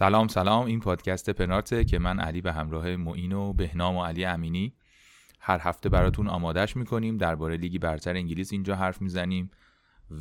سلام 0.00 0.28
سلام. 0.28 0.66
این 0.66 0.80
پادکست 0.80 1.30
پنارته 1.30 1.84
که 1.84 1.98
من 1.98 2.20
علی 2.20 2.40
به 2.40 2.52
همراه 2.52 2.96
معین 2.96 3.32
و 3.32 3.52
بهنام 3.52 3.96
و 3.96 4.04
علی 4.04 4.24
امینی 4.24 4.72
هر 5.40 5.58
هفته 5.62 5.88
براتون 5.88 6.28
آمادش 6.28 6.76
می‌کنیم. 6.76 7.16
درباره 7.16 7.56
لیگی 7.56 7.78
برتر 7.78 8.16
انگلیس 8.16 8.52
اینجا 8.52 8.76
حرف 8.76 9.02
می‌زنیم 9.02 9.50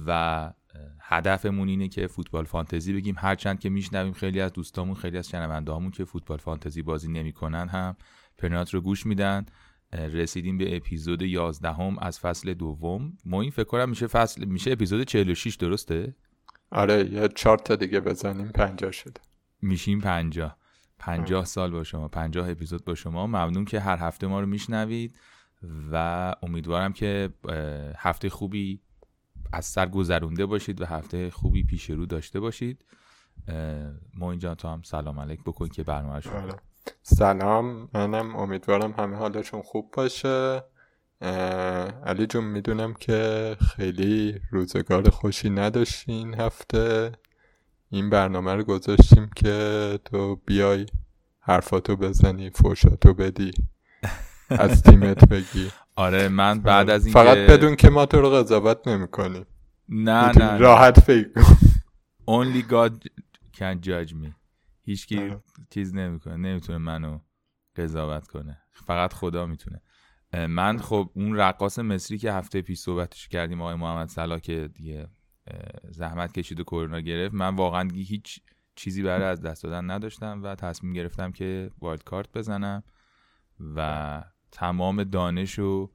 و 0.07 0.53
هدفمون 1.01 1.70
اینه 1.70 1.87
که 1.87 2.07
فوتبال 2.07 2.45
فانتزی 2.45 2.93
بگیم. 2.93 3.15
هرچند 3.17 3.59
که 3.59 3.70
میشنویم 3.70 4.13
خیلی 4.13 4.41
از 4.41 4.53
دوستامون 4.53 4.95
خیلی 4.95 5.17
از 5.17 5.29
شنوندهامون 5.29 5.91
که 5.91 6.05
فوتبال 6.05 6.37
فانتزی 6.37 6.81
بازی 6.81 7.11
نمی‌کنن 7.11 7.67
هم 7.67 7.95
پنارت 8.37 8.73
رو 8.73 8.81
گوش 8.81 9.05
میدن. 9.05 9.45
رسیدیم 9.93 10.57
به 10.57 10.75
اپیزود 10.75 11.21
11 11.21 11.71
هم 11.71 11.99
از 11.99 12.20
فصل 12.20 12.53
دوم. 12.53 13.17
ما 13.25 13.41
این 13.41 13.51
فکر 13.51 13.67
کنم 13.67 13.89
میشه 13.89 14.07
فصل 14.07 14.45
میشه 14.45 14.71
اپیزود 14.71 15.03
46 15.03 15.55
درسته؟ 15.55 16.15
آره 16.71 17.13
یه 17.13 17.27
چهار 17.27 17.57
تا 17.57 17.75
دیگه 17.75 17.99
بزنیم 17.99 18.48
50 18.48 18.91
شده. 18.91 19.21
میشیم 19.62 20.02
50 20.02 20.58
50 20.99 21.46
سال 21.46 21.71
با 21.71 21.84
شما 21.84 22.07
50 22.07 22.49
اپیزود 22.49 22.85
با 22.85 22.96
شما. 22.96 23.27
ممنون 23.27 23.66
که 23.66 23.79
هر 23.79 23.98
هفته 23.98 24.27
ما 24.27 24.40
رو 24.40 24.46
میشنوید 24.46 25.16
و 25.91 26.35
امیدوارم 26.43 26.93
که 26.93 27.29
هفته 27.98 28.29
خوبی 28.29 28.79
از 29.54 29.66
سر 29.66 29.85
گذرونده 29.85 30.46
باشید 30.46 30.82
و 30.82 30.85
هفته 30.85 31.29
خوبی 31.29 31.63
پیش 31.63 31.90
رو 31.90 32.05
داشته 32.05 32.40
باشید. 32.40 32.85
ما 34.13 34.32
اینجا 34.32 34.55
تو 34.55 34.68
هم 34.68 34.82
سلام 34.82 35.20
علیک. 35.20 35.40
بکن 35.46 35.68
که 35.68 35.84
برنامه 35.84 36.21
شما. 36.21 36.34
آره. 36.34 36.55
سلام. 37.01 37.90
منم 37.94 38.35
امیدوارم 38.35 38.91
همه 38.91 39.16
حالشون 39.16 39.62
خوب 39.62 39.91
باشه. 39.94 40.63
علی 42.05 42.27
جون 42.27 42.44
می‌دونم 42.44 42.94
که 42.94 43.55
خیلی 43.76 44.40
روزگار 44.51 45.10
خوشی 45.10 45.49
نداشتین 45.49 46.34
هفته. 46.34 47.12
این 47.90 48.09
برنامه 48.09 48.54
رو 48.54 48.63
گذاشتیم 48.63 49.29
که 49.35 49.99
تو 50.05 50.35
بیای 50.45 50.85
حرفاتو 51.40 51.95
بزنی 51.95 52.49
فوشاتو 52.49 53.13
بدی 53.13 53.51
از 54.49 54.84
تیمت 54.84 55.29
بگی. 55.29 55.71
آره 55.95 56.27
من 56.27 56.60
بعد 56.60 56.90
از 56.90 57.05
این 57.05 57.13
فقط 57.13 57.37
بدون 57.37 57.76
که 57.76 57.90
ما 57.90 58.05
تو 58.05 58.21
رو 58.21 58.29
قضاوت 58.29 58.87
نمی 58.87 59.07
نه 59.90 60.37
نه 60.40 60.57
راحت 60.57 60.99
فکر 60.99 61.29
Only 62.27 62.62
God 62.71 62.93
can 63.57 63.87
judge 63.87 64.13
me. 64.13 64.29
هیچکی 64.84 65.19
آره. 65.19 65.44
چیز 65.69 65.95
نمی‌کنه 65.95 66.38
نمی‌تونه 66.38 66.78
منو 66.78 67.19
قضاوت 67.75 68.28
کنه. 68.28 68.57
فقط 68.72 69.13
خدا 69.13 69.45
می‌تونه. 69.45 69.81
من 70.34 70.78
خب 70.78 71.09
اون 71.13 71.35
رقاص 71.35 71.79
مصری 71.79 72.17
که 72.17 72.34
هفته 72.34 72.62
پیش 72.62 72.79
صحبتش 72.79 73.28
کردیم 73.28 73.62
آقای 73.62 73.75
محمد 73.75 74.07
صلاح 74.07 74.40
که 74.40 74.69
دیگه 74.73 75.07
زحمت 75.91 76.31
کشید 76.31 76.59
و 76.59 76.63
کرونا 76.63 77.00
گرفت. 77.00 77.35
من 77.35 77.55
واقعا 77.55 77.89
هیچ 77.94 78.39
چیزی 78.75 79.03
برای 79.03 79.25
از 79.25 79.41
دست 79.41 79.63
دادن 79.63 79.91
نداشتم 79.91 80.44
و 80.44 80.55
تصمیم 80.55 80.94
گرفتم 80.94 81.31
که 81.31 81.72
wild 81.79 82.03
card 82.03 82.31
بزنم 82.33 82.83
و 83.75 84.23
تمام 84.51 85.03
دانش 85.03 85.59
و 85.59 85.91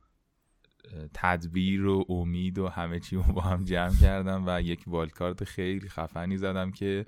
تدبیر 1.15 1.87
و 1.87 2.05
امید 2.09 2.59
و 2.59 2.69
همه 2.69 3.01
چی 3.01 3.17
رو 3.17 3.23
با 3.23 3.41
هم 3.41 3.65
جمع 3.65 3.95
کردم 4.01 4.45
و 4.47 4.63
یک 4.63 4.85
wild 4.87 5.13
card 5.13 5.45
خیلی 5.45 5.89
خفنی 5.89 6.37
زدم 6.37 6.71
که 6.71 7.07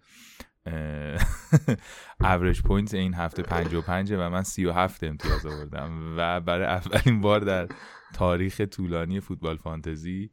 average 2.20 2.62
point 2.62 2.94
این 3.04 3.14
هفته 3.14 3.42
55 3.42 4.12
و 4.12 4.30
من 4.30 4.42
37 4.42 5.04
امتیاز 5.04 5.46
آوردم 5.46 6.14
و 6.16 6.40
برای 6.40 6.66
اولین 6.66 7.20
بار 7.20 7.40
در 7.40 7.68
تاریخ 8.14 8.60
طولانی 8.60 9.20
فوتبال 9.20 9.56
فانتزی 9.56 10.30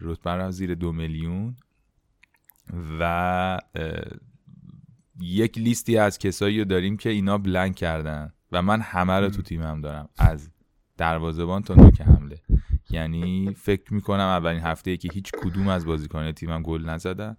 رتبه 0.00 0.30
رو 0.30 0.50
زیر 0.50 0.74
دو 0.74 0.92
میلیون 0.92 1.56
و 3.00 3.58
یک 5.20 5.58
لیستی 5.58 5.98
از 5.98 6.18
کسایی 6.18 6.58
رو 6.58 6.64
داریم 6.64 6.96
که 6.96 7.10
اینا 7.10 7.38
blank 7.38 7.74
کردن 7.74 8.32
و 8.52 8.62
من 8.62 8.80
همه 8.80 9.12
رو 9.12 9.30
تو 9.30 9.42
تیمم 9.42 9.80
دارم. 9.80 10.08
از 10.18 10.50
دروازبان 10.96 11.62
تا 11.62 11.74
نوک 11.74 12.00
حمله. 12.00 12.42
یعنی 12.90 13.54
فکر 13.54 13.94
می‌کنم 13.94 14.20
اولین 14.20 14.60
هفته 14.60 14.90
ای 14.90 14.96
که 14.96 15.08
هیچ 15.12 15.32
کدوم 15.32 15.68
از 15.68 15.86
بازیکنان 15.86 16.32
تیمم 16.32 16.62
گل 16.62 16.84
نزدن 16.84 17.36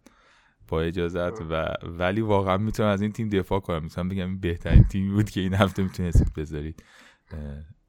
با 0.68 0.82
اجازت 0.82 1.42
و 1.50 1.74
ولی 1.84 2.22
واقعا 2.22 2.58
می‌تونم 2.58 2.90
از 2.90 3.02
این 3.02 3.12
تیم 3.12 3.30
دفاع 3.30 3.60
کنم. 3.60 3.84
می‌تونم 3.84 4.10
بگم 4.10 4.28
این 4.28 4.40
بهترین 4.40 4.84
تیمی 4.84 5.14
بود 5.14 5.30
که 5.30 5.42
این 5.42 5.54
هفته 5.54 5.84
می‌تونستید 5.84 6.34
بذارید. 6.34 6.84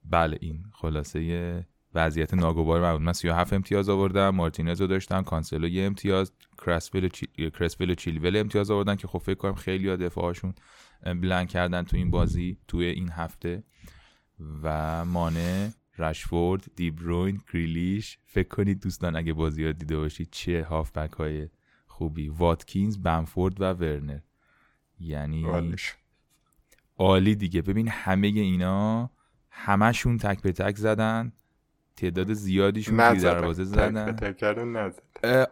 بله 0.04 0.38
این 0.40 0.64
خلاصه 0.72 1.66
وضعیت 1.94 2.34
ناگوار 2.34 2.80
من 2.80 2.92
بود 2.92 3.00
من 3.00 3.12
37 3.12 3.52
امتیاز 3.52 3.88
آوردم 3.88 4.28
مارتینز 4.28 4.80
رو 4.80 4.86
داشتم 4.86 5.22
کانسلو 5.22 5.68
یه 5.68 5.86
امتیاز 5.86 6.32
کرسفیل 6.58 7.04
و, 7.04 7.08
چی... 7.08 7.28
و 7.80 7.94
چیلول 7.94 8.36
امتیاز 8.36 8.70
آوردن 8.70 8.96
که 8.96 9.08
خب 9.08 9.18
فکر 9.18 9.34
کنم 9.34 9.54
خیلی 9.54 9.88
ها 9.88 9.96
دفاعشون 9.96 10.54
بلند 11.04 11.48
کردن 11.48 11.82
تو 11.82 11.96
این 11.96 12.10
بازی 12.10 12.58
توی 12.68 12.86
این 12.86 13.10
هفته. 13.10 13.64
و 14.62 15.04
مانه 15.04 15.74
رشفورد 15.98 16.64
دیبروین 16.76 17.40
گریلیش 17.52 18.18
فکر 18.24 18.48
کنید 18.48 18.80
دوستان 18.80 19.16
اگه 19.16 19.32
بازی 19.32 19.64
ها 19.64 19.72
دیده 19.72 19.96
باشید 19.96 20.28
چه 20.30 20.64
هافبک 20.64 21.12
های 21.12 21.48
خوبی. 21.86 22.28
واتکینز 22.28 22.98
بنفورد 22.98 23.60
و 23.60 23.64
ورنر. 23.64 24.20
یعنی 25.00 25.44
عالی 26.96 27.34
دیگه. 27.34 27.62
ببین 27.62 27.88
همه 27.88 28.26
اینا 28.26 29.10
همشون 29.50 30.18
تک 30.18 30.42
به 30.42 30.52
تک 30.52 30.76
زدن. 30.76 31.32
تعداد 31.96 32.32
زیادیشون 32.32 33.08
توی 33.08 33.20
دروازه 33.20 33.64
زدن. 33.64 34.16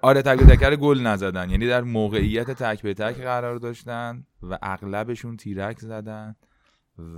آره 0.02 0.22
تک 0.22 0.38
به 0.38 0.56
تک 0.56 0.74
گل 0.76 1.00
نزدن. 1.00 1.50
یعنی 1.50 1.66
در 1.66 1.80
موقعیت 1.80 2.50
تک 2.50 2.82
به 2.82 2.94
تک 2.94 3.16
قرار 3.16 3.56
داشتن 3.56 4.26
و 4.42 4.58
اغلبشون 4.62 5.36
تیرک 5.36 5.78
زدن 5.78 6.36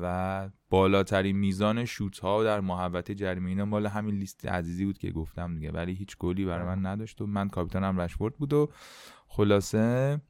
و 0.03 0.49
بالاترین 0.71 1.37
میزان 1.37 1.85
شوت 1.85 2.19
ها 2.19 2.45
در 2.45 2.61
محوطه 2.61 3.15
جریمه 3.15 3.49
اینا 3.49 3.65
مال 3.65 3.87
همین 3.87 4.15
لیست 4.15 4.47
عزیزی 4.47 4.85
بود 4.85 4.99
که 4.99 5.11
گفتم 5.11 5.55
دیگه. 5.55 5.71
ولی 5.71 5.95
هیچ 5.95 6.17
گلی 6.19 6.45
برای 6.45 6.67
من 6.67 6.87
نداشت 6.87 7.21
و 7.21 7.27
من 7.27 7.49
کاپیتانم 7.49 8.01
رشفورد 8.01 8.35
بود 8.35 8.53
و 8.53 8.71
خلاصه 9.29 10.21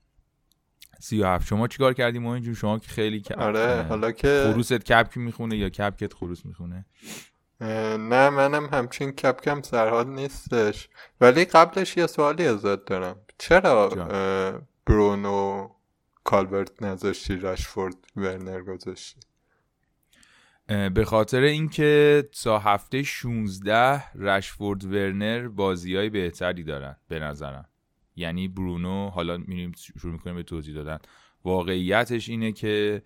سی 1.00 1.20
و 1.20 1.26
هفت. 1.26 1.46
شما 1.46 1.68
چیکار 1.68 1.92
کردیم 1.92 2.26
اینجور 2.26 2.54
شما 2.54 2.78
که 2.78 2.88
خیلی 2.88 3.20
که 3.20 3.34
آره 3.34 3.82
حالا 3.88 4.12
که 4.12 4.50
خروست 4.52 4.72
کپکی 4.72 5.20
می‌خونه 5.20 5.56
یا 5.56 5.68
کپکت 5.68 6.12
خروس 6.14 6.46
می‌خونه؟ 6.46 6.86
نه 7.62 8.30
منم 8.30 8.66
همچین 8.72 9.10
کپکم 9.10 9.62
سرحال 9.62 10.08
نیستش. 10.08 10.88
ولی 11.20 11.44
قبلش 11.44 11.96
یه 11.96 12.06
سوالی 12.06 12.46
ازت 12.46 12.84
دارم. 12.84 13.20
چرا 13.38 13.88
برونو 14.86 15.68
کالبرت 16.24 16.82
نذاشتی 16.82 17.36
رشفورد 17.36 17.94
ورنر 18.16 18.62
گذاشتی؟ 18.62 19.20
به 20.94 21.04
خاطر 21.04 21.40
اینکه 21.40 22.28
تا 22.42 22.58
هفته 22.58 23.02
16 23.02 24.10
رشفورد 24.14 24.84
ورنر 24.84 25.48
بازی 25.48 25.96
های 25.96 26.10
بهتری 26.10 26.64
دارن 26.64 26.96
به 27.08 27.18
نظرم. 27.18 27.68
یعنی 28.16 28.48
برونو 28.48 29.08
حالا 29.08 29.36
میریم 29.36 29.72
شروع 29.98 30.12
می‌کنیم 30.12 30.36
به 30.36 30.42
توضیح 30.42 30.74
دادن. 30.74 30.98
واقعیتش 31.44 32.28
اینه 32.28 32.52
که 32.52 33.02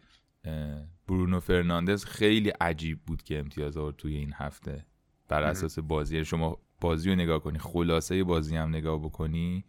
برونو 1.08 1.40
فرناندز 1.40 2.04
خیلی 2.04 2.50
عجیب 2.50 3.00
بود 3.06 3.22
که 3.22 3.38
امتیاز 3.38 3.76
آورد 3.76 3.96
توی 3.96 4.14
این 4.14 4.32
هفته. 4.34 4.86
بر 5.28 5.42
اساس 5.42 5.78
بازی. 5.78 6.24
شما 6.24 6.58
بازی 6.80 7.10
رو 7.10 7.16
نگاه 7.16 7.38
کنی 7.38 7.58
خلاصه 7.58 8.24
بازی 8.24 8.56
هم 8.56 8.68
نگاه 8.68 8.98
بکنی 8.98 9.64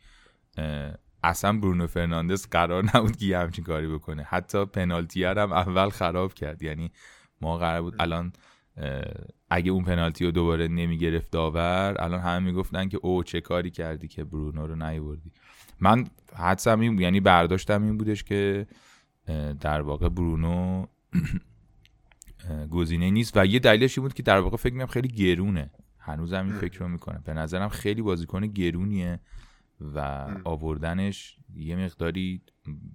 اصلا 1.23 1.59
برونو 1.59 1.87
فرناندز 1.87 2.47
قرار 2.47 2.83
نبود 2.95 3.15
که 3.15 3.25
یه 3.25 3.37
همچین 3.37 3.63
کاری 3.63 3.87
بکنه. 3.87 4.23
حتی 4.23 4.65
پنالتی 4.65 5.23
هم 5.23 5.51
اول 5.51 5.89
خراب 5.89 6.33
کرد. 6.33 6.63
یعنی 6.63 6.91
ما 7.41 7.57
قرار 7.57 7.81
بود 7.81 7.95
الان 7.99 8.33
اگه 9.49 9.71
اون 9.71 9.83
پنالتی 9.83 10.25
رو 10.25 10.31
دوباره 10.31 10.67
نمی‌گرفت 10.67 11.31
داور 11.31 11.95
الان 11.99 12.19
همه 12.19 12.39
می‌گفتن 12.39 12.89
که 12.89 12.97
او 13.01 13.23
چه 13.23 13.41
کاری 13.41 13.71
کردی 13.71 14.07
که 14.07 14.23
برونو 14.23 14.67
رو 14.67 14.75
نیوردی 14.75 15.31
من 15.79 16.05
حدسم 16.35 16.79
این 16.79 16.99
یعنی 16.99 17.19
برداشتم 17.19 17.83
این 17.83 17.97
بودش 17.97 18.23
که 18.23 18.67
در 19.59 19.81
واقع 19.81 20.09
برونو 20.09 20.85
گزینه 22.71 23.09
نیست. 23.09 23.37
و 23.37 23.45
یه 23.45 23.59
دلیلش 23.59 23.99
بود 23.99 24.13
که 24.13 24.23
در 24.23 24.39
واقع 24.39 24.57
فکر 24.57 24.73
می‌کنم 24.73 24.87
خیلی 24.87 25.07
گرونه. 25.07 25.71
هنوز 25.99 26.33
هم 26.33 26.45
این 26.45 26.55
فکر 26.55 26.79
رو 26.79 26.87
می‌کنم. 26.87 27.21
به 27.25 27.33
نظرم 27.33 27.69
خیلی 27.69 28.01
بازیکن 28.01 28.47
گرونیه 28.47 29.19
و 29.95 30.27
آوردنش 30.43 31.37
یه 31.55 31.75
مقداری 31.75 32.41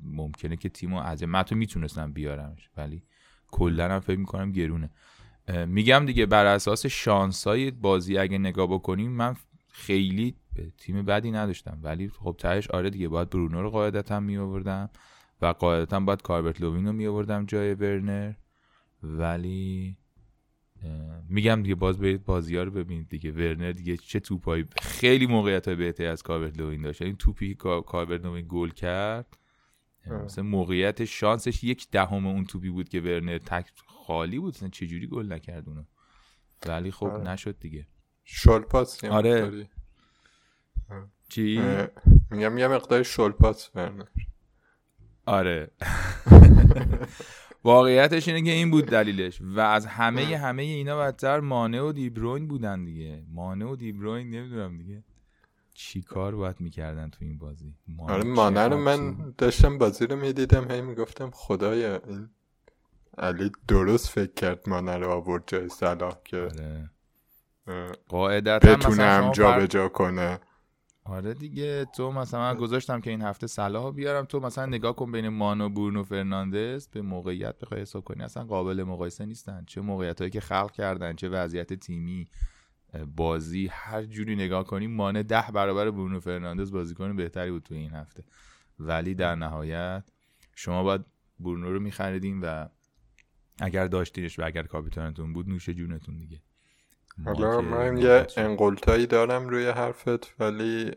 ممکنه 0.03 0.57
که 0.57 0.69
تیمو 0.69 0.99
از 0.99 1.23
من 1.23 1.43
تو 1.43 1.57
می‌تونستم 1.57 2.13
بیارمش 2.13 2.71
ولی 2.77 3.03
کلا 3.51 3.95
هم 3.95 4.01
فکر 4.01 4.19
می‌کنم 4.19 4.53
گرونه. 4.53 4.91
میگم 5.67 6.07
دیگه 6.07 6.27
بر 6.27 6.47
اساس 6.47 6.87
شانسای 6.87 7.71
بازی 7.71 8.19
اگه 8.19 8.39
نگاه 8.39 8.67
بکنیم 8.67 9.11
من 9.11 9.37
خیلی 9.69 10.37
تیم 10.79 11.03
بدی 11.03 11.31
نداشتم. 11.31 11.79
ولی 11.83 12.09
خب 12.09 12.37
تهش 12.39 12.71
آره 12.71 12.91
دیگه 12.91 13.09
باید 13.09 13.31
برونو 13.31 13.63
رو 13.63 13.71
قاعدتا 13.71 14.21
می 14.21 14.37
آوردم 14.37 14.91
و 15.43 15.47
قاعدتا 15.47 16.01
باید 16.01 16.23
کاربرت 16.23 16.61
لوین 16.61 16.87
رو 16.87 16.93
می 16.93 17.07
آوردم 17.07 17.47
جای 17.47 17.75
ورنر. 17.75 18.33
ولی 19.03 19.97
میگم 21.29 21.63
دیگه 21.63 21.75
باز 21.75 21.99
برید 21.99 22.25
بازی 22.25 22.57
ها 22.57 22.63
رو 22.63 22.71
ببینید 22.71 23.09
دیگه. 23.09 23.33
ورنر 23.33 23.73
دیگه 23.73 23.97
چه 23.97 24.21
توپایی 24.21 24.67
خیلی 24.81 25.27
موقعیت 25.27 25.69
های 25.69 25.77
بهتری 25.77 26.07
از 26.07 26.23
کاربرت 26.23 26.59
لوین 26.59 26.83
داشت. 26.83 27.03
این 27.03 27.17
توپی 27.17 27.55
که 27.55 27.83
کاربرت 27.87 28.25
لوین 28.25 28.47
گل 28.49 28.71
کرد 28.71 29.39
مثلا 30.07 30.45
موقعیت 30.45 31.05
شانسش 31.05 31.65
یک 31.65 31.91
دهم 31.91 32.27
اون 32.27 32.45
توپی 32.45 32.71
بود 32.71 32.89
که 32.89 33.01
ورنر 33.01 33.39
تک 33.39 33.73
خالی 33.87 34.39
بود. 34.39 34.55
مثلا 34.55 34.69
چجوری 34.69 35.07
گل 35.07 35.33
نکرد 35.33 35.69
اونو. 35.69 35.85
ولی 36.67 36.91
خب 36.91 37.07
آره. 37.07 37.31
نشد 37.31 37.59
دیگه. 37.59 37.87
شل 38.25 38.61
پاس 38.61 39.05
یه 39.05 39.11
آره. 39.11 39.69
چی؟ 41.29 41.61
میگم 42.31 42.59
یه 42.59 42.69
مقدار 42.69 43.03
شل 43.03 43.31
پاس 43.31 43.71
ورنر. 43.75 44.05
آره. 45.33 45.71
واقعیتش 47.65 48.29
اینه 48.29 48.43
که 48.43 48.51
این 48.51 48.71
بود 48.71 48.87
دلیلش 48.97 49.41
و 49.41 49.61
از 49.61 49.87
همه 49.87 50.37
همه 50.37 50.63
اینا 50.63 50.99
بدتر 50.99 51.41
مانه 51.41 51.81
و 51.81 51.93
دیبروین 51.93 52.49
بودن 52.49 52.85
دیگه. 52.85 53.25
مانه 53.29 53.65
و 53.65 53.77
دیبروین 53.77 54.31
نمی‌دونم 54.31 54.79
دیگه. 54.79 55.05
چی 55.75 56.03
کار 56.03 56.35
باید 56.35 56.61
می‌کردن 56.61 57.11
تو 57.11 57.19
این 57.21 57.39
بازی؟ 57.39 57.75
مانه 57.89 58.13
آره 58.13 58.25
مانه 58.25 58.69
رو 58.69 58.77
من 58.77 59.35
داشتم 59.39 59.79
بازی 59.79 60.07
رو 60.07 60.17
می‌دیدم 60.17 60.71
هی 60.71 60.81
می‌گفتم 60.81 61.31
خدایا 61.31 62.01
این 62.09 62.29
علی 63.19 63.53
درست 63.69 64.09
فکر 64.09 64.33
کرد 64.33 64.69
مانه 64.69 64.97
رو 64.97 65.11
آورد 65.11 65.45
جای 65.47 65.69
صلاح 65.69 66.17
که 66.25 66.37
آره. 66.37 66.91
قاعدتا 68.09 68.77
بتونه 68.77 68.95
مثلا 68.95 69.27
هم 69.27 69.33
جا 69.33 69.53
به 69.53 69.69
جا 69.69 69.89
کنه. 69.89 70.41
آره 71.05 71.35
دیگه 71.35 71.85
تو 71.85 72.13
مثلا 72.13 72.55
گذاشتم 72.55 73.01
که 73.01 73.11
این 73.11 73.23
هفته 73.23 73.47
صلاح 73.47 73.93
بیارم. 73.95 74.25
تو 74.25 74.41
مثلا 74.41 74.67
نگاه 74.67 74.97
کن 74.97 75.13
بین 75.13 75.29
مانه 75.29 75.61
و 75.61 75.69
برونو 75.69 76.03
فرناندز 76.03 76.89
به 76.89 77.03
موقعیت 77.03 77.59
بخوای 77.59 77.81
حساب 77.81 78.05
کنی. 78.05 78.23
اصلا 78.23 78.45
قابل 78.45 78.83
مقایسه 78.83 79.27
نیستن. 79.27 79.65
چه 79.67 79.81
موقعیت 79.81 80.19
هایی 80.19 80.31
که 80.31 80.41
خلق 80.41 80.71
کردن 80.71 81.17
چه 81.17 81.29
وضعیت 81.29 81.73
تیمی 81.73 82.29
بازی 83.17 83.67
هر 83.73 84.03
جوری 84.03 84.37
نگاه 84.37 84.65
کنی 84.65 84.87
مانه 84.87 85.23
ده 85.23 85.45
برابر 85.55 85.91
برونو 85.91 86.21
فرناندز 86.21 86.73
بازیکن 86.73 87.17
بهتری 87.17 87.51
بود 87.51 87.63
تو 87.63 87.75
این 87.75 87.91
هفته. 87.91 88.25
ولی 88.79 89.15
در 89.15 89.35
نهایت 89.35 90.05
شما 90.55 90.83
باید 90.83 91.05
برونو 91.41 91.73
رو 91.73 91.81
میخریدین 91.81 92.41
و 92.41 92.69
اگر 93.61 93.87
داشتینش 93.87 94.39
و 94.39 94.43
اگر 94.45 94.63
کاپیتانتون 94.63 95.33
بود 95.33 95.49
نوش 95.49 95.69
جونتون 95.69 96.19
دیگه. 96.19 96.43
حالا 97.25 97.61
من 97.61 97.97
یه 97.97 98.27
انقلتایی 98.37 99.07
دارم 99.07 99.49
روی 99.49 99.69
حرفت 99.69 100.41
ولی 100.41 100.91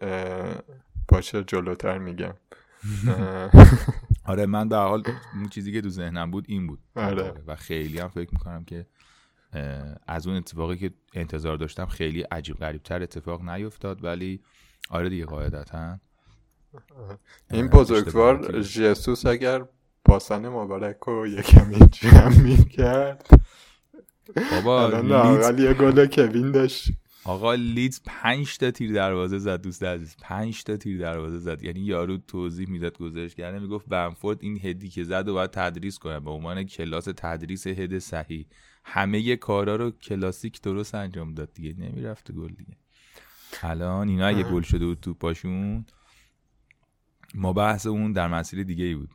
باشه 1.08 1.44
جلوتر 1.44 1.98
میگم. 1.98 2.34
آره 4.26 4.46
من 4.46 4.70
به 4.70 4.76
حال 4.76 5.04
اون 5.34 5.50
چیزی 5.50 5.72
که 5.72 5.82
تو 5.82 5.90
ذهنم 5.90 6.32
بود 6.32 6.46
این 6.48 6.68
بود. 6.68 6.80
آره. 6.96 7.34
و 7.48 7.56
خیلی 7.56 8.00
هم 8.00 8.08
فکر 8.08 8.30
می‌کنم 8.32 8.64
که 8.64 8.86
از 10.08 10.28
اون 10.28 10.38
اتفاقی 10.38 10.78
که 10.78 10.92
انتظار 11.14 11.58
داشتم 11.58 11.86
خیلی 11.86 12.22
عجیب 12.22 12.56
غریب 12.58 12.84
تر 12.84 13.04
اتفاق 13.04 13.50
نیفتاد 13.50 14.04
ولی 14.04 14.42
آره 14.90 15.10
دیگه 15.10 15.26
قاعدتا. 15.26 16.00
این 17.52 17.68
بزرگوار. 17.68 18.62
ژسوس 18.62 19.26
اگر 19.26 19.66
پاسن 20.06 20.48
مبارک 20.48 20.98
رو 21.08 21.28
یکمی 21.28 21.88
جمع 21.92 22.42
می‌کرد. 22.42 23.28
بابا 24.52 25.00
لیدز 25.00 25.60
یه 25.60 25.74
گل 25.74 26.06
کوین 26.06 26.52
داشت. 26.52 26.92
آقا 27.24 27.54
لیدز 27.54 28.02
پنج 28.06 28.58
تا 28.58 28.72
تیر 28.72 28.94
دروازه 28.94 29.38
زد 29.40 29.62
دوست 29.62 29.84
عزیز. 29.84 30.16
پنج 30.22 30.64
تا 30.64 30.78
تیر 30.78 31.00
دروازه 31.00 31.38
زد. 31.38 31.64
یعنی 31.64 31.80
یارو 31.80 32.18
توضیح 32.18 32.70
می‌داد 32.70 32.98
گزارش 32.98 33.36
کرده 33.36 33.60
می‌گفت 33.60 33.86
بنفورد 33.90 34.38
این 34.42 34.60
هدی 34.64 34.90
که 34.90 35.04
زد 35.04 35.28
و 35.28 35.34
باید 35.34 35.52
تدریس 35.52 36.00
کنه. 36.00 36.20
به 36.20 36.32
عنوان 36.32 36.64
کلاس 36.64 37.08
تدریس 37.18 37.68
هد 37.68 38.00
صحیح. 38.00 38.46
همه 38.84 39.36
کارا 39.36 39.76
رو 39.76 39.92
کلاسیک 39.92 40.62
درست 40.62 40.96
انجام 40.96 41.34
داد 41.34 41.54
دیگه. 41.54 41.76
نمی‌رفت 41.78 42.32
گل 42.32 42.48
دیگه. 42.48 42.78
الان 43.62 44.10
اینا 44.10 44.28
اگه 44.28 44.44
گل 44.44 44.62
شده 44.62 44.86
بود 44.86 45.00
تو 45.00 45.14
پاشون 45.14 45.86
ما 47.36 47.54
بحث 47.54 47.86
اون 47.88 48.12
در 48.12 48.28
مسیر 48.28 48.64
دیگه 48.64 48.86
ای 48.86 48.96
بود. 48.96 49.10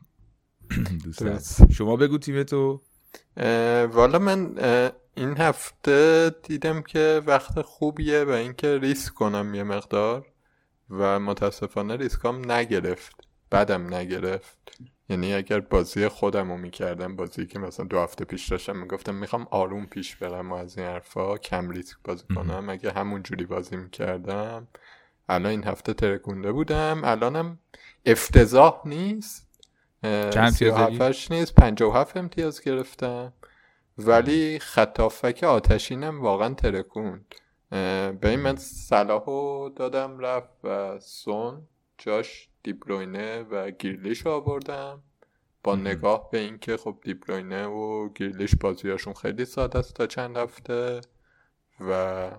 دوست. 1.03 1.71
شما 1.71 1.95
بگو 1.95 2.17
تیم 2.17 2.43
تو. 2.43 2.81
والا 3.93 4.19
من 4.19 4.55
این 5.15 5.37
هفته 5.37 6.31
دیدم 6.43 6.81
که 6.81 7.21
وقت 7.25 7.61
خوبیه 7.61 8.23
و 8.23 8.29
اینکه 8.29 8.77
ریسک 8.77 9.13
کنم 9.13 9.55
یه 9.55 9.63
مقدار 9.63 10.25
و 10.89 11.19
متاسفانه 11.19 11.95
ریسکام 11.95 12.51
نگرفت. 12.51 13.15
بدم 13.51 13.93
نگرفت. 13.93 14.77
یعنی 15.09 15.33
اگر 15.33 15.59
بازی 15.59 16.07
خودم 16.07 16.51
رو 16.51 16.57
می‌کردم 16.57 17.15
بازی 17.15 17.45
که 17.45 17.59
مثلا 17.59 17.85
دو 17.85 17.99
هفته 17.99 18.25
پیش 18.25 18.47
داشتم 18.47 18.77
می‌گفتم 18.77 19.15
می‌خوام 19.15 19.47
آروم 19.51 19.85
پیش 19.85 20.15
برم 20.15 20.51
و 20.51 20.55
از 20.55 20.77
این 20.77 20.87
حرفا 20.87 21.37
کم 21.37 21.69
ریسک 21.69 21.97
بازی 22.03 22.23
کنم. 22.35 22.69
اگه 22.69 22.91
همون 22.91 23.23
جوری 23.23 23.45
بازی 23.45 23.75
می‌کردم 23.75 24.67
الان 25.29 25.51
این 25.51 25.63
هفته 25.63 25.93
ترکونده 25.93 26.51
بودم. 26.51 27.01
الانم 27.03 27.59
افتضاح 28.05 28.81
نیست. 28.85 29.47
چند 30.03 30.37
امتیاز 30.37 30.75
داری؟ 30.75 30.97
37 30.97 31.31
نیست. 31.31 31.55
57 31.55 32.17
امتیاز 32.17 32.61
گرفتم. 32.61 33.33
ولی 33.97 34.59
خطافک 34.59 35.43
آتشینم 35.43 36.21
واقعا 36.21 36.53
ترکوند. 36.53 37.35
به 37.69 38.29
این 38.29 38.39
من 38.39 38.55
صلاحو 38.55 39.69
دادم 39.69 40.19
رفت 40.19 40.65
و 40.65 40.99
سون 40.99 41.67
جاش 41.97 42.49
دیبروینه 42.63 43.41
و 43.41 43.71
گیرلیش 43.71 44.25
رو 44.25 44.31
آوردم. 44.31 45.03
با. 45.63 45.75
نگاه 45.75 46.29
به 46.31 46.37
اینکه 46.37 46.77
خب 46.77 46.97
دیبروینه 47.03 47.65
و 47.65 48.09
گیرلیش 48.09 48.55
بازیاشون 48.55 49.13
خیلی 49.13 49.45
ساده 49.45 49.79
است 49.79 49.93
تا 49.93 50.07
چند 50.07 50.37
هفته 50.37 51.01
و 51.79 52.31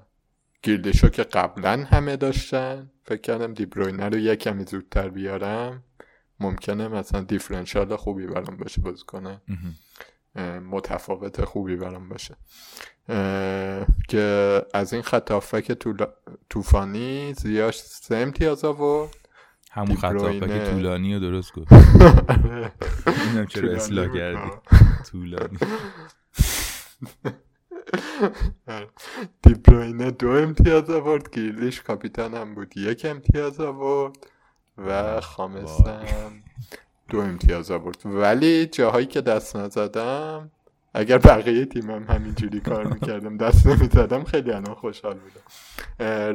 گیرلیشو 0.63 1.09
که 1.09 1.23
قبلا 1.23 1.85
همه 1.85 2.17
داشتن 2.17 2.91
فکر 3.05 3.21
کردم 3.21 3.55
دیبروینه 3.55 4.09
رو 4.09 4.19
یه 4.19 4.37
کمی 4.37 4.65
زودتر 4.65 5.09
بیارم. 5.09 5.83
ممکنه 6.41 6.89
مثلا 6.89 7.21
دیفرنشال 7.21 7.97
خوبی 7.97 8.27
برام 8.27 8.57
باشه 8.57 8.81
بازی 8.81 9.05
کنه. 9.07 9.41
متفاوت 10.73 11.45
خوبی 11.45 11.77
برام 11.77 12.09
باشه. 12.09 12.37
که 14.09 14.63
از 14.75 14.93
این 14.93 15.03
خطافک 15.03 15.73
طول- 15.73 16.07
طوفانی 16.51 17.35
زیاش 17.35 17.79
سه 17.81 18.17
امتیاز 18.17 18.65
آورد. 18.65 19.17
همون 19.71 19.97
خطافک 19.97 20.33
دیبروینه. 20.33 20.71
طولانی 20.71 21.15
رو 21.15 21.21
درست 21.21 21.53
گفت. 21.55 21.73
اینم 23.33 23.47
چرا 23.49 23.73
اصلاح 23.73 24.09
کردی. 24.17 24.51
طولانی. 25.11 25.59
دیبروینه 29.43 30.11
دو 30.11 30.29
امتیاز 30.31 30.91
آورد 30.91 31.35
گیرلیش 31.35 31.83
کاپیتان 31.83 32.35
هم 32.35 32.55
بود 32.55 32.77
یک 32.77 33.05
امتیاز 33.05 33.61
آورد 33.61 34.17
و 34.79 35.21
خامسم 35.21 36.43
دو 37.09 37.19
امتیاز 37.21 37.71
آورد. 37.71 37.97
ولی 38.05 38.67
جاهایی 38.67 39.07
که 39.07 39.21
دست 39.21 39.57
نزدم 39.57 40.51
اگر 40.95 41.19
بقیه 41.19 41.65
تیمم 41.65 42.05
همینجوری 42.05 42.61
کار 42.61 42.87
می‌کردم 42.87 43.37
دست 43.37 43.67
نمی‌زدم 43.67 44.25
خیلی 44.25 44.53
الان 44.53 44.75
خوشحال 44.75 45.19
بودم 45.19 45.41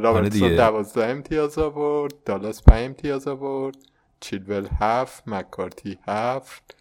رابرتسون 0.04 0.30
دیگه. 0.30 0.56
دوازده 0.56 1.06
امتیاز 1.06 1.58
آورد 1.58 2.14
دالاس 2.24 2.64
پنج 2.64 2.86
امتیاز 2.86 3.28
آورد 3.28 3.76
چیلول 4.20 4.68
هفت 4.82 5.28
مکارتی 5.28 6.00
هفت 6.08 6.76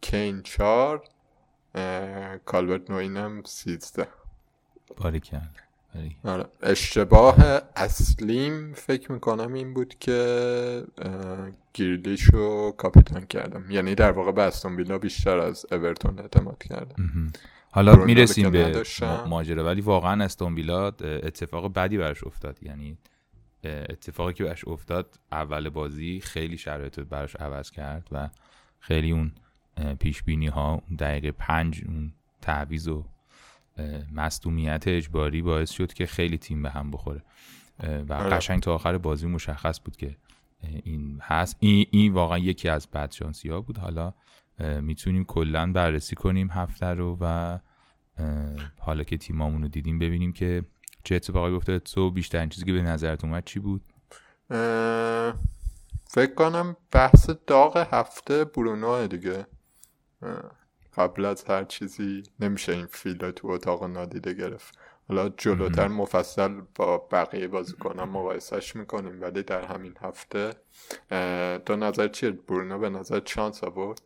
کین 0.00 0.42
چار 0.42 1.04
کالورت 2.44 2.90
نوینم 2.90 3.42
سیزده 3.44 4.08
باریکن 4.96 5.36
باریکن. 5.36 5.69
آره. 6.24 6.46
اشتباه 6.62 7.36
اصلیم 7.76 8.72
فکر 8.72 9.12
می‌کنم 9.12 9.52
این 9.52 9.74
بود 9.74 9.94
که 9.98 10.84
اه، 10.98 11.50
گیرلیش 11.72 12.22
رو 12.22 12.74
کاپیتان 12.76 13.26
کردم. 13.26 13.70
یعنی 13.70 13.94
در 13.94 14.12
واقع 14.12 14.32
به 14.32 14.42
استون 14.42 14.76
ویلا 14.76 14.98
بیشتر 14.98 15.38
از 15.38 15.66
اورتون 15.72 16.18
اعتماد 16.18 16.62
کردم. 16.62 17.32
حالا 17.70 17.96
می‌رسیم 17.96 18.50
به 18.50 18.82
ماجرا. 19.26 19.64
ولی 19.64 19.80
واقعا 19.80 20.24
استون 20.24 20.54
ویلا 20.54 20.86
اتفاق 21.00 21.72
بدی 21.72 21.98
براش 21.98 22.24
افتاد. 22.24 22.62
یعنی 22.62 22.98
اتفاقی 23.64 24.32
که 24.32 24.44
براش 24.44 24.68
افتاد 24.68 25.18
اول 25.32 25.68
بازی 25.68 26.20
خیلی 26.20 26.58
شرایط 26.58 27.00
براش 27.00 27.36
عوض 27.36 27.70
کرد 27.70 28.08
و 28.12 28.28
خیلی 28.78 29.10
اون 29.10 29.32
پیش 29.98 30.22
بینی 30.22 30.46
ها 30.46 30.82
دقیقه 30.98 31.32
پنج 31.32 31.82
اون 31.86 32.12
تعویض 32.42 32.88
و 32.88 33.04
مصدومیت 34.12 34.84
اجباری 34.86 35.42
باعث 35.42 35.70
شد 35.70 35.92
که 35.92 36.06
خیلی 36.06 36.38
تیم 36.38 36.62
به 36.62 36.70
هم 36.70 36.90
بخوره. 36.90 37.22
و 38.08 38.12
آره. 38.12 38.30
قشنگ 38.30 38.62
تا 38.62 38.74
آخر 38.74 38.98
بازی 38.98 39.26
مشخص 39.26 39.80
بود 39.84 39.96
که 39.96 40.16
این 40.84 41.20
هست. 41.22 41.56
این, 41.60 41.86
این 41.90 42.12
واقعا 42.12 42.38
یکی 42.38 42.68
از 42.68 42.86
بدشانسی 42.90 43.48
ها 43.48 43.60
بود. 43.60 43.78
حالا 43.78 44.14
می‌تونیم 44.80 45.24
کلا 45.24 45.72
بررسی 45.72 46.16
کنیم 46.16 46.50
هفته 46.50 46.86
رو 46.86 47.18
و 47.20 47.58
حالا 48.78 49.04
که 49.04 49.16
تیمامون 49.16 49.62
رو 49.62 49.68
دیدیم 49.68 49.98
ببینیم 49.98 50.32
که 50.32 50.64
چه 51.04 51.14
اتفاقی 51.14 51.52
افتاد 51.52 51.78
تو 51.78 52.10
بیشترین 52.10 52.48
چیزی 52.48 52.66
که 52.66 52.72
به 52.72 52.82
نظرت 52.82 53.24
اومد 53.24 53.44
چی 53.44 53.60
بود؟ 53.60 53.82
فکر 56.04 56.34
کنم 56.36 56.76
بحث 56.92 57.30
داغ 57.46 57.88
هفته 57.92 58.44
برونو 58.44 59.06
دیگه. 59.06 59.46
قبل 60.96 61.24
از 61.24 61.44
هر 61.44 61.64
چیزی 61.64 62.22
نمیشه 62.40 62.72
این 62.72 62.86
فیل 62.86 63.30
تو 63.30 63.48
اتاق 63.48 63.84
نادیده 63.84 64.34
گرفت. 64.34 64.78
حالا 65.08 65.28
جلوتر 65.28 65.88
مفصل 65.88 66.60
با 66.74 67.08
بقیه 67.12 67.48
بازیکنان 67.48 68.08
مقایسهش 68.08 68.76
می‌کنیم 68.76 69.20
ولی 69.22 69.42
در 69.42 69.64
همین 69.64 69.94
هفته 70.00 70.50
تو 71.66 71.76
نظر 71.76 72.08
چیه 72.08 72.30
برونو 72.30 72.78
به 72.78 72.90
نظر 72.90 73.20
چانس 73.20 73.64
آورد 73.64 74.02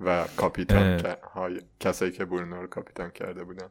و 0.00 0.24
کاپیتان 0.36 1.00
های 1.34 1.60
کسایی 1.80 2.12
که 2.12 2.24
برونو 2.24 2.60
رو 2.60 2.66
کاپیتان 2.66 3.10
کرده 3.10 3.44
بودن. 3.44 3.68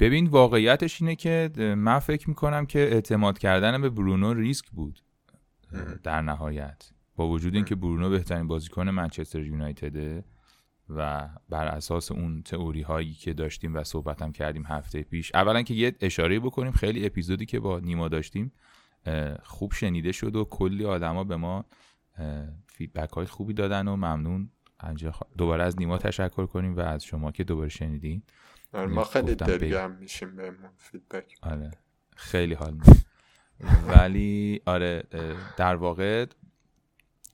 ببین 0.00 0.26
واقعیتش 0.26 1.02
اینه 1.02 1.16
که 1.16 1.50
من 1.76 1.98
فکر 1.98 2.28
می‌کنم 2.28 2.66
که 2.66 2.78
اعتماد 2.78 3.38
کردن 3.38 3.82
به 3.82 3.90
برونو 3.90 4.34
ریسک 4.34 4.70
بود 4.70 5.00
در 6.02 6.22
نهایت. 6.22 6.90
با 7.16 7.28
وجود 7.28 7.54
اینکه 7.54 7.74
برونو 7.74 8.10
بهترین 8.10 8.46
بازیکن 8.46 8.90
منچستر 8.90 9.40
یونایتده 9.40 10.24
و 10.90 11.28
بر 11.48 11.66
اساس 11.66 12.12
اون 12.12 12.42
تئوری 12.42 12.82
هایی 12.82 13.14
که 13.14 13.32
داشتیم 13.32 13.74
و 13.74 13.84
صحبت 13.84 14.22
هم 14.22 14.32
کردیم 14.32 14.66
هفته 14.66 15.02
پیش. 15.02 15.34
اولا 15.34 15.62
که 15.62 15.74
یه 15.74 15.96
اشاره 16.00 16.40
بکنیم 16.40 16.72
خیلی 16.72 17.06
اپیزودی 17.06 17.46
که 17.46 17.60
با 17.60 17.80
نیما 17.80 18.08
داشتیم 18.08 18.52
خوب 19.42 19.72
شنیده 19.72 20.12
شد 20.12 20.36
و 20.36 20.44
کلی 20.44 20.84
آدما 20.84 21.24
به 21.24 21.36
ما 21.36 21.64
feedback 22.66 23.10
های 23.10 23.26
خوبی 23.26 23.54
دادن 23.54 23.88
و 23.88 23.96
ممنون. 23.96 24.50
دوباره 25.38 25.64
از 25.64 25.78
نیما 25.78 25.98
تشکر 25.98 26.46
کنیم 26.46 26.76
و 26.76 26.80
از 26.80 27.04
شما 27.04 27.32
که 27.32 27.44
دوباره 27.44 27.68
شنیدین. 27.68 28.22
آره، 28.72 28.86
ما 28.86 29.04
خیلی 29.04 29.34
دلگرم 29.34 29.92
میشیم 29.92 30.36
به 30.36 30.52
feedback 30.76 31.38
آره. 31.42 31.70
خیلی 32.16 32.54
حال 32.54 32.80
ولی 33.88 34.60
آره 34.66 35.02
در 35.56 35.74
واقع 35.74 36.26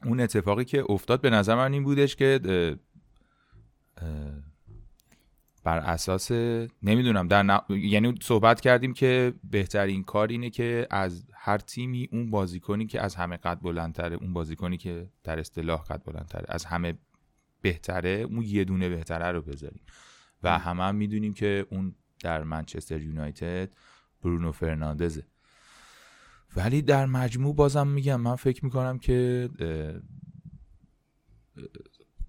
اون 0.04 0.20
اتفاقی 0.20 0.64
که 0.64 0.84
افتاد 0.88 1.20
به 1.20 1.30
نظر 1.30 1.54
من 1.54 1.73
این 1.73 1.84
بودش 1.84 2.16
که 2.16 2.40
بر 5.64 5.78
اساس 5.78 6.30
نمی‌دونم 6.82 7.28
در 7.28 7.60
یعنی 7.68 8.14
صحبت 8.22 8.60
کردیم 8.60 8.92
که 8.92 9.34
بهترین 9.50 10.04
کار 10.04 10.28
اینه 10.28 10.50
که 10.50 10.86
از 10.90 11.26
هر 11.34 11.58
تیمی 11.58 12.08
اون 12.12 12.30
بازیکنی 12.30 12.86
که 12.86 13.00
از 13.00 13.14
همه 13.14 13.36
قد 13.36 13.60
بلندتره 13.62 14.16
اون 14.16 14.32
بازیکنی 14.32 14.76
که 14.76 15.08
در 15.24 15.40
اصطلاح 15.40 15.82
قد 15.82 16.02
بلندتره 16.04 16.44
از 16.48 16.64
همه 16.64 16.94
بهتره 17.60 18.10
اون 18.10 18.42
یه 18.42 18.64
دونه 18.64 18.88
بهتره 18.88 19.32
رو 19.32 19.42
بذاریم. 19.42 19.82
و 20.42 20.58
همه 20.58 20.82
هم 20.82 20.94
می‌دونیم 20.94 21.34
که 21.34 21.66
اون 21.70 21.94
در 22.20 22.42
منچستر 22.42 23.00
یونایتد 23.00 23.74
برونو 24.22 24.52
فرناندزه. 24.52 25.26
ولی 26.56 26.82
در 26.82 27.06
مجموع 27.06 27.54
بازم 27.54 27.86
میگم 27.86 28.20
من 28.20 28.36
فکر 28.36 28.64
می‌کنم 28.64 28.98
که 28.98 29.48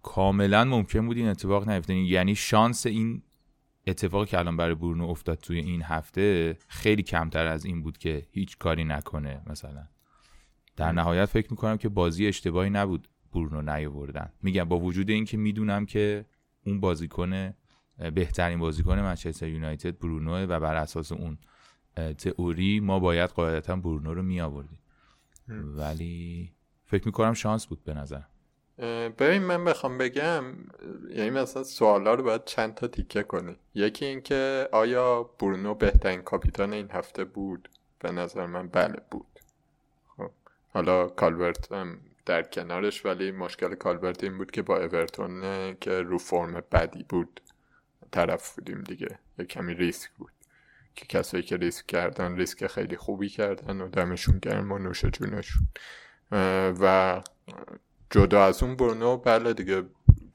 کاملا 0.05 0.63
ممکن 0.63 1.05
بود 1.05 1.17
این 1.17 1.27
اتفاق 1.27 1.69
نیفته. 1.69 1.95
یعنی 1.95 2.35
شانس 2.35 2.85
این 2.85 3.21
اتفاقی 3.87 4.25
که 4.25 4.39
الان 4.39 4.57
برای 4.57 4.75
برونو 4.75 5.09
افتاد 5.09 5.37
توی 5.37 5.59
این 5.59 5.81
هفته 5.81 6.57
خیلی 6.67 7.03
کمتر 7.03 7.47
از 7.47 7.65
این 7.65 7.81
بود 7.81 7.97
که 7.97 8.25
هیچ 8.31 8.57
کاری 8.57 8.83
نکنه 8.83 9.41
مثلا. 9.47 9.87
در 10.75 10.91
نهایت 10.91 11.25
فکر 11.25 11.47
می‌کنم 11.51 11.77
که 11.77 11.89
بازی 11.89 12.27
اشتباهی 12.27 12.69
نبود 12.69 13.07
برونو 13.33 13.61
نیاوردن. 13.61 14.31
میگم 14.43 14.63
با 14.63 14.79
وجود 14.79 15.09
اینکه 15.09 15.37
می‌دونم 15.37 15.85
که 15.85 16.25
اون 16.65 16.79
بازیکن 16.79 17.53
بهترین 18.13 18.59
بازیکن 18.59 18.99
منچستر 18.99 19.47
یونایتد 19.47 19.99
برونو 19.99 20.45
و 20.45 20.59
بر 20.59 20.75
اساس 20.75 21.11
اون 21.11 21.37
تئوری 22.17 22.79
ما 22.79 22.99
باید 22.99 23.29
قاعدتا 23.29 23.75
برونو 23.75 24.13
رو 24.13 24.23
می 24.23 24.41
آوردیم 24.41 24.79
ولی 25.47 26.51
فکر 26.83 27.05
می‌کنم 27.05 27.33
شانس 27.33 27.65
بود 27.65 27.83
به 27.83 27.93
نظر 27.93 28.21
ببین 29.17 29.41
من 29.41 29.65
بخوام 29.65 29.97
بگم 29.97 30.43
یعنی 31.09 31.29
مثلا 31.29 31.63
سوالا 31.63 32.13
رو 32.13 32.23
باید 32.23 32.45
چند 32.45 32.75
تا 32.75 32.87
تیکه 32.87 33.23
کنی. 33.23 33.55
یکی 33.73 34.05
اینکه 34.05 34.69
آیا 34.71 35.23
برونو 35.23 35.73
بهترین 35.73 36.21
کاپیتان 36.21 36.73
این 36.73 36.91
هفته 36.91 37.23
بود؟ 37.23 37.69
به 37.99 38.11
نظر 38.11 38.45
من 38.45 38.67
بله 38.67 39.01
بود. 39.11 39.39
خب 40.17 40.31
حالا 40.73 41.07
کالورت 41.07 41.69
در 42.25 42.43
کنارش 42.43 43.05
ولی 43.05 43.31
مشکل 43.31 43.75
کالورت 43.75 44.23
این 44.23 44.37
بود 44.37 44.51
که 44.51 44.61
با 44.61 44.77
اورتون 44.77 45.41
که 45.81 46.01
رو 46.01 46.17
فرم 46.17 46.63
بدی 46.71 47.05
بود. 47.09 47.41
طرف 48.11 48.55
بودیم 48.55 48.83
دیگه. 48.83 49.19
یه 49.39 49.45
کمی 49.45 49.73
ریسک 49.73 50.09
بود. 50.11 50.31
که 50.95 51.05
کسایی 51.05 51.43
که 51.43 51.57
ریسک 51.57 51.85
کردن 51.85 52.35
ریسک 52.35 52.67
خیلی 52.67 52.97
خوبی 52.97 53.29
کردن 53.29 53.81
و 53.81 53.87
دمشون 53.87 54.39
گرم 54.39 54.71
و 54.71 54.77
نوش 54.77 55.05
جونشون. 55.05 55.67
و 56.81 57.21
جدا 58.09 58.43
از 58.43 58.63
اون 58.63 58.75
برونو 58.75 59.17
بله 59.17 59.53
دیگه 59.53 59.83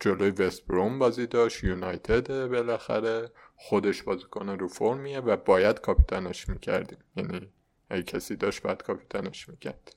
جلوی 0.00 0.30
وست 0.30 0.66
بروم 0.66 0.98
بازی 0.98 1.26
داشت 1.26 1.64
یونایتد 1.64 2.46
بالاخره 2.46 3.30
خودش 3.56 4.02
بازی 4.02 4.24
کنه 4.30 4.56
رو 4.56 4.68
فرمیه 4.68 5.20
و 5.20 5.36
باید 5.36 5.80
کاپیتانش 5.80 6.48
می‌کردیم. 6.48 6.98
یعنی 7.16 7.48
اگه 7.90 8.02
کسی 8.02 8.36
داشت 8.36 8.62
باید 8.62 8.82
کاپیتانش 8.82 9.48
می‌کرد. 9.48 9.94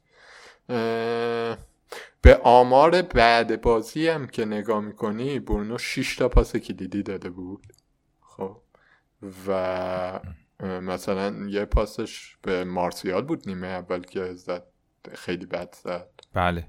به 2.21 2.35
آمار 2.43 3.01
بعد 3.01 3.61
بازی 3.61 4.07
هم 4.07 4.27
که 4.27 4.45
نگاه 4.45 4.79
می‌کنی 4.79 5.39
برونو 5.39 5.77
6 5.77 6.15
تا 6.15 6.29
پاس 6.29 6.55
کلیدی 6.55 7.03
داده 7.03 7.29
بود. 7.29 7.73
خب. 8.21 8.57
و 9.47 10.19
مثلا 10.59 11.47
یه 11.49 11.65
پاسش 11.65 12.37
به 12.41 12.63
مارسیال 12.63 13.21
بود 13.21 13.43
نیمه 13.47 13.67
اول 13.67 14.01
که 14.01 14.33
زد 14.33 14.63
خیلی 15.13 15.45
بد 15.45 15.75
زد. 15.83 16.09
بله. 16.33 16.67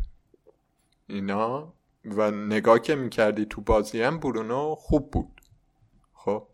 اینا 1.06 1.72
و 2.04 2.30
نگاه 2.30 2.78
که 2.78 2.94
می‌کردی 2.94 3.46
تو 3.46 3.60
بازی 3.60 4.02
هم 4.02 4.18
برونو 4.18 4.74
خوب 4.74 5.10
بود. 5.10 5.40
خب 6.14 6.46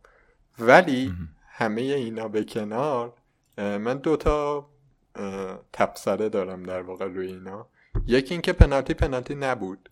ولی 0.58 1.14
همه 1.48 1.80
اینا 1.80 2.28
به 2.28 2.44
کنار 2.44 3.12
من 3.58 3.98
دوتا 3.98 4.70
تبصره 5.72 6.28
دارم 6.28 6.62
در 6.62 6.82
واقع 6.82 7.06
روی 7.06 7.26
اینا. 7.26 7.66
یکی 8.06 8.34
اینکه 8.34 8.52
پنالتی 8.52 8.94
پنالتی 8.94 9.34
نبود. 9.34 9.90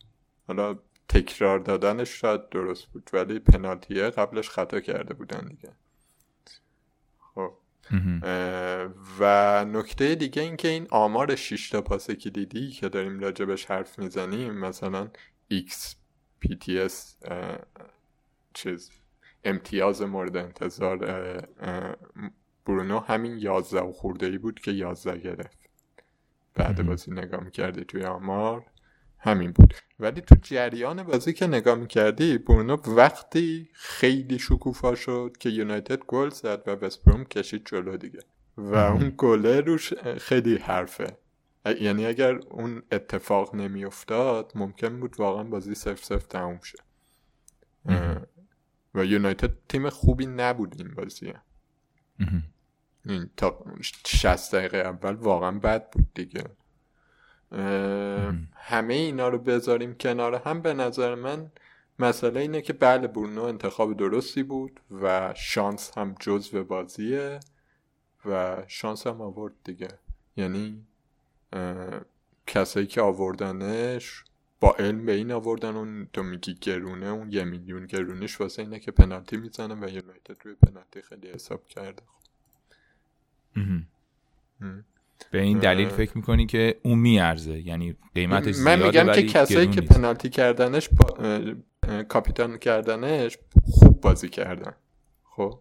حالا 0.49 0.79
تکرار 1.09 1.59
دادنش 1.59 2.21
شاید 2.21 2.49
درست 2.49 2.87
بود 2.87 3.11
ولی 3.13 3.39
پنالتیه 3.39 4.11
قبلش 4.11 4.51
خطا 4.51 4.81
کرده 4.81 5.15
بودن 5.15 5.47
دیگه. 5.49 5.73
و 9.21 9.65
نکته 9.65 10.15
دیگه 10.15 10.43
این 10.43 10.57
که 10.57 10.69
این 10.69 10.87
آمار 10.91 11.37
6 11.37 11.71
تا 11.71 11.83
پاس 11.83 12.11
کلیدی 12.11 12.71
که 12.71 12.89
داریم 12.89 13.21
راجبش 13.21 13.65
حرف 13.65 13.99
می‌زنیم 13.99 14.55
مثلا 14.55 15.09
X 15.53 15.95
PTS 16.45 16.95
چیز 18.55 18.91
امتیاز 19.45 20.03
مورد 20.03 20.37
انتظار 20.37 20.99
برونو 22.67 22.99
همین 22.99 23.39
11 23.39 23.81
و 23.81 23.93
خورده 23.93 24.27
ای 24.27 24.39
بود 24.39 24.61
که 24.61 24.71
11 24.71 25.19
گرفت. 25.19 25.59
بعد 26.55 26.87
بازی 26.87 27.11
نگاه 27.11 27.45
می‌کردی 27.45 27.85
توی 27.85 28.05
آمار. 28.05 28.65
همین 29.19 29.53
بود. 29.53 29.75
ولی 30.01 30.21
تو 30.21 30.35
جریان 30.43 31.03
بازی 31.03 31.33
که 31.33 31.47
نگاه 31.47 31.75
می‌کردی 31.75 32.39
برونو 32.39 32.77
وقتی 32.77 33.69
خیلی 33.73 34.39
شکوفا 34.39 34.95
شد 34.95 35.37
که 35.41 35.49
یونایتد 35.49 35.99
گل 35.99 36.29
زد 36.31 36.63
و 36.67 36.71
وستبروم 36.71 37.25
کشید 37.25 37.67
جلو 37.67 37.97
دیگه. 37.97 38.21
و 38.57 38.75
اون 38.75 39.15
گله 39.17 39.61
روش 39.61 39.95
خیلی 39.95 40.57
حرفه. 40.57 41.17
یعنی 41.81 42.07
اگر 42.07 42.35
اون 42.35 42.83
اتفاق 42.93 43.55
نمیافتاد 43.55 44.53
ممکن 44.55 45.01
بود 45.01 45.21
واقعا 45.21 45.45
بازی 45.45 45.75
سف 45.75 46.05
سف 46.05 46.27
تموم 46.27 46.61
شه. 46.63 46.79
و 48.95 49.05
یونایتد 49.05 49.53
تیم 49.69 49.91
خوبی 49.91 50.27
نبود 50.27 50.75
این 50.79 50.95
بازی. 50.95 51.33
این 53.05 53.31
تا 53.37 53.65
60 54.07 54.55
دقیقه 54.55 54.79
اول 54.79 55.15
واقعا 55.15 55.59
بد 55.59 55.91
بود 55.91 56.07
دیگه. 56.15 56.45
همه 58.55 58.95
اینا 58.95 59.29
رو 59.29 59.39
بذاریم 59.39 59.95
کنار 59.95 60.35
هم. 60.35 60.63
به 60.63 60.75
نظر 60.75 61.15
من 61.15 61.51
مسئله 61.99 62.41
اینه 62.41 62.63
که 62.63 62.73
بله 62.73 63.07
برونو 63.07 63.43
انتخاب 63.43 63.97
درستی 63.97 64.43
بود 64.43 64.81
و 64.91 65.35
شانس 65.37 65.99
هم 65.99 66.15
جزو 66.21 66.65
بازیه 66.65 67.41
و 68.25 68.63
شانس 68.67 69.07
هم 69.07 69.21
آورد 69.21 69.55
دیگه. 69.65 69.89
یعنی 70.37 70.87
کسایی 72.47 72.87
که 72.87 73.01
آوردنش 73.01 74.25
با 74.61 74.75
علم 74.79 75.07
به 75.07 75.13
این 75.13 75.33
آوردن 75.33 75.77
اون 75.77 76.09
تو 76.13 76.23
میگی 76.23 76.55
گرونه 76.55 77.07
اون 77.07 77.33
یه 77.33 77.45
میلیون 77.45 77.87
گرونش 77.87 78.41
واسه 78.41 78.63
اینه 78.63 78.79
که 78.79 78.91
پنالتی 78.91 79.37
می‌زنه 79.37 79.75
و 79.75 79.89
یونایتد 79.89 80.37
روی 80.45 80.55
پنالتی 80.55 81.03
خیلی 81.03 81.31
حساب 81.31 81.69
کرده. 81.69 82.03
به 85.31 85.41
این 85.41 85.59
دلیل 85.59 85.89
فکر 85.89 86.17
می‌کنی 86.17 86.47
که 86.47 86.81
اون 86.83 86.99
میارزه؟ 86.99 87.67
یعنی 87.67 87.97
قیمتش 88.15 88.57
من 88.59 88.83
میگم 88.83 89.13
که 89.13 89.23
کسایی 89.23 89.67
که 89.67 89.81
پنالتی 89.81 90.29
کردنش 90.29 90.89
کاپیتان 92.09 92.59
کردنش 92.59 93.39
خوب 93.65 94.01
بازی 94.01 94.29
کردن. 94.29 94.73
خب؟ 95.25 95.61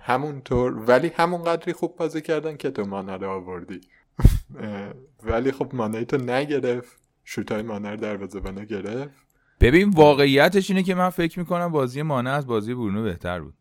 همونطور 0.00 0.72
ولی 0.72 1.10
همون 1.16 1.42
قدری 1.42 1.72
خوب 1.72 1.96
بازی 1.96 2.20
کردن 2.20 2.56
که 2.56 2.70
تو 2.70 2.84
مانه 2.84 3.16
رو 3.16 3.30
آوردی. 3.30 3.80
ولی 5.22 5.52
خب 5.52 5.70
مانه 5.74 6.04
تو 6.04 6.16
نگرفت. 6.16 7.02
شوتای 7.24 7.62
مانه 7.62 7.90
رو 7.90 7.96
دروازه 7.96 8.40
بنا 8.40 8.64
گرفت. 8.64 9.10
ببین 9.60 9.90
واقعیتش 9.90 10.70
اینه 10.70 10.82
که 10.82 10.94
من 10.94 11.10
فکر 11.10 11.38
می‌کنم 11.38 11.68
بازی 11.68 12.02
مانه 12.02 12.30
از 12.30 12.46
بازی 12.46 12.74
برونو 12.74 13.02
بهتر 13.02 13.40
بود. 13.40 13.54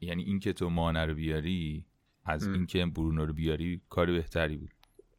یعنی 0.00 0.22
اینکه 0.22 0.52
تو 0.52 0.70
مانه 0.70 1.04
رو 1.06 1.14
بیاری 1.14 1.84
از 2.28 2.46
اینکه 2.46 2.86
برونو 2.86 3.26
رو 3.26 3.32
بیاری 3.32 3.80
کار 3.88 4.06
بهتری 4.06 4.56
بود. 4.56 4.70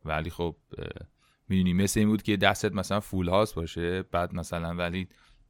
ولی 0.05 0.29
خب 0.29 0.55
می‌دونی 1.49 1.73
مثل 1.73 1.99
این 1.99 2.09
بود 2.09 2.21
که 2.21 2.37
دستت 2.37 2.73
مثلا 2.73 2.99
فول 2.99 3.29
هاست 3.29 3.55
باشه 3.55 4.01
بعد 4.01 4.35
مثلا 4.35 4.75
ولی 4.75 5.07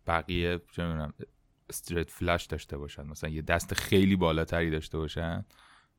بقیه 0.08 0.62
چه 0.72 0.86
می‌دونم 0.86 1.14
استریت 1.70 2.10
فلاش 2.10 2.46
داشته 2.46 2.78
باشن. 2.78 3.04
مثلا 3.04 3.30
یه 3.30 3.42
دست 3.42 3.74
خیلی 3.74 4.16
بالاتری 4.16 4.70
داشته 4.70 4.98
باشن 4.98 5.46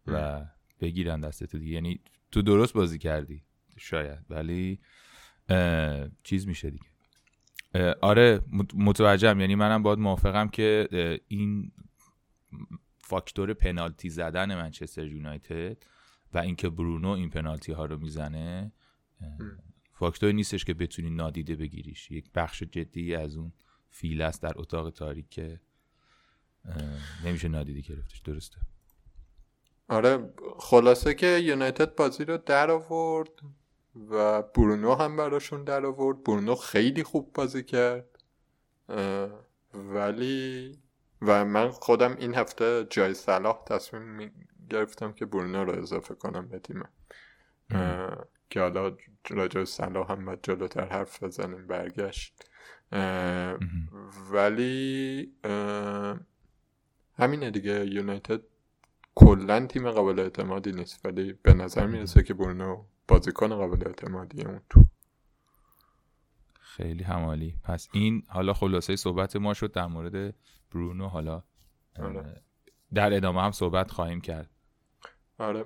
و 0.06 0.44
بگیرن 0.80 1.20
دست 1.20 1.44
تو 1.44 1.58
دیگه. 1.58 1.72
یعنی 1.72 2.00
تو 2.32 2.42
درست 2.42 2.72
بازی 2.72 2.98
کردی 2.98 3.42
شاید. 3.78 4.18
ولی 4.30 4.80
چیز 6.22 6.48
میشه 6.48 6.70
دیگه. 6.70 6.86
آره 8.00 8.40
متوجهم. 8.74 9.40
یعنی 9.40 9.54
منم 9.54 9.82
باید 9.82 9.98
موافقم 9.98 10.48
که 10.48 10.88
این 11.28 11.72
فاکتور 13.10 13.54
پنالتی 13.54 14.10
زدن 14.10 14.54
منچستر 14.54 15.06
یونایتد 15.06 15.76
و 16.34 16.38
اینکه 16.38 16.68
برونو 16.68 17.08
این 17.08 17.30
پنالتی 17.30 17.72
ها 17.72 17.84
رو 17.84 17.98
می‌زنه 17.98 18.72
فاکتوری 19.92 20.32
نیستش 20.32 20.64
که 20.64 20.74
بتونی 20.74 21.10
نادیده 21.10 21.56
بگیریش. 21.56 22.10
یک 22.10 22.30
بخش 22.34 22.62
جدی 22.62 23.14
از 23.14 23.36
اون 23.36 23.52
فیل 23.90 24.22
است 24.22 24.42
در 24.42 24.52
اتاق 24.56 24.90
تاریک 24.90 25.30
که 25.30 25.60
نمیشه 27.24 27.48
نادیده 27.48 27.80
گرفتش. 27.80 28.18
درسته. 28.18 28.56
آره 29.88 30.32
خلاصه 30.58 31.14
که 31.14 31.26
یونایتد 31.26 31.94
بازی 31.94 32.24
رو 32.24 32.38
در 32.38 32.70
آورد 32.70 33.30
و 34.10 34.42
برونو 34.42 34.94
هم 34.94 35.16
براشون 35.16 35.64
در 35.64 35.86
آورد. 35.86 36.24
برونو 36.24 36.54
خیلی 36.54 37.02
خوب 37.02 37.32
بازی 37.32 37.62
کرد 37.62 38.18
ولی 39.74 40.78
و 41.22 41.44
من 41.44 41.70
خودم 41.70 42.16
این 42.18 42.34
هفته 42.34 42.86
جای 42.90 43.14
صلاح 43.14 43.64
تصمیم 43.64 44.32
گرفتم 44.70 45.12
که 45.12 45.26
برونو 45.26 45.64
رو 45.64 45.78
اضافه 45.78 46.14
کنم 46.14 46.48
به 46.48 46.58
تیمم. 46.58 46.88
که 48.50 48.60
حالا 48.60 48.96
راجع 49.30 49.64
صلاح 49.64 50.12
هم 50.12 50.24
باید 50.24 50.38
جلوتر 50.42 50.86
حرف 50.88 51.22
بزنیم 51.22 51.66
برگشت. 51.66 52.50
ولی 54.32 55.32
همینه 57.18 57.50
دیگه. 57.50 57.86
یونایتد 57.86 58.40
کلا 59.14 59.66
تیم 59.66 59.90
قابل 59.90 60.18
اعتمادی 60.18 60.72
نیست 60.72 61.06
ولی 61.06 61.32
به 61.32 61.54
نظر 61.54 61.86
می‌رسه 61.86 62.22
که 62.22 62.34
برونو 62.34 62.84
بازیکن 63.08 63.48
قابل 63.48 63.86
اعتمادی 63.86 64.42
اون 64.42 64.60
تو. 64.70 64.84
خیلی 66.60 67.02
همالی. 67.02 67.56
پس 67.64 67.88
این 67.92 68.22
حالا 68.28 68.52
خلاصه 68.52 68.96
صحبت 68.96 69.36
ما 69.36 69.54
شد 69.54 69.72
در 69.72 69.86
مورد 69.86 70.34
برونو 70.70 71.08
حالا 71.08 71.42
آره. 71.98 72.42
در 72.94 73.14
ادامه 73.14 73.42
هم 73.42 73.50
صحبت 73.50 73.90
خواهیم 73.90 74.20
کرد. 74.20 74.50
آره. 75.38 75.64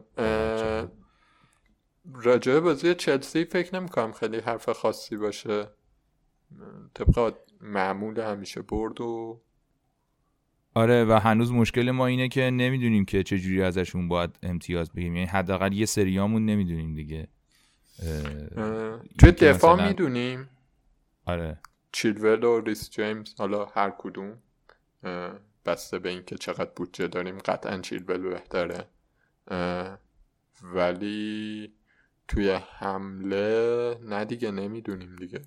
راجع 2.15 2.61
بازی 2.61 2.95
چلسی 2.95 3.45
فکر 3.45 3.81
نمی‌کنم 3.81 4.13
خیلی 4.13 4.39
حرف 4.39 4.69
خاصی 4.69 5.17
باشه. 5.17 5.69
طبق 6.95 7.35
معمول 7.61 8.21
همیشه 8.21 8.63
برد 8.63 9.01
و 9.01 9.41
آره 10.75 11.05
و 11.05 11.13
هنوز 11.13 11.53
مشکل 11.53 11.91
ما 11.91 12.07
اینه 12.07 12.29
که 12.29 12.51
نمی‌دونیم 12.51 13.05
که 13.05 13.23
چجوری 13.23 13.63
ازشون 13.63 14.09
باید 14.09 14.39
امتیاز 14.43 14.93
بگیریم. 14.93 15.17
یعنی 15.17 15.27
حداقل 15.29 15.73
یه 15.73 15.87
سریامون 15.87 16.47
نمی‌دونیم 16.47 16.95
دیگه. 16.95 17.29
توی 19.19 19.33
دفاع 19.33 19.75
مثلا... 19.75 19.89
می‌دونیم. 19.89 20.49
آره. 21.27 21.59
چیلول 21.93 22.45
و 22.45 22.61
ریس 22.61 22.91
جیمز 22.91 23.35
حالا 23.39 23.65
هر 23.65 23.93
کدوم. 23.99 24.39
بسته 25.67 25.99
به 25.99 26.09
اینکه 26.09 26.37
چقدر 26.37 26.71
بودجه 26.77 27.07
داریم 27.07 27.39
قطعا 27.39 27.79
چیلول 27.79 28.19
بهتره 28.19 28.85
ولی 30.63 31.73
توی 32.29 32.51
حمله 32.51 33.99
نه 34.03 34.25
دیگه 34.25 34.51
نمی‌دونیم 34.51 35.17
دیگه. 35.17 35.41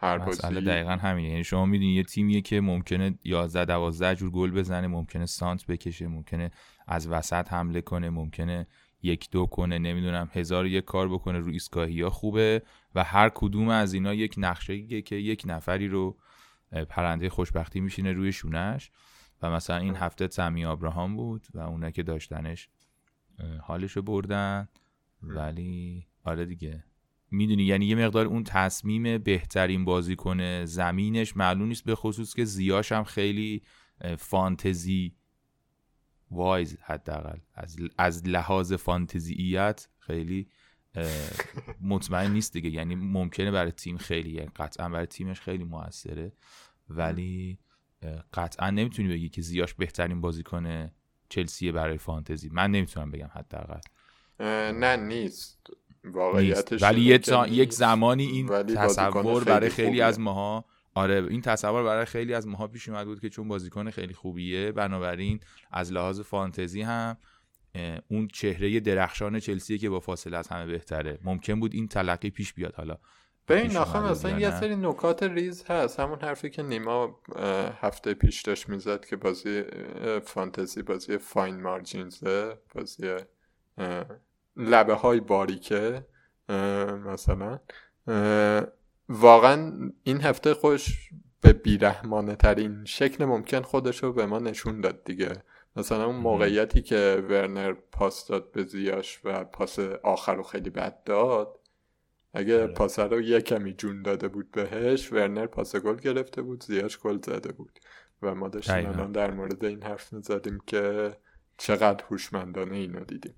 هر 0.00 0.18
مسئله 0.18 0.60
دقیقا 0.60 0.90
همینه. 0.90 1.28
یعنی 1.28 1.44
شما 1.44 1.66
می‌دونی 1.66 1.94
یه 1.94 2.02
تیمیه 2.02 2.40
که 2.40 2.60
ممکنه 2.60 3.18
11 3.24 3.64
12 3.64 4.14
جور 4.14 4.30
گل 4.30 4.50
بزنه 4.50 4.86
ممکنه 4.86 5.26
سانت 5.26 5.66
بکشه 5.66 6.06
ممکنه 6.06 6.50
از 6.86 7.08
وسط 7.08 7.52
حمله 7.52 7.80
کنه 7.80 8.10
ممکنه 8.10 8.66
یک 9.02 9.30
دو 9.30 9.46
کنه 9.46 9.78
نمی‌دونم 9.78 10.30
هزار 10.32 10.66
یک 10.66 10.84
کار 10.84 11.08
بکنه. 11.08 11.38
رو 11.38 11.50
ایستگاهی 11.50 12.02
ها 12.02 12.10
خوبه 12.10 12.62
و 12.94 13.04
هر 13.04 13.30
کدوم 13.34 13.68
از 13.68 13.92
اینا 13.92 14.14
یک 14.14 14.34
نقشه 14.38 15.02
که 15.02 15.16
یک 15.16 15.42
نفری 15.46 15.88
رو 15.88 16.16
پرنده 16.88 17.30
خوشبختی 17.30 17.80
میشینه 17.80 18.12
روی 18.12 18.32
شونش 18.32 18.90
و 19.42 19.50
مثلا 19.50 19.76
این 19.76 19.96
هفته 19.96 20.28
سمی 20.28 20.64
آبراهام 20.64 21.16
بود 21.16 21.46
و 21.54 21.58
اونا 21.58 21.90
که 21.90 22.02
داشتنش 22.02 22.68
حالشو 23.62 24.02
بردن. 24.02 24.68
ولی 25.22 26.06
آره 26.24 26.44
دیگه. 26.44 26.84
می‌دونی 27.30 27.62
یعنی 27.62 27.86
یه 27.86 27.94
مقدار 27.94 28.26
اون 28.26 28.44
تصمیم 28.44 29.18
بهترین 29.18 29.84
بازیکن 29.84 30.64
زمینش 30.64 31.36
معلوم 31.36 31.68
نیست 31.68 31.84
به 31.84 31.94
خصوص 31.94 32.34
که 32.34 32.44
زیاش 32.44 32.92
هم 32.92 33.04
خیلی 33.04 33.62
فانتزی 34.18 35.14
وایز 36.30 36.76
حداقل. 36.82 37.38
از 37.54 37.76
از 37.98 38.28
لحاظ 38.28 38.72
فانتزییت 38.72 39.88
خیلی 39.98 40.48
مطمئن 41.80 42.32
نیست 42.32 42.52
دیگه. 42.52 42.70
یعنی 42.70 42.94
ممکنه 42.94 43.50
برای 43.50 43.72
تیم 43.72 43.96
خیلی 43.96 44.30
یعنی 44.30 44.50
قطعا 44.56 44.88
برای 44.88 45.06
تیمش 45.06 45.40
خیلی 45.40 45.64
موثره. 45.64 46.32
ولی 46.88 47.58
قطعا 48.34 48.70
نمی‌تونی 48.70 49.08
بگی 49.08 49.28
که 49.28 49.42
زیاش 49.42 49.74
بهترین 49.74 50.20
بازیکن 50.20 50.90
چلسیه 51.28 51.72
برای 51.72 51.98
فانتزی. 51.98 52.48
من 52.52 52.70
نمی‌تونم 52.70 53.10
بگم 53.10 53.30
حداقل. 53.34 53.80
نه 54.70 54.96
نیست. 54.96 55.66
واقعیتش 56.04 56.82
ولی 56.82 57.00
یه 57.00 57.20
یک 57.48 57.72
زمانی 57.72 58.24
این 58.24 58.46
تصور 58.76 59.44
برای 59.44 59.68
خیلی 59.70 60.00
از 60.00 60.20
ماها 60.20 60.64
آره 60.94 61.26
این 61.30 61.40
تصور 61.40 61.84
برای 61.84 62.04
خیلی 62.04 62.34
از 62.34 62.46
ماها 62.46 62.66
پیش 62.66 62.88
اومد 62.88 63.06
بود 63.06 63.20
که 63.20 63.28
چون 63.28 63.48
بازیکن 63.48 63.90
خیلی 63.90 64.14
خوبیه 64.14 64.72
بنابراین 64.72 65.40
از 65.70 65.92
لحاظ 65.92 66.20
فانتزی 66.20 66.82
هم 66.82 67.16
اون 68.08 68.28
چهره 68.28 68.80
درخشان 68.80 69.40
چلسی 69.40 69.78
که 69.78 69.90
با 69.90 70.00
فاصله 70.00 70.36
از 70.36 70.48
همه 70.48 70.66
بهتره. 70.66 71.18
ممکن 71.24 71.60
بود 71.60 71.74
این 71.74 71.88
تلقی 71.88 72.30
پیش 72.30 72.52
بیاد. 72.54 72.74
حالا 72.74 72.98
به 73.46 73.60
این 73.60 73.76
آخه 73.76 74.00
مثلا 74.00 74.38
یه 74.38 74.60
سری 74.60 74.76
نکات 74.76 75.22
ریز 75.22 75.64
هست. 75.64 76.00
همون 76.00 76.20
حرفی 76.20 76.50
که 76.50 76.62
نیما 76.62 77.20
هفته 77.80 78.14
پیش 78.14 78.42
داشت 78.42 78.68
می‌زد 78.68 79.04
که 79.04 79.16
بازی 79.16 79.62
فانتزی 80.24 80.82
بازی 80.82 81.18
فاین 81.18 81.62
مارجینزه 81.62 82.58
بازی 82.74 83.16
لبه 84.56 84.94
های 84.94 85.20
باریکه 85.20 86.06
مثلا 87.06 87.60
واقعا 89.08 89.90
این 90.02 90.20
هفته 90.20 90.54
خوش 90.54 91.10
به 91.40 91.52
بیرحمانه 91.52 92.34
ترین 92.34 92.84
شکل 92.84 93.24
ممکن 93.24 93.62
خودش 93.62 94.02
رو 94.02 94.12
به 94.12 94.26
ما 94.26 94.38
نشون 94.38 94.80
داد 94.80 95.04
دیگه. 95.04 95.42
مثلا 95.76 96.06
اون 96.06 96.16
موقعیتی 96.16 96.82
که 96.82 97.24
ورنر 97.28 97.72
پاس 97.72 98.26
داد 98.26 98.52
به 98.52 98.64
زیاش 98.64 99.20
و 99.24 99.44
پاس 99.44 99.78
آخر 100.02 100.34
رو 100.34 100.42
خیلی 100.42 100.70
بد 100.70 101.04
داد 101.04 101.58
اگه 102.32 102.62
آره. 102.62 102.72
پاس 102.72 102.98
رو 102.98 103.20
یه 103.20 103.40
کمی 103.40 103.72
جون 103.72 104.02
داده 104.02 104.28
بود 104.28 104.50
بهش 104.50 105.12
ورنر 105.12 105.46
پاس 105.46 105.76
گل 105.76 105.96
گرفته 105.96 106.42
بود 106.42 106.64
زیاش 106.64 106.98
گل 106.98 107.18
زده 107.26 107.52
بود. 107.52 107.78
و 108.22 108.34
ما 108.34 108.48
داشتیم 108.48 108.86
الان 108.86 109.12
در 109.12 109.30
مورد 109.30 109.64
این 109.64 109.82
حرف 109.82 110.12
می‌زدیم 110.12 110.58
که 110.66 111.16
چقدر 111.58 112.04
هوشمندانه 112.10 112.76
اینو 112.76 113.04
دیدیم. 113.04 113.34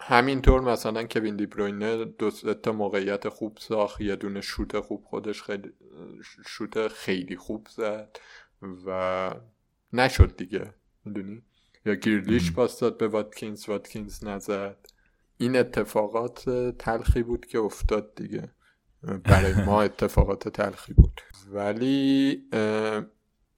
همینطور 0.00 0.60
مثلا 0.60 1.04
کوین 1.04 1.36
دیبروینه 1.36 2.04
دو 2.04 2.30
تا 2.30 2.72
موقعیت 2.72 3.28
خوب 3.28 3.58
ساخت 3.60 4.00
یه 4.00 4.16
دونه 4.16 4.40
شوت 4.40 4.80
خوب 4.80 5.04
خودش 5.04 5.42
خیلی 5.42 5.72
شوت 6.46 6.88
خیلی 6.88 7.36
خوب 7.36 7.66
زد 7.70 8.16
و 8.86 9.30
نشد 9.92 10.36
دیگه 10.36 10.74
می‌دونی؟ 11.04 11.42
یا 11.86 11.94
گیرلیش 11.94 12.52
پاس 12.52 12.80
داد 12.80 12.98
به 12.98 13.08
واتکینز 13.08 13.68
واتکینز 13.68 14.24
نزد. 14.24 14.76
این 15.36 15.56
اتفاقات 15.56 16.50
تلخی 16.78 17.22
بود 17.22 17.46
که 17.46 17.58
افتاد 17.58 18.14
دیگه. 18.14 18.52
برای 19.24 19.64
ما 19.64 19.82
اتفاقات 19.88 20.48
تلخی 20.48 20.92
بود. 20.92 21.20
ولی 21.50 22.42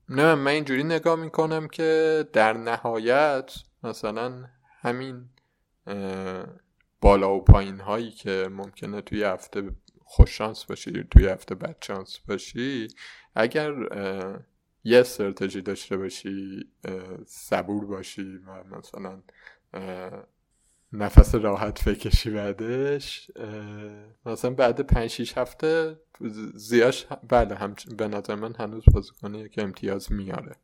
نه 0.09 0.35
من 0.35 0.47
اینجوری 0.47 0.83
نگاه 0.83 1.15
می‌کنم 1.15 1.67
که 1.67 2.25
در 2.33 2.53
نهایت 2.53 3.53
مثلا 3.83 4.45
همین 4.81 5.29
بالا 7.01 7.35
و 7.35 7.43
پایین 7.43 7.79
هایی 7.79 8.11
که 8.11 8.47
ممکنه 8.51 9.01
توی 9.01 9.23
هفته 9.23 9.71
خوششانس 10.05 10.65
باشی 10.65 11.03
توی 11.11 11.27
هفته 11.27 11.55
بدشانس 11.55 12.19
باشی 12.27 12.87
اگر 13.35 13.73
یه 14.83 14.99
استراتژی 14.99 15.61
داشته 15.61 15.97
باشی 15.97 16.69
صبور 17.25 17.85
باشی 17.85 18.37
و 18.37 18.63
مثلا 18.63 19.21
نفس 20.93 21.35
راحت 21.35 21.89
بکشی 21.89 22.29
بعدش 22.29 23.31
مثلا 24.25 24.51
بعد 24.51 24.81
پنج 24.81 25.09
شیش 25.09 25.37
هفته 25.37 25.99
زیاش 26.53 27.05
بله 27.29 27.55
هم 27.55 27.75
به 27.97 28.07
نظر 28.07 28.35
من 28.35 28.55
هنوز 28.55 28.83
بازیکنه 28.93 29.49
که 29.49 29.63
امتیاز 29.63 30.11
میاره. 30.11 30.55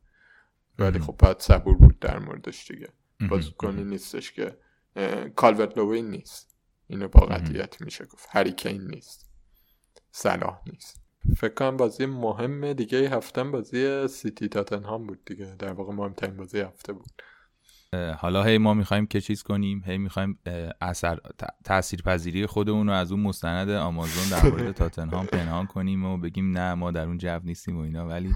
ولی 0.79 0.99
خب 0.99 1.15
باید 1.19 1.39
صبور 1.39 1.77
بود 1.77 1.99
در 1.99 2.19
موردش 2.19 2.71
دیگه. 2.71 2.89
بازیکنی 3.29 3.83
نیستش 3.83 4.31
که 4.31 4.57
کالورت 5.35 5.77
لوین 5.77 6.09
نیست. 6.09 6.57
اینو 6.87 7.07
با 7.07 7.25
قطعیت 7.25 7.81
میشه 7.81 8.05
گفت. 8.05 8.27
هریکین 8.31 8.81
نیست. 8.81 9.29
صلاح 10.11 10.61
نیست. 10.65 11.01
فکر 11.35 11.53
کنم 11.53 11.77
بازی 11.77 12.05
مهم 12.05 12.73
دیگه 12.73 13.09
هفته 13.09 13.43
بازی 13.43 14.07
سیتی 14.07 14.47
تاتنهام 14.47 15.07
بود 15.07 15.25
دیگه. 15.25 15.55
در 15.59 15.73
واقع 15.73 15.93
مهمترین 15.93 16.37
بازی 16.37 16.59
هفته 16.59 16.93
بود. 16.93 17.21
حالا 18.17 18.43
هی 18.43 18.57
ما 18.57 18.73
می‌خوایم 18.73 19.05
که 19.07 19.21
چیز 19.21 19.43
کنیم 19.43 19.83
هی 19.85 19.97
می‌خوایم 19.97 20.39
اثر 20.81 21.19
تاثیرپذیری 21.63 22.45
خودمون 22.45 22.87
رو 22.87 22.93
از 22.93 23.11
اون 23.11 23.21
مستند 23.21 23.69
آمازون 23.69 24.39
در 24.39 24.49
مورد 24.49 24.71
تاتنهام 24.81 25.25
پنهان 25.25 25.65
کنیم 25.65 26.05
و 26.05 26.17
بگیم 26.17 26.57
نه 26.57 26.73
ما 26.73 26.91
در 26.91 27.05
اون 27.05 27.17
جو 27.17 27.39
نیستیم 27.43 27.77
و 27.77 27.79
اینا 27.79 28.07
ولی 28.07 28.35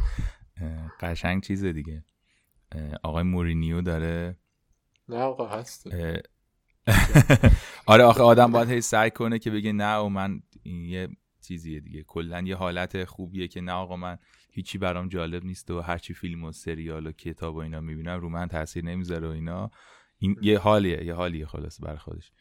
قشنگ 1.00 1.44
چیز 1.44 1.66
دیگه. 1.66 2.04
آقای 3.04 3.24
مورینیو 3.24 3.82
داره 3.82 4.38
نه 5.10 5.18
آقا 5.18 5.48
هست 5.48 5.88
آره 7.86 8.04
آخه 8.04 8.24
آدم 8.24 8.52
باید 8.52 8.70
هی 8.70 8.82
سعی 8.82 9.12
کنه 9.12 9.40
که 9.40 9.52
بگه 9.52 9.72
نه 9.72 9.96
و 9.96 10.10
من 10.10 10.42
یه 10.64 11.08
چیزیه 11.52 11.80
دیگه. 11.80 12.04
کلا 12.04 12.42
یه 12.42 12.56
حالت 12.56 13.04
خوبیه 13.04 13.48
که 13.48 13.62
نه 13.62 13.72
آقا 13.72 13.96
من 13.96 14.18
هیچی 14.52 14.78
برام 14.78 15.08
جالب 15.08 15.46
نیست 15.46 15.72
و 15.72 15.82
هرچی 15.82 16.14
فیلم 16.14 16.44
و 16.44 16.52
سریال 16.52 17.08
و 17.08 17.12
کتاب 17.12 17.56
و 17.56 17.58
اینا 17.58 17.82
می‌بینم 17.82 18.20
رو 18.20 18.30
من 18.30 18.48
تاثیر 18.48 18.86
نمی‌ذاره 18.86 19.28
و 19.28 19.32
اینا. 19.32 19.72
این 20.18 20.36
یه 20.42 20.60
حالیه 20.60 21.06
یه 21.06 21.14
حالیه 21.14 21.46
خلاص 21.46 21.84
بر 21.84 21.96
خودش. 21.96 22.32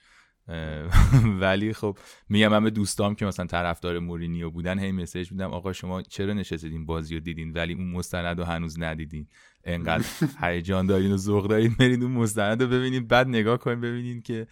ولی 1.42 1.72
خب 1.72 1.98
میگم 2.28 2.48
من 2.48 2.64
به 2.64 2.70
دوستام 2.70 3.14
که 3.14 3.26
مثلا 3.26 3.46
طرفدار 3.46 3.98
مورینیو 3.98 4.50
بودن 4.50 4.78
هی 4.78 4.92
مسیج 4.92 5.32
میدم 5.32 5.50
آقا 5.50 5.72
شما 5.72 6.02
چرا 6.02 6.32
نشستین 6.32 6.86
بازی 6.86 7.14
رو 7.14 7.20
دیدین؟ 7.20 7.52
ولی 7.52 7.74
اون 7.74 7.90
مستند 7.90 8.38
رو 8.38 8.44
هنوز 8.44 8.80
ندیدین. 8.80 9.26
انقدر 9.64 10.04
هیجان 10.42 10.86
دارین 10.86 11.12
و 11.12 11.16
ذوق 11.16 11.48
دارین 11.48 11.76
برید 11.78 12.02
اون 12.02 12.12
مستند 12.12 12.62
رو 12.62 12.68
ببینین 12.68 13.06
بعد 13.06 13.28
نگاه 13.28 13.58
کنین 13.58 13.80
ببینین 13.80 14.22
که 14.22 14.46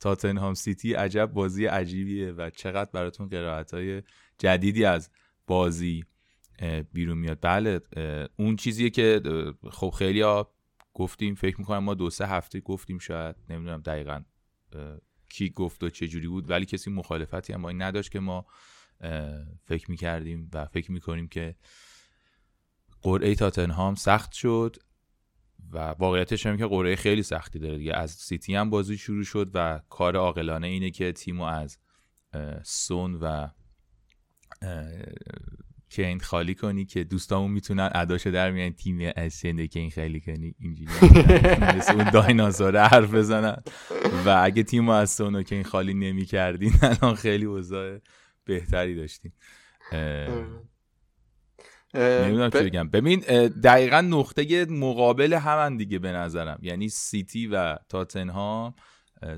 تاتنهام 0.00 0.54
سیتی 0.54 0.92
عجب 0.94 1.26
بازی 1.26 1.66
عجیبیه 1.66 2.32
و 2.32 2.50
چقدر 2.50 2.90
براتون 2.90 3.28
قرائت 3.28 3.74
های 3.74 4.02
جدیدی 4.38 4.84
از 4.84 5.10
بازی 5.46 6.04
بیرون 6.92 7.18
میاد. 7.18 7.38
بله 7.42 7.80
اون 8.36 8.56
چیزیه 8.56 8.90
که 8.90 9.20
خب 9.70 9.90
خیلی 9.98 10.20
ها 10.20 10.54
گفتیم 10.94 11.34
فکر 11.34 11.58
می‌کنم 11.58 11.78
ما 11.78 11.94
دو 11.94 12.10
سه 12.10 12.26
هفته 12.26 12.60
گفتیم 12.60 12.98
شاید 12.98 13.36
نمی‌دونم 13.48 13.80
دقیقا 13.80 14.22
کی 15.28 15.50
گفت 15.50 15.82
و 15.82 15.90
چه 15.90 16.08
جوری 16.08 16.28
بود 16.28 16.50
ولی 16.50 16.66
کسی 16.66 16.90
مخالفتی 16.90 17.52
هم 17.52 17.62
با 17.62 17.68
این 17.68 17.82
نداشت 17.82 18.12
که 18.12 18.20
ما 18.20 18.46
فکر 19.64 19.90
می‌کردیم 19.90 20.50
و 20.52 20.66
فکر 20.66 20.92
می‌کنیم 20.92 21.28
که 21.28 21.56
قرعه 23.02 23.34
تاتنهام 23.34 23.94
سخت 23.94 24.32
شد. 24.32 24.76
و 25.72 25.78
واقعیتش 25.78 26.46
هم 26.46 26.56
که 26.56 26.66
قرعه 26.66 26.96
خیلی 26.96 27.22
سختی 27.22 27.58
داره 27.58 27.78
دیگه. 27.78 27.94
از 27.94 28.10
سیتی 28.10 28.54
هم 28.54 28.70
بازی 28.70 28.98
شروع 28.98 29.24
شد 29.24 29.50
و 29.54 29.80
کار 29.88 30.16
عاقلانه 30.16 30.66
اینه 30.66 30.90
که 30.90 31.12
تیمو 31.12 31.44
از 31.44 31.78
سون 32.62 33.14
و 33.14 33.48
کین 35.88 36.20
خالی 36.20 36.54
کنی 36.54 36.84
که 36.84 37.04
دوستامون 37.04 37.50
می‌تونن 37.50 37.90
اداشو 37.94 38.30
در 38.30 38.50
میان 38.50 38.70
تیم 38.70 39.12
از 39.16 39.40
که 39.42 39.80
این 39.80 39.90
خیلی 39.90 40.20
کنی 40.20 40.54
اینجوری 40.58 40.90
مثل 41.76 41.94
اون 41.94 42.10
دایناسور 42.10 42.88
حرف 42.88 43.14
بزنن. 43.14 43.62
و 44.26 44.40
اگه 44.42 44.62
تیم 44.62 44.88
از 44.88 45.10
سون 45.10 45.34
و 45.34 45.42
کین 45.42 45.62
خالی 45.62 45.94
نمی 45.94 46.24
کردین 46.24 46.72
الان 46.82 47.14
خیلی 47.14 47.44
اوضاع 47.44 47.98
بهتری 48.44 48.94
داشتیم 48.94 49.32
نمی‌دونم 51.94 52.50
چی 52.50 52.58
بگم. 52.58 52.88
ببین 52.88 53.20
دقیقا 53.48 54.00
نقطه 54.00 54.64
مقابل 54.64 55.32
همن 55.32 55.76
دیگه 55.76 55.98
به 55.98 56.12
نظرم. 56.12 56.58
یعنی 56.62 56.88
سیتی 56.88 57.46
و 57.46 57.76
تاتنهام 57.88 58.74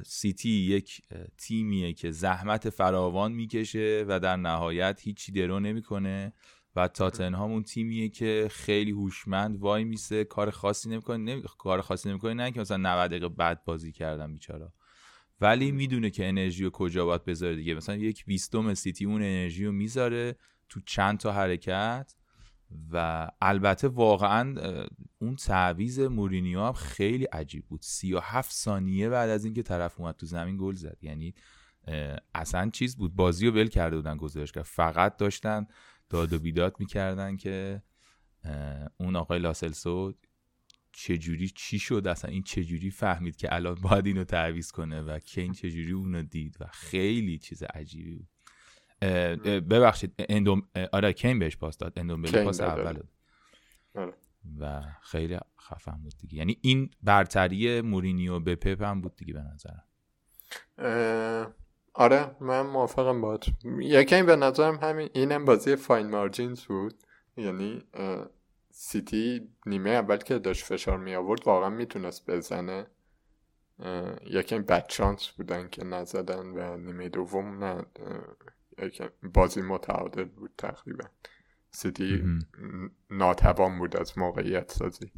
سیتی 0.07 0.51
یک 0.51 1.03
تیمیه 1.39 1.93
که 1.93 2.11
زحمت 2.11 2.71
فراوان 2.71 3.33
می‌کشه 3.33 4.05
و 4.09 4.21
در 4.21 4.37
نهایت 4.37 5.01
هیچی 5.03 5.33
درو 5.33 5.61
نمی‌کنه. 5.61 6.33
و 6.77 6.89
تاتنهام 6.89 7.53
اون 7.53 7.63
تیمیه 7.63 8.09
که 8.09 8.49
خیلی 8.51 8.91
هوشمند 8.91 9.59
وای 9.59 9.85
میسه 9.85 10.25
کار 10.25 10.51
خاصی 10.51 10.89
نمی‌کنه 10.89 11.17
نمی... 11.17 11.43
کار 11.59 11.81
خاصی 11.81 12.09
نمی‌کنه 12.09 12.35
نه 12.35 12.51
که 12.51 12.61
مثلا 12.61 12.77
90 12.77 13.11
دقیقه 13.11 13.29
بعد 13.29 13.65
بازی 13.65 13.93
کردن 13.93 14.33
بیچاره 14.33 14.73
ولی 15.41 15.73
می‌دونه 15.73 16.11
که 16.11 16.29
انرژی 16.29 16.65
رو 16.65 16.71
کجا 16.71 17.05
باید 17.05 17.25
بذاره 17.25 17.57
دیگه. 17.57 17.75
مثلا 17.75 17.97
یک 17.97 18.25
بیستم 18.25 18.75
سیتی 18.75 19.05
اون 19.05 19.23
انرژی 19.23 19.65
رو 19.65 19.73
می‌ذاره 19.73 20.37
تو 20.69 20.81
چند 20.87 21.19
تا 21.19 21.33
حرکت. 21.33 22.15
و 22.93 23.29
البته 23.41 23.89
واقعا 23.89 24.55
اون 25.19 25.37
تعویز 25.37 26.01
مورینیو 26.01 26.61
هم 26.61 26.73
خیلی 26.73 27.25
عجیب 27.25 27.67
بود. 27.67 27.81
37 27.83 28.53
ثانیه 28.53 29.09
بعد 29.09 29.31
از 29.31 29.45
اینکه 29.45 29.63
طرف 29.63 30.01
اومد 30.01 30.17
تو 30.17 30.27
زمین 30.27 30.57
گل 30.61 30.75
زد. 30.75 30.99
یعنی 31.03 31.35
اصلا 32.35 32.71
چیز 32.71 32.97
بود. 32.97 33.15
بازی 33.15 33.47
رو 33.47 33.53
ول 33.53 33.69
کرده 33.69 33.97
بودن 33.97 34.17
گزارش 34.17 34.53
کرد 34.53 34.65
فقط 34.65 35.17
داشتن 35.17 35.67
داد 36.11 36.33
و 36.33 36.39
بیداد 36.39 36.77
می‌کردن 36.79 37.37
که 37.37 37.83
اون 38.97 39.17
آقای 39.17 39.39
لاسلسو 39.39 40.15
چجوری 40.93 41.49
چی 41.49 41.79
شد 41.79 42.07
اصلا؟ 42.07 42.31
این 42.31 42.43
چجوری 42.43 42.91
فهمید 42.91 43.37
که 43.37 43.55
الان 43.55 43.75
باید 43.75 44.07
اینو 44.07 44.25
تعویز 44.25 44.71
کنه 44.71 45.03
و 45.03 45.19
کین 45.19 45.53
چجوری 45.53 45.93
اونو 45.93 46.23
دید؟ 46.23 46.57
و 46.61 46.67
خیلی 46.73 47.39
چیز 47.39 47.63
عجیبی 47.63 48.15
بود. 48.15 48.29
ببخشید 49.71 50.15
اندوم 50.19 50.63
آره 50.93 51.13
کین 51.13 51.39
بهش 51.39 51.57
پاس 51.57 51.79
داد. 51.79 51.93
اندوم 51.97 52.23
پاس 52.23 52.61
اول 52.61 52.99
آره. 53.95 54.15
و 54.61 54.83
خیلی 55.03 55.39
خفن 55.61 55.99
بود 56.03 56.15
دیگه. 56.19 56.35
یعنی 56.35 56.59
این 56.61 56.91
برتری 57.03 57.81
مورینیو 57.81 58.41
به 58.41 58.55
پپ 58.55 58.83
هم 58.83 59.01
بود 59.01 59.17
دیگه 59.17 59.35
به 59.35 59.43
نظرم. 59.55 59.85
آره 61.95 62.37
من 62.41 62.61
موافقم 62.61 63.21
باد 63.21 63.45
یکی 63.81 64.23
به 64.23 64.37
نظرم 64.37 64.79
همین 64.83 65.09
اینم 65.15 65.45
بازی 65.45 65.77
فاین 65.77 66.11
مارجینز 66.11 66.61
بود. 66.65 66.95
یعنی 67.37 67.83
سیتی 68.71 69.49
نیمه 69.67 69.91
اول 69.91 70.17
که 70.17 70.39
داشت 70.39 70.65
فشار 70.65 70.99
می 70.99 71.15
آورد 71.15 71.47
واقعا 71.47 71.69
می‌تونست 71.69 72.31
بزنه. 72.31 72.87
یکی 74.27 74.59
بد 74.59 74.87
شانس 74.89 75.29
بودن 75.29 75.69
که 75.69 75.85
نزدن 75.85 76.47
و 76.47 76.77
نیمه 76.77 77.09
دوم 77.09 77.65
نه 77.65 77.85
بازی 79.23 79.63
متعادل 79.63 80.25
بود 80.25 80.51
تقریبا. 80.59 81.05
سیتی 81.71 82.39
ناتوان 83.11 83.79
بود 83.79 83.97
از 83.97 84.19
موقعیت 84.19 84.73
سازی. 84.73 85.13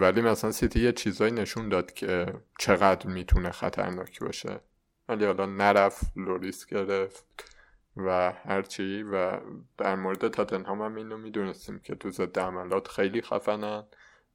ولی 0.00 0.20
مثلا 0.20 0.52
سیتی 0.52 0.80
یه 0.80 0.92
چیزایی 0.92 1.32
نشون 1.32 1.68
داد 1.68 1.92
که 1.92 2.34
چقدر 2.58 3.06
می‌تونه 3.06 3.50
خطرناک 3.50 4.20
باشه. 4.20 4.60
ولی 5.08 5.24
حالا 5.24 5.46
نرفت 5.46 6.12
لوریس 6.16 6.66
گرفت 6.66 7.52
و 7.96 8.32
هرچی 8.32 9.02
و 9.02 9.40
در 9.78 9.94
مورد 9.94 10.28
تاتنهام 10.28 10.82
هم 10.82 10.94
اینو 10.94 11.16
می‌دونستیم 11.16 11.78
که 11.78 11.94
تو 11.94 12.10
ضد 12.10 12.38
عملات 12.38 12.88
خیلی 12.88 13.22
خفنن 13.22 13.84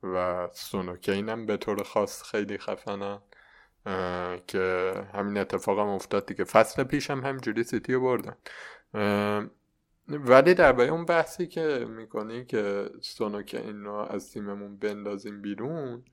و 0.04 0.48
سونوکین 0.54 1.30
هم 1.30 1.46
به 1.46 1.58
طور 1.58 1.84
خاص 1.84 2.24
خیلی 2.24 2.58
خفنن. 2.58 3.22
که 4.48 4.94
همین 5.14 5.38
اتفاق 5.38 5.80
هم 5.80 5.88
افتاد 5.88 6.26
دیگه. 6.26 6.44
فصل 6.44 6.84
پیش 6.84 7.10
هم 7.10 7.20
همجوری 7.20 7.64
سیتی 7.64 7.94
رو 7.94 8.02
بردن 8.02 8.36
ولی 10.08 10.54
در 10.54 10.82
اون 10.82 11.06
بحثی 11.06 11.48
که 11.48 11.86
می‌کنی 11.90 12.46
که 12.46 12.90
که 13.46 13.62
این 13.62 13.84
رو 13.84 13.94
از 13.94 14.32
تیممون 14.32 14.78
بندازیم 14.78 15.42
بیرون 15.42 16.04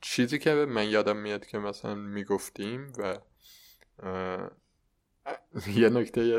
چیزی 0.00 0.38
که 0.38 0.54
من 0.54 0.88
یادم 0.88 1.16
میاد 1.16 1.46
که 1.46 1.58
مثلا 1.58 1.94
می‌گفتیم 1.94 2.92
و 2.98 3.18
یه 5.66 5.88
نکته 5.88 6.38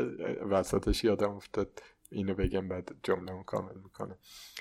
وسطش 0.50 1.04
یادم 1.04 1.30
افتاد 1.30 1.82
اینو 2.10 2.34
بگم 2.34 2.68
بعد 2.68 2.90
جمله 3.02 3.42
کامل 3.46 3.74
می‌کنه 3.84 4.18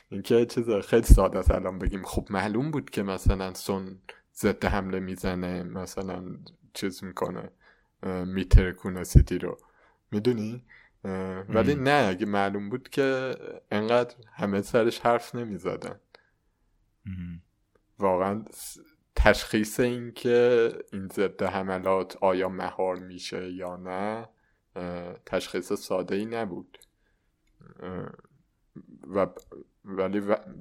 اینکه 0.09 0.45
چیز 0.45 0.69
خیلی 0.69 1.05
ساده 1.05 1.39
است 1.39 1.51
الان 1.51 1.79
بگیم. 1.79 2.03
خب 2.03 2.27
معلوم 2.29 2.71
بود 2.71 2.89
که 2.89 3.03
مثلا 3.03 3.53
سون 3.53 3.99
ضد 4.37 4.65
حمله 4.65 4.99
می‌زنه 4.99 5.63
مثلا 5.63 6.37
چیز 6.73 7.03
می‌کنه 7.03 7.51
میترکونه 8.25 9.03
سیتی 9.03 9.37
رو. 9.37 9.57
می‌دونی؟ 10.11 10.65
ولی 11.49 11.75
نه 11.75 12.05
اگه 12.09 12.25
معلوم 12.25 12.69
بود 12.69 12.89
که 12.89 13.35
انقدر 13.71 14.15
همه 14.33 14.61
سرش 14.61 14.99
حرف 14.99 15.35
نمی‌زدن. 15.35 15.99
واقعا 17.99 18.45
تشخیص 19.15 19.79
این 19.79 20.11
که 20.11 20.69
این 20.93 21.07
ضد 21.07 21.43
حملات 21.43 22.17
آیا 22.21 22.49
مهار 22.49 22.95
میشه 22.95 23.51
یا 23.53 23.75
نه 23.75 24.29
تشخیص 25.25 25.73
ساده 25.73 26.15
ای 26.15 26.25
نبود 26.25 26.77
و 29.07 29.27
ولی 29.87 30.19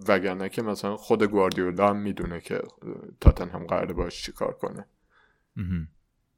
وگرنه 0.08 0.48
که 0.48 0.62
مثلا 0.62 0.96
خود 0.96 1.22
گواردیولا 1.22 1.88
هم 1.88 1.96
می‌دونه 1.96 2.40
که 2.40 2.62
تاتن 3.20 3.48
هم 3.48 3.66
قراره 3.66 3.92
باش 3.92 4.22
چیکار 4.22 4.52
کنه. 4.52 4.86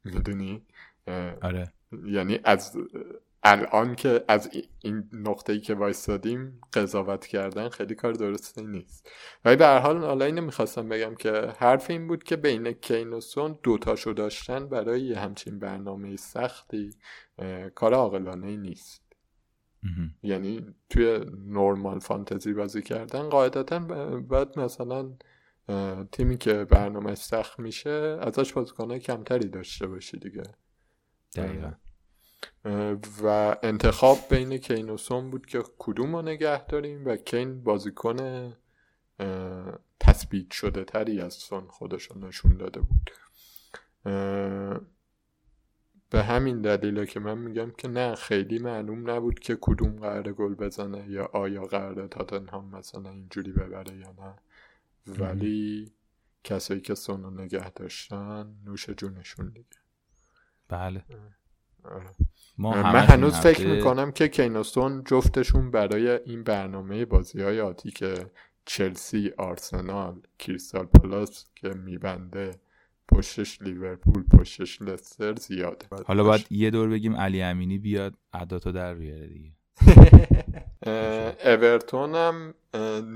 می‌دونی؟ 0.03 0.65
آره. 1.41 1.73
یعنی 2.05 2.39
از 2.43 2.77
الان 3.43 3.95
که 3.95 4.23
از 4.27 4.49
این 4.83 5.09
نقطه 5.13 5.53
ای 5.53 5.59
که 5.59 5.73
وایستادیم 5.73 6.61
قضاوت 6.73 7.25
کردن 7.25 7.69
خیلی 7.69 7.95
کار 7.95 8.13
درستی 8.13 8.63
نیست. 8.63 9.09
ولی 9.45 9.55
به 9.55 9.65
هر 9.65 9.79
حال 9.79 9.97
حالا 9.97 10.25
اینو 10.25 10.41
می‌خواستم 10.41 10.89
بگم 10.89 11.15
که 11.15 11.31
حرف 11.57 11.89
این 11.89 12.07
بود 12.07 12.23
که 12.23 12.35
بین 12.35 12.71
کین 12.71 13.13
و 13.13 13.21
سون 13.21 13.59
دوتاشو 13.63 14.13
داشتن 14.13 14.69
برای 14.69 15.13
همچین 15.13 15.59
برنامه 15.59 16.15
سختی 16.15 16.89
کار 17.75 17.93
عاقلانه 17.93 18.57
نیست. 18.57 19.08
یعنی 20.23 20.65
توی 20.89 21.25
نورمال 21.47 21.99
فانتزی 21.99 22.53
بازی 22.53 22.81
کردن 22.81 23.29
قاعدتا 23.29 23.79
باید 24.19 24.59
مثلا 24.59 25.11
تیمی 26.11 26.37
که 26.37 26.65
برنامه 26.65 27.15
سخت 27.15 27.59
میشه 27.59 28.17
ازش 28.21 28.53
بازیکنهای 28.53 28.99
کمتری 28.99 29.49
داشته 29.49 29.87
باشی 29.87 30.17
دیگه. 30.19 30.43
دقیقا. 31.35 31.71
و 33.23 33.55
انتخاب 33.63 34.17
بین 34.29 34.57
کین 34.57 34.89
و 34.89 34.97
سون 34.97 35.29
بود 35.29 35.45
که 35.45 35.63
کدوم 35.77 36.15
رو 36.15 36.21
نگه 36.21 36.65
داریم 36.65 37.05
و 37.05 37.15
کین 37.15 37.63
بازیکن 37.63 38.53
تثبیت 39.99 40.51
شده 40.51 40.83
تری 40.83 41.21
از 41.21 41.33
سون 41.33 41.67
خودش 41.67 42.11
نشون 42.11 42.57
داده 42.57 42.81
بود. 42.81 43.11
به 46.09 46.23
همین 46.23 46.61
دلیله 46.61 47.05
که 47.05 47.19
من 47.19 47.37
میگم 47.37 47.71
که 47.71 47.87
نه 47.87 48.15
خیلی 48.15 48.59
معلوم 48.59 49.09
نبود 49.09 49.39
که 49.39 49.57
کدوم 49.61 49.99
قرار 49.99 50.33
گل 50.33 50.55
بزنه 50.55 51.09
یا 51.09 51.29
آیا 51.33 51.63
قراره 51.63 52.07
تاتنهام 52.07 52.75
مثلا 52.75 53.09
اینجوری 53.09 53.51
ببره 53.51 53.95
یا 53.95 54.11
نه. 54.11 54.35
ولی 55.07 55.91
کسایی 56.43 56.81
که 56.81 56.95
سون 56.95 57.23
رو 57.23 57.29
نگه 57.29 57.69
داشتن 57.69 58.55
نوش 58.65 58.89
جونشون 58.89 59.49
دیگه. 59.49 59.77
بله. 60.67 61.03
آره. 61.83 62.09
من 62.57 63.05
هنوز 63.05 63.35
فکر 63.35 63.67
می‌کنم 63.67 64.11
که 64.11 64.27
کینوستون 64.27 65.03
جفتشون 65.03 65.71
برای 65.71 66.09
این 66.09 66.43
برنامه 66.43 67.05
بازی 67.05 67.41
های 67.41 67.61
آتی 67.61 67.91
که 67.91 68.31
چلسی 68.65 69.31
آرسنال 69.37 70.21
کریستال 70.39 70.85
پلاس 70.85 71.45
که 71.55 71.69
میبنده 71.69 72.59
پشتش 73.11 73.61
لیورپول 73.61 74.23
پشتش 74.23 74.81
لستر 74.81 75.35
زیاده. 75.35 75.85
حالا 76.05 76.23
باید 76.23 76.45
یه 76.49 76.69
دور 76.69 76.89
بگیم 76.89 77.15
علی 77.15 77.41
امینی 77.41 77.77
بیاد 77.77 78.13
عداتو 78.33 78.71
در 78.71 78.95
بیاره 78.95 79.27
دیگه. 79.27 79.51
اورتون 81.45 82.15
هم 82.15 82.53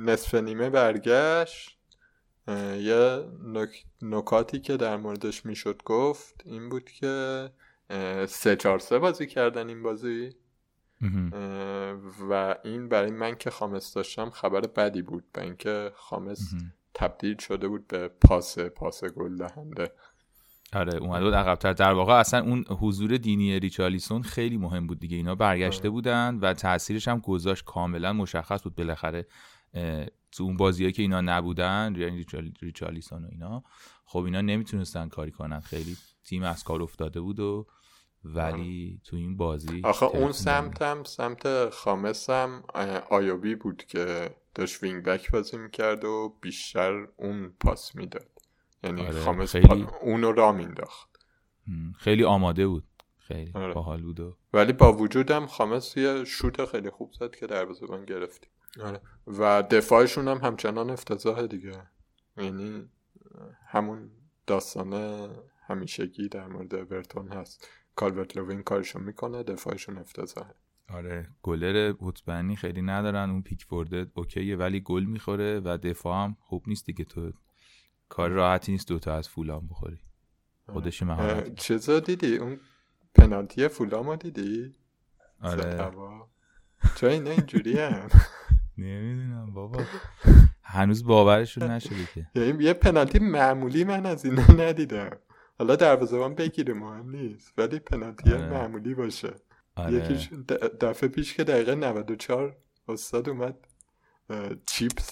نصف 0.06 0.36
نیمه 0.36 0.70
برگشت. 0.70 1.78
یه 2.78 3.24
نکاتی 4.02 4.60
که 4.60 4.78
در 4.78 4.98
موردش 4.98 5.46
می‌شد 5.46 5.82
گفت 5.86 6.42
این 6.46 6.70
بود 6.70 6.90
که 6.90 7.50
سه 8.28 8.56
چهار 8.56 8.80
سه 8.80 9.00
بازی 9.00 9.28
کردن 9.28 9.68
این 9.70 9.84
بازی. 9.84 10.36
و 12.30 12.56
این 12.64 12.90
برای 12.90 13.12
من 13.12 13.36
که 13.36 13.50
خامس 13.50 13.94
داشتم 13.94 14.30
خبر 14.30 14.62
بدی 14.62 15.02
بود. 15.02 15.24
به 15.34 15.42
اینکه 15.42 15.92
خامس 15.96 16.54
تبدیل 16.94 17.38
شده 17.38 17.68
بود 17.68 17.88
به 17.88 18.08
پاس 18.08 18.60
پاس 18.60 19.04
گل 19.04 19.36
دهنده. 19.36 19.92
آره 20.74 20.98
اومده 20.98 21.26
بود 21.26 21.34
عقبتر. 21.34 21.74
در 21.74 21.94
واقع 21.94 22.14
اصلا 22.14 22.42
اون 22.42 22.66
حضور 22.70 23.18
دینی 23.18 23.60
ریچالیسون 23.60 24.22
خیلی 24.22 24.58
مهم 24.58 24.88
بود 24.88 25.00
دیگه. 25.00 25.18
اینا 25.18 25.36
برگشته 25.36 25.82
آره. 25.82 25.90
بودن 25.90 26.40
و 26.42 26.54
تاثیرش 26.54 27.08
هم 27.08 27.20
گذاشت. 27.20 27.64
کاملا 27.66 28.14
مشخص 28.14 28.64
بود 28.64 28.76
بالاخره 28.76 29.28
تو 30.32 30.44
اون 30.44 30.58
بازیایی 30.58 30.94
که 30.94 31.02
اینا 31.02 31.22
نبودن 31.22 31.96
یعنی 31.98 32.26
ریچالیسون 32.62 33.26
و 33.26 33.28
اینا. 33.32 33.64
خب 34.06 34.20
اینا 34.20 34.42
نمی‌تونستن 34.42 35.10
کاری 35.10 35.32
کنن. 35.32 35.60
خیلی 35.60 35.98
تیم 36.26 36.44
از 36.44 36.64
کار 36.64 36.84
افتاده 36.84 37.22
بود 37.22 37.40
و 37.40 37.68
ولی 38.26 39.02
تو 39.04 39.16
این 39.16 39.38
بازی 39.38 39.82
آخه 39.84 40.06
اون 40.06 40.32
سمتم 40.32 41.04
سمت 41.04 41.70
خامسم 41.70 42.64
آیوبی 43.10 43.56
بود 43.56 43.84
که 43.84 44.36
داشت 44.56 44.84
wing 44.84 45.04
back 45.04 45.32
بازی 45.32 45.58
می‌کرد 45.58 46.06
و 46.06 46.38
بیشتر 46.42 47.08
اون 47.18 47.54
پاس 47.60 47.96
می‌داد. 47.96 48.30
یعنی 48.84 49.02
آره 49.06 49.20
خامس 49.20 49.52
خیلی... 49.52 49.68
پا... 49.68 49.98
اونو 50.02 50.32
راه 50.32 50.52
مینداخت 50.52 51.26
خیلی 51.98 52.24
آماده 52.24 52.68
بود. 52.68 52.84
خیلی 53.18 53.52
آره. 53.56 53.74
باحال 53.74 54.02
بود 54.02 54.38
ولی 54.54 54.74
با 54.74 54.94
وجودم 54.94 55.46
خامس 55.46 55.98
یه 55.98 56.24
شوت 56.24 56.66
خیلی 56.66 56.90
خوب 56.90 57.14
زد 57.14 57.36
که 57.36 57.48
دروازه‌بان 57.48 58.06
گرفت. 58.06 58.50
آره. 58.84 59.02
و 59.28 59.64
دفاعشون 59.64 60.28
هم 60.28 60.38
همچنان 60.38 60.90
افتضاح 60.90 61.48
دیگه. 61.48 61.72
یعنی 62.38 62.90
همون 63.68 64.12
داستان 64.48 64.94
همیشگی 65.68 66.30
در 66.30 66.48
مورد 66.48 66.76
اورتون 66.76 67.28
هست. 67.28 67.68
کالورت 67.96 68.38
لوین 68.38 68.64
کارشو 68.64 69.00
می‌کنه 69.00 69.44
دفاعشون 69.44 69.98
افتضاحه. 69.98 70.56
آره 70.94 71.28
گلر 71.44 71.94
حتبنی 72.02 72.56
خیلی 72.56 72.82
ندارن 72.82 73.30
اون 73.30 73.42
پیک 73.42 73.64
فورده 73.64 74.08
اوکیه 74.14 74.56
ولی 74.56 74.80
گل 74.80 75.04
می‌خوره 75.04 75.60
و 75.60 75.78
دفاع 75.84 76.24
هم 76.24 76.38
خوب 76.40 76.64
نیست 76.68 76.86
دیگه. 76.86 77.06
تو 77.06 77.32
کار 78.10 78.30
راحتی 78.30 78.72
نیست 78.72 78.88
دوتا 78.88 79.16
از 79.16 79.30
فولام 79.30 79.68
بخوری. 79.68 80.00
خودش 80.70 81.04
مهارت. 81.04 81.56
چیزا 81.56 82.00
دیدی؟ 82.00 82.38
اون 82.38 82.60
پنالتی 83.16 83.68
فولام 83.68 84.16
دیدی؟ 84.16 84.76
آره. 85.42 85.92
چرا 86.96 87.10
اینا 87.10 87.32
اینجوری 87.32 87.80
هم 87.80 88.08
نمی‌دونم 88.78 89.54
بابا. 89.54 89.84
هنوز 90.62 91.04
باورشون 91.06 91.72
نشده 91.72 92.08
که. 92.14 92.28
یعنی 92.36 92.64
یه 92.64 92.74
پنالتی 92.74 93.20
معمولی 93.20 93.84
من 93.84 94.06
از 94.06 94.26
اینا 94.26 94.46
ندیدم. 94.58 95.18
حالا 95.60 95.76
دروازه‌بان 95.76 96.36
بگیره 96.36 96.74
مهم 96.74 97.10
نیست. 97.10 97.54
ولی 97.58 97.80
پنالتی 97.80 98.34
آره. 98.34 98.50
معمولی 98.50 98.94
باشه. 98.94 99.34
آره. 99.76 99.94
یکیش 99.94 100.30
دفعه 100.82 101.10
پیش 101.10 101.34
که 101.34 101.44
دقیقه 101.44 101.76
94 101.76 102.58
استاد 102.88 103.30
اومد. 103.30 103.68
چیپس 104.68 105.12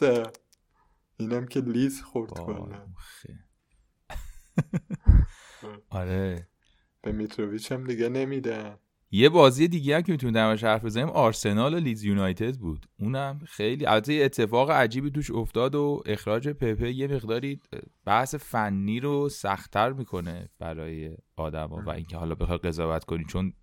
اینم 1.17 1.45
که 1.45 1.59
لیز 1.59 2.01
خورد 2.01 2.31
کنه 2.31 2.81
آره. 5.89 6.47
به 7.01 7.11
میتروویچ 7.11 7.71
هم 7.71 7.83
دیگه 7.83 8.09
نمیدن 8.09 8.77
یه 9.13 9.29
بازی 9.29 9.67
دیگه 9.67 9.95
هم 9.95 10.01
که 10.01 10.11
می‌تونیم 10.11 10.33
درمش 10.33 10.63
حرف 10.63 10.85
بزنیم 10.85 11.09
آرسنال 11.09 11.73
و 11.73 11.77
لیز 11.77 12.03
یونایتد 12.03 12.55
بود. 12.55 12.85
اونم 12.99 13.39
خیلی 13.45 13.85
البته 13.85 14.13
اتفاق 14.13 14.71
عجیبی 14.71 15.11
توش 15.11 15.31
افتاد 15.31 15.75
و 15.75 16.03
اخراج 16.05 16.49
پپه 16.49 16.91
یه 16.91 17.07
مقداری 17.07 17.59
بحث 18.05 18.35
فنی 18.35 18.99
رو 18.99 19.29
سختتر 19.29 19.93
می‌کنه 19.93 20.49
برای 20.59 21.17
آدما 21.35 21.83
و 21.85 21.89
اینکه 21.89 22.17
حالا 22.17 22.35
بخوای 22.35 22.57
قضاوت 22.57 23.03
کنی 23.03 23.25
چون 23.25 23.53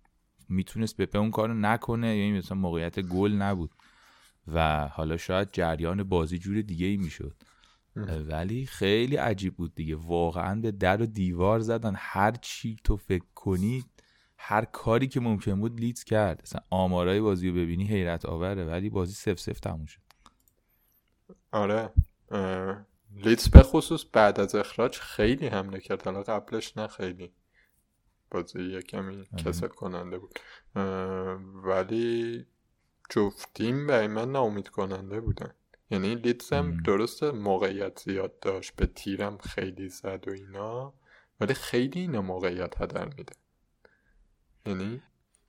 می‌تونست 0.49 1.01
پپه 1.01 1.19
اون 1.19 1.31
کارو 1.31 1.53
نکنه 1.53 2.17
یعنی 2.17 2.37
مثلا 2.37 2.57
موقعیت 2.57 2.99
گل 2.99 3.31
نبود. 3.31 3.71
و 4.47 4.87
حالا 4.87 5.17
شاید 5.17 5.49
جریان 5.51 6.03
بازی 6.03 6.37
جور 6.37 6.61
دیگه 6.61 6.85
ای 6.85 6.97
می‌شد. 6.97 7.35
ولی 8.27 8.65
خیلی 8.65 9.15
عجیب 9.15 9.55
بود 9.55 9.75
دیگه. 9.75 9.95
واقعا 9.95 10.61
به 10.61 10.71
در 10.71 11.01
و 11.01 11.05
دیوار 11.05 11.59
زدن. 11.59 11.93
هر 11.97 12.31
چی 12.31 12.77
تو 12.83 12.97
فکر 12.97 13.25
کنی 13.35 13.85
هر 14.37 14.65
کاری 14.65 15.07
که 15.07 15.19
ممکن 15.19 15.59
بود 15.59 15.79
لیدز 15.79 16.03
کرد. 16.03 16.41
مثلا 16.43 16.61
آمارای 16.69 17.21
بازی 17.21 17.49
رو 17.49 17.55
ببینی 17.55 17.87
حیرت 17.87 18.25
آوره 18.25 18.65
ولی 18.65 18.89
بازی 18.89 19.13
سف 19.13 19.39
سف 19.39 19.59
تموم 19.59 19.85
شد. 19.85 20.01
آره. 21.51 21.89
لیدز 23.15 23.49
به 23.49 23.63
خصوص 23.63 24.05
بعد 24.13 24.39
از 24.39 24.55
اخراج 24.55 24.97
خیلی 24.97 25.47
حمله 25.47 25.79
کرد 25.79 26.01
حالا 26.05 26.23
قبلش 26.23 26.77
نه 26.77 26.87
خیلی. 26.87 27.31
بازی 28.31 28.63
یه 28.63 28.81
کمی. 28.81 29.27
کسل 29.37 29.67
کننده 29.67 30.17
بود. 30.17 30.39
ولی 31.63 32.45
جفتیم 33.09 33.87
برای 33.87 34.07
من 34.07 34.31
ناامید 34.31 34.67
کننده 34.67 35.19
بودن. 35.19 35.53
یعنی 35.91 36.15
لیدز 36.15 36.53
هم 36.53 36.77
درست 36.77 37.23
موقعیت 37.23 37.99
زیاد 37.99 38.39
داشت 38.39 38.75
به 38.75 38.85
تیرم 38.85 39.37
خیلی 39.37 39.89
زد 39.89 40.23
و 40.27 40.31
اینا 40.31 40.93
ولی 41.39 41.53
خیلی 41.53 41.99
اینا 41.99 42.21
موقعیت 42.21 42.81
هدر 42.81 43.05
میده. 43.05 43.33
یعنی 44.65 45.01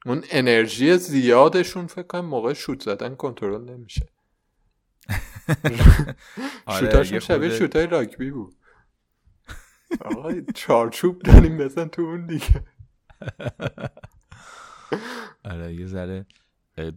اون 0.06 0.24
انرژی 0.30 0.96
زیادشون 0.96 1.86
فکر 1.86 2.02
کنم 2.02 2.24
موقع 2.24 2.52
شوت 2.52 2.82
زدن 2.82 3.14
کنترل 3.14 3.70
نمیشه. 3.70 4.08
آره 6.66 6.80
شوتاشون 6.80 7.18
شبیه 7.18 7.50
شوتای 7.50 7.86
راگبی 7.86 8.30
بود. 8.30 8.56
آقای 10.00 10.44
چارچوب 10.54 11.22
داریم 11.22 11.58
بزن 11.58 11.88
تو 11.88 12.02
اون 12.02 12.26
دیگه. 12.26 12.64
آره 15.44 15.74
یه 15.74 15.86
ذره 15.86 16.26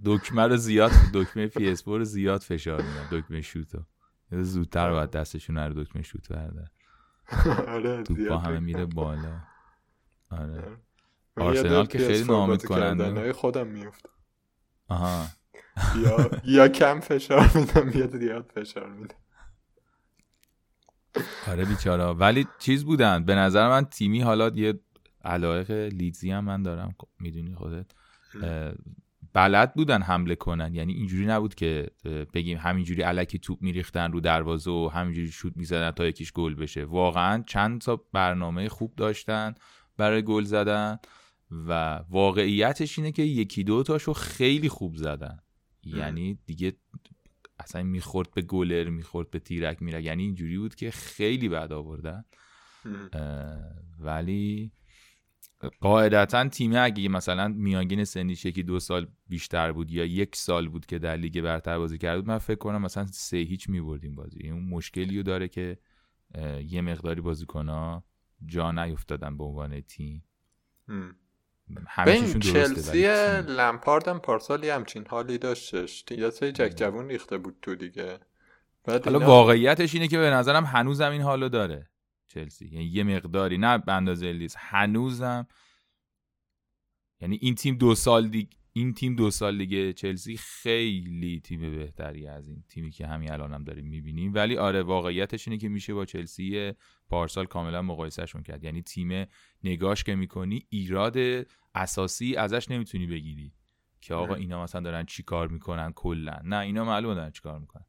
دکمه 0.06 0.48
رو 0.48 0.58
زیاد 0.58 0.92
دکمه 1.14 1.48
پی 1.48 1.70
اس 1.70 1.88
رو 1.88 2.04
زیاد 2.04 2.42
فشار 2.42 2.82
میدن 2.82 3.08
دکمه 3.12 3.42
شوتو 3.42 3.80
زودتر 4.32 4.92
باید 4.92 5.12
دستشون 5.12 5.58
رو 5.58 5.84
دکمه 5.84 6.02
شوت 6.02 6.32
برده 6.32 6.72
آره 7.68 8.04
با 8.30 8.38
همه 8.38 8.60
میره 8.60 8.86
بالا. 8.86 9.42
آره. 10.32 10.78
آرسنال 11.38 11.86
که 11.86 11.98
خیلی 11.98 12.24
نامید 12.24 12.66
کننده. 12.66 13.34
خودم 13.34 13.68
میفته 13.68 14.10
آها. 14.88 15.26
یا 15.96 16.30
یا 16.44 16.68
کم 16.68 17.00
فشار 17.00 17.52
میدم 17.56 18.00
یا 18.00 18.08
زیاد 18.08 18.52
فشار 18.56 18.90
میدم. 18.90 19.16
آره 21.48 21.66
بیچارا 21.66 22.14
ولی 22.14 22.48
چیز 22.60 22.86
بودن. 22.86 23.26
به 23.26 23.36
نظر 23.36 23.70
من 23.70 23.86
تیمی 23.86 24.22
حالا 24.22 24.52
یه 24.56 24.80
علایق 25.24 25.72
لیدزی 25.72 26.32
هم 26.32 26.46
من 26.46 26.64
دارم 26.64 26.96
خب، 26.98 27.08
می‌دونی 27.20 27.56
خودت. 27.56 27.92
بلد 29.34 29.74
بودن 29.74 30.02
حمله 30.02 30.36
کنن. 30.36 30.74
یعنی 30.76 30.94
اینجوری 30.94 31.26
نبود 31.26 31.56
که 31.56 31.88
بگیم 32.34 32.58
همینجوری 32.58 33.02
علکی 33.02 33.40
توپ 33.40 33.62
میریختن 33.62 34.12
رو 34.12 34.20
دروازه 34.20 34.72
و 34.72 34.90
همینجوری 34.94 35.32
شوت 35.32 35.58
می‌زدن 35.58 35.92
تا 35.92 36.06
یکیش 36.06 36.32
گل 36.32 36.56
بشه. 36.56 36.86
واقعا 36.86 37.44
چند 37.48 37.82
تا 37.82 38.04
برنامه 38.12 38.70
خوب 38.70 38.96
داشتن 38.96 39.56
برای 39.98 40.22
گل 40.22 40.44
زدن 40.44 41.00
و 41.68 42.00
واقعیتش 42.10 43.00
اینه 43.00 43.12
که 43.12 43.24
یکی 43.24 43.64
دو 43.64 43.84
تاشو 43.84 44.14
خیلی 44.14 44.70
خوب 44.70 44.96
زدن. 44.96 45.40
یعنی 45.84 46.40
دیگه 46.46 46.74
اصلا 47.60 47.84
می‌خورد 47.84 48.32
به 48.34 48.42
گلر 48.42 48.90
می‌خورد 48.90 49.30
به 49.30 49.40
تیرک 49.40 49.82
میره 49.82 50.04
یعنی 50.04 50.24
اینجوری 50.24 50.58
بود 50.58 50.76
که 50.76 50.92
خیلی 50.92 51.50
بد 51.50 51.72
آوردن. 51.72 52.26
ولی 54.00 54.72
قاعدتا 55.82 56.50
تیم 56.50 56.76
اگه 56.76 57.10
مثلا 57.10 57.48
میانگین 57.48 58.04
سنیش 58.04 58.46
یکی 58.46 58.64
دو 58.64 58.80
سال 58.80 59.08
بیشتر 59.28 59.72
بود 59.72 59.92
یا 59.92 60.06
یک 60.06 60.36
سال 60.36 60.70
بود 60.70 60.86
که 60.86 61.00
در 61.00 61.16
لیگ 61.16 61.42
برتر 61.42 61.78
بازی 61.78 61.98
کرد 61.98 62.16
بود 62.16 62.28
من 62.28 62.38
فکر 62.38 62.58
کنم 62.58 62.82
مثلا 62.82 63.06
سه 63.06 63.38
هیچ 63.38 63.70
میبردیم 63.70 64.16
بازی. 64.16 64.50
اون 64.50 64.70
مشکلی 64.70 65.18
رو 65.18 65.24
داره 65.24 65.48
که 65.48 65.78
یه 66.68 66.82
مقداری 66.82 67.22
بازیکن 67.22 68.02
جا 68.46 68.72
نیفتادن 68.72 69.38
به 69.38 69.44
عنوان 69.44 69.82
تیم. 69.82 70.24
این 72.08 72.40
چلسی 72.40 73.08
لمپاردم 73.42 74.20
پارسال 74.20 74.66
همچین 74.66 75.06
حالی 75.10 75.38
داشتش. 75.38 76.06
یا 76.12 76.32
سه 76.32 76.52
جک 76.52 76.74
جوون 76.76 77.08
ریخته 77.08 77.38
بود 77.38 77.56
تو 77.62 77.76
دیگه. 77.76 78.20
حالا 78.88 79.20
واقعیتش 79.20 79.94
اینه 79.94 80.08
که 80.08 80.18
به 80.18 80.30
نظرم 80.30 80.66
هنوزم 80.66 81.12
این 81.12 81.22
حالو 81.22 81.50
داره. 81.50 81.90
چلسی. 82.34 82.68
یعنی 82.68 82.86
یه 82.86 83.04
مقداری 83.04 83.58
نه 83.58 83.78
به 83.78 83.94
اندازه 83.94 84.32
لیز 84.32 84.56
هنوزم. 84.60 85.48
یعنی 87.22 87.40
این 87.42 87.56
تیم 87.56 87.78
دو 87.78 87.96
سال 87.96 88.28
دیگه 88.28 88.58
این 88.76 88.94
تیم 88.94 89.16
دو 89.16 89.32
سال 89.32 89.58
دیگه 89.58 89.94
چلسی 89.94 90.38
خیلی 90.38 91.40
تیم 91.40 91.60
بهتری 91.60 92.28
از 92.28 92.48
این 92.48 92.64
تیمی 92.70 92.92
که 92.92 93.08
همین 93.08 93.32
الان 93.32 93.54
هم 93.54 93.64
داریم 93.64 93.86
می‌بینیم. 93.86 94.34
ولی 94.34 94.58
آره 94.58 94.82
واقعیتش 94.82 95.48
اینه 95.48 95.58
که 95.58 95.70
میشه 95.70 95.94
با 95.94 96.06
چلسی 96.06 96.74
پارسال 97.10 97.46
کاملا 97.46 97.82
مقایسهشون 97.82 98.44
کرد. 98.44 98.64
یعنی 98.64 98.82
تیم 98.82 99.26
نگاش 99.64 100.04
که 100.04 100.16
می‌کنی 100.16 100.66
ایراد 100.70 101.18
اساسی 101.76 102.36
ازش 102.36 102.72
نمی‌تونی 102.72 103.08
بگیری. 103.08 103.54
که 104.02 104.14
آقا 104.14 104.36
اینا 104.36 104.64
مثلا 104.64 104.82
دارن 104.82 105.06
چی 105.06 105.24
کار 105.24 105.48
می‌کنن 105.48 105.92
کلا. 105.92 106.40
نه 106.44 106.58
اینا 106.58 106.86
معلومه 106.86 107.16
دارن 107.16 107.32
چی 107.32 107.42
کار 107.42 107.60
می‌کنن. 107.60 107.86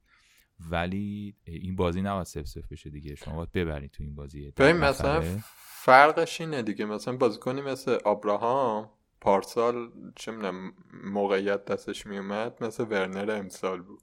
ولی 0.71 1.37
این 1.45 1.77
بازی 1.77 2.03
نباید 2.03 2.27
سف 2.27 2.47
سف 2.47 2.73
بشه 2.73 2.91
دیگه. 2.91 3.15
شما 3.15 3.37
باید 3.37 3.53
ببرید 3.53 3.91
تو 3.91 4.03
این 4.03 4.15
بازی. 4.15 4.51
ببین 4.51 4.77
مثلا 4.77 5.23
فرقش 5.57 6.41
اینه 6.41 6.63
دیگه. 6.63 6.85
مثلا 6.85 7.17
بازیکنی 7.17 7.61
مثل 7.61 7.99
ابراهام 8.07 8.91
پارسال 9.21 9.91
چه 10.17 10.33
می‌دونم 10.33 10.73
موقعیت 11.05 11.65
دستش 11.65 12.07
میومد 12.07 12.65
مثل 12.65 12.85
ورنر 12.85 13.31
امسال 13.31 13.83
بود. 13.83 14.03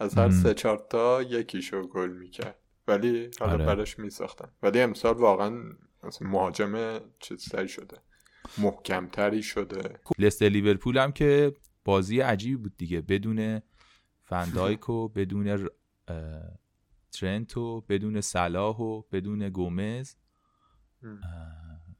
از 0.00 0.14
هر 0.14 0.30
سه 0.30 0.54
چهار 0.54 0.86
تا 0.90 1.22
یکیشو 1.22 1.82
گل 1.82 2.10
می‌کرد. 2.10 2.58
ولی 2.88 3.30
حالا 3.40 3.52
آره. 3.52 3.66
براش 3.66 3.98
میساختن. 3.98 4.48
ولی 4.62 4.80
امسال 4.80 5.14
واقعا 5.14 5.62
مهاجم 6.20 7.00
چیزتری 7.18 7.68
شده. 7.68 7.96
محکمتری 8.58 9.42
شده. 9.42 10.00
لست 10.18 10.42
لیورپول 10.42 10.98
هم 10.98 11.12
که 11.12 11.52
بازی 11.84 12.20
عجیبی 12.20 12.56
بود 12.56 12.76
دیگه. 12.76 13.00
بدون 13.00 13.62
فندایک 14.28 14.88
و 14.88 15.08
بدون 15.08 15.68
ترنت 17.12 17.56
و 17.56 17.80
بدون 17.80 18.20
صلاح 18.20 18.76
و 18.76 19.02
بدون 19.12 19.48
گومز. 19.48 20.14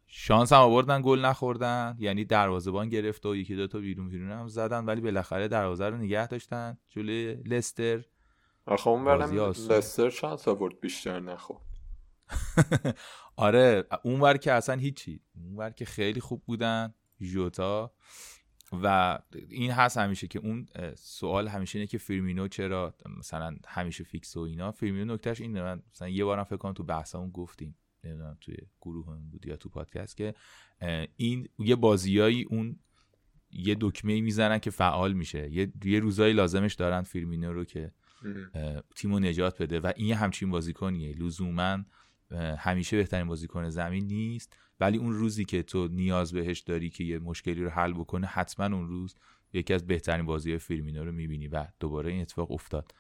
شانس 0.07 0.53
هم 0.53 0.61
آوردن 0.61 1.03
گل 1.05 1.25
نخوردن. 1.25 1.97
یعنی 1.99 2.25
دروازه‌بان 2.25 2.89
گرفت 2.89 3.27
و 3.27 3.37
یکی 3.37 3.57
دو 3.57 3.67
تا 3.67 3.79
بیرون 3.79 4.09
بیرون 4.09 4.33
هم 4.33 4.49
زدن 4.49 4.85
ولی 4.85 5.01
بالاخره 5.01 5.49
دروازه 5.49 5.89
رو 5.89 5.97
نگه 5.97 6.27
داشتن. 6.27 6.79
جلوی 6.89 7.35
لستر. 7.35 8.05
آخه 8.67 8.89
اون 8.89 9.09
لستر 9.09 10.11
شانس 10.11 10.49
آورد 10.49 10.81
بیشتر 10.81 11.21
نخورد. 11.21 11.65
آره 13.37 13.85
اونور 14.03 14.37
که 14.37 14.53
اصلا 14.53 14.75
هیچی. 14.75 15.21
اونور 15.35 15.71
که 15.71 15.85
خیلی 15.85 16.21
خوب 16.21 16.43
بودن. 16.47 16.95
جوتا. 17.21 17.93
و 18.73 19.19
این 19.49 19.71
هست 19.71 19.99
همیشه 19.99 20.27
که 20.27 20.39
اون 20.39 20.67
سوال 20.95 21.49
همیشه 21.49 21.79
اینه 21.79 21.87
که 21.87 21.99
فیرمینو 21.99 22.49
چرا 22.49 22.95
مثلا 23.19 23.57
همیشه 23.67 24.05
فیکس 24.05 24.37
و 24.37 24.41
اینا. 24.41 24.73
فیرمینو 24.73 25.15
نکتهش 25.15 25.41
اینه. 25.41 25.63
من 25.63 25.83
مثلا 25.93 26.09
یه 26.09 26.25
بارم 26.25 26.45
فکر 26.45 26.57
کنم 26.57 26.73
تو 26.73 26.83
بحثمون 26.83 27.31
گفتیم 27.31 27.77
نمی‌دونم 28.05 28.37
توی 28.41 28.57
گروه 28.81 29.07
هم 29.07 29.31
بود 29.31 29.47
یا 29.47 29.57
تو 29.57 29.69
پادکست 29.69 30.17
که 30.17 30.35
این 31.17 31.49
یه 31.59 31.77
بازیایی 31.77 32.43
اون 32.43 32.77
یه 33.51 33.77
دکمه 33.81 34.21
می‌زنن 34.21 34.59
که 34.59 34.71
فعال 34.71 35.13
میشه. 35.13 35.53
یه, 35.53 35.73
یه 35.85 36.01
روزایی 36.01 36.35
لازمش 36.35 36.75
دارن 36.75 37.03
فیرمینو 37.03 37.53
رو 37.53 37.65
که 37.65 37.93
تیمو 38.97 39.19
نجات 39.21 39.63
بده. 39.63 39.81
و 39.81 39.93
این 39.97 40.15
همچین 40.15 40.51
بازیکنیه. 40.51 41.17
لزوما 41.17 41.79
همیشه 42.59 42.97
بهترین 42.97 43.27
بازیکن 43.27 43.69
زمین 43.69 44.07
نیست. 44.07 44.57
ولی 44.81 44.99
اون 44.99 45.13
روزی 45.13 45.45
که 45.45 45.63
تو 45.63 45.89
نیاز 45.89 46.33
بهش 46.33 46.61
داری 46.61 46.91
که 46.91 47.05
یه 47.05 47.19
مشکلی 47.19 47.65
رو 47.65 47.71
حل 47.71 47.93
بکنه 47.93 48.27
حتما 48.27 48.77
اون 48.77 48.89
روز 48.89 49.17
یکی 49.53 49.75
از 49.75 49.87
بهترین 49.87 50.27
بازی 50.27 50.59
فیرمینو 50.59 51.05
رو 51.05 51.13
می‌بینی 51.13 51.49
و 51.49 51.67
دوباره 51.81 52.11
این 52.11 52.21
اتفاق 52.21 52.51
افتاد. 52.51 52.95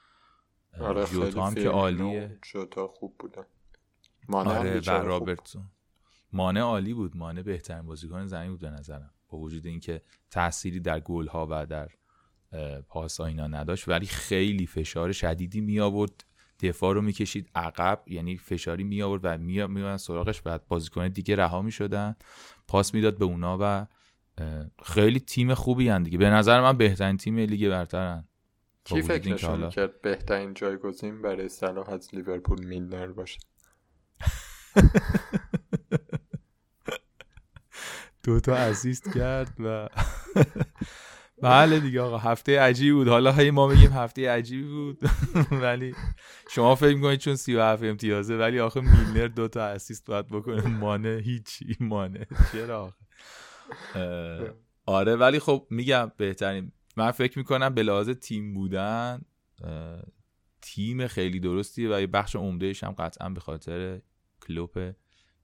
آره 0.81 1.05
جوتا 1.05 1.47
هم 1.47 1.55
که 1.55 1.69
عالیه. 1.69 2.39
جوتا 2.43 2.87
خوب 2.87 3.15
بودن 3.19 3.45
مانه 4.29 4.51
آره 4.51 4.81
و 4.81 4.91
رابرتسون. 4.91 5.71
مانه 6.33 6.61
عالی 6.61 6.95
بود. 6.95 7.17
مانه 7.17 7.43
بهترین 7.43 7.83
بازیکن 7.83 8.27
زمین 8.27 8.51
بود 8.51 8.61
به 8.61 8.71
نظرم. 8.71 9.11
با 9.29 9.39
وجود 9.39 9.67
اینکه 9.67 10.03
تأثیری 10.31 10.81
در 10.81 11.01
گل 11.01 11.27
ها 11.27 11.47
و 11.51 11.67
در 11.67 11.89
پاس 12.89 13.21
اینا 13.21 13.47
نداشت 13.47 13.89
ولی 13.89 14.07
خیلی 14.07 14.67
فشار 14.67 15.13
شدیدی 15.13 15.61
می 15.61 15.81
آورد 15.81 16.25
دفاع 16.61 16.95
رو 16.95 17.03
می‌کشید 17.03 17.51
عقب 17.55 18.03
یعنی 18.07 18.37
فشاری 18.37 18.85
می 18.85 19.03
آورد 19.03 19.21
و 19.25 19.39
می 19.39 19.99
سراغش 19.99 20.43
بعد 20.43 20.69
بازیکن 20.69 21.09
دیگه 21.09 21.37
رها 21.37 21.63
می 21.63 21.73
شدن 21.73 22.17
پاس 22.69 22.95
می‌داد 22.95 23.19
به 23.19 23.25
اونا 23.25 23.59
و 23.61 23.87
خیلی 24.85 25.21
تیم 25.21 25.55
خوبی 25.55 25.89
هن 25.89 26.03
دیگه. 26.03 26.19
به 26.19 26.31
نظر 26.31 26.61
من 26.61 26.77
بهترین 26.77 27.17
تیم 27.17 27.39
لیگ 27.39 27.69
برترن. 27.69 28.25
کی 28.85 29.03
فکر 29.03 29.69
کرد 29.69 30.03
بهترین 30.03 30.55
جایگزین 30.55 31.23
برای 31.23 31.49
صلاح 31.49 31.91
از 31.91 32.15
لیورپول 32.15 32.65
میلنر 32.65 33.07
باشه؟ 33.07 33.39
دوتا 38.25 38.55
اسیست 38.55 39.15
کرد 39.15 39.55
و 39.59 39.89
بله 41.43 41.81
دیگه 41.81 42.01
آقا 42.01 42.19
هفته 42.19 42.61
عجیبی 42.61 42.93
بود. 42.93 43.09
حالا 43.09 43.33
هی 43.33 43.51
ما 43.51 43.67
میگیم 43.67 43.93
هفته 43.93 44.31
عجیبی 44.31 44.69
بود. 44.69 44.99
ولی 45.63 45.95
شما 46.51 46.75
فکر 46.75 46.95
می‌کنید 46.95 47.21
چون 47.21 47.37
37 47.37 47.83
امتیازه 47.83 48.37
ولی 48.37 48.61
آخه 48.61 48.81
میلنر 48.81 49.27
دوتا 49.27 49.65
اسیست 49.65 50.07
باید 50.07 50.27
بکنه. 50.27 50.67
مانه 50.67 51.21
هیچی. 51.25 51.77
مانه. 51.81 52.27
چرا 52.53 52.95
آره 54.87 55.17
ولی 55.17 55.39
خب 55.39 55.67
میگم 55.71 56.13
بهترین. 56.17 56.73
من 56.97 57.11
فکر 57.11 57.39
می‌کنم 57.39 57.75
به 57.75 57.83
لحاظ 57.83 58.11
تیم 58.11 58.55
بودن 58.55 59.21
تیم 60.63 61.07
خیلی 61.07 61.41
درستیه 61.41 61.97
و 61.97 62.01
یه 62.01 62.07
بخش 62.07 62.37
عمدهش 62.37 62.85
هم 62.85 62.93
قطعا 62.93 63.29
به 63.29 63.41
خاطر 63.41 64.01
کلوپه 64.47 64.97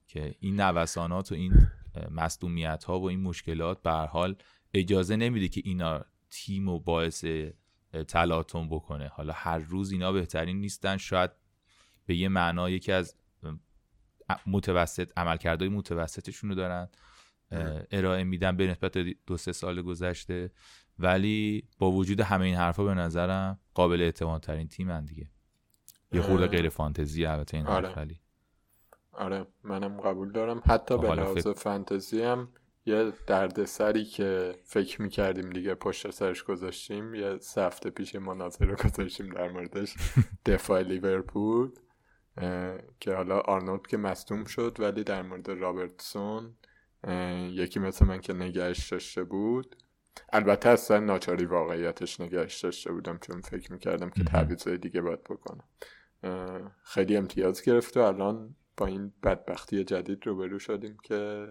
که 0.07 0.35
این 0.39 0.61
نوسانات 0.61 1.31
و 1.31 1.35
این 1.35 1.67
مصدومیت 2.11 2.83
ها 2.83 2.99
و 2.99 3.09
این 3.09 3.21
مشکلات 3.21 3.81
به 3.81 3.91
حال 3.91 4.35
اجازه 4.75 5.15
نمیده 5.15 5.47
که 5.47 5.61
اینا 5.65 6.05
تیم 6.29 6.69
و 6.69 6.79
باعث 6.79 7.25
تلاطم 8.07 8.69
بکنه. 8.69 9.07
حالا 9.07 9.33
هر 9.33 9.57
روز 9.57 9.91
اینا 9.91 10.11
بهترین 10.11 10.59
نیستن. 10.59 10.97
شاید 10.97 11.31
به 12.05 12.15
یه 12.15 12.29
معنا 12.29 12.69
یکی 12.69 12.91
از 12.91 13.15
متوسط 14.47 15.11
عملکردهای 15.17 15.69
متوسطشون 15.69 16.49
رو 16.49 16.55
دارن 16.55 16.89
ارائه 17.91 18.23
میدن 18.23 18.57
به 18.57 18.67
نسبت 18.67 18.97
دو 18.97 19.37
سه 19.37 19.51
سال 19.51 19.81
گذشته. 19.81 20.51
ولی 20.99 21.67
با 21.77 21.91
وجود 21.91 22.19
همه 22.19 22.45
این 22.45 22.55
حرفا 22.55 22.83
به 22.83 22.93
نظرم 22.93 23.59
قابل 23.73 24.01
اعتماد 24.01 24.41
ترین 24.41 24.67
تیم 24.67 25.01
دیگه. 25.01 25.29
یه 26.11 26.21
خورده 26.21 26.47
غیر 26.47 26.69
فانتزی 26.69 27.25
البته 27.25 27.57
این 27.57 27.67
آره. 27.67 28.19
آره. 29.11 29.47
منم 29.63 30.01
قبول 30.01 30.31
دارم. 30.31 30.61
حتی 30.65 30.97
به 30.97 31.15
لحاظ 31.15 31.47
فانتزی 31.47 32.21
هم 32.21 32.49
یه 32.85 33.13
دردسری 33.27 34.05
که 34.05 34.55
فکر 34.63 35.01
می‌کردیم 35.01 35.49
دیگه 35.49 35.75
پشت 35.75 36.11
سرش 36.11 36.43
گذاشتیم 36.43 37.15
یه 37.15 37.39
هفته 37.57 37.89
پیش 37.89 38.15
مناظره 38.15 38.67
رو 38.67 38.75
گذاشتیم 38.89 39.29
در 39.29 39.51
موردش. 39.51 39.95
دفاع 40.45 40.81
لیورپول 40.81 41.71
که 42.99 43.13
حالا 43.13 43.39
آرنولد 43.39 43.87
که 43.87 43.97
مصدوم 43.97 44.45
شد 44.45 44.75
ولی 44.79 45.03
در 45.03 45.21
مورد 45.21 45.49
رابرتسون 45.49 46.55
یکی 47.51 47.79
مثل 47.79 48.05
من 48.05 48.21
که 48.21 48.33
نگهش 48.33 48.89
داشته 48.91 49.23
بود. 49.23 49.75
البته 50.33 50.69
اصلا 50.69 50.99
ناچاری 50.99 51.45
واقعیتش 51.45 52.21
نگهش 52.21 52.61
داشته 52.61 52.91
بودم 52.91 53.17
چون 53.17 53.41
فکر 53.41 53.73
می‌کردم 53.73 54.09
که 54.09 54.23
تعویض 54.23 54.67
دیگه 54.67 55.01
باید 55.01 55.23
بکنم. 55.23 55.63
خیلی 56.83 57.17
امتیاز 57.17 57.61
گرفت 57.61 57.97
و 57.97 57.99
الان 57.99 58.55
با 58.77 58.85
این 58.85 59.13
بدبختی 59.23 59.83
جدید 59.83 60.27
روبرو 60.27 60.59
شدیم 60.59 60.97
که 61.03 61.47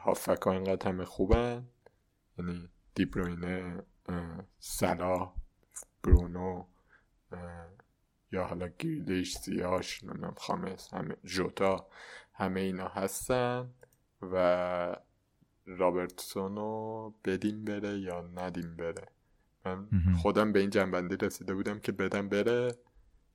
هافک 0.00 0.42
ها 0.42 0.52
اینقدر 0.52 0.88
همه 0.88 1.04
خوبن. 1.04 1.66
یعنی 2.38 2.68
دیبروینه 2.94 3.82
سلا 4.58 5.32
برونو 6.02 6.64
یا 8.32 8.44
حالا 8.44 8.68
گیلیش 8.68 9.36
سیاش 9.36 10.04
نمیم 10.04 10.34
خامس 10.36 10.94
همه 10.94 11.16
جوتا 11.24 11.86
همه 12.32 12.60
اینا 12.60 12.88
هستن 12.88 13.70
و 14.22 14.96
رابرتسون 15.66 16.56
رو 16.56 17.14
بدیم 17.24 17.64
بره 17.64 17.98
یا 17.98 18.20
ندیم 18.20 18.76
بره. 18.76 19.08
من 19.64 19.88
خودم 20.22 20.52
به 20.52 20.60
این 20.60 20.70
جنبندی 20.70 21.16
رسیده 21.16 21.54
بودم 21.54 21.78
که 21.78 21.92
بدم 21.92 22.28
بره 22.28 22.74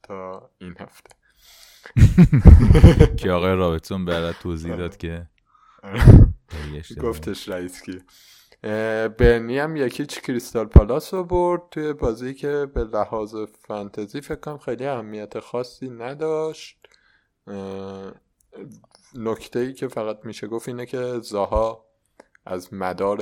تا 0.03 0.49
این 0.57 0.75
هفته. 0.79 1.15
که 3.19 3.31
آقای 3.31 3.55
رابرتسون 3.55 4.05
برات 4.05 4.39
توضیح 4.39 4.75
داد 4.75 4.97
که 4.97 5.27
گفتش 7.01 7.49
رئیس 7.49 7.81
کی. 7.81 7.99
برنی 9.07 9.59
هم 9.59 9.75
یکیچ 9.75 10.21
کریستال 10.21 10.65
پالاس 10.65 11.13
رو 11.13 11.23
برد 11.23 11.61
توی 11.71 11.93
بازی 11.93 12.33
که 12.33 12.67
به 12.73 12.83
لحاظ 12.83 13.35
فانتزی 13.67 14.21
فکر 14.21 14.35
کنم 14.39 14.57
خیلی 14.57 14.85
اهمیت 14.85 15.39
خاصی 15.39 15.89
نداشت. 15.89 16.87
نکته 19.15 19.59
ای 19.59 19.73
که 19.73 19.87
فقط 19.87 20.25
میشه 20.25 20.47
گفت 20.47 20.67
اینه 20.67 20.85
که 20.85 21.19
زاها 21.19 21.85
از 22.45 22.73
مدار 22.73 23.19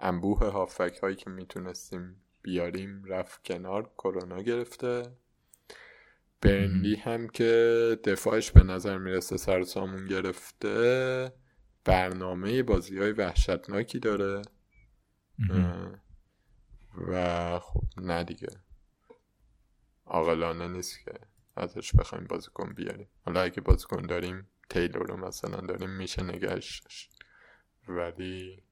انبوه 0.00 0.46
هافک 0.46 0.98
هایی 1.02 1.16
که 1.16 1.30
می‌تونستیم 1.30 2.16
بیاریم 2.42 3.04
رفت 3.04 3.44
کنار 3.44 3.90
کرونا 3.98 4.42
گرفته. 4.42 5.02
برنلی 6.40 6.96
هم 6.96 7.28
که 7.28 7.98
دفاعش 8.04 8.50
به 8.50 8.62
نظر 8.62 8.98
می‌رسه 8.98 9.36
سر 9.36 9.62
سامون 9.62 10.06
گرفته. 10.06 11.32
برنامه 11.86 12.62
بازی 12.62 12.98
های 12.98 13.12
وحشتناکی 13.12 13.98
داره. 13.98 14.42
و 17.08 17.58
خب 17.58 17.82
نه 17.96 18.24
دیگه. 18.24 18.48
عاقلانه 20.06 20.68
نیست 20.68 21.04
که 21.04 21.12
ازش 21.56 21.94
بخوایم 21.94 22.26
بازیکن 22.26 22.72
بیاریم. 22.72 23.08
حالا 23.24 23.42
اگه 23.42 23.60
بازیکن 23.60 24.02
داریم 24.02 24.48
تیلور 24.70 25.06
رو 25.06 25.16
مثلا 25.16 25.60
داریم 25.60 25.90
میشه 25.90 26.22
نگهش 26.22 26.82
ولی 27.88 28.62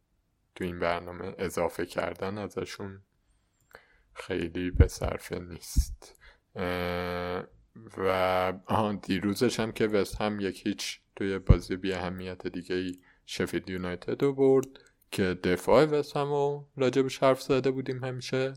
تو 0.55 0.65
این 0.65 0.79
برنامه 0.79 1.35
اضافه 1.39 1.87
کردن 1.87 2.39
ازشون 2.39 3.03
خیلی 4.15 4.71
به 4.71 4.89
صرفه 4.89 5.39
نیست. 5.39 6.21
و 7.97 8.09
آهان 8.66 8.97
دیروزش 9.03 9.61
هم 9.61 9.72
که 9.72 9.87
وست 9.87 10.20
هم 10.20 10.41
یک 10.41 10.66
هیچ 10.66 11.01
توی 11.16 11.39
بازی 11.39 11.77
بی 11.77 11.93
اهمیت 11.93 12.47
دیگه 12.47 12.77
ای 12.77 12.99
شفید 13.27 13.70
یونایتد 13.70 14.22
رو 14.22 14.33
برد 14.35 14.66
که 15.11 15.22
دفاع 15.45 15.85
وست 15.85 16.16
هم 16.16 16.29
رو 16.29 16.68
راجبش 16.77 17.18
حرف 17.18 17.43
زده 17.43 17.70
بودیم 17.70 18.05
همیشه. 18.05 18.55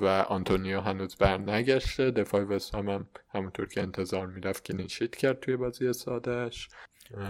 و 0.00 0.06
آنتونیو 0.06 0.80
هنوز 0.80 1.16
بر 1.16 1.38
نگشته 1.38 2.10
دفاع 2.10 2.42
وست 2.42 2.74
هم, 2.74 2.88
هم 2.88 3.08
همونطور 3.28 3.66
که 3.66 3.82
انتظار 3.82 4.26
می‌رفت 4.26 4.64
که 4.64 4.74
نشید 4.74 5.16
کرد 5.16 5.40
توی 5.40 5.56
بازی 5.56 5.92
سادش 5.92 6.68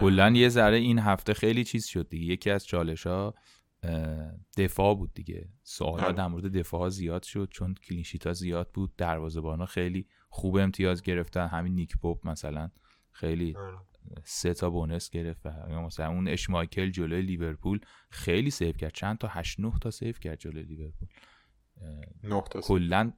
کلا 0.00 0.30
یه 0.30 0.48
ذره 0.48 0.76
این 0.76 0.98
هفته 0.98 1.34
خیلی 1.34 1.64
چیز 1.64 1.86
شد 1.86 2.08
دیگه. 2.08 2.32
یکی 2.32 2.50
از 2.50 2.66
چالش 2.66 3.06
ها 3.06 3.34
دفاع 4.56 4.94
بود 4.94 5.14
دیگه 5.14 5.48
سوال 5.62 6.00
آره. 6.00 6.12
در 6.12 6.26
مورد 6.26 6.46
دفاع 6.46 6.80
ها 6.80 6.88
زیاد 6.88 7.22
شد 7.22 7.48
چون 7.50 7.74
clean 7.74 8.00
sheet 8.00 8.26
ها 8.26 8.32
زیاد 8.32 8.70
بود 8.70 8.96
دروازه‌بانا 8.96 9.66
خیلی 9.66 10.06
خوب 10.28 10.56
امتیاز 10.56 11.02
گرفتن 11.02 11.46
همین 11.46 11.74
نیک 11.74 11.96
پاپ 11.98 12.26
مثلا 12.26 12.70
خیلی 13.10 13.56
آره. 13.56 13.78
سه 14.24 14.54
تا 14.54 14.70
bonus 14.70 15.10
گرفت 15.10 15.40
و 15.46 15.50
مثلا 15.68 16.08
اون 16.08 16.28
اشمایکل 16.28 16.90
جلوی 16.90 17.22
لیورپول 17.22 17.80
خیلی 18.10 18.50
save 18.50 18.72
کرد 18.72 18.92
چند 18.92 19.18
تا 19.18 19.28
8 19.28 19.60
9 19.60 19.72
تا 19.80 19.90
save 19.90 20.12
کرد 20.12 20.38
جلوی 20.38 20.62
لیورپول 20.62 21.08
کلا 22.62 23.12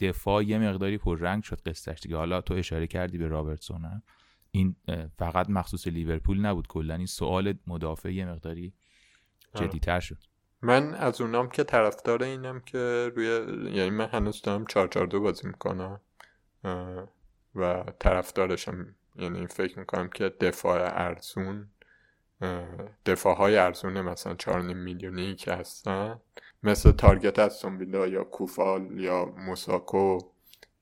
دفاع 0.00 0.44
یه 0.44 0.58
مقداری 0.58 0.98
پررنگ 0.98 1.42
شد 1.42 1.60
قصه‌ش 1.60 2.00
دیگه 2.00 2.16
حالا 2.16 2.40
تو 2.40 2.54
اشاره 2.54 2.86
کردی 2.86 3.18
به 3.18 3.28
رابرتسون 3.28 3.84
هم. 3.84 4.02
این 4.50 4.76
فقط 5.18 5.50
مخصوص 5.50 5.86
لیورپول 5.86 6.40
نبود 6.40 6.66
کلا 6.66 6.94
این 6.94 7.06
سوال 7.06 7.54
مدافع 7.66 8.12
یه 8.12 8.26
مقداری. 8.26 8.74
جدیتر 9.54 10.00
شد. 10.00 10.18
من 10.62 10.94
از 10.94 11.20
اونام 11.20 11.48
که 11.48 11.64
طرفدار 11.64 12.22
اینم 12.22 12.60
که 12.60 13.12
روی 13.16 13.26
یعنی 13.72 13.90
من 13.90 14.06
هنوز 14.06 14.42
دارم 14.42 14.66
442 14.66 15.20
بازی 15.20 15.46
می‌کنم 15.46 16.00
و 17.54 17.84
طرفدارشم 17.98 18.94
یعنی 19.16 19.46
فکر 19.46 19.78
می‌کنم 19.78 20.08
که 20.08 20.28
دفاع 20.28 20.80
ارزون 20.82 21.68
دفاع 23.06 23.36
های 23.36 23.56
ارزون 23.56 24.00
مثلا 24.00 24.34
4 24.34 24.60
میلیونی 24.60 25.34
که 25.34 25.52
هستن 25.52 26.20
مثل 26.62 26.92
تارگت 26.92 27.38
از 27.38 27.52
سنبیلا 27.52 28.06
یا 28.06 28.24
کوفال 28.24 29.00
یا 29.00 29.24
موساکو 29.24 30.18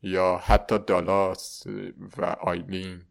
یا 0.02 0.36
حتی 0.44 0.78
دالاس 0.78 1.66
و 2.18 2.24
آیلین 2.24 3.02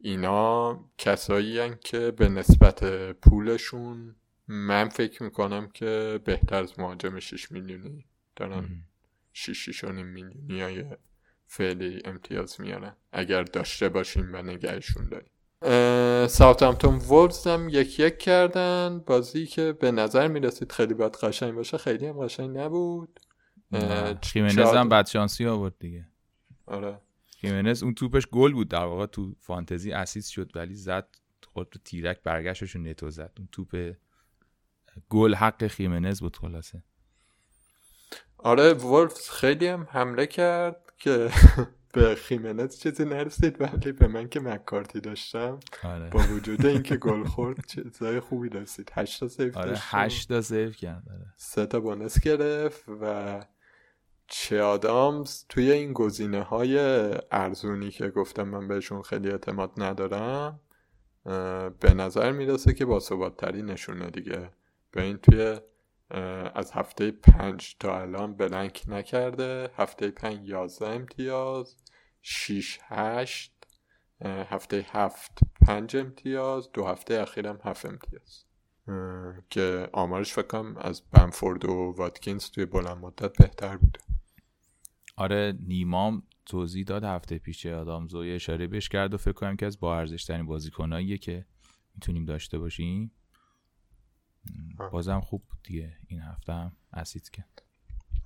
اینا 0.00 0.80
کسایی 0.98 1.74
که 1.80 2.10
به 2.10 2.28
نسبت 2.28 2.84
پولشون 3.12 4.16
من 4.48 4.88
فکر 4.88 5.22
می‌کنم 5.22 5.68
که 5.68 6.20
بهتر 6.24 6.62
از 6.62 6.78
مهاجم 6.78 7.18
6 7.18 7.52
میلیونی 7.52 8.04
دارن 8.36 8.82
6 9.32 9.84
میلیونی 9.84 10.60
های 10.60 10.84
فعلی 11.46 12.02
امتیاز 12.04 12.60
میارن. 12.60 12.96
اگر 13.12 13.42
داشته 13.42 13.88
باشیم 13.88 14.30
و 14.34 14.42
نگهشون 14.42 15.08
داریم. 15.08 15.30
ساوثهمپتون 16.26 16.94
وولز 16.94 17.46
هم 17.46 17.68
یک 17.68 18.00
یک 18.00 18.18
کردن. 18.18 19.02
بازی 19.06 19.46
که 19.46 19.72
به 19.72 19.90
نظر 19.90 20.28
می‌رسید 20.28 20.72
خیلی 20.72 20.94
باید 20.94 21.16
قشنگ 21.16 21.54
باشه 21.54 21.78
خیلی 21.78 22.06
هم 22.06 22.24
قشنگ 22.24 22.58
نبود. 22.58 23.20
خیمنز 24.22 24.58
هم 24.58 24.88
بدشانسی 24.88 25.46
آورد 25.46 25.74
دیگه. 25.78 26.06
آره. 26.66 27.00
خیمنز 27.40 27.82
اون 27.82 27.94
توپش 27.94 28.26
گل 28.26 28.52
بود 28.52 28.68
در 28.68 28.84
واقع 28.84 29.06
تو 29.06 29.34
فانتزی 29.40 29.92
اسیس 29.92 30.28
شد 30.28 30.50
ولی 30.54 30.74
زد 30.74 31.08
خود 31.46 31.68
تو 31.68 31.78
تیرک 31.78 32.22
برگشتش 32.22 32.76
نتو 32.76 33.10
زد. 33.10 33.32
اون 33.38 33.48
توپ 33.52 33.92
گل 35.08 35.34
حق 35.34 35.66
خیمنز 35.66 36.20
بود 36.20 36.36
خلاصه 36.36 36.82
آره 38.38 38.72
وولفز 38.72 39.30
خیلی 39.30 39.66
هم 39.66 39.86
حمله 39.90 40.26
کرد 40.26 40.92
که 40.98 41.30
به 41.96 42.14
خیمنز 42.14 42.78
چیزی 42.78 43.04
نرسید 43.04 43.60
ولی 43.60 43.92
به 43.92 44.06
من 44.06 44.28
که 44.28 44.40
مکارتی 44.40 45.00
داشتم 45.00 45.60
آره. 45.82 46.10
با 46.10 46.18
وجود 46.18 46.66
اینکه 46.66 46.96
گل 47.06 47.24
خورد 47.24 47.66
چیزای 47.66 48.20
خوبی 48.20 48.48
رسید 48.48 48.90
هشت 48.94 49.20
تا 49.20 49.28
سیف 49.28 49.56
آره 49.56 49.76
هشت 49.76 50.28
تا 50.28 50.40
سیف 50.40 50.76
کرد 50.76 51.02
آره. 51.10 51.34
سه 51.36 51.66
تا 51.66 51.80
بونس 51.80 52.20
گرفت 52.20 52.84
و 53.00 53.44
چه 54.26 54.62
آدامز 54.62 55.44
توی 55.48 55.72
این 55.72 55.92
گزینه 55.92 56.42
های 56.42 56.78
ارزونی 57.30 57.90
که 57.90 58.08
گفتم 58.08 58.42
من 58.42 58.68
بهشون 58.68 59.02
خیلی 59.02 59.30
اعتماد 59.30 59.70
ندارم 59.76 60.60
به 61.80 61.94
نظر 61.94 62.32
می‌رسه 62.32 62.74
که 62.74 62.84
با 62.84 63.00
ثبات 63.00 63.44
نشونه 63.44 64.10
دیگه 64.10 64.50
به 64.96 65.02
این 65.02 65.16
توی 65.16 65.60
از 66.54 66.72
هفته 66.72 67.10
پنج 67.10 67.76
تا 67.80 68.00
الان 68.00 68.36
بلنک 68.36 68.84
نکرده. 68.88 69.70
هفته 69.76 70.10
پنج 70.10 70.48
یازده 70.48 70.88
امتیاز 70.88 71.76
شیش 72.22 72.78
هشت 72.82 73.52
هفته 74.24 74.86
هفت 74.88 75.38
پنج 75.66 75.96
امتیاز 75.96 76.72
دو 76.72 76.86
هفته 76.86 77.14
اخیرم 77.14 77.58
هفت 77.64 77.86
امتیاز. 77.86 78.44
که 79.50 79.88
آمارش 79.92 80.32
فکرم 80.32 80.76
از 80.76 81.02
بنفورد 81.10 81.64
و 81.64 81.94
واتکینز 81.96 82.50
توی 82.50 82.66
بلند 82.66 82.98
مدت 82.98 83.32
بهتر 83.36 83.76
بوده. 83.76 84.00
آره 85.16 85.54
نیمام 85.60 86.22
توضیح 86.46 86.84
داد 86.84 87.04
هفته 87.04 87.38
پیش 87.38 87.66
آدامزوی 87.66 88.32
اشاره 88.32 88.66
بهش 88.66 88.88
کرد 88.88 89.14
و 89.14 89.16
فکر 89.16 89.32
کنم 89.32 89.56
که 89.56 89.66
از 89.66 89.80
با 89.80 89.98
ارزش 89.98 90.24
ترین 90.24 90.46
بازیکناییه 90.46 91.18
که 91.18 91.46
می‌تونیم 91.94 92.24
داشته 92.24 92.58
باشیم. 92.58 93.12
بازم 94.92 95.20
خوب 95.20 95.42
بود 95.50 95.58
دیگه 95.62 95.92
این 96.08 96.20
هفته 96.20 96.52
هم 96.52 96.72
اسید 96.92 97.30
کرد. 97.30 97.62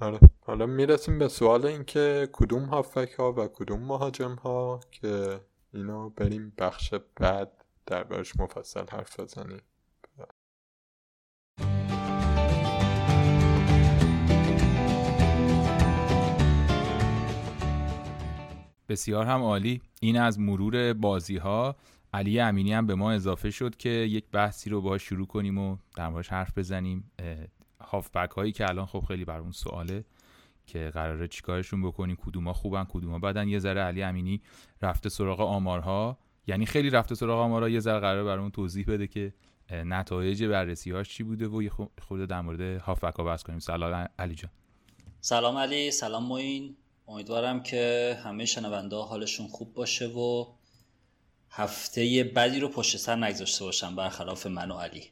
آره. 0.01 0.19
حالا 0.41 0.67
می‌رسیم 0.67 1.19
به 1.19 1.29
سوال 1.29 1.67
اینکه 1.67 2.29
کدوم 2.33 2.65
هافک 2.65 3.13
ها 3.19 3.33
و 3.33 3.47
کدوم 3.47 3.81
مهاجم 3.81 4.35
ها 4.35 4.81
که 4.91 5.41
اینو 5.75 6.11
بریم 6.11 6.53
بخش 6.59 6.95
بعد 7.17 7.65
دربارش 7.87 8.37
مفصل 8.37 8.85
حرف 8.93 9.21
بزنیم. 9.21 9.61
بسیار 18.89 19.27
هم 19.27 19.43
عالی. 19.43 19.83
این 20.01 20.17
از 20.19 20.39
مرور 20.39 20.93
بازی 20.93 21.37
ها 21.37 21.77
علی 22.15 22.41
امینی 22.41 22.73
هم 22.73 22.87
به 22.87 22.95
ما 22.95 23.13
اضافه 23.13 23.51
شد 23.51 23.77
که 23.77 23.89
یک 23.89 24.25
بحثی 24.33 24.71
رو 24.71 24.81
باش 24.81 25.03
شروع 25.03 25.27
کنیم 25.27 25.59
و 25.59 25.77
در 25.97 26.23
حرف 26.29 26.59
بزنیم. 26.59 27.11
هافبک 27.81 28.31
هایی 28.31 28.53
که 28.53 28.69
الان 28.69 28.87
خب 28.87 29.05
خیلی 29.09 29.25
بر 29.25 29.39
اون 29.39 29.53
سواله 29.53 30.05
که 30.67 30.91
قراره 30.95 31.29
چیکارشون 31.29 31.83
بکنیم 31.83 32.17
کدوما 32.17 32.53
خوبن 32.53 32.85
کدوما 32.85 33.19
بدن. 33.19 33.49
یه 33.49 33.59
ذره 33.59 33.81
علی 33.81 34.03
امینی 34.03 34.41
رفته 34.83 35.09
سراغ 35.09 35.41
آمارها. 35.41 36.19
یعنی 36.47 36.67
خیلی 36.67 36.91
رفته 36.91 37.15
سراغ 37.15 37.39
آمارها 37.39 37.69
یه 37.69 37.81
ذره 37.81 38.01
قراره 38.01 38.25
برامون 38.25 38.51
توضیح 38.51 38.87
بده 38.87 39.07
که 39.07 39.33
نتایج 39.71 40.45
بررسی 40.45 40.91
هاش 40.91 41.09
چی 41.09 41.23
بوده 41.23 41.49
و 41.49 41.63
یه 41.63 41.71
خورده 42.03 42.27
در 42.27 42.41
مورد 42.41 42.61
هافبک 42.61 43.15
ها 43.15 43.25
بحث 43.25 43.43
کنیم. 43.43 43.59
سلام 43.59 44.09
علی 44.19 44.35
جان. 44.35 44.51
سلام 45.21 45.57
علی 45.57 45.91
سلام 45.91 46.25
موین 46.25 46.77
امیدوارم 47.09 47.63
که 47.63 48.17
همه 48.25 48.45
شنونده 48.45 48.97
حالشون 48.97 49.47
خوب 49.47 49.75
باشه 49.75 50.07
و 50.07 50.45
هفته 51.51 52.33
بدی 52.37 52.61
رو 52.61 52.69
پشت 52.69 52.97
سر 52.97 53.17
نگذاشته 53.17 53.65
باشم 53.65 53.97
برخلاف 53.97 54.47
من 54.47 54.71
و 54.71 54.75
علی. 54.75 55.05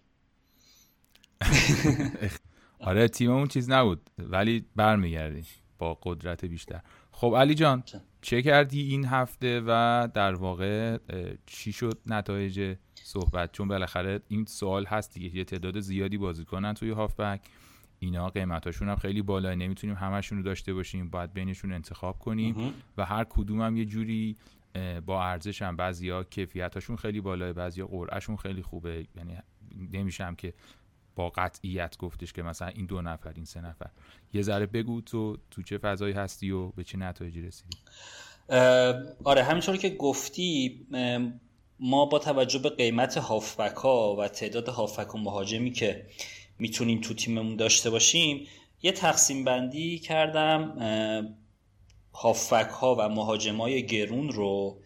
آره 2.80 3.08
تیممون 3.08 3.48
چیز 3.48 3.70
نبود 3.70 4.10
ولی 4.18 4.64
برمیگردی 4.76 5.44
با 5.78 5.98
قدرت 6.02 6.44
بیشتر. 6.44 6.80
خب 7.12 7.34
علی 7.36 7.54
جان 7.54 7.82
چه 8.22 8.42
کردی 8.42 8.82
این 8.82 9.04
هفته 9.04 9.62
و 9.66 10.08
در 10.14 10.34
واقع 10.34 10.98
چی 11.46 11.72
شد 11.72 12.00
نتایج 12.06 12.76
صحبت؟ 12.94 13.52
چون 13.52 13.68
بالاخره 13.68 14.20
این 14.28 14.44
سوال 14.44 14.84
هست 14.84 15.14
دیگه 15.14 15.36
یه 15.36 15.44
تعداد 15.44 15.80
زیادی 15.80 16.18
بازیکنن 16.18 16.74
توی 16.74 16.90
هافبک. 16.90 17.40
اینا 17.98 18.28
قیمتاشون 18.28 18.88
هم 18.88 18.96
خیلی 18.96 19.22
بالاه 19.22 19.54
نمی‌تونیم 19.54 19.96
همشون 19.96 20.38
رو 20.38 20.44
داشته 20.44 20.74
باشیم 20.74 21.10
باید 21.10 21.32
بینشون 21.32 21.72
انتخاب 21.72 22.18
کنیم 22.18 22.74
و 22.96 23.04
هر 23.04 23.24
کدوم 23.24 23.60
هم 23.62 23.76
یه 23.76 23.84
جوری 23.84 24.36
با 25.06 25.24
ارزش 25.24 25.62
هم 25.62 25.76
بعضیا 25.76 26.24
کیفیتاشون 26.24 26.96
خیلی 26.96 27.20
بالاه 27.20 27.52
بعضیا 27.52 27.86
قرعهشون 27.86 28.36
خیلی 28.36 28.62
خوبه. 28.62 29.06
یعنی 29.16 29.38
نمیشم 29.92 30.34
که 30.34 30.54
با 31.16 31.30
قطعیت 31.30 31.96
گفتش 31.98 32.32
که 32.32 32.42
مثلا 32.42 32.68
این 32.68 32.86
دو 32.86 33.02
نفر 33.02 33.32
این 33.34 33.44
سه 33.44 33.60
نفر. 33.60 33.90
یه 34.32 34.42
ذره 34.42 34.66
بگو 34.66 35.00
تو 35.00 35.36
تو 35.50 35.62
چه 35.62 35.78
فضایی 35.78 36.14
هستی 36.14 36.50
و 36.50 36.68
به 36.68 36.84
چه 36.84 36.98
نتایجی 36.98 37.42
رسیدی؟ 37.42 37.78
آره 39.24 39.42
همینطور 39.42 39.76
که 39.76 39.90
گفتی 39.90 40.86
ما 41.80 42.04
با 42.06 42.18
توجه 42.18 42.58
به 42.58 42.70
قیمت 42.70 43.18
هافبک 43.18 43.76
ها 43.76 44.16
و 44.16 44.28
تعداد 44.28 44.68
هافبک 44.68 45.14
و 45.14 45.18
مهاجمی 45.18 45.70
که 45.70 46.06
می‌تونیم 46.58 47.00
تو 47.00 47.14
تیممون 47.14 47.56
داشته 47.56 47.90
باشیم 47.90 48.46
یه 48.82 48.92
تقسیم 48.92 49.44
بندی 49.44 49.98
کردم. 49.98 50.74
هافبک 52.22 52.70
ها 52.70 52.94
و 52.98 53.08
مهاجم 53.08 53.56
های 53.56 53.86
گرون 53.86 54.28
رو 54.28 54.78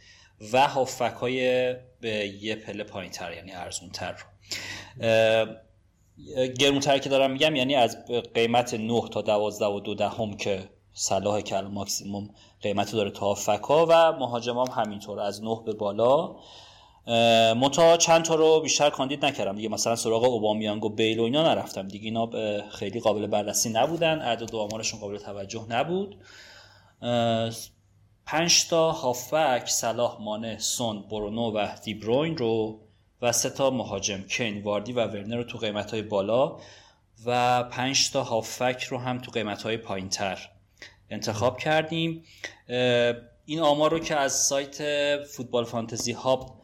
و 0.52 0.68
هافبک 0.68 1.14
های 1.14 1.74
به 2.00 2.32
یه 2.40 2.56
پله 2.56 2.84
پایین 2.84 3.10
تر 3.10 3.32
یعنی 3.32 3.52
ارزون 3.52 3.90
تر 3.90 4.12
رو 4.12 4.26
گرونتر 6.58 6.98
که 6.98 7.08
دارم 7.08 7.30
میگم 7.30 7.56
یعنی 7.56 7.74
از 7.74 7.96
قیمت 8.34 8.74
9 8.74 9.02
تا 9.10 9.22
12 9.22 9.66
و 9.66 9.80
2 9.80 9.94
دهم 9.94 10.36
که 10.36 10.70
صلاح 10.92 11.40
کل 11.40 11.60
ماکسیموم 11.60 12.30
قیمت 12.60 12.92
داره 12.92 13.10
تا 13.10 13.34
ها 13.68 13.86
و 13.88 14.12
مهاجم 14.12 14.58
هم 14.58 14.82
همینطور 14.82 15.20
از 15.20 15.44
9 15.44 15.62
به 15.66 15.72
بالا. 15.72 16.36
متا 17.54 17.96
چند 17.96 18.24
تا 18.24 18.34
رو 18.34 18.60
بیشتر 18.60 18.90
کاندید 18.90 19.24
نکردم. 19.24 19.56
دیگه 19.56 19.68
مثلا 19.68 19.96
سراغ 19.96 20.24
اوبامیانگ 20.24 20.84
و 20.84 20.88
بیل 20.88 21.20
و 21.20 21.22
اینا 21.22 21.42
نرفتم. 21.42 21.88
دیگه 21.88 22.04
اینا 22.04 22.30
خیلی 22.70 23.00
قابل 23.00 23.26
بررسی 23.26 23.70
نبودن. 23.70 24.20
اعداد 24.20 24.54
و 24.54 24.58
آمارشون 24.58 25.00
قابل 25.00 25.18
توجه 25.18 25.66
نبود. 25.68 26.16
پنج 28.26 28.68
تا 28.68 28.92
هافبک 28.92 29.68
صلاح 29.68 30.20
مانه 30.20 30.58
سون 30.58 31.02
برونو 31.10 31.50
و 31.50 31.68
دیبروین 31.84 32.36
رو 32.36 32.80
و 33.22 33.32
سه 33.32 33.50
تا 33.50 33.70
مهاجم 33.70 34.22
کین 34.22 34.62
واردی 34.62 34.92
و 34.92 35.06
ورنر 35.06 35.36
رو 35.36 35.44
تو 35.44 35.58
قیمت 35.58 35.90
های 35.90 36.02
بالا 36.02 36.58
و 37.26 37.62
پنج 37.62 38.10
تا 38.10 38.22
هافک 38.22 38.82
رو 38.82 38.98
هم 38.98 39.18
تو 39.18 39.30
قیمت 39.30 39.62
های 39.62 39.76
پایین 39.76 40.08
تر 40.08 40.50
انتخاب 41.10 41.58
کردیم. 41.58 42.24
این 43.44 43.60
آمار 43.60 43.90
رو 43.90 43.98
که 43.98 44.16
از 44.16 44.32
سایت 44.32 44.76
فوتبال 45.24 45.64
فانتزی 45.64 46.12
هاب 46.12 46.62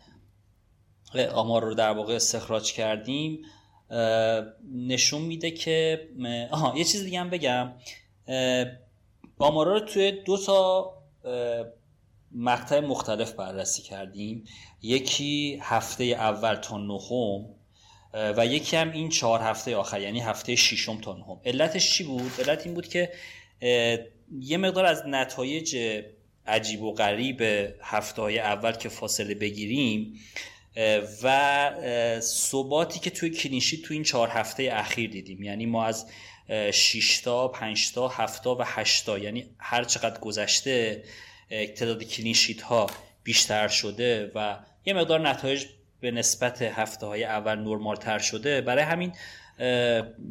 آمار 1.34 1.64
رو 1.64 1.74
در 1.74 1.90
واقع 1.90 2.14
استخراج 2.14 2.72
کردیم 2.72 3.42
نشون 4.74 5.22
میده 5.22 5.50
که 5.50 6.08
آها 6.50 6.78
یه 6.78 6.84
چیز 6.84 7.04
دیگه 7.04 7.20
هم 7.20 7.30
بگم. 7.30 7.72
آمارا 9.38 9.72
رو 9.72 9.80
توی 9.80 10.12
دو 10.12 10.36
تا 10.36 10.92
مقطع 12.32 12.80
مختلف 12.80 13.32
بررسی 13.32 13.82
کردیم. 13.82 14.44
یکی 14.82 15.58
هفته 15.62 16.04
اول 16.04 16.54
تا 16.54 16.78
نهم 16.78 17.54
و 18.14 18.46
یکی 18.46 18.76
هم 18.76 18.92
این 18.92 19.08
چهار 19.08 19.40
هفته 19.40 19.76
آخر 19.76 20.00
یعنی 20.00 20.20
هفته 20.20 20.56
ششم 20.56 21.00
تا 21.00 21.14
نهم. 21.14 21.40
علتش 21.44 21.92
چی 21.92 22.04
بود؟ 22.04 22.32
علت 22.38 22.66
این 22.66 22.74
بود 22.74 22.88
که 22.88 23.12
یه 24.40 24.56
مقدار 24.56 24.84
از 24.84 25.02
نتایج 25.06 25.76
عجیب 26.46 26.82
و 26.82 26.92
غریب 26.92 27.42
هفته 27.80 28.22
های 28.22 28.38
اول 28.38 28.72
که 28.72 28.88
فاصله 28.88 29.34
بگیریم 29.34 30.20
و 31.22 32.20
ثباتی 32.20 33.00
که 33.00 33.10
توی 33.10 33.30
کلینشیت 33.30 33.82
تو 33.82 33.94
این 33.94 34.02
چهار 34.02 34.28
هفته 34.28 34.70
اخیر 34.72 35.10
دیدیم. 35.10 35.42
یعنی 35.42 35.66
ما 35.66 35.84
از 35.84 36.06
6 36.72 37.20
تا 37.20 37.48
5 37.48 37.92
تا 37.92 38.08
7 38.08 38.44
تا 38.44 38.54
و 38.54 38.62
8 38.64 39.06
تا 39.06 39.18
یعنی 39.18 39.50
هر 39.58 39.84
چقدر 39.84 40.20
گذشته 40.20 41.04
تعداد 41.50 42.02
کلینشیت 42.02 42.62
ها 42.62 42.86
بیشتر 43.22 43.68
شده 43.68 44.32
و 44.34 44.58
یه 44.84 44.94
مقدار 44.94 45.28
نتایج 45.28 45.66
به 46.00 46.10
نسبت 46.10 46.62
هفته 46.62 47.06
های 47.06 47.24
اول 47.24 47.54
نرمال 47.58 47.96
تر 47.96 48.18
شده 48.18 48.60
برای 48.60 48.84
همین 48.84 49.12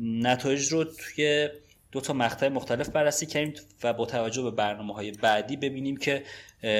نتایج 0.01 0.67
رو 0.67 0.83
توی 0.83 1.49
دو 1.91 2.01
تا 2.01 2.13
مقطع 2.13 2.47
مختلف 2.47 2.89
بررسی 2.89 3.25
کردیم 3.25 3.53
و 3.83 3.93
با 3.93 4.05
توجه 4.05 4.41
به 4.41 4.51
برنامه 4.51 4.93
های 4.93 5.11
بعدی 5.11 5.57
ببینیم 5.57 5.97
که 5.97 6.23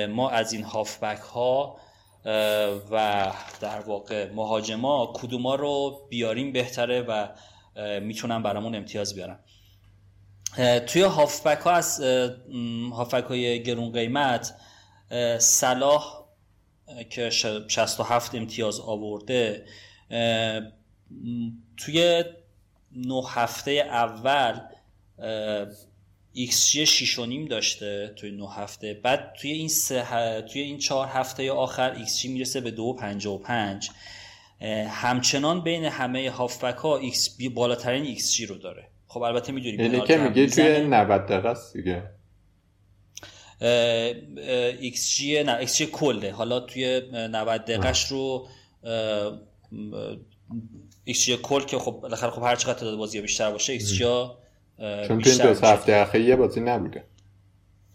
ما 0.09 0.29
از 0.29 0.53
این 0.53 0.63
هافبک 0.63 1.19
ها 1.19 1.79
و 2.91 3.31
در 3.61 3.79
واقع 3.79 4.31
مهاجما 4.31 5.13
کدوما 5.15 5.55
رو 5.55 6.01
بیاریم 6.09 6.51
بهتره 6.51 7.01
و 7.01 7.27
می‌تونن 8.01 8.43
برامون 8.43 8.75
امتیاز 8.75 9.15
بیارن. 9.15 9.39
توی 10.85 11.01
هافبک 11.01 11.59
ها 11.59 11.71
از 11.71 12.01
هافبک 12.91 13.23
های 13.23 13.63
گرون 13.63 13.91
قیمت 13.91 14.53
صلاح 15.39 16.25
که 17.09 17.29
67 17.29 18.35
امتیاز 18.35 18.79
آورده 18.79 19.65
توی 21.77 22.23
نه 22.91 23.23
هفته 23.29 23.71
اول 23.71 24.59
جی 26.33 26.85
نیم 27.25 27.45
داشته 27.45 28.13
توی 28.15 28.31
نه 28.31 28.53
هفته. 28.53 28.93
بعد 28.93 29.33
توی 29.41 29.51
این 29.51 29.67
سه 29.67 30.41
توی 30.41 30.61
این 30.61 30.77
چهار 30.77 31.07
هفته 31.07 31.51
آخر 31.51 32.03
جی 32.03 32.27
می‌رسه 32.27 32.61
به 32.61 32.71
دو 32.71 32.83
و 32.83 32.93
پنج. 33.37 33.89
همچنان 34.89 35.61
بین 35.61 35.85
همه 35.85 36.29
هافبک 36.29 36.75
ها 36.75 36.97
ایکس 36.97 37.37
بی 37.37 37.49
بالاترین 37.49 38.03
ایکس 38.03 38.33
جی 38.33 38.45
رو 38.45 38.55
داره. 38.55 38.87
خب 39.07 39.21
البته 39.21 39.51
می‌دونیم 39.51 39.79
یعنی 39.79 40.01
که 40.01 40.17
میگه 40.17 40.47
توی 40.47 40.87
90 40.87 41.25
دقیقه 41.25 41.49
است 41.49 41.77
دیگه. 41.77 42.03
xG 44.81 45.43
نه 45.43 45.55
xG 45.55 45.85
کله 45.85 46.31
حالا 46.31 46.59
توی 46.59 47.01
90 47.11 47.65
دقیقش 47.65 48.05
رو 48.05 48.47
ایکس 51.03 51.25
جی 51.25 51.37
کل 51.37 51.61
که 51.61 51.77
خب 51.77 51.91
بالاخره 51.91 52.29
خب 52.29 52.43
هر 52.43 52.55
چقدر 52.55 52.73
تعداد 52.73 52.97
بازی 52.97 53.21
بیشتر 53.21 53.51
باشه 53.51 53.73
ایکس 53.73 53.93
جی 53.93 54.03
چون 55.07 55.21
توی 55.21 55.37
دو 55.37 55.49
هفته 55.49 55.95
اخیر 55.95 56.21
یه 56.21 56.35
بازی 56.35 56.59
نبوده. 56.59 57.03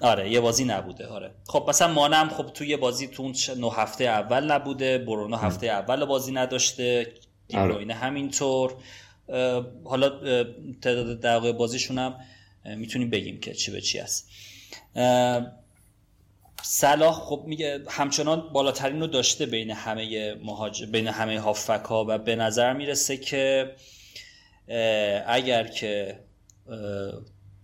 آره 0.03 0.31
یه 0.31 0.41
بازی 0.41 0.65
نبوده 0.65 1.07
آره. 1.07 1.31
خب 1.49 1.65
مثلا 1.69 1.93
مانه‌م 1.93 2.29
خب 2.29 2.47
توی 2.47 2.77
بازی 2.77 3.07
تو 3.07 3.23
اون 3.23 3.35
نه 3.57 3.73
هفته 3.73 4.05
اول 4.05 4.53
نبوده 4.53 4.99
برونو 4.99 5.37
هفته 5.37 5.67
اول 5.67 6.05
بازی 6.05 6.33
نداشته 6.33 7.13
دیبروینه 7.49 7.95
آره. 7.95 8.03
همینطور. 8.03 8.75
حالا 9.85 10.09
تعداد 10.83 11.21
دقیقه 11.21 11.53
بازیشون 11.53 11.99
هم 11.99 12.15
می‌تونیم 12.65 13.11
بگیم 13.11 13.41
که 13.41 13.55
چی 13.55 13.71
به 13.71 13.81
چی 13.81 13.99
است 13.99 14.29
صلاح 16.63 17.15
خب 17.15 17.45
میگه 17.47 17.85
همچنان 17.89 18.53
بالاترین 18.53 19.01
رو 19.01 19.07
داشته 19.07 19.47
بین 19.47 19.71
همه 19.71 20.35
مهاجر 20.35 20.87
بین 20.87 21.09
همه 21.09 21.41
هافک 21.41 21.85
ها 21.85 22.05
و 22.09 22.19
به 22.19 22.37
نظر 22.37 22.73
می‌رسه 22.73 23.17
که 23.17 23.73
اگر 25.27 25.65
که 25.65 26.19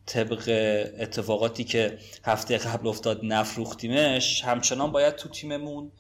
طبق 0.09 0.49
اتفاقاتی 0.99 1.65
که 1.65 1.99
هفته 2.25 2.59
قبل 2.59 2.89
افتاد 2.89 3.21
نفروختیمش 3.23 4.45
همچنان 4.45 4.93
باید 4.93 5.17
تو 5.17 5.29
تیممون 5.29 5.93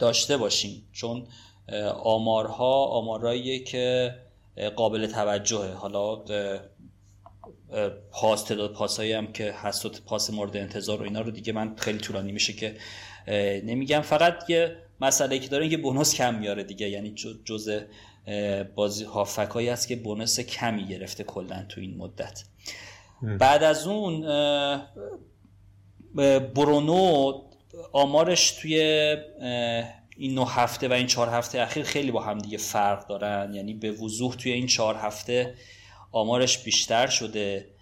داشته 0.00 0.36
باشیم. 0.36 0.88
چون 0.92 1.26
آمارها 2.02 2.84
آمارهاییه 2.84 3.58
که 3.58 4.14
قابل 4.76 5.06
توجهه. 5.06 5.72
حالا 5.72 6.24
پاس 8.10 8.42
تعداد 8.42 8.72
پاسایی 8.72 9.12
هم 9.12 9.32
که 9.32 9.52
هست 9.52 10.02
پاس 10.02 10.30
مورد 10.30 10.56
انتظار 10.56 11.00
و 11.00 11.04
اینا 11.04 11.20
رو 11.20 11.30
دیگه 11.30 11.52
من 11.52 11.76
خیلی 11.76 11.98
طولانی 11.98 12.32
میشه 12.32 12.52
که 12.52 12.76
نمیگم. 13.64 14.00
فقط 14.00 14.50
یه 14.50 14.76
مسئله 15.00 15.38
که 15.38 15.48
داره 15.48 15.68
که 15.68 15.76
بونوس 15.76 16.14
کم 16.14 16.34
میاره 16.34 16.64
دیگه. 16.64 16.88
یعنی 16.88 17.14
جز 17.44 17.80
بازی 18.74 19.04
هافکایی 19.04 19.68
هست 19.68 19.88
که 19.88 19.96
بونوس 19.96 20.40
کمی 20.40 20.86
گرفته 20.86 21.24
کلا 21.24 21.66
تو 21.68 21.80
این 21.80 21.96
مدت. 21.96 22.44
بعد 23.40 23.62
از 23.62 23.86
اون 23.86 24.20
برونو 26.54 27.32
آمارش 27.92 28.50
توی 28.50 28.80
این 30.16 30.34
نه 30.34 30.48
هفته 30.48 30.88
و 30.88 30.92
این 30.92 31.06
چهار 31.06 31.28
هفته 31.28 31.60
اخیر 31.60 31.84
خیلی 31.84 32.10
با 32.10 32.22
هم 32.22 32.38
دیگه 32.38 32.58
فرق 32.58 33.06
دارن. 33.06 33.54
یعنی 33.54 33.74
به 33.74 33.90
وضوح 33.92 34.34
توی 34.34 34.52
این 34.52 34.66
چهار 34.66 34.94
هفته 34.94 35.54
آمارش 36.12 36.58
بیشتر 36.64 37.06
شده. 37.06 37.74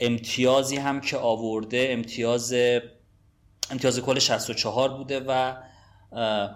امتیازی 0.00 0.76
هم 0.76 1.00
که 1.00 1.16
آورده 1.16 1.86
امتیاز 1.90 2.54
امتیاز 3.70 4.00
کل 4.00 4.18
64 4.18 4.96
بوده 4.96 5.20
و 5.20 5.54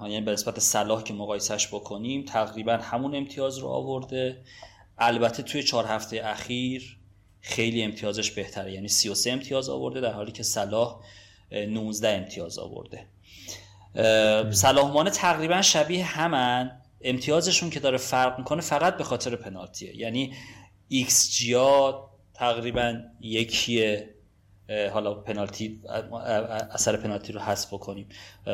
یعنی 0.02 0.20
به 0.20 0.32
نسبت 0.32 0.58
صلاح 0.58 1.02
که 1.02 1.14
مقایسش 1.14 1.68
بکنیم 1.68 2.24
تقریبا 2.24 2.72
همون 2.72 3.14
امتیاز 3.14 3.58
رو 3.58 3.68
آورده. 3.68 4.42
البته 4.98 5.42
توی 5.42 5.62
چهار 5.62 5.84
هفته 5.84 6.20
اخیر 6.24 6.97
خیلی 7.40 7.82
امتیازش 7.82 8.30
بهتره. 8.30 8.72
یعنی 8.72 8.88
33 8.88 9.32
امتیاز 9.32 9.68
آورده 9.68 10.00
در 10.00 10.12
حالی 10.12 10.32
که 10.32 10.42
صلاح 10.42 11.00
19 11.52 12.08
امتیاز 12.08 12.58
آورده. 12.58 13.06
صلاح 14.52 14.92
مانه 14.92 15.10
تقریبا 15.10 15.62
شبیه 15.62 16.04
همن. 16.04 16.80
امتیازشون 17.00 17.70
که 17.70 17.80
داره 17.80 17.98
فرق 17.98 18.38
می‌کنه 18.38 18.60
فقط 18.60 18.96
به 18.96 19.04
خاطر 19.04 19.36
پنالتیه. 19.36 19.96
یعنی 19.96 20.34
ایکس 20.88 21.30
جیا 21.30 22.10
تقریبا 22.34 23.00
یکیه. 23.20 24.14
حالا 24.92 25.14
پنالتی 25.14 25.80
اثر 26.70 26.96
پنالتی 26.96 27.32
رو 27.32 27.40
حذف 27.40 27.74
بکنیم. 27.74 28.08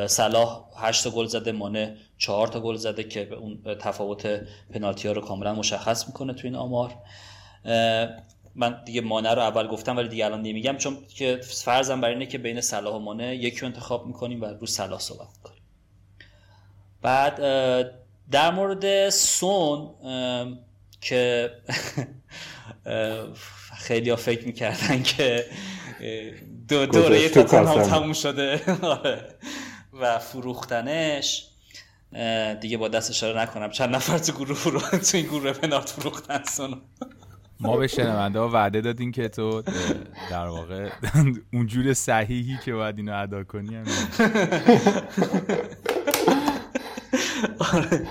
صلاح 0.06 0.64
8 0.76 1.04
تا 1.04 1.10
گل 1.10 1.26
زده 1.26 1.52
مانه 1.52 1.96
4 2.18 2.48
تا 2.48 2.60
گل 2.60 2.76
زده 2.76 3.04
که 3.04 3.34
اون 3.34 3.62
تفاوت 3.80 4.26
پنالتی 4.70 5.08
ها 5.08 5.14
رو 5.14 5.20
کاملا 5.20 5.54
مشخص 5.54 6.06
می‌کنه 6.06 6.32
تو 6.32 6.40
این 6.44 6.56
آمار. 6.56 6.94
من 8.56 8.84
دیگه 8.84 9.00
مانه 9.00 9.34
رو 9.34 9.42
اول 9.42 9.66
گفتم 9.66 9.96
ولی 9.96 10.08
دیگه 10.08 10.24
الان 10.24 10.42
نمیگم 10.42 10.76
چون 10.76 10.98
که 11.08 11.36
فرضم 11.36 12.00
بر 12.00 12.08
اینه 12.08 12.26
که 12.26 12.38
بین 12.38 12.60
صلاح 12.60 12.94
و 12.94 12.98
مانه 12.98 13.36
یکی 13.36 13.60
رو 13.60 13.66
انتخاب 13.66 14.06
می‌کنیم 14.06 14.42
و 14.42 14.44
رو 14.44 14.66
صلاح 14.66 15.00
صحبت 15.00 15.28
می‌کنیم. 15.36 15.62
بعد 17.02 17.36
در 18.30 18.50
مورد 18.50 19.10
سون 19.10 19.90
که 21.00 21.50
خیلی 23.86 24.10
ها 24.10 24.16
فکر 24.16 24.46
می‌کردن 24.46 25.02
که 25.02 25.44
دو 26.68 26.86
دوره 26.86 27.28
تاتنهام 27.28 27.82
تموم 27.82 28.12
شده. 28.12 28.60
و 30.00 30.18
فروختنش. 30.18 31.46
دیگه 32.60 32.76
با 32.76 32.88
دست 32.88 33.10
اشاره 33.10 33.40
نکنم. 33.40 33.70
چند 33.70 33.94
نفر 33.94 34.18
تو 34.18 34.32
گروه 34.32 34.64
رو 34.64 34.80
تو 35.10 35.16
این 35.16 35.26
گروه 35.26 35.52
پنارت 35.52 35.90
فروختن 35.90 36.44
سونو 36.44 36.76
ما 37.64 37.76
به 37.76 37.86
شنونده 37.86 38.38
ها 38.38 38.48
وعده 38.48 38.80
دادیم 38.80 39.12
که 39.12 39.28
تو 39.28 39.62
در 40.30 40.46
واقع 40.46 40.90
اونجور 41.52 41.92
صحیحی 41.92 42.58
که 42.64 42.74
باید 42.74 42.96
اینو 42.96 43.22
ادا 43.22 43.44
کنی 43.44 43.76
هم 43.76 43.84
آره. 47.58 48.06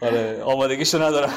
آره 0.00 0.42
آمادگیشو 0.42 1.02
ندارم. 1.02 1.30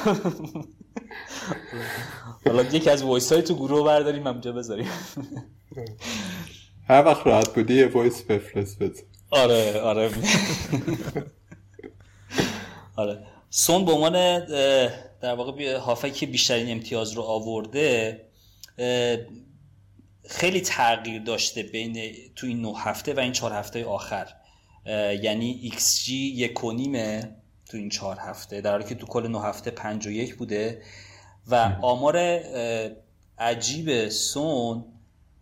حالا 2.45 2.63
یکی 2.63 2.89
از 2.89 3.03
وایس 3.03 3.31
های 3.31 3.41
تو 3.41 3.55
گروه 3.55 3.85
برداریم 3.85 4.27
همجا 4.27 4.51
بذاریم. 4.51 4.87
هر 6.87 7.05
وقت 7.05 7.27
راحت 7.27 7.53
بودی 7.55 7.73
یه 7.73 7.87
voice 7.87 8.21
بفرست 8.21 8.83
بزن 8.83 9.03
آره 9.29 9.81
آره. 9.81 10.11
آره. 12.95 13.17
سون 13.49 13.85
به 13.85 13.91
عنوان 13.91 14.41
در 15.21 15.33
واقع 15.35 15.75
هافبک 15.77 16.13
که 16.13 16.25
بیشترین 16.25 16.71
امتیاز 16.71 17.11
رو 17.11 17.21
آورده 17.21 18.21
خیلی 20.29 20.61
تغییر 20.61 21.21
داشته 21.21 21.63
بین 21.63 22.13
تو 22.35 22.47
این 22.47 22.61
نه 22.61 22.79
هفته 22.79 23.13
و 23.13 23.19
این 23.19 23.31
چهار 23.31 23.53
هفته 23.53 23.85
آخر. 23.85 24.27
یعنی 25.23 25.59
ایکس 25.61 26.03
جی 26.03 26.15
یک 26.15 26.63
و 26.63 26.71
نیمه 26.71 27.35
تو 27.65 27.77
این 27.77 27.89
چهار 27.89 28.17
هفته 28.19 28.61
در 28.61 28.71
حالی 28.71 28.83
که 28.83 28.95
تو 28.95 29.05
کل 29.05 29.27
نه 29.27 29.41
هفته 29.41 29.71
پنج 29.71 30.07
و 30.07 30.11
یک 30.11 30.35
بوده. 30.35 30.81
و 31.47 31.55
آمار 31.81 32.17
عجیب 33.37 34.09
سون 34.09 34.85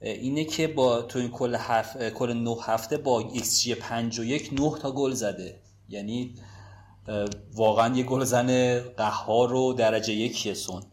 اینه 0.02 0.46
که 0.46 0.68
با 0.68 1.02
تو 1.02 1.20
این 1.20 1.32
کل, 1.32 1.56
هف... 1.56 1.98
کل 1.98 2.34
نه 2.34 2.56
هفته 2.64 2.98
با 2.98 3.20
ایکس 3.20 3.62
جی 3.62 3.76
پنج 3.76 4.20
و 4.20 4.24
یک 4.24 4.50
نه 4.54 4.80
تا 4.82 4.92
گل 4.92 5.14
زده. 5.14 5.60
یعنی 5.90 6.36
واقعا 7.54 7.96
یه 7.98 8.04
گل 8.04 8.24
زن 8.24 8.80
قهار 8.80 9.50
و 9.50 9.74
درجه 9.74 10.14
یکیه 10.14 10.54
سون. 10.54 10.84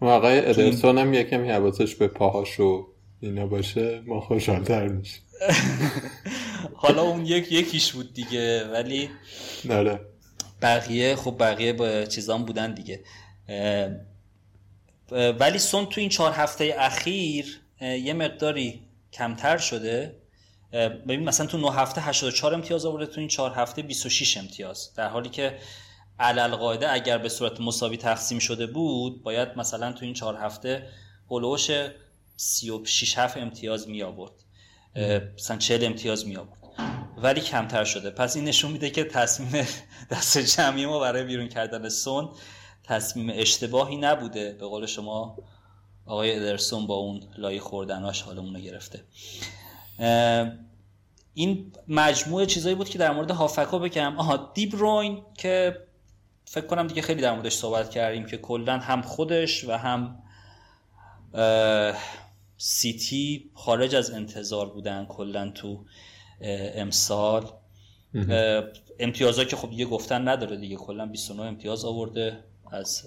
آقای 0.00 0.38
ادرسون 0.38 0.98
هم 0.98 1.14
یکم 1.14 1.50
حواسش 1.50 1.94
به 1.94 2.08
پاهاش 2.08 2.60
و 2.60 2.86
اینا 3.20 3.46
باشه 3.46 4.02
ما 4.06 4.20
خوشحالتر 4.20 4.88
میشه 4.88 5.20
حالا 6.82 7.02
اون 7.02 7.26
یک 7.26 7.52
یکیش 7.52 7.92
بود 7.92 8.14
دیگه 8.14 8.64
ولی 8.72 9.10
نره 9.64 10.00
بقیه 10.62 11.16
خب 11.16 11.36
بقیه 11.40 11.72
با 11.72 12.04
چیزان 12.04 12.44
بودن 12.44 12.74
دیگه. 12.74 13.00
ولی 15.10 15.58
سون 15.58 15.86
تو 15.86 16.00
این 16.00 16.10
چهار 16.10 16.32
هفته 16.32 16.74
اخیر 16.78 17.60
یه 17.80 18.12
مقداری 18.12 18.82
کمتر 19.12 19.58
شده. 19.58 20.21
ببین 20.72 21.24
مثلا 21.24 21.46
تو 21.46 21.58
9 21.58 21.72
هفته 21.72 22.00
84 22.00 22.54
امتیاز 22.54 22.86
آورده 22.86 23.06
تو 23.06 23.20
این 23.20 23.28
4 23.28 23.52
هفته 23.54 23.82
26 23.82 24.36
امتیاز. 24.36 24.94
در 24.94 25.08
حالی 25.08 25.28
که 25.28 25.58
علل 26.18 26.56
قاعده 26.56 26.92
اگر 26.92 27.18
به 27.18 27.28
صورت 27.28 27.60
مساوی 27.60 27.96
تقسیم 27.96 28.38
شده 28.38 28.66
بود 28.66 29.22
باید 29.22 29.48
مثلا 29.56 29.92
تو 29.92 30.04
این 30.04 30.14
4 30.14 30.36
هفته 30.36 30.88
هلوش 31.30 31.70
36 32.36 33.18
7 33.18 33.36
امتیاز 33.36 33.88
می 33.88 34.02
آورد. 34.02 34.32
مثلا 35.34 35.56
40 35.56 35.84
امتیاز 35.84 36.26
می 36.26 36.36
آورد. 36.36 36.58
ولی 37.16 37.40
کمتر 37.40 37.84
شده. 37.84 38.10
پس 38.10 38.36
این 38.36 38.44
نشون 38.44 38.70
میده 38.70 38.90
که 38.90 39.04
تصمیم 39.04 39.66
دست 40.10 40.38
جمعی 40.38 40.86
ما 40.86 41.00
برای 41.00 41.24
بیرون 41.24 41.48
کردن 41.48 41.88
سون 41.88 42.30
تصمیم 42.84 43.30
اشتباهی 43.34 43.96
نبوده. 43.96 44.52
به 44.52 44.66
قول 44.66 44.86
شما 44.86 45.36
آقای 46.06 46.36
ادرسون 46.36 46.86
با 46.86 46.94
اون 46.94 47.22
لای 47.38 47.60
خوردناش 47.60 48.22
حالمون 48.22 48.54
رو 48.54 48.60
گرفته. 48.60 49.04
این 51.34 51.72
مجموعه 51.88 52.46
چیزایی 52.46 52.74
بود 52.74 52.88
که 52.88 52.98
در 52.98 53.12
مورد 53.12 53.30
هافکا 53.30 53.78
بگم. 53.78 54.18
آها 54.18 54.50
دیبروین 54.54 55.22
که 55.34 55.78
فکر 56.44 56.66
کنم 56.66 56.86
دیگه 56.86 57.02
خیلی 57.02 57.22
در 57.22 57.34
موردش 57.34 57.54
صحبت 57.54 57.90
کردیم 57.90 58.26
که 58.26 58.36
کلا 58.36 58.78
هم 58.78 59.02
خودش 59.02 59.64
و 59.64 59.72
هم 59.72 60.22
سیتی 62.56 63.50
خارج 63.54 63.94
از 63.94 64.10
انتظار 64.10 64.66
بودن 64.66 65.06
کلا 65.06 65.50
تو 65.50 65.84
امسال. 66.74 67.50
امتیازها 68.98 69.44
که 69.44 69.56
خب 69.56 69.72
یه 69.72 69.86
گفتن 69.86 70.28
نداره 70.28 70.56
دیگه. 70.56 70.76
کلا 70.76 71.06
29 71.06 71.42
امتیاز 71.42 71.84
آورده. 71.84 72.44
از 72.72 73.06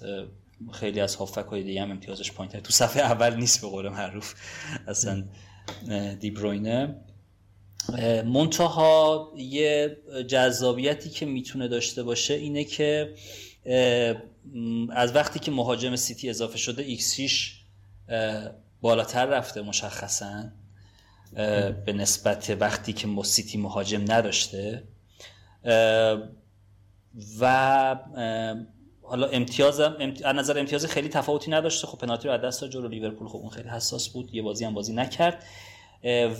خیلی 0.72 1.00
از 1.00 1.16
هافک 1.16 1.44
های 1.44 1.62
دیگه 1.62 1.82
هم 1.82 1.90
امتیازش 1.90 2.32
پایین 2.32 2.60
تو 2.60 2.72
صفحه 2.72 3.02
اول 3.02 3.34
نیست 3.34 3.60
به 3.60 3.68
قول 3.68 3.88
معروف. 3.88 4.34
اصلا 4.88 5.24
دیبروینه 6.20 6.94
منتها 8.24 9.32
یه 9.36 9.96
جذابیتی 10.28 11.10
که 11.10 11.26
می‌تونه 11.26 11.68
داشته 11.68 12.02
باشه 12.02 12.34
اینه 12.34 12.64
که 12.64 13.14
از 14.90 15.14
وقتی 15.14 15.38
که 15.38 15.50
مهاجم 15.50 15.96
سیتی 15.96 16.30
اضافه 16.30 16.58
شده 16.58 16.82
ایکس 16.82 17.16
بالاتر 18.80 19.26
رفته 19.26 19.62
مشخصا 19.62 20.44
به 21.86 21.92
نسبت 21.94 22.56
وقتی 22.60 22.92
که 22.92 23.08
سیتی 23.22 23.58
مهاجم 23.58 24.12
نداشته. 24.12 24.82
و 27.40 27.96
حالا 29.08 29.26
امتیاز 29.26 29.80
از 29.80 30.36
نظر 30.36 30.58
امتیاز 30.58 30.86
خیلی 30.86 31.08
تفاوتی 31.08 31.50
نداشته 31.50 31.86
خب 31.86 31.98
پنالتی 31.98 32.28
رو 32.28 32.34
از 32.34 32.40
دست 32.40 32.64
جلو 32.64 32.88
لیورپول. 32.88 33.28
خب 33.28 33.36
اون 33.36 33.50
خیلی 33.50 33.68
حساس 33.68 34.08
بود. 34.08 34.34
یه 34.34 34.42
بازی 34.42 34.64
هم 34.64 34.74
بازی 34.74 34.94
نکرد. 34.94 35.44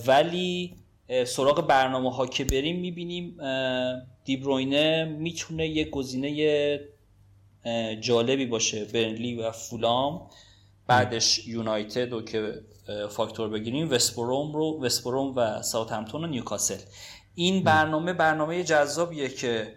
ولی 0.07 0.77
سراغ 1.27 1.67
برنامه 1.67 2.15
ها 2.15 2.27
که 2.27 2.45
بریم 2.45 2.81
می‌بینیم 2.81 3.39
دیبروینه 4.25 5.05
می‌تونه 5.05 5.69
یه 5.69 5.85
گزینه 5.85 6.81
جالبی 8.01 8.47
باشه. 8.47 8.85
برنلی 8.85 9.35
و 9.35 9.51
فولام. 9.51 10.31
بعدش 10.89 11.49
یونایتد 11.49 12.13
رو 12.13 12.23
که 12.23 12.55
فاکتور 13.11 13.49
بگیریم 13.49 13.91
وسپروم 13.91 14.53
رو 14.53 14.83
وسپروم 14.83 15.37
و 15.37 15.63
ساوثهمپتون 15.63 16.25
و 16.25 16.27
نیوکاسل. 16.27 16.79
این 17.35 17.65
برنامه 17.65 18.13
برنامه 18.13 18.65
جذابیه 18.65 19.29
که 19.29 19.75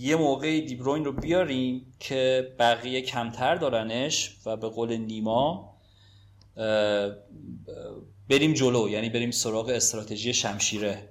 یه 0.00 0.16
موقع 0.16 0.60
دیبروین 0.60 1.04
رو 1.04 1.12
بیاریم 1.12 1.92
که 2.00 2.48
بقیه 2.58 3.02
کمتر 3.02 3.54
دارنش 3.54 4.36
و 4.46 4.56
به 4.56 4.68
قول 4.68 4.96
نیما 4.96 5.76
بریم 8.30 8.52
جلو 8.54 8.88
یعنی 8.88 9.10
بریم 9.10 9.30
سراغ 9.30 9.68
استراتژی 9.68 10.32
شمشیره. 10.32 11.08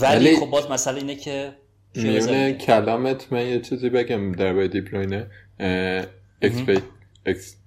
ولی 0.00 0.36
خب 0.36 0.46
باز 0.46 0.70
مسئله 0.70 0.96
اینه 0.96 1.14
که 1.14 1.52
میونه 1.94 2.52
کلامت 2.52 3.32
من 3.32 3.46
یه 3.46 3.60
چیزی 3.60 3.90
بگم 3.90 4.32
در 4.32 4.52
باید 4.52 4.72
دیپلوینه 4.72 5.30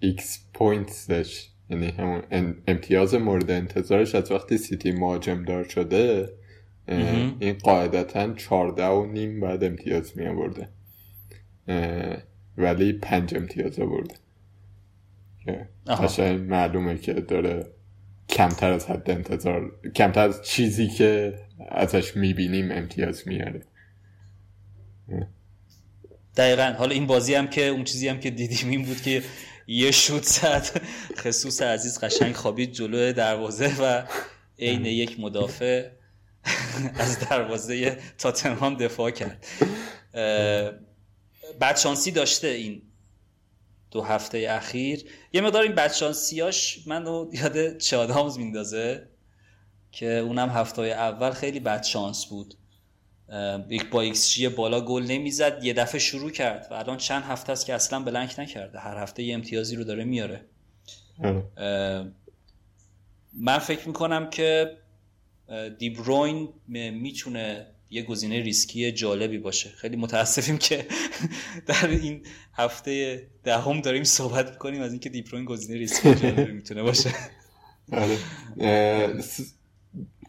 ایکس 0.01 0.39
پوینتسش 0.53 1.47
یعنی 1.69 1.87
همون 1.87 2.23
امتیاز 2.67 3.15
مورد 3.15 3.51
انتظارش 3.51 4.15
از 4.15 4.31
وقتی 4.31 4.57
سیتی 4.57 4.91
مهاجم 4.91 5.43
دار 5.43 5.63
شده 5.63 6.36
این 6.87 7.53
قاعدتا 7.53 8.33
چارده 8.33 8.85
و 8.85 9.05
نیم 9.05 9.39
بعد 9.39 9.63
امتیاز 9.63 10.17
می 10.17 10.27
آورده. 10.27 10.69
ولی 12.57 12.93
پنج 12.93 13.35
امتیاز 13.35 13.79
آورده. 13.79 14.15
قشنگ 15.87 16.39
معلومه 16.39 16.97
که 16.97 17.13
داره 17.13 17.65
کمتر 18.29 18.71
از 18.71 18.85
حد 18.85 19.11
انتظار 19.11 19.71
کمتر 19.95 20.27
از 20.27 20.41
چیزی 20.41 20.87
که 20.87 21.39
ازش 21.69 22.17
می‌بینیم 22.17 22.71
امتیاز 22.71 23.27
میاره. 23.27 23.61
دقیقا. 26.37 26.75
حالا 26.77 26.91
این 26.91 27.07
بازی 27.07 27.33
هم 27.33 27.47
که 27.47 27.67
اون 27.67 27.83
چیزی 27.83 28.07
هم 28.07 28.19
که 28.19 28.29
دیدیم 28.29 28.69
این 28.69 28.85
بود 28.85 29.01
که 29.01 29.23
یه 29.67 29.91
شوت 29.91 30.23
زد. 30.23 30.81
خصوص 31.17 31.61
عزیز 31.61 31.99
قشنگ 31.99 32.35
خوابید 32.35 32.71
جلو 32.71 33.13
دروازه 33.13 33.81
و 33.81 34.03
عین 34.59 34.85
یک 34.85 35.19
مدافع. 35.19 35.89
از 36.99 37.19
دروازه 37.19 37.97
تاتنهام 38.17 38.75
دفاع 38.75 39.11
کرد. 39.11 39.45
بدشانسی 41.61 42.11
داشته 42.11 42.47
این 42.47 42.81
دو 43.91 44.01
هفته 44.01 44.47
اخیر. 44.49 45.05
یه 45.33 45.41
مقدار 45.41 45.63
این 45.63 45.75
بدشانسیاش 45.75 46.87
منو 46.87 47.29
یاد 47.33 47.77
چه 47.77 48.03
آدامز 48.03 48.37
میندازه 48.37 49.07
که 49.91 50.11
اونم 50.11 50.49
هفته 50.49 50.81
اول 50.81 51.31
خیلی 51.31 51.59
بدشانس 51.59 52.25
بود. 52.25 52.53
یک 53.69 53.89
با 53.89 54.01
ایکس 54.01 54.29
جی 54.29 54.47
بالا 54.47 54.81
گل 54.81 55.03
نمی‌زد 55.03 55.59
یه 55.63 55.73
دفعه 55.73 55.99
شروع 55.99 56.31
کرد 56.31 56.67
و 56.71 56.73
الان 56.73 56.97
چند 56.97 57.23
هفته 57.23 57.51
است 57.51 57.65
که 57.65 57.73
اصلا 57.73 57.99
blank 57.99 58.35
نکرده. 58.39 58.79
هر 58.79 58.97
هفته 58.97 59.23
یه 59.23 59.33
امتیازی 59.33 59.75
رو 59.75 59.83
داره 59.83 60.03
میاره. 60.03 60.45
من 63.33 63.57
فکر 63.59 63.87
می‌کنم 63.87 64.29
که 64.29 64.77
دیبروین 65.77 66.49
می‌تونه 66.67 67.67
یه 67.89 68.03
گزینه 68.03 68.41
ریسکی 68.41 68.91
جالبی 68.91 69.37
باشه 69.37 69.69
خیلی 69.69 69.95
متاسفیم 69.95 70.57
که 70.57 70.87
در 71.67 71.87
این 71.87 72.21
هفته 72.53 73.23
دهم 73.43 73.81
داریم 73.81 74.03
صحبت 74.03 74.51
می‌کنیم 74.51 74.81
از 74.81 74.91
اینکه 74.91 75.09
دیبروین 75.09 75.45
گزینه 75.45 75.79
ریسکی 75.79 76.15
جالبی 76.15 76.51
می‌تونه 76.51 76.83
باشه 76.83 77.13
آره. 77.91 78.17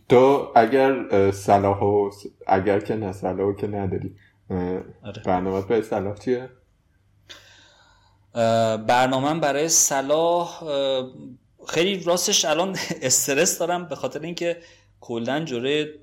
تو 0.09 0.53
اگر 0.57 1.31
صلاح 1.31 1.79
و 1.79 2.11
اگر 2.47 2.81
که 2.81 2.95
نه 2.95 3.13
صلاح 3.13 3.57
که 3.57 3.67
نداری 3.67 4.17
آره. 5.03 5.23
برنامه 5.25 5.61
برای 5.61 5.83
صلاح 5.83 6.19
چیه؟ 6.19 6.49
برنامه 8.87 9.41
برای 9.41 9.69
صلاح 9.69 10.63
خیلی 11.69 12.05
راستش 12.05 12.45
الان 12.45 12.77
استرس 13.03 13.59
دارم 13.59 13.89
به 13.89 13.95
خاطر 13.95 14.21
اینکه 14.21 14.57
کلا 15.01 15.45
جوره 15.45 15.95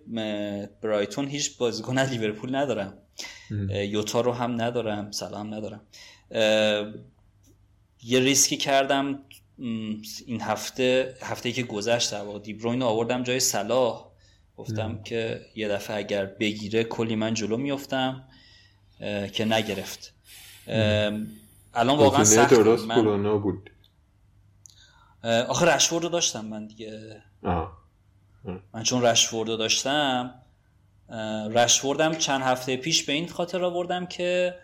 برایتون 0.82 1.28
هیچ 1.28 1.58
بازیکن 1.58 1.98
از 1.98 2.12
لیورپول 2.12 2.56
ندارم. 2.56 2.98
یوتا 3.70 4.22
رو 4.22 4.32
هم 4.32 4.62
ندارم 4.62 5.12
سلام 5.12 5.54
ندارم. 5.54 5.82
یه 8.04 8.20
ریسکی 8.20 8.58
کردم 8.58 9.20
این 10.26 10.42
هفته 10.42 11.18
هفته 11.22 11.52
که 11.52 11.64
گذشت 11.64 12.12
در 12.12 12.22
واقع 12.22 12.40
دیبروین 12.40 12.82
آوردم 12.82 13.24
جای 13.24 13.40
صلاح. 13.40 14.06
گفتم 14.58 15.04
که 15.04 15.42
یه 15.56 15.68
دفعه 15.68 15.98
اگر 15.98 16.26
بگیره 16.26 16.84
کلی 16.84 17.16
من 17.16 17.34
جلو 17.34 17.58
میفتم 17.58 18.28
که 19.34 19.46
نگرفت. 19.46 20.14
الان 21.74 21.98
واقعا 21.98 22.24
سخت 22.24 22.54
درست 22.54 22.86
من... 22.86 23.40
بود. 23.40 23.70
آخه 25.24 25.66
رشورد 25.66 26.04
رو 26.04 26.10
داشتم 26.10 26.46
من 26.46 26.68
دیگه. 26.68 27.22
من 28.74 28.84
چون 28.84 29.02
رشورد 29.02 29.50
رو 29.50 29.58
داشتم 29.58 30.42
رشوردم 31.52 32.14
چند 32.16 32.42
هفته 32.42 32.78
پیش 32.78 33.04
به 33.04 33.14
این 33.14 33.28
خاطر 33.28 33.64
آوردم 33.64 34.06
که 34.06 34.56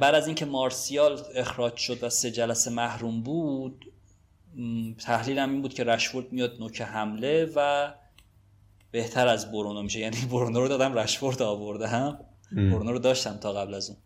بعد 0.00 0.14
از 0.14 0.26
اینکه 0.26 0.44
مارسیال 0.44 1.20
اخراج 1.34 1.76
شد 1.76 2.02
و 2.02 2.10
سه 2.10 2.30
جلسه 2.30 2.70
محروم 2.70 3.22
بود 3.22 3.84
تحلیلم 4.98 5.50
این 5.50 5.62
بود 5.62 5.74
که 5.74 5.84
رشفورد 5.84 6.32
میاد 6.32 6.56
نوک 6.60 6.80
حمله 6.80 7.52
و 7.56 7.92
بهتر 8.90 9.28
از 9.28 9.52
برونو 9.52 9.82
میشه. 9.82 10.00
یعنی 10.00 10.16
برونو 10.30 10.60
رو 10.60 10.68
دادم 10.68 10.94
رشفورد 10.94 11.42
آوردم. 11.42 12.18
برونو 12.52 12.92
رو 12.92 12.98
داشتم 12.98 13.36
تا 13.36 13.52
قبل 13.52 13.74
از 13.74 13.90
اون. 13.90 13.98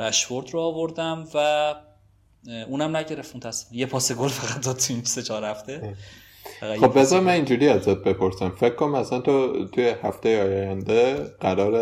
رشفورد 0.00 0.50
رو 0.50 0.60
آوردم 0.60 1.28
و 1.34 1.74
اونم 2.68 2.96
نگرفت 2.96 3.36
متاسف 3.36 3.72
یه 3.72 3.86
پاس 3.86 4.12
گل 4.12 4.28
فقط 4.28 4.64
داد 4.64 4.76
تو 4.76 4.92
این 4.94 5.04
سه 5.04 5.22
چهار 5.22 5.44
هفته. 5.44 5.96
خب 6.60 6.98
بذار 6.98 7.20
من 7.20 7.32
اینجوری 7.32 7.68
ازت 7.68 7.98
بپرسم. 7.98 8.50
فکر 8.50 8.74
کنم 8.74 8.92
مثلا 8.92 9.20
تو 9.20 9.64
توی 9.68 9.84
هفته 10.02 10.42
آینده 10.42 11.24
قرار 11.40 11.74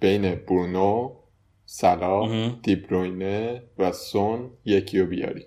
بین 0.00 0.34
برونو 0.34 1.16
سلا 1.66 2.48
دیبروینه 2.62 3.62
و 3.78 3.92
سون 3.92 4.50
یکی 4.64 4.98
رو 5.00 5.06
بیاری. 5.06 5.46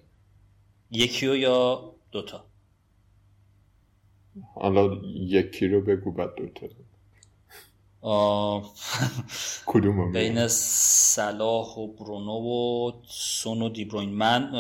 یکی 0.92 1.38
یا 1.38 1.92
دوتا؟ 2.12 2.46
حالا 4.56 5.02
یکی 5.06 5.68
رو 5.68 5.82
بگو 5.82 6.12
بعد 6.12 6.36
دوتا. 6.36 6.68
کدوم 9.66 10.12
بین 10.14 10.48
صلاح 10.48 11.76
و 11.76 11.88
برونو 11.88 12.32
و 12.32 12.92
سون 13.08 13.62
و 13.62 13.70
دیبروین. 13.70 14.10
من 14.10 14.52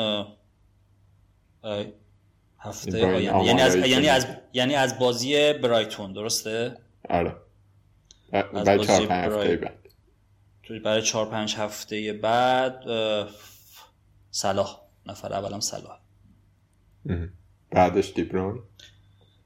هفته 2.66 3.06
آینده. 3.06 3.46
یعنی 3.46 3.62
از 3.62 3.76
یعنی 3.76 4.08
از 4.08 4.28
یعنی 4.54 4.76
از 4.76 5.00
بازی 5.00 5.54
برایتون 5.54 6.14
درسته؟ 6.14 6.78
آره. 7.10 7.36
برای 8.32 8.86
چهار 8.86 9.06
پنج 9.08 9.32
هفته 9.32 9.56
بعد. 9.58 10.84
برای 10.84 11.02
چهار 11.02 11.30
پنج 11.30 11.56
هفته 11.56 12.14
بعد 12.14 12.84
صلاح. 14.32 14.82
نفر 15.06 15.34
اولم 15.34 15.60
صلاح. 15.60 16.00
بعدش 17.72 18.14
دیبرون؟ 18.14 18.64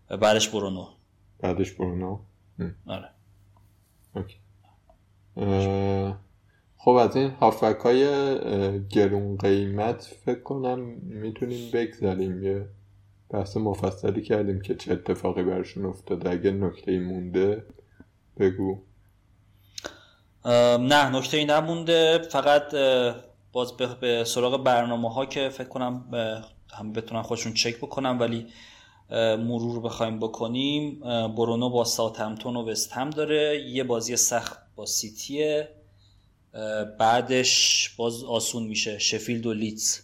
بعدش 0.09 0.49
برونو. 0.49 0.87
بعدش 1.39 1.71
برونو؟ 1.71 2.19
آره. 2.87 3.09
خب 6.77 6.91
از 6.91 7.15
این 7.15 7.29
هافک 7.29 7.77
های 7.83 8.05
گرون 8.89 9.37
قیمت 9.37 10.01
فکر 10.25 10.41
کنم 10.41 10.79
می‌تونیم 11.03 11.71
بگذاریم 11.71 12.43
یه 12.43 12.69
بحث 13.29 13.57
مفصلی 13.57 14.21
کردیم 14.21 14.61
که 14.61 14.75
چه 14.75 14.91
اتفاقی 14.91 15.43
برشون 15.43 15.85
افتاده. 15.85 16.29
اگه 16.29 16.51
نکته 16.51 16.99
مونده 16.99 17.65
بگو. 18.39 18.81
نه 20.79 21.09
نکته 21.09 21.37
ای 21.37 21.45
نمونده. 21.45 22.17
فقط 22.31 22.75
باز 23.51 23.73
به 24.01 24.23
سراغ 24.23 24.63
برنامه 24.63 25.13
ها 25.13 25.25
که 25.25 25.49
فکر 25.49 25.67
کنم 25.67 26.05
هم 26.73 26.93
بتونن 26.93 27.21
خودشون 27.21 27.53
چک 27.53 27.77
بکنم 27.77 28.19
ولی 28.19 28.47
مرور 29.37 29.79
بخوایم 29.81 30.19
بکنیم. 30.19 30.99
برونو 31.35 31.69
با 31.69 31.83
ساوثهمپتون 31.83 32.55
و 32.55 32.69
وست 32.69 32.91
هم 32.91 33.09
داره. 33.09 33.69
یه 33.69 33.83
بازی 33.83 34.15
سخت 34.15 34.59
با 34.75 34.85
سیتیه. 34.85 35.69
بعدش 36.99 37.89
باز 37.97 38.23
آسون 38.23 38.63
میشه. 38.67 38.99
شفیلد 38.99 39.45
و 39.45 39.53
لیتز 39.53 39.99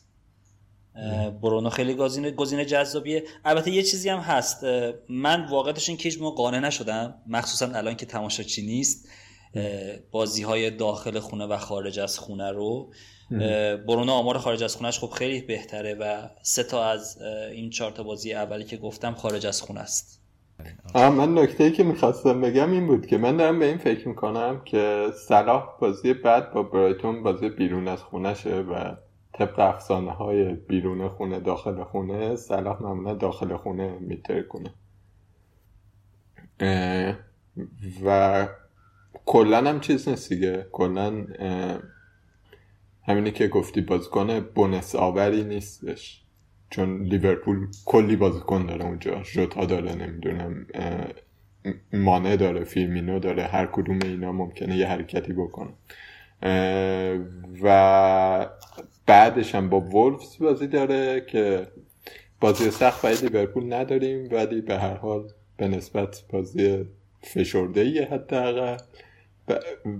برونو 1.41 1.69
خیلی 1.69 1.93
گزینه 1.93 2.31
گزینه 2.31 2.65
جذابیه. 2.65 3.23
البته 3.45 3.71
یه 3.71 3.83
چیزی 3.83 4.09
هم 4.09 4.19
هست. 4.19 4.63
من 5.09 5.45
واقعیتش 5.49 5.89
این 5.89 5.97
که 5.97 6.09
هیچ 6.09 6.19
قانع 6.19 6.59
نشدم. 6.59 7.15
مخصوصا 7.27 7.65
الان 7.73 7.95
که 7.95 8.05
تماشاچی 8.05 8.65
نیست. 8.65 9.09
بازی 10.11 10.43
های 10.43 10.71
داخل 10.71 11.19
خونه 11.19 11.45
و 11.45 11.57
خارج 11.57 11.99
از 11.99 12.19
خونه 12.19 12.51
رو. 12.51 12.91
برونو 13.87 14.11
آمار 14.11 14.37
خارج 14.37 14.63
از 14.63 14.75
خونهش 14.75 14.99
خب 14.99 15.09
خیلی 15.09 15.41
بهتره 15.41 15.93
و 15.93 16.27
سه 16.41 16.63
تا 16.63 16.85
از 16.85 17.17
این 17.51 17.69
چهار 17.69 17.91
تا 17.91 18.03
بازی 18.03 18.33
اولی 18.33 18.63
که 18.63 18.77
گفتم 18.77 19.13
خارج 19.13 19.45
از 19.45 19.61
خونه 19.61 19.79
است. 19.79 20.21
من 20.95 21.37
نکته 21.37 21.63
ای 21.63 21.71
که 21.71 21.83
می‌خواستم 21.83 22.41
بگم 22.41 22.71
این 22.71 22.87
بود 22.87 23.07
که 23.07 23.17
من 23.17 23.37
دارم 23.37 23.59
به 23.59 23.65
این 23.65 23.77
فکر 23.77 24.07
می‌کنم 24.07 24.61
که 24.65 25.07
صلاح 25.27 25.63
بازی 25.81 26.13
بعد 26.13 26.53
با 26.53 26.63
برایتون 26.63 27.23
بازی 27.23 27.49
بیرون 27.49 27.87
از 27.87 27.99
خونهشه 27.99 28.55
و 28.55 28.95
طبق 29.38 29.59
افسانه 29.59 30.11
های 30.11 30.53
بیرون 30.53 31.09
خونه 31.09 31.39
داخل 31.39 31.83
خونه 31.83 32.36
صلاح 32.36 32.81
معمولا 32.83 33.13
داخل 33.13 33.57
خونه 33.57 33.97
میتر 33.99 34.41
کنه 34.41 34.73
و 38.05 38.47
کلا 39.25 39.57
هم 39.57 39.79
چیز 39.79 40.09
نیست 40.09 40.29
دیگه. 40.29 40.67
کلا 40.71 41.25
همینی 43.03 43.31
که 43.31 43.47
گفتی 43.47 43.81
بازیکن 43.81 44.39
بونس 44.39 44.95
آوری 44.95 45.43
نیستش. 45.43 46.21
چون 46.69 47.01
لیورپول 47.01 47.67
کلی 47.86 48.15
بازیکن 48.15 48.65
داره 48.65 48.86
اونجا. 48.86 49.23
ژوتا 49.23 49.65
داره 49.65 49.95
نمی‌دونم 49.95 50.67
مانه 51.93 52.38
داره 52.38 52.63
فیلمینو 52.63 53.19
داره 53.19 53.43
هر 53.43 53.65
کدوم 53.65 53.99
اینا 54.03 54.31
ممکنه 54.31 54.77
یه 54.77 54.88
حرکتی 54.88 55.33
بکنه. 55.33 55.73
و 57.63 58.47
بعدش 59.06 59.56
هم 59.56 59.70
با 59.70 59.80
وولفز 59.80 60.38
بازی 60.39 60.68
داره 60.68 61.22
که 61.22 61.68
بازی 62.41 62.72
سخت 62.72 63.01
برای 63.01 63.18
لیورپول 63.18 63.74
نداریم 63.74 64.30
ولی 64.32 64.62
به 64.62 64.78
هر 64.78 64.93
حال 64.93 65.28
به 65.58 65.68
نسبت 65.68 66.24
بازی 66.30 66.86
فشرده 67.22 67.82
ایه 67.82 68.06
حداقل 68.06 68.78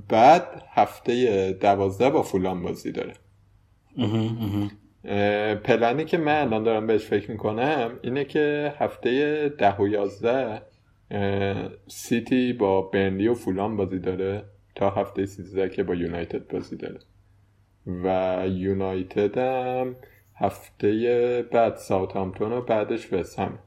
بعد 0.08 0.64
هفته 0.74 1.52
دوازده 1.62 2.10
با 2.10 2.24
فولان 2.24 2.64
بازی 2.64 2.92
داره. 2.92 3.14
پلنی 5.56 6.06
که 6.06 6.18
من 6.18 6.42
الان 6.42 6.64
دارم 6.64 6.88
بهش 6.88 7.06
فکر 7.06 7.32
می‌کنم 7.32 8.00
اینه 8.04 8.26
که 8.26 8.74
هفته 8.80 9.50
ده 9.50 9.76
و 9.76 9.88
یازده 9.88 10.62
سیتی 11.88 12.54
با 12.54 12.82
برنلی 12.82 13.28
و 13.28 13.34
فولان 13.34 13.78
بازی 13.78 14.00
داره 14.00 14.46
تا 14.76 14.90
هفته 14.90 15.26
سیزده 15.26 15.70
که 15.70 15.84
با 15.84 15.96
یونایتد 15.96 16.48
بازی 16.48 16.76
داره. 16.76 17.00
و 17.88 18.44
یونایتد 18.50 19.38
هم 19.38 19.96
هفته 20.36 21.50
بعد 21.52 21.76
ساوثهامپتون 21.76 22.52
و 22.52 22.62
بعدش 22.62 23.14
وسم 23.14 23.60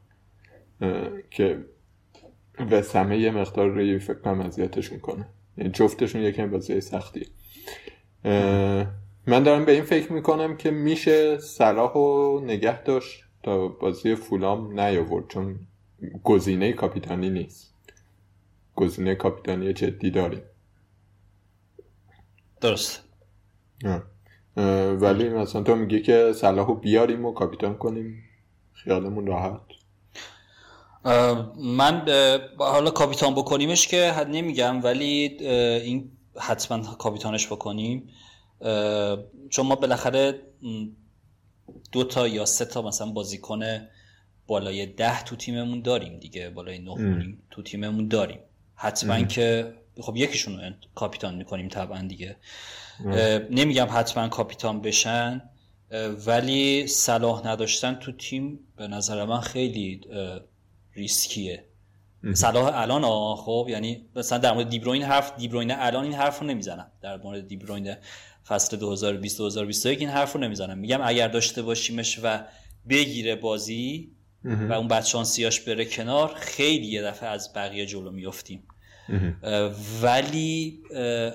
که 1.30 1.64
وسمه 2.70 3.18
یه 3.18 3.30
مقدار 3.30 3.68
روی 3.68 3.98
فکر 3.98 4.18
کنم 4.18 4.40
اذیتشون 4.40 4.98
کنه 4.98 5.28
یعنی 5.56 5.70
جفتشون 5.70 6.22
یکم 6.22 6.50
بازی 6.50 6.80
سختی. 6.80 7.26
من 9.26 9.42
دارم 9.42 9.64
به 9.64 9.72
این 9.72 9.84
فکر 9.84 10.12
می‌کنم 10.12 10.56
که 10.56 10.70
میشه 10.70 11.38
صلاح 11.38 11.92
و 11.92 12.40
نگه 12.44 12.82
داشت 12.82 13.24
تا 13.42 13.68
بازی 13.68 14.14
فولام 14.14 14.80
نیاورد 14.80 15.28
چون 15.28 15.60
گزینه 16.24 16.72
کاپیتانی 16.72 17.30
نیست. 17.30 17.74
گزینه 18.74 19.14
کاپیتانی 19.14 19.72
جدی 19.72 20.10
داریم. 20.10 20.42
درست. 22.60 23.07
ولی 25.00 25.28
مثلا 25.28 25.62
تو 25.62 25.76
میگی 25.76 26.02
که 26.02 26.32
صلاحو 26.36 26.74
بیاریم 26.74 27.24
و 27.24 27.32
کاپیتان 27.32 27.78
کنیم. 27.78 28.24
خیالمون 28.72 29.26
راحت. 29.26 29.60
من 31.56 32.06
حالا 32.58 32.90
کاپیتان 32.90 33.34
بکنیمش 33.34 33.86
که 33.88 34.12
حد 34.12 34.28
نمیگم 34.28 34.84
ولی 34.84 35.36
این 35.84 36.10
حتما 36.36 36.94
کاپیتانش 36.94 37.46
بکنیم. 37.46 38.08
چون 39.50 39.66
ما 39.66 39.74
بالاخره 39.74 40.40
دو 41.92 42.04
تا 42.04 42.28
یا 42.28 42.44
سه 42.44 42.64
تا 42.64 42.82
مثلا 42.82 43.12
بازیکن 43.12 43.60
بالای 44.46 44.86
ده 44.86 45.22
تو 45.24 45.36
تیممون 45.36 45.82
داریم 45.82 46.18
دیگه 46.18 46.50
بالای 46.50 46.78
نه 46.78 47.36
تو 47.50 47.62
تیممون 47.62 48.08
داریم. 48.08 48.38
حتما 48.74 49.22
که 49.22 49.74
خب 50.01 50.16
یکیشون 50.16 50.61
رو 50.61 50.72
کاپیتان 50.94 51.34
می‌کنیم 51.34 51.68
طبعا 51.68 52.03
دیگه. 52.03 52.36
نمیگم 53.51 53.86
حتما 53.90 54.28
کاپیتان 54.28 54.80
بشن 54.80 55.42
ولی 56.26 56.86
صلاح 56.86 57.46
نداشتن 57.46 57.94
تو 57.94 58.12
تیم 58.12 58.59
به 58.76 58.88
نظر 58.88 59.24
من 59.24 59.40
خیلی 59.40 60.01
ریسکیه. 60.94 61.64
صلاح 62.34 62.70
الان 62.74 63.36
خب 63.36 63.66
یعنی 63.70 64.07
مثلا 64.16 64.38
در 64.38 64.53
مورد 64.53 64.68
دیبروین 64.68 65.03
حرف 65.03 65.38
دیبروین 65.38 65.70
الان 65.70 66.05
این 66.05 66.14
حرف 66.14 66.38
رو 66.40 66.46
نمی‌زنم 66.46 66.90
در 67.01 67.16
مورد 67.16 67.49
دیبروین 67.49 67.94
فصل 68.49 68.76
2020 68.76 69.38
2021 69.38 70.01
این 70.01 70.09
حرف 70.09 70.32
رو 70.32 70.40
نمی‌زنم 70.40 70.78
میگم 70.78 71.01
اگر 71.05 71.28
داشته 71.28 71.62
باشیمش 71.62 72.20
و 72.22 72.44
بگیره 72.88 73.34
بازی 73.34 74.12
و 74.44 74.72
اون 74.72 74.88
بدشانسیاش 74.88 75.61
بره 75.61 75.84
کنار 75.84 76.34
خیلی 76.34 76.86
یه 76.86 77.03
دفعه 77.03 77.28
از 77.28 77.53
بقیه 77.53 77.86
جلو 77.86 78.11
میفتیم 78.11 78.62
ولی 80.02 80.82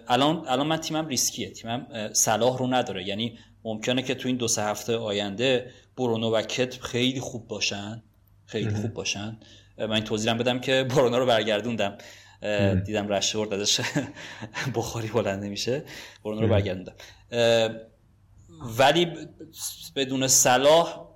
الان 0.07 0.47
الان 0.47 0.67
من 0.67 0.77
تیمم 0.77 1.07
ریسکیه. 1.07 1.49
تیمم 1.49 1.87
صلاح 2.13 2.57
رو 2.57 2.67
نداره. 2.67 3.07
یعنی 3.07 3.37
ممکنه 3.63 4.01
که 4.01 4.15
تو 4.15 4.27
این 4.27 4.37
دو 4.37 4.47
سه 4.47 4.63
هفته 4.63 4.95
آینده 4.95 5.71
برونو 5.97 6.29
و 6.29 6.41
کتب 6.41 6.81
خیلی 6.81 7.19
خوب 7.19 7.47
باشن. 7.47 8.03
خیلی 8.45 8.75
خوب 8.75 8.93
باشن. 8.93 9.37
من 9.77 9.91
این 9.91 10.03
توضیحم 10.03 10.37
بدم 10.37 10.59
که 10.59 10.83
برونو 10.83 11.19
رو 11.19 11.25
برگردوندم. 11.25 11.97
دیدم 12.85 13.07
رشورد 13.07 13.53
ازش 13.53 13.81
بخاری 14.75 15.07
بلند 15.07 15.43
نمیشه. 15.43 15.83
برونو 16.23 16.41
رو 16.41 16.47
برگردوندم. 16.47 16.93
ولی 18.77 19.07
بدون 19.95 20.27
صلاح 20.27 21.07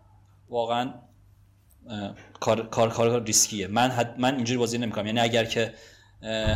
واقعا 0.49 0.93
کار 2.39 2.69
کار 2.69 2.89
کار 2.89 3.23
ریسکیه. 3.23 3.67
من 3.67 4.15
من 4.17 4.35
اینجوری 4.35 4.57
بازی 4.57 4.77
نمی‌کنم. 4.77 5.05
یعنی 5.05 5.19
اگر 5.19 5.45
که 5.45 5.73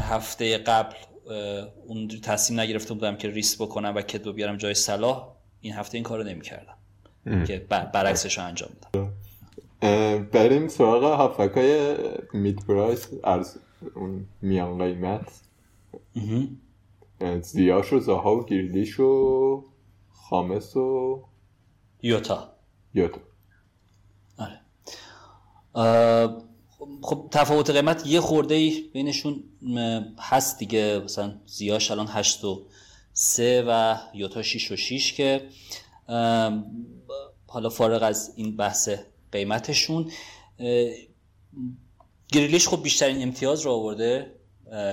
هفته 0.02 0.58
قبل 0.58 0.96
اون 1.88 2.08
تصمیم 2.08 2.60
نگرفته 2.60 2.94
بودم 2.94 3.16
که 3.16 3.30
ریس 3.30 3.62
بکنم 3.62 3.94
و 3.96 4.02
کدو 4.02 4.34
بیارم 4.34 4.58
جای 4.58 4.74
صلاح. 4.74 5.28
این 5.62 5.74
هفته 5.74 5.98
این 5.98 6.04
کارو 6.04 6.24
نمی‌کردم. 6.24 6.78
که 7.48 7.68
برعکسش 7.70 8.38
رو 8.38 8.44
انجام 8.44 8.70
بدم 8.94 9.14
بریم 10.32 10.68
سراغ 10.68 11.04
هافکای 11.04 11.98
مید 12.34 12.66
پرایس 12.68 13.08
از 13.24 13.60
اون 13.96 14.26
میان 14.42 14.78
قیمت. 14.78 15.42
زیاش 17.42 17.94
و 17.94 18.00
زاها 18.00 18.36
و 18.36 18.46
گیردیش 18.46 19.00
و 19.00 19.64
خامس 20.10 20.76
و 20.76 21.24
یوتا. 22.02 22.54
یوتا. 22.94 23.20
آره. 24.38 24.60
خب 27.02 27.28
تفاوت 27.32 27.70
قیمت 27.70 28.08
یه 28.08 28.22
خورده 28.22 28.56
ای 28.56 28.90
بینشون 28.94 29.44
هست 30.20 30.60
دیگه. 30.60 31.02
مثلا 31.06 31.34
زیاش 31.46 31.92
الان 31.92 32.08
8 32.08 32.44
و 32.44 32.66
3 33.14 33.64
و 33.68 33.98
یوتا 34.14 34.42
6 34.42 34.72
و 34.72 34.76
6 34.76 35.14
که 35.14 35.50
حالا 37.48 37.70
فارغ 37.70 38.04
از 38.04 38.34
این 38.36 38.58
بحث 38.58 38.90
قیمتشون 39.32 40.12
گریلیش 42.32 42.68
خب 42.68 42.84
بیشترین 42.84 43.24
امتیاز 43.24 43.62
رو 43.62 43.72
آورده 43.72 44.32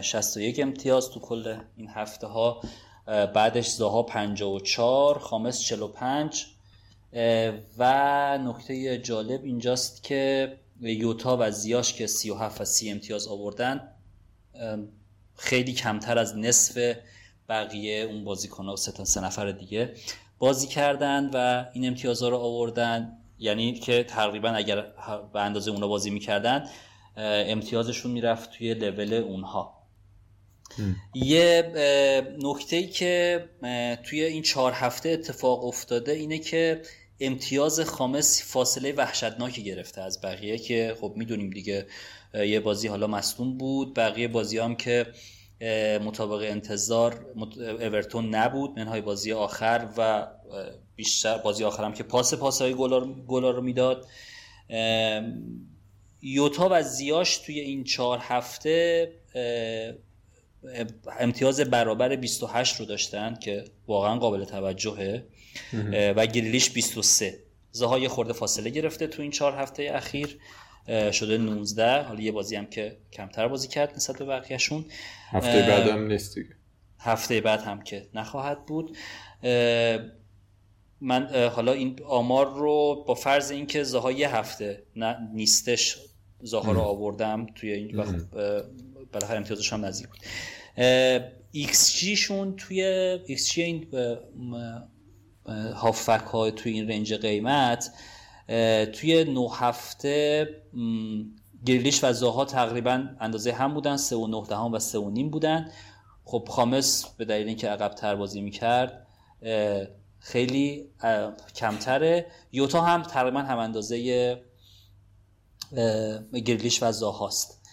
61 0.03 0.61
امتیاز 0.61 1.11
تو 1.11 1.21
کل 1.21 1.59
این 1.77 1.89
هفته 1.89 2.27
ها 2.27 2.63
بعدش 3.07 3.69
زاها 3.69 4.03
54 4.03 5.19
خامس 5.19 5.61
45 5.61 6.47
و 7.79 8.39
نکته 8.39 8.99
جالب 8.99 9.45
اینجاست 9.45 10.03
که 10.03 10.53
یوتا 10.81 11.37
و 11.41 11.51
زیاش 11.51 11.93
که 11.93 12.07
37 12.07 12.61
و 12.61 12.65
30 12.65 12.91
امتیاز 12.91 13.29
آوردن 13.29 13.89
خیلی 15.37 15.73
کمتر 15.73 16.19
از 16.19 16.37
نصف 16.37 16.97
بقیه 17.49 18.03
اون 18.03 18.25
بازیکن 18.25 18.67
ها 18.67 18.77
سه 18.77 18.93
تا 18.93 19.05
سه 19.05 19.21
نفر 19.21 19.51
دیگه 19.51 19.95
بازی 20.39 20.67
کردن 20.67 21.31
و 21.35 21.67
این 21.73 21.87
امتیازها 21.87 22.29
رو 22.29 22.37
آوردن. 22.37 23.19
یعنی 23.39 23.75
که 23.75 24.05
تقریبا 24.05 24.49
اگر 24.49 24.81
به 25.33 25.41
اندازه 25.41 25.71
اونا 25.71 25.89
بازی 25.89 26.11
می‌کردن 26.11 26.69
امتیازشون 27.17 28.13
می‌رفت 28.13 28.51
توی 28.51 28.75
لول 28.75 29.15
اونها. 29.15 29.79
یه 31.15 31.73
نکته 32.43 32.77
ای 32.77 32.89
که 32.89 33.45
توی 34.05 34.25
این 34.25 34.43
چهار 34.43 34.73
هفته 34.73 35.09
اتفاق 35.09 35.65
افتاده 35.65 36.13
اینه 36.13 36.39
که 36.39 36.83
امتیاز 37.21 37.81
خامس 37.81 38.43
فاصله 38.53 38.93
وحشتناکی 38.93 39.65
گرفته 39.65 40.01
از 40.01 40.21
بقیه 40.21 40.59
که 40.59 40.97
خب 41.01 41.13
می‌دونیم 41.17 41.51
دیگه 41.51 41.87
یه 42.35 42.61
بازی 42.61 42.89
حالا 42.89 43.07
مصدوم 43.07 43.59
بود 43.59 43.95
بقیه 43.95 44.29
بازی 44.29 44.59
هم 44.59 44.77
که 44.77 45.07
مطابق 46.05 46.43
انتظار 46.51 47.27
اورتون 47.59 48.35
نبود 48.35 48.79
منهای 48.79 49.01
بازی 49.01 49.33
آخر 49.33 49.89
و 49.97 50.27
بیشتر 50.97 51.39
بازی 51.39 51.65
آخر 51.65 51.85
هم 51.85 51.93
که 51.93 52.03
پاس 52.03 52.35
پاس 52.35 52.63
های 52.63 52.75
گلا 53.27 53.51
رو 53.51 53.63
می‌داد. 53.63 54.07
یوتا 56.23 56.69
و 56.71 56.83
زیاش 56.83 57.39
توی 57.39 57.61
این 57.61 57.85
چهار 57.85 58.19
هفته 58.23 59.13
امتیاز 61.21 61.61
برابر 61.61 62.17
28 62.17 62.77
رو 62.77 62.87
داشتن 62.87 63.35
که 63.35 63.65
واقعا 63.87 64.19
قابل 64.19 64.45
توجهه. 64.45 65.25
و 66.17 66.27
گریلیش 66.27 66.71
23 66.71 67.39
زهای 67.71 68.09
خورده 68.09 68.33
فاصله 68.33 68.71
گرفته 68.71 69.07
تو 69.07 69.23
این 69.23 69.31
چهار 69.31 69.53
هفته 69.53 69.91
اخیر. 69.95 70.39
شده 71.13 71.39
19 71.39 72.03
حالا 72.03 72.21
یه 72.21 72.33
بازی 72.33 72.57
هم 72.57 72.67
که 72.67 72.97
کمتر 73.13 73.49
بازی 73.49 73.69
کرد 73.69 73.95
نسبت 73.97 74.19
به 74.19 74.25
بقیهشون. 74.25 74.85
هفته 75.31 75.63
بعد 75.63 75.89
هم 75.89 76.07
نیست 76.07 76.35
دیگه. 76.35 76.49
هفته 76.99 77.41
بعد 77.41 77.61
هم 77.61 77.83
که 77.83 78.09
نخواهد 78.15 78.67
بود. 78.67 78.97
من 81.01 81.49
حالا 81.55 81.73
این 81.73 81.99
آمار 82.07 82.47
رو 82.55 83.05
با 83.09 83.15
فرض 83.15 83.51
اینکه 83.51 83.83
زها 83.83 84.13
یه 84.13 84.37
هفته 84.37 84.83
نیستش 85.35 85.99
زها 86.41 86.73
رو 86.73 86.81
آوردم 86.81 87.47
توی 87.55 87.73
این 87.73 87.97
وقت 87.97 88.31
بالاخره 89.13 89.37
امتیازش 89.37 89.73
هم 89.73 89.85
نزدیک 89.85 90.09
بود. 90.09 90.19
ایکس 91.53 91.97
جی 91.97 92.17
شون 92.17 92.57
توی 92.57 92.83
ایکس 93.27 93.51
جی 93.51 93.63
این 93.63 93.87
هافبک 95.75 96.25
های 96.33 96.53
توی 96.53 96.73
این 96.73 96.89
رنج 96.89 97.15
قیمت 97.15 97.91
توی 98.93 99.25
نه 99.25 99.49
هفته 99.55 100.49
گریلیش 101.67 102.05
و 102.05 102.13
زاها 102.13 102.45
تقریبا 102.45 103.09
اندازه 103.21 103.53
هم 103.53 103.75
بودن 103.75 103.97
3 103.97 104.17
و 104.17 104.27
9 104.27 104.47
دهم 104.49 104.73
و 104.73 104.79
3 104.79 104.99
و 104.99 105.11
نیم 105.11 105.31
بودن. 105.31 105.71
خب 106.25 106.49
خامس 106.51 107.07
به 107.17 107.25
دلیل 107.25 107.49
اینکه 107.49 107.69
عقب 107.69 107.95
تر 107.95 108.17
بازی 108.17 108.41
می‌کرد 108.41 109.07
خیلی 110.19 110.85
کمتره. 111.55 112.27
یوتا 112.53 112.81
هم 112.81 113.03
تقریبا 113.03 113.41
هم 113.41 113.59
اندازه 113.59 113.97
گریلیش 116.33 116.83
و 116.83 116.93
زاهاست 116.93 117.69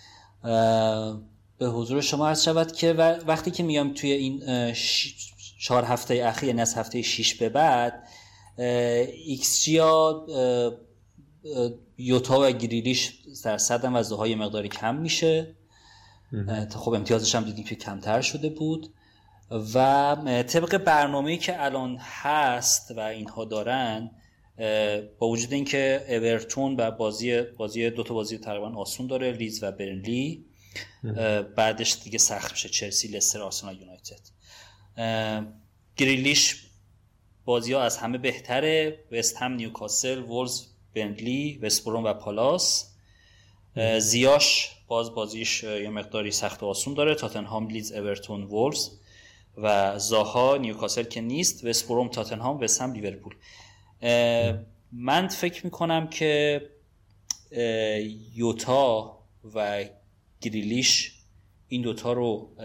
به 1.57 1.67
حضور 1.67 2.01
شما 2.01 2.28
عرض 2.28 2.43
شود 2.43 2.71
که 2.71 2.93
وقتی 3.28 3.51
که 3.51 3.63
میام 3.63 3.93
توی 3.93 4.11
این 4.11 4.43
چهار 5.66 5.84
هفته 5.84 6.13
اخیر 6.26 6.49
یعنی 6.49 6.61
از 6.61 6.76
هفته 6.76 7.01
6 7.01 7.36
به 7.36 7.49
بعد 7.49 8.07
ایکس 9.26 9.63
جیا 9.63 10.26
یوتا 11.97 12.39
و 12.39 12.51
گریلیش 12.51 13.13
در 13.43 13.57
صدم 13.57 13.95
و 13.95 14.03
زهای 14.03 14.36
مقداری 14.36 14.70
کم 14.70 14.95
میشه. 14.95 15.55
خب 16.76 16.93
امتیازش 16.93 17.36
هم 17.36 17.43
دیدیم 17.43 17.63
که 17.63 17.76
کمتر 17.76 18.22
شده 18.22 18.49
بود. 18.49 18.93
و 19.74 20.16
طبق 20.47 20.78
برنامه 20.78 21.38
که 21.38 21.63
الان 21.63 21.97
هست 21.99 22.91
و 22.91 22.99
اینها 22.99 23.45
دارن 23.45 24.11
با 25.20 25.28
وجود 25.28 25.53
اینکه 25.53 26.05
اورتون 26.09 26.76
و 26.76 26.91
بازی 26.91 27.41
بازی 27.41 27.89
دو 27.89 28.03
تا 28.03 28.13
بازی 28.13 28.38
تقریبا 28.38 28.76
آسون 28.76 29.07
داره 29.07 29.32
لیدز 29.31 29.63
و 29.63 29.72
برنلی 29.72 30.45
بعدش 31.55 31.97
دیگه 32.03 32.18
سخت 32.18 32.51
میشه 32.51 32.70
چلسی 32.70 33.07
لستر 33.07 33.41
آرسنال 33.41 33.82
یونایتد. 33.82 34.34
گریلیش 35.97 36.65
بازی 37.45 37.73
ها 37.73 37.81
از 37.81 37.97
همه 37.97 38.17
بهتره. 38.17 38.99
وست 39.11 39.37
هم 39.37 39.53
نیوکاسل 39.53 40.19
وولز 40.19 40.65
برنلی 40.93 41.59
وستبروم 41.61 42.03
و 42.03 42.13
پالاس. 42.13 42.91
زیاش 43.99 44.71
باز 44.87 45.15
بازیش 45.15 45.63
یه 45.63 45.89
مقداری 45.89 46.31
سخت 46.31 46.63
و 46.63 46.65
آسون 46.65 46.93
داره. 46.93 47.15
تاتنهام 47.15 47.69
لیدز 47.69 47.91
اورتون 47.91 48.43
وولز. 48.43 48.89
و 49.57 49.99
زاها 49.99 50.57
نیوکاسل 50.57 51.03
که 51.03 51.21
نیست. 51.21 51.65
وستبروم 51.65 52.07
تاتنهام 52.07 52.59
و 52.59 52.67
هم 52.81 52.93
لیورپول. 52.93 53.35
من 54.91 55.27
فکر 55.27 55.65
می‌کنم 55.65 56.07
که 56.07 56.61
یوتا 58.35 59.19
و 59.55 59.85
گریلیش 60.41 61.14
این 61.76 61.82
دوتا 61.82 62.13
رو 62.13 62.55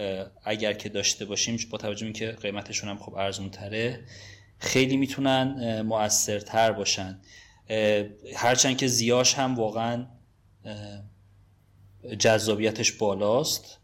اگر 0.44 0.72
که 0.72 0.88
داشته 0.88 1.24
باشیم 1.24 1.58
با 1.70 1.78
توجه 1.78 2.04
اینکه 2.04 2.32
قیمتشون 2.32 2.90
هم 2.90 2.98
خب 2.98 3.14
ارزون 3.14 3.50
تره 3.50 4.00
خیلی 4.58 4.96
می‌تونن 4.96 5.82
مؤثرتر 5.82 6.72
باشن. 6.72 7.20
هرچند 8.36 8.76
که 8.76 8.86
زیاش 8.86 9.34
هم 9.34 9.54
واقعا 9.54 10.06
جذابیتش 12.18 12.92
بالاست. 12.92 13.79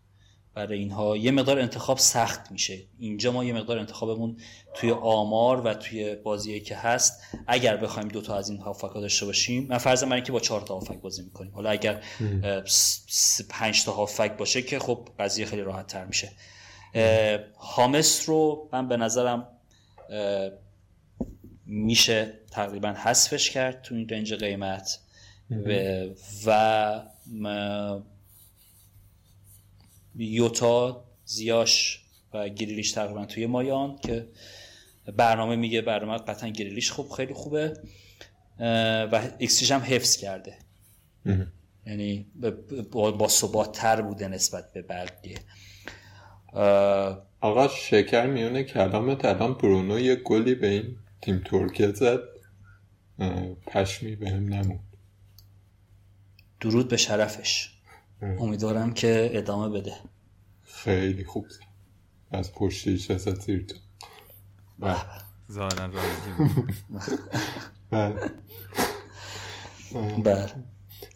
برای 0.57 0.79
اینها 0.79 1.17
یه 1.17 1.31
مقدار 1.31 1.59
انتخاب 1.59 1.99
سخت 1.99 2.53
میشه. 2.53 2.79
اینجا 2.99 3.33
ما 3.33 3.45
یه 3.45 3.53
مقدار 3.53 3.79
انتخابمون 3.79 4.37
توی 4.75 4.91
آمار 4.91 5.61
و 5.61 5.75
توی 5.75 6.15
بازی 6.15 6.61
که 6.61 6.77
هست 6.77 7.23
اگر 7.47 7.77
بخوایم 7.77 8.09
دوتا 8.09 8.37
از 8.37 8.49
این 8.49 8.61
هافک 8.61 8.95
داشته 8.95 9.27
باشیم 9.27 9.67
من 9.71 9.79
فرض 9.79 10.05
من 10.05 10.23
که 10.23 10.33
با 10.33 10.41
چهار 10.41 10.61
تا 10.61 10.75
هافک 10.75 11.01
بازی 11.01 11.23
می‌کنیم. 11.23 11.53
حالا 11.55 11.71
اگر 11.71 12.03
پنج 13.49 13.85
تا 13.85 13.93
هافک 13.93 14.37
باشه 14.37 14.63
که 14.63 14.79
خب 14.79 15.09
قضیه 15.19 15.47
خیلی 15.47 15.63
راحت 15.63 15.87
تر 15.87 16.05
میشه 16.05 16.33
هامس 17.59 18.29
رو 18.29 18.69
من 18.73 18.89
به 18.89 18.97
نظرم 18.97 19.49
میشه 21.67 22.33
تقریبا 22.51 22.89
حذفش 22.89 23.51
کرد 23.51 23.83
تو 23.83 23.95
این 23.95 24.09
رنج 24.09 24.35
قیمت. 24.35 25.01
و 26.47 27.01
یوتا 30.17 31.05
زیاش 31.25 32.03
و 32.35 32.49
گریلیش 32.49 32.93
تقریبا 32.93 33.27
توی 33.27 33.47
مایان 33.47 33.99
که 33.99 34.29
برنامه 35.17 35.57
میگه 35.57 35.83
برنامه 35.83 36.19
قطعا 36.19 36.49
گریلیش 36.49 36.91
خوب 36.91 37.11
خیلی 37.11 37.35
خوبه 37.35 37.81
و 39.13 39.31
اکسیش 39.41 39.71
هم 39.71 39.81
حفظ 39.81 40.17
کرده. 40.17 40.59
یعنی 41.87 42.27
با 42.93 43.29
ثبات 43.29 43.73
تر 43.73 44.03
بوده 44.03 44.29
نسبت 44.29 44.73
به 44.73 44.83
بقیه 44.83 45.39
آقا 47.41 47.69
شکر 47.69 48.27
میونه 48.27 48.65
کلامت 48.65 49.25
الان 49.25 49.55
برونو 49.55 50.01
یه 50.01 50.17
گلی 50.17 50.55
به 50.55 50.67
این 50.67 50.97
تیم 51.23 51.43
ترکیه 51.45 51.93
زد. 51.93 52.19
پشمی 53.67 54.17
به 54.17 54.31
هم 54.31 54.55
نمون 54.55 54.79
درود 56.61 56.89
به 56.89 56.97
شرفش. 56.97 57.76
امیدوارم 58.23 58.93
که 58.93 59.31
ادامه 59.33 59.81
بده. 59.81 59.93
خیلی 60.63 61.25
خوب. 61.25 61.47
از 62.31 62.53
پشتیش 62.53 63.11
از 63.11 63.23
زیر 63.23 63.67
تو 63.67 63.77
ظاهرا 65.53 65.89
بله. 67.91 68.15
بله. 70.25 70.49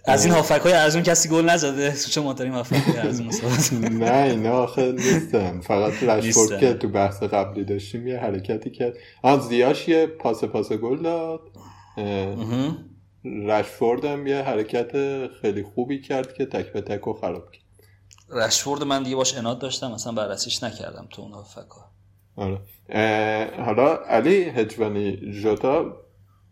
از 0.05 0.25
این 0.25 0.35
هافک 0.35 0.61
های 0.61 0.73
ارزون 0.73 1.03
کسی 1.03 1.29
گل 1.29 1.45
نزده؟ 1.45 1.93
چه 1.93 2.21
ما 2.21 2.33
داریم 2.33 2.53
هافک 2.53 2.77
های 2.77 2.99
ارزون 2.99 3.31
نه 3.99 4.13
اینا 4.13 4.51
آخه 4.53 4.93
نیستن. 4.93 5.61
فقط 5.61 6.03
رشفورد 6.09 6.61
که 6.61 6.75
تو 6.75 6.89
بحث 6.89 7.23
قبلی 7.23 7.65
داشتیم 7.65 8.07
یه 8.07 8.19
حرکتی 8.19 8.71
کرد. 8.71 8.95
آن 9.23 9.41
زیاش 9.41 9.89
یه 9.89 10.07
پاس 10.07 10.45
پاس 10.45 10.73
گل 10.73 11.03
داد. 11.03 11.41
رشفورد 13.25 14.05
هم 14.05 14.27
یه 14.27 14.43
حرکت 14.43 14.93
خیلی 15.27 15.63
خوبی 15.63 16.01
کرد 16.01 16.35
که 16.35 16.47
تک 16.47 16.73
به 16.73 16.81
تک 16.81 17.01
رو 17.01 17.13
خراب 17.13 17.51
کرد. 17.51 17.65
رشفورد 18.29 18.83
من 18.83 19.03
دیگه 19.03 19.17
باش 19.17 19.37
اناد 19.37 19.59
داشتم 19.59 19.93
اصلا 19.93 20.13
بررسیش 20.13 20.63
نکردم 20.63 21.09
تو 21.11 21.23
اون 21.23 21.33
هافکا 21.33 21.91
آره. 22.37 22.61
حالا 23.65 23.97
علی 23.97 24.43
هجوانی 24.43 25.33
جوتا 25.43 25.97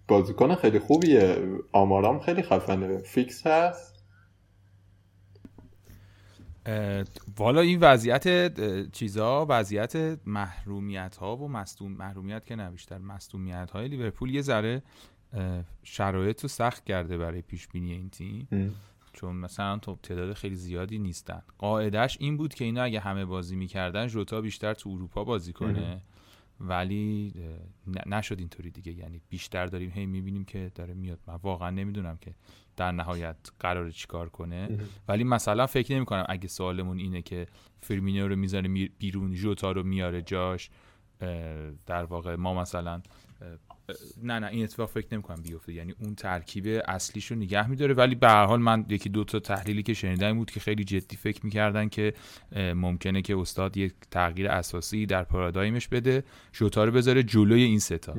بازیکن 0.09 0.55
خیلی 0.55 0.79
خوبیه. 0.79 1.37
آمارام 1.73 2.21
خیلی 2.21 2.43
خفنه. 2.43 2.99
فیکس 2.99 3.47
هست؟ 3.47 3.99
والا 7.39 7.61
این 7.61 7.81
وضعیت 7.81 8.53
چیزا 8.93 9.47
وضعیت 9.49 10.19
محرومیت 10.27 11.17
ها 11.17 11.37
و 11.37 11.49
مصدوم 11.49 11.93
محرومیت 11.93 12.45
که 12.47 12.57
نه 12.57 12.71
بیشتر 12.71 12.99
مصدومیت 12.99 13.71
های 13.71 13.89
لیورپول 13.89 14.35
یه 14.35 14.43
ذره 14.43 14.83
شرایط 15.83 16.43
رو 16.43 16.49
سخت 16.49 16.85
کرده 16.85 17.19
برای 17.19 17.43
پیش 17.43 17.69
بینی 17.69 17.93
این 17.93 18.11
تیم. 18.11 18.49
چون 19.13 19.37
مثلا 19.37 19.79
تو 19.79 19.97
تعداد 20.03 20.33
خیلی 20.33 20.55
زیادی 20.55 20.99
نیستن. 20.99 21.43
قاعدش 21.59 22.17
این 22.21 22.37
بود 22.37 22.55
که 22.55 22.65
اینا 22.65 22.83
اگه 22.83 23.01
همه 23.01 23.25
بازی 23.25 23.57
می‌کردن 23.57 24.07
جوتا 24.07 24.41
بیشتر 24.41 24.75
تو 24.75 24.91
اروپا 24.91 25.25
بازی 25.25 25.53
کنه. 25.53 26.03
ولی 26.61 27.35
نشد 28.07 28.39
اینطوری 28.39 28.71
دیگه. 28.71 28.93
یعنی 28.93 29.21
بیشتر 29.29 29.67
داریم 29.67 29.91
هی 29.91 30.07
می‌بینیم 30.07 30.45
که 30.45 30.73
داره 30.75 30.95
میاد. 30.95 31.19
من 31.27 31.35
واقعا 31.43 31.71
نمی‌دونم 31.71 32.17
که 32.17 32.35
در 32.77 32.93
نهایت 32.93 33.37
قرار 33.61 33.91
چیکار 33.91 34.29
کنه. 34.29 34.79
ولی 35.09 35.25
مثلا 35.25 35.67
فکر 35.67 35.97
نمی 35.97 36.05
کنم 36.05 36.25
اگه 36.29 36.49
سوالمون 36.49 36.99
اینه 36.99 37.23
که 37.23 37.47
فرمینو 37.81 38.29
رو 38.29 38.37
می‌ذاره 38.37 38.89
بیرون 38.99 39.33
جوتا 39.33 39.73
رو 39.73 39.83
میاره 39.83 40.23
جاش 40.23 40.71
در 41.87 42.05
واقع 42.05 42.37
ما 42.37 42.55
مثلا 42.55 43.03
نه 44.23 44.39
نه 44.39 44.47
این 44.47 44.65
اتفاق 44.65 44.89
فکر 44.89 45.07
نمی 45.13 45.23
کنم 45.23 45.43
بیفته. 45.43 45.73
یعنی 45.73 45.95
اون 46.01 46.15
ترکیب 46.15 46.83
اصلیش 46.89 47.31
رو 47.31 47.37
نگه 47.37 47.71
میداره. 47.71 47.95
ولی 47.95 48.15
به 48.15 48.29
هر 48.29 48.45
حال 48.45 48.61
من 48.61 48.87
یکی 48.89 49.09
دو 49.09 49.25
تا 49.25 49.41
تحلیلی 49.41 49.83
که 49.83 49.95
شنیدم 49.95 50.35
بود 50.35 50.51
که 50.51 50.61
خیلی 50.61 50.85
جدی 50.85 51.17
فکر 51.17 51.45
می‌کردن 51.45 51.89
که 51.89 52.15
ممکنه 52.57 53.23
که 53.23 53.37
استاد 53.37 53.77
یک 53.77 53.93
تغییر 54.11 54.49
اساسی 54.49 55.07
در 55.07 55.23
پارادایمش 55.23 55.89
بده 55.89 56.25
جوتا 56.53 56.85
رو 56.85 56.93
بذاره 56.93 57.23
جلوی 57.23 57.63
این 57.63 57.79
سه 57.79 58.03
تا 58.03 58.15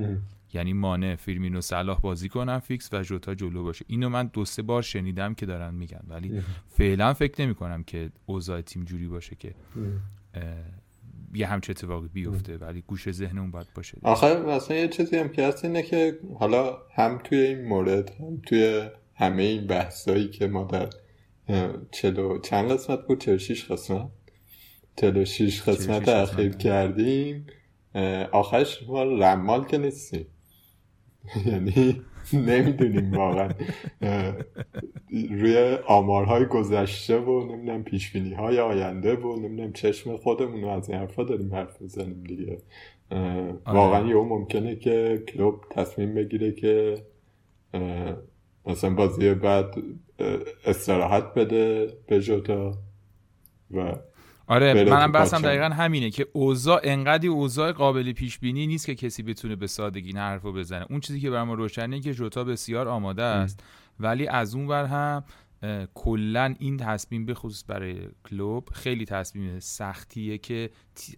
یعنی 0.53 0.73
مانه 0.73 1.15
فیرمینو 1.15 1.61
صلاح 1.61 1.99
بازی 1.99 2.29
کنن 2.29 2.59
فیکس 2.59 2.89
و 2.93 3.03
جوتا 3.03 3.35
جلو 3.35 3.63
باشه. 3.63 3.85
اینو 3.87 4.09
من 4.09 4.27
دو 4.27 4.45
سه 4.45 4.61
بار 4.61 4.81
شنیدم 4.81 5.33
که 5.33 5.45
دارن 5.45 5.73
میگن. 5.73 6.01
ولی 6.07 6.41
فعلا 6.69 7.13
فکر 7.13 7.45
نمی 7.45 7.55
کنم 7.55 7.83
که 7.83 8.11
اوضاع 8.25 8.61
تیم 8.61 8.85
جوری 8.85 9.07
باشه 9.07 9.35
که 9.35 9.55
یه 11.33 11.47
همچه 11.47 11.71
اتفاقی 11.71 12.07
بیفته 12.07 12.57
ولی 12.57 12.81
گوش 12.81 13.11
ذهنمون 13.11 13.51
باید 13.51 13.67
باشه. 13.75 13.97
آخه 14.03 14.39
مثلا 14.39 14.77
یه 14.77 14.87
چیزی 14.87 15.17
هم 15.17 15.29
که 15.29 15.47
هست 15.47 15.65
اینه 15.65 15.81
که 15.81 16.19
حالا 16.39 16.77
هم 16.95 17.17
توی 17.23 17.37
این 17.37 17.67
مورد 17.67 18.09
هم 18.19 18.41
توی 18.45 18.89
همه 19.15 19.43
این 19.43 19.67
بحثایی 19.67 20.29
که 20.29 20.47
ما 20.47 20.63
در 20.63 20.89
چلو 21.91 22.39
چند 22.39 22.71
قسمت 22.71 23.07
بود؟ 23.07 23.19
چلو 23.19 23.37
شیش 23.37 23.71
قسمت؟ 23.71 24.09
چلو 24.95 25.25
شیش 25.25 25.61
قسمت 25.61 26.09
اخیر 26.09 26.55
کردیم. 26.55 27.45
آخرش 28.31 28.83
ما 28.87 29.03
رمال 29.03 29.65
که 29.65 29.77
نیستیم. 29.77 30.25
یعنی 31.45 32.01
نمی‌دونیم 32.49 33.13
واقعا 33.13 33.49
روی 35.11 35.77
آمارهای 35.87 36.45
گذشته 36.45 37.17
و 37.17 37.45
نمی‌دونم 37.51 37.83
پیشبینی 37.83 38.33
های 38.33 38.59
آینده 38.59 39.15
و 39.15 39.35
نمی‌دونم 39.35 39.73
چشم 39.73 40.17
خودمون 40.17 40.63
از 40.63 40.89
این 40.89 40.99
حرفا 40.99 41.23
داریم 41.23 41.55
حرف 41.55 41.81
بزنیم 41.81 42.23
دیگه 42.23 42.57
آره. 43.11 43.57
واقعا 43.65 44.07
یه 44.07 44.15
ممکنه 44.15 44.75
که 44.75 45.23
کلوب 45.27 45.65
تصمیم 45.71 46.13
بگیره 46.13 46.51
که 46.51 47.03
مثلا 48.65 48.89
بازی 48.89 49.33
بعد 49.33 49.75
استراحت 50.65 51.33
بده 51.33 51.93
به 52.07 52.19
جوتا 52.21 52.77
و 53.71 53.95
آره 54.49 54.83
منم 54.83 55.11
بحثم 55.11 55.41
دقیقا 55.41 55.65
همینه 55.65 56.09
که 56.09 56.27
اوضاع 56.33 56.81
انقدی 56.83 57.27
اوضاع 57.27 57.71
قابل 57.71 58.11
پیش 58.11 58.39
بینی 58.39 58.67
نیست 58.67 58.85
که 58.85 58.95
کسی 58.95 59.23
بتونه 59.23 59.55
به 59.55 59.67
سادگی 59.67 60.07
این 60.07 60.17
حرفو 60.17 60.53
بزنه. 60.53 60.85
اون 60.89 60.99
چیزی 60.99 61.19
که 61.19 61.29
برام 61.29 61.51
روشنه 61.51 61.99
که 61.99 62.13
جوتا 62.13 62.43
بسیار 62.43 62.87
آماده 62.87 63.23
است 63.23 63.63
ولی 63.99 64.27
از 64.27 64.55
اون 64.55 64.67
ور 64.67 64.85
هم 64.85 65.23
کلا 65.93 66.55
این 66.59 66.77
تصمیم 66.77 67.25
به 67.25 67.33
خصوص 67.33 67.63
برای 67.67 67.99
کلوب 68.29 68.69
خیلی 68.73 69.05
تصمیم 69.05 69.59
سختیه 69.59 70.37
که 70.37 70.69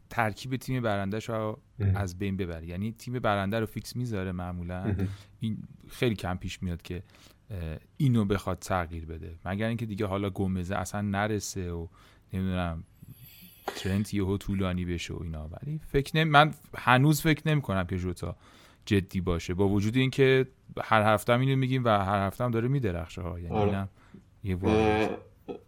ترکیب 0.10 0.56
تیم 0.56 0.82
برندش 0.82 1.30
رو 1.30 1.60
از 1.96 2.20
بین 2.20 2.38
ببره. 2.38 2.68
یعنی 2.68 2.92
تیم 2.92 3.14
برنده 3.14 3.60
رو 3.60 3.66
فیکس 3.66 3.96
می‌ذاره 3.96 4.32
معمولا. 4.32 4.96
این 5.40 5.58
خیلی 5.90 6.16
کم 6.16 6.38
پیش 6.38 6.64
میاد 6.64 6.82
که 6.82 7.04
اینو 7.98 8.26
بخواد 8.26 8.60
تغییر 8.60 9.06
بده. 9.06 9.36
مگر 9.46 9.68
اینکه 9.68 9.86
دیگه 9.86 10.06
حالا 10.06 10.30
گمزه 10.30 10.76
اصلا 10.76 11.02
نرسه 11.02 11.72
و 11.72 11.88
نمی‌دونم 12.34 12.84
ترنت 13.66 14.14
یهو 14.14 14.38
طولانی 14.38 14.86
بشه 14.86 15.14
و 15.14 15.24
اینا. 15.24 15.50
ولی 15.52 15.80
فکر 15.88 16.18
نمی 16.18 16.30
من 16.30 16.54
هنوز 16.78 17.22
فکر 17.22 17.42
نمی 17.46 17.62
کنم 17.62 17.88
که 17.88 17.98
جوتا 17.98 18.36
جدی 18.86 19.22
باشه. 19.22 19.54
با 19.54 19.70
وجود 19.70 19.98
اینکه 19.98 20.48
هر 20.84 21.14
هفته 21.14 21.40
اینو 21.40 21.56
میگیم 21.56 21.84
و 21.86 21.90
هر 21.90 22.28
هفته 22.28 22.44
هم 22.44 22.52
داره 22.52 22.68
میدرخشه 22.68 23.22
ها. 23.22 23.40
یعنی 23.40 23.56
آره. 23.56 23.88
یه 24.44 24.58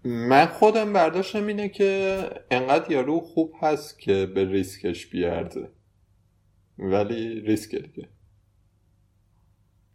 من 0.04 0.46
خودم 0.46 0.94
برداشتم 0.94 1.48
اینه 1.48 1.70
که 1.70 2.20
انقدر 2.52 2.92
یارو 2.92 3.20
خوب 3.20 3.54
هست 3.62 4.00
که 4.00 4.26
به 4.26 4.46
ریسکش 4.46 5.08
بیارده. 5.08 5.70
ولی 6.80 7.42
ریسک 7.42 7.76
دیگه. 7.76 8.10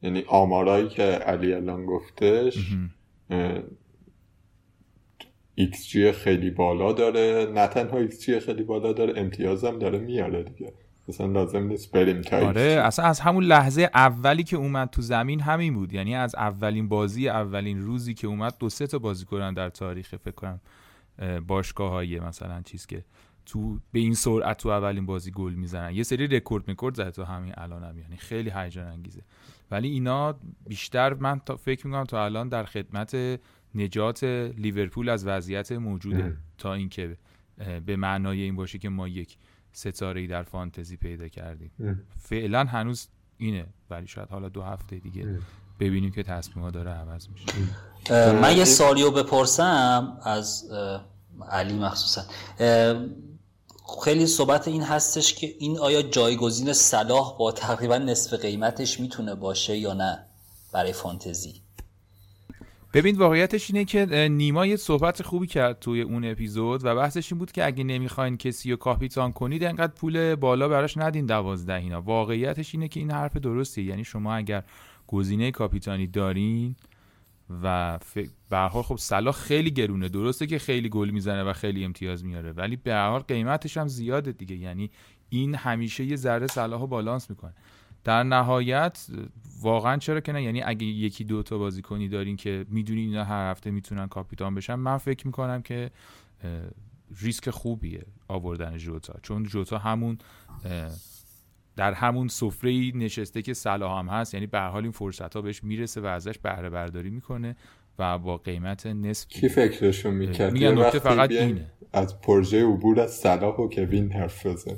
یعنی 0.02 0.24
آمارایی 0.26 0.88
که 0.88 1.02
علی 1.02 1.52
الان 1.52 1.86
گفتش 1.86 2.76
جی 5.66 6.12
خیلی 6.12 6.50
بالا 6.50 6.92
داره. 6.92 7.52
نه 7.54 7.66
تنها 7.66 8.04
جی 8.04 8.40
خیلی 8.40 8.62
بالا 8.62 8.92
داره 8.92 9.20
امتیازم 9.20 9.78
داره 9.78 9.98
میاره 9.98 10.42
دیگه. 10.42 10.72
مثلا 11.08 11.26
لازم 11.26 11.62
نیست 11.62 11.92
بریم 11.92 12.20
تا 12.20 12.46
آره 12.46 12.62
اصلا 12.62 13.04
از 13.04 13.20
همون 13.20 13.44
لحظه 13.44 13.90
اولی 13.94 14.42
که 14.42 14.56
اومد 14.56 14.90
تو 14.90 15.02
زمین 15.02 15.40
همین 15.40 15.74
بود. 15.74 15.92
یعنی 15.92 16.14
از 16.14 16.34
اولین 16.34 16.88
بازی 16.88 17.28
اولین 17.28 17.82
روزی 17.82 18.14
که 18.14 18.26
اومد 18.26 18.54
دو 18.58 18.68
سه 18.68 18.86
تا 18.86 18.98
بازی 18.98 19.24
کنن 19.24 19.54
در 19.54 19.68
تاریخ 19.68 20.16
فکر 20.16 20.34
کنم 20.34 20.60
باشگاه 21.46 21.90
های 21.90 22.20
مثلا 22.20 22.62
چیز 22.62 22.86
که 22.86 23.04
تو 23.46 23.78
به 23.92 23.98
این 23.98 24.14
سرعت 24.14 24.58
تو 24.58 24.68
اولین 24.68 25.06
بازی 25.06 25.30
گل 25.30 25.54
می‌زنن. 25.54 25.94
یه 25.94 26.02
سری 26.02 26.26
رکورد 26.26 26.68
می‌کرد 26.68 26.94
زده 26.94 27.10
تو 27.10 27.24
همین 27.24 27.52
الان 27.56 27.84
هم. 27.84 27.98
یعنی 27.98 28.16
خیلی 28.16 28.52
هیجان 28.54 28.86
انگیزه 28.86 29.22
ولی 29.70 29.88
اینا 29.88 30.34
بیشتر 30.66 31.14
من 31.14 31.40
تا 31.46 31.56
فکر 31.56 31.86
می‌کنم 31.86 32.04
تا 32.04 32.24
الان 32.24 32.48
در 32.48 32.64
خدمت 32.64 33.40
نجات 33.78 34.24
لیورپول 34.58 35.08
از 35.08 35.26
وضعیت 35.26 35.72
موجوده. 35.72 36.36
تا 36.58 36.74
اینکه 36.74 37.16
به 37.86 37.96
معنای 37.96 38.42
این 38.42 38.56
باشه 38.56 38.78
که 38.78 38.88
ما 38.88 39.08
یک 39.08 39.36
ستاره 39.72 40.20
ای 40.20 40.26
در 40.26 40.42
فانتزی 40.42 40.96
پیدا 40.96 41.28
کردیم. 41.28 41.70
فعلا 42.20 42.64
هنوز 42.64 43.08
اینه 43.38 43.66
ولی 43.90 44.06
شاید 44.06 44.28
حالا 44.28 44.48
دو 44.48 44.62
هفته 44.62 44.98
دیگه 44.98 45.38
ببینیم 45.80 46.10
که 46.10 46.22
تصمیم 46.22 46.70
داره 46.70 46.90
عوض 46.90 47.28
میشه. 47.28 48.32
من 48.32 48.56
یه 48.56 48.64
سالیو 48.64 49.10
بپرسم 49.10 50.18
از 50.22 50.70
علی 51.50 51.78
مخصوصا. 51.78 52.22
خیلی 54.04 54.26
صحبت 54.26 54.68
این 54.68 54.82
هستش 54.82 55.34
که 55.34 55.54
این 55.58 55.78
آیا 55.78 56.02
جایگزین 56.02 56.72
صلاح 56.72 57.38
با 57.38 57.52
تقریبا 57.52 57.98
نصف 57.98 58.34
قیمتش 58.34 59.00
می‌تونه 59.00 59.34
باشه 59.34 59.76
یا 59.76 59.94
نه 59.94 60.24
برای 60.72 60.92
فانتزی؟ 60.92 61.54
ببین 62.92 63.16
واقعیتش 63.16 63.70
اینه 63.70 63.84
که 63.84 64.28
نیما 64.28 64.66
یه 64.66 64.76
صحبت 64.76 65.22
خوبی 65.22 65.46
کرد 65.46 65.78
توی 65.78 66.00
اون 66.00 66.24
اپیزود 66.24 66.84
و 66.84 66.94
بحثش 66.94 67.32
این 67.32 67.38
بود 67.38 67.52
که 67.52 67.66
اگه 67.66 67.84
نمی‌خواین 67.84 68.36
کسی 68.36 68.70
رو 68.70 68.76
کاپیتان 68.76 69.32
کنید 69.32 69.64
انقدر 69.64 69.92
پول 69.92 70.34
بالا 70.34 70.68
براش 70.68 70.96
ندین 70.96 71.26
دوازده 71.26 71.74
اینا. 71.74 72.00
واقعیتش 72.02 72.74
اینه 72.74 72.88
که 72.88 73.00
این 73.00 73.10
حرف 73.10 73.36
درستیه 73.36 73.84
یعنی 73.84 74.04
شما 74.04 74.34
اگر 74.34 74.64
گزینه 75.06 75.50
کاپیتانی 75.50 76.06
دارین 76.06 76.76
و 77.62 77.98
به 78.50 78.56
حال 78.56 78.82
خب 78.82 78.96
صلاح 78.96 79.34
خیلی 79.34 79.70
گرونه. 79.70 80.08
درسته 80.08 80.46
که 80.46 80.58
خیلی 80.58 80.88
گل 80.88 81.10
می‌زنه 81.10 81.42
و 81.44 81.52
خیلی 81.52 81.84
امتیاز 81.84 82.24
میاره 82.24 82.52
ولی 82.52 82.76
به 82.76 82.94
حال 82.94 83.20
قیمتش 83.20 83.76
هم 83.76 83.88
زیاده 83.88 84.32
دیگه. 84.32 84.56
یعنی 84.56 84.90
این 85.28 85.54
همیشه 85.54 86.04
یه 86.04 86.16
ذره 86.16 86.46
صلاح 86.46 86.86
بالانس 86.86 87.30
می‌کنه. 87.30 87.54
در 88.08 88.22
نهایت 88.22 89.06
واقعا 89.62 89.96
چرا 89.96 90.20
که 90.20 90.32
نه؟ 90.32 90.42
یعنی 90.42 90.62
اگه 90.62 90.86
یکی 90.86 91.24
دو 91.24 91.42
تا 91.42 91.58
بازیکنی 91.58 92.08
دارین 92.08 92.36
که 92.36 92.64
می‌دونی 92.68 93.00
اینا 93.00 93.24
هر 93.24 93.50
هفته 93.50 93.70
می‌تونن 93.70 94.06
کاپیتان 94.06 94.54
بشن 94.54 94.74
من 94.74 94.98
فکر 94.98 95.26
می‌کنم 95.26 95.62
که 95.62 95.90
ریسک 97.20 97.50
خوبیه 97.50 98.06
آوردن 98.28 98.76
جوتا. 98.76 99.14
چون 99.22 99.42
جوتا 99.42 99.78
همون 99.78 100.18
در 101.76 101.92
همون 101.92 102.28
سفره 102.28 102.92
نشسته 102.94 103.42
که 103.42 103.54
صلاح 103.54 103.98
هم 103.98 104.08
هست. 104.08 104.34
یعنی 104.34 104.46
به 104.46 104.60
حال 104.60 104.82
این 104.82 104.92
فرصت 104.92 105.34
ها 105.36 105.42
بهش 105.42 105.64
می‌رسه 105.64 106.00
و 106.00 106.06
ازش 106.06 106.38
بهره 106.38 106.70
برداری 106.70 107.10
می‌کنه 107.10 107.56
و 107.98 108.18
با 108.18 108.36
قیمت 108.36 108.86
نصف 108.86 109.28
کی 109.28 109.48
فکرشو 109.48 110.10
می‌کرد؟ 110.10 110.52
میگن 110.52 110.78
نکته 110.78 110.98
فقط 110.98 111.30
اینه. 111.30 111.72
از 111.92 112.20
پروژه 112.20 112.64
عبور 112.64 113.00
از 113.00 113.10
صلاح 113.10 113.56
و 113.56 113.68
کوین 113.68 114.12
حرف 114.12 114.46
بزن 114.46 114.76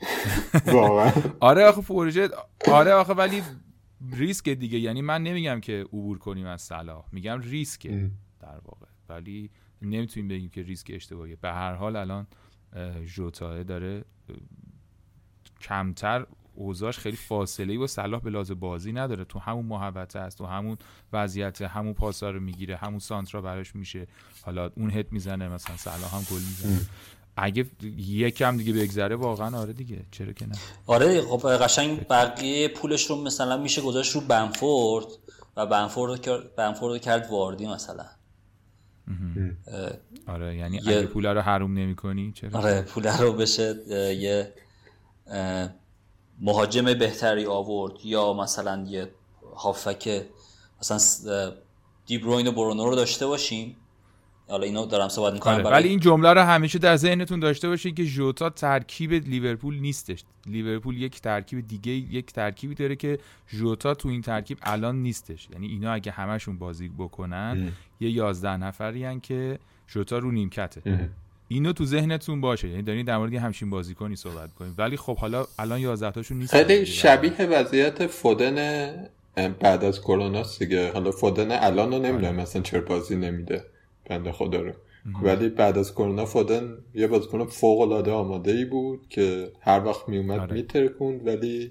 آره 1.40 1.64
آخه 1.64 1.82
پروژه 1.82 2.28
آره 2.68 2.92
آخه 2.92 3.12
ولی 3.12 3.42
ریسک 4.12 4.48
دیگه. 4.48 4.78
یعنی 4.78 5.02
من 5.02 5.22
نمیگم 5.22 5.60
که 5.60 5.72
عبور 5.72 6.18
کنیم 6.18 6.46
از 6.46 6.62
صلاح. 6.62 7.04
میگم 7.12 7.40
ریسک 7.40 7.86
در 8.40 8.58
واقع. 8.64 8.86
ولی 9.08 9.50
نمی‌تونیم 9.82 10.28
بگیم 10.28 10.50
که 10.50 10.62
ریسک 10.62 10.90
اشتباهیه. 10.94 11.36
به 11.36 11.52
هر 11.52 11.74
حال 11.74 11.96
الان 11.96 12.26
جوتاه 13.04 13.62
داره 13.62 14.04
کمتر 15.60 16.26
اوزاش 16.54 16.98
خیلی 16.98 17.16
فاصله 17.16 17.72
ای 17.72 17.78
با 17.78 17.86
صلاح 17.86 18.20
به 18.20 18.30
لازم 18.30 18.54
بازی 18.54 18.92
نداره. 18.92 19.24
تو 19.24 19.38
همون 19.38 19.66
محوطه 19.66 20.18
است 20.18 20.38
تو 20.38 20.46
همون 20.46 20.76
وضعیت 21.12 21.62
همون 21.62 21.94
پاسا 21.94 22.30
رو 22.30 22.40
می‌گیره 22.40 22.76
همون 22.76 22.98
سانترا 22.98 23.40
براش 23.42 23.76
میشه. 23.76 24.06
حالا 24.42 24.70
اون 24.76 24.90
هد 24.90 25.12
می‌زنه 25.12 25.48
مثلا 25.48 25.76
صلاح 25.76 26.14
هم 26.14 26.22
گل 26.30 26.36
می‌زنه. 26.36 26.80
اگه 27.36 27.66
یکم 27.98 28.56
دیگه 28.56 28.72
بگذره 28.72 29.16
واقعا 29.16 29.58
آره 29.58 29.72
دیگه 29.72 30.06
چرا 30.10 30.32
که 30.32 30.46
نه. 30.46 30.54
آره 30.86 31.22
خب 31.22 31.48
قشنگ 31.48 32.06
بقیه 32.08 32.68
پولش 32.68 33.10
رو 33.10 33.16
مثلا 33.22 33.56
میشه 33.56 33.82
گذاشت 33.82 34.12
رو 34.14 34.20
بنفورد 34.20 35.06
و 35.56 35.66
بنفورد 35.66 36.54
بنفورد 36.56 37.00
کرد 37.00 37.30
واردی 37.30 37.66
مثلا. 37.66 38.04
آره 40.26 40.56
یعنی 40.56 40.78
اگه 40.78 41.06
پول 41.06 41.26
رو 41.26 41.40
حروم 41.40 41.72
نمی 41.72 41.94
کنی 41.94 42.32
چرا 42.32 42.58
آره 42.58 42.82
پول 42.82 43.06
رو 43.06 43.32
بشه 43.32 43.74
یه 44.18 44.52
مهاجم 46.40 46.84
بهتری 46.84 47.46
آورد 47.46 47.94
یا 48.04 48.32
مثلا 48.32 48.84
یه 48.88 49.10
هافک 49.56 50.26
مثلا 50.80 51.52
دیبروین 52.06 52.46
و 52.46 52.52
برونو 52.52 52.84
رو 52.84 52.96
داشته 52.96 53.26
باشیم. 53.26 53.76
حالا 54.48 54.64
اینو 54.66 54.86
دارم 54.86 55.08
صحبت 55.08 55.32
می‌کنم 55.32 55.54
آره، 55.54 55.64
ولی 55.64 55.88
این 55.88 56.00
جمله 56.00 56.32
رو 56.32 56.40
همیشه 56.40 56.78
در 56.78 56.96
ذهنتون 56.96 57.40
داشته 57.40 57.68
باشید 57.68 57.96
که 57.96 58.04
ژوتا 58.04 58.50
ترکیب 58.50 59.12
لیورپول 59.12 59.78
نیستش. 59.78 60.24
لیورپول 60.46 60.96
یک 61.02 61.20
ترکیب 61.20 61.68
دیگه 61.68 61.92
یک 61.92 62.32
ترکیبی 62.32 62.74
داره 62.74 62.96
که 62.96 63.18
ژوتا 63.48 63.94
تو 63.94 64.08
این 64.08 64.22
ترکیب 64.22 64.58
الان 64.62 65.02
نیستش. 65.02 65.48
یعنی 65.52 65.66
اینا 65.66 65.92
اگه 65.92 66.12
همشون 66.12 66.58
بازی 66.58 66.88
بکنن 66.98 67.72
یه 68.00 68.10
یازده 68.10 68.56
نفری 68.56 69.20
که 69.20 69.58
ژوتا 69.88 70.18
رو 70.18 70.30
نیمکته. 70.30 71.08
اینو 71.48 71.72
تو 71.72 71.84
ذهنتون 71.84 72.40
باشه. 72.40 72.68
یعنی 72.68 72.82
دارین 72.82 73.06
در 73.06 73.18
مورد 73.18 73.34
همچین 73.34 73.70
بازیکنی 73.70 74.16
صحبت 74.16 74.54
کنیم 74.54 74.74
ولی 74.78 74.96
خب 74.96 75.16
حالا 75.16 75.46
الان 75.58 75.80
11 75.80 76.10
تاشون 76.10 76.38
نیست 76.38 76.50
خیلی 76.56 76.86
شبیه 76.86 77.46
وضعیت 77.46 78.06
فودن 78.06 78.56
بعد 79.60 79.84
از 79.84 80.00
کرونا 80.00 80.42
دیگه. 80.58 80.92
حالا 80.92 81.10
فودن 81.10 81.64
الان 81.64 81.92
رو 81.92 81.98
نمی‌دونم 81.98 82.34
آره. 82.34 82.42
مثلا 82.42 82.62
چرا 82.62 82.80
بازی 82.80 83.16
نمیده. 83.16 83.64
بنده 84.10 84.32
خدا 84.32 84.60
رو. 84.60 84.72
ولی 85.22 85.48
بعد 85.48 85.78
از 85.78 85.94
کرونا 85.94 86.24
فودن 86.24 86.78
یه 86.94 87.06
بازیکن 87.06 87.46
فوق 87.46 87.80
العاده 87.80 88.12
آماده 88.12 88.52
ای 88.52 88.64
بود 88.64 89.08
که 89.08 89.52
هر 89.60 89.84
وقت 89.84 90.08
می 90.08 90.18
اومد 90.18 90.40
آره. 90.40 90.52
میترکوند 90.52 91.26
ولی 91.26 91.70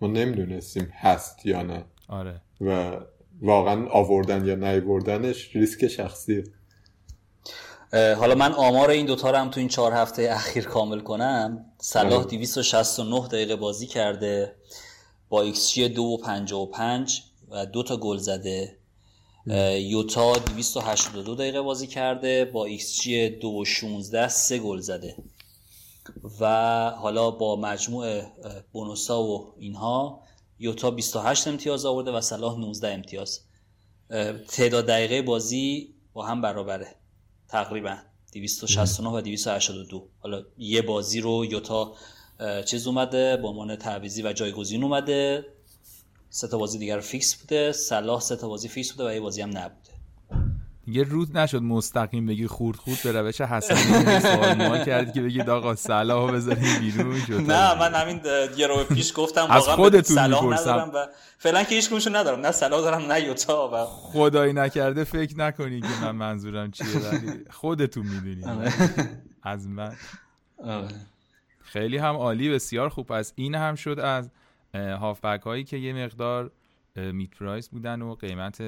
ما 0.00 0.08
نمی‌دونستیم 0.08 0.88
هست 0.92 1.46
یا 1.46 1.62
نه. 1.62 1.84
آره. 2.08 2.40
و 2.60 2.96
واقعا 3.42 3.88
آوردن 3.88 4.46
یا 4.46 4.54
نیوردنش 4.54 5.56
ریسک 5.56 5.86
شخصیه 5.86 6.44
حالا 7.92 8.34
من 8.34 8.52
آمار 8.52 8.90
این 8.90 9.06
دوتا 9.06 9.30
رو 9.30 9.36
هم 9.36 9.50
تو 9.50 9.60
این 9.60 9.68
چهار 9.68 9.92
هفته 9.92 10.28
اخیر 10.30 10.64
کامل 10.64 11.00
کنم. 11.00 11.64
صلاح 11.78 12.24
269 12.24 13.28
دقیقه 13.28 13.56
بازی 13.56 13.86
کرده 13.86 14.54
با 15.28 15.42
ایکس 15.42 15.72
جی 15.72 15.94
2.55 15.94 17.12
و 17.50 17.66
دو 17.66 17.82
تا 17.82 17.96
گل 17.96 18.16
زده. 18.16 18.77
یوتا 19.80 20.32
282 20.32 21.34
دقیقه 21.34 21.60
بازی 21.60 21.86
کرده 21.86 22.44
با 22.44 22.64
ایکس 22.64 23.00
جی 23.00 23.40
2.16 23.40 24.28
سه 24.28 24.58
گل 24.58 24.80
زده. 24.80 25.16
و 26.40 26.90
حالا 26.90 27.30
با 27.30 27.56
مجموع 27.56 28.22
bonus 28.72 29.14
ا 29.14 29.22
و 29.22 29.54
اینها 29.58 30.22
یوتا 30.58 30.90
28 30.90 31.48
امتیاز 31.48 31.86
آورده 31.86 32.10
و 32.10 32.20
صلاح 32.20 32.58
19 32.58 32.88
امتیاز. 32.88 33.40
تعداد 34.48 34.86
دقیقه 34.86 35.22
بازی 35.22 35.94
با 36.12 36.26
هم 36.26 36.42
برابره. 36.42 36.94
تقریبا 37.48 37.96
269 38.32 39.10
و 39.10 39.20
282 39.20 40.08
حالا 40.18 40.42
یه 40.58 40.82
بازی 40.82 41.20
رو 41.20 41.44
یوتا 41.44 41.94
چیز 42.66 42.86
اومده 42.86 43.36
با 43.36 43.48
عنوان 43.48 43.76
تعویضی 43.76 44.22
و 44.22 44.32
جایگزین 44.32 44.82
اومده. 44.82 45.46
سه 46.30 46.48
تا 46.48 46.58
بازی 46.58 46.78
دیگر 46.78 47.00
فیکس 47.00 47.34
بوده 47.34 47.72
صلاح 47.72 48.20
سه 48.20 48.36
تا 48.36 48.48
بازی 48.48 48.68
فیکس 48.68 48.92
بوده 48.92 49.10
و 49.10 49.12
یه 49.12 49.20
بازی 49.20 49.42
هم 49.42 49.48
نبوده. 49.48 49.88
یه 50.86 51.02
روز 51.02 51.36
نشد 51.36 51.62
مستقیم 51.62 52.26
بگی 52.26 52.46
خورد 52.46 52.76
خورد 52.76 52.98
به 53.04 53.12
روش 53.12 53.36
سوال 54.22 54.68
ما 54.68 54.78
کردی 54.78 55.12
که 55.12 55.22
بگید 55.22 55.50
آقا 55.50 55.74
صلاح 55.74 56.32
بذاریم 56.32 56.78
بیرون 56.80 57.20
شد. 57.20 57.32
نه 57.32 57.78
من 57.78 57.94
همین 57.94 58.20
یه 58.56 58.66
رو 58.66 58.84
پیش 58.84 59.12
گفتم 59.16 59.46
از 59.50 59.68
خودتون 59.68 60.16
صلاح 60.16 60.44
ندارم 60.44 60.90
و 60.94 61.06
فعلا 61.38 61.62
که 61.62 61.74
هیچ 61.74 61.92
ندارم. 61.92 62.40
نه 62.40 62.52
صلاح 62.52 62.80
دارم 62.80 63.12
نه 63.12 63.20
یوتا 63.20 63.70
و 63.72 63.84
خدایی 63.84 64.52
نکرده 64.52 65.04
فکر 65.04 65.38
نکنی 65.38 65.80
که 65.80 65.88
من 66.02 66.10
منظورم 66.10 66.70
چیه 66.70 66.86
ولی 66.86 67.44
خودتون 67.50 68.06
می‌دونید. 68.06 68.44
آره. 68.44 68.72
از 69.42 69.68
من. 69.68 69.96
آره. 70.64 70.88
خیلی 71.62 71.96
هم 71.96 72.16
عالی 72.16 72.50
بسیار 72.50 72.88
خوب. 72.88 73.12
است 73.12 73.32
این 73.36 73.54
هم 73.54 73.74
شد 73.74 73.98
از 73.98 74.30
هافبک 74.74 75.42
هایی 75.42 75.64
که 75.64 75.76
یه 75.76 75.92
مقدار 75.92 76.52
میت 76.96 77.30
پرایس 77.30 77.68
بودن 77.68 78.02
و 78.02 78.14
قیمت 78.14 78.62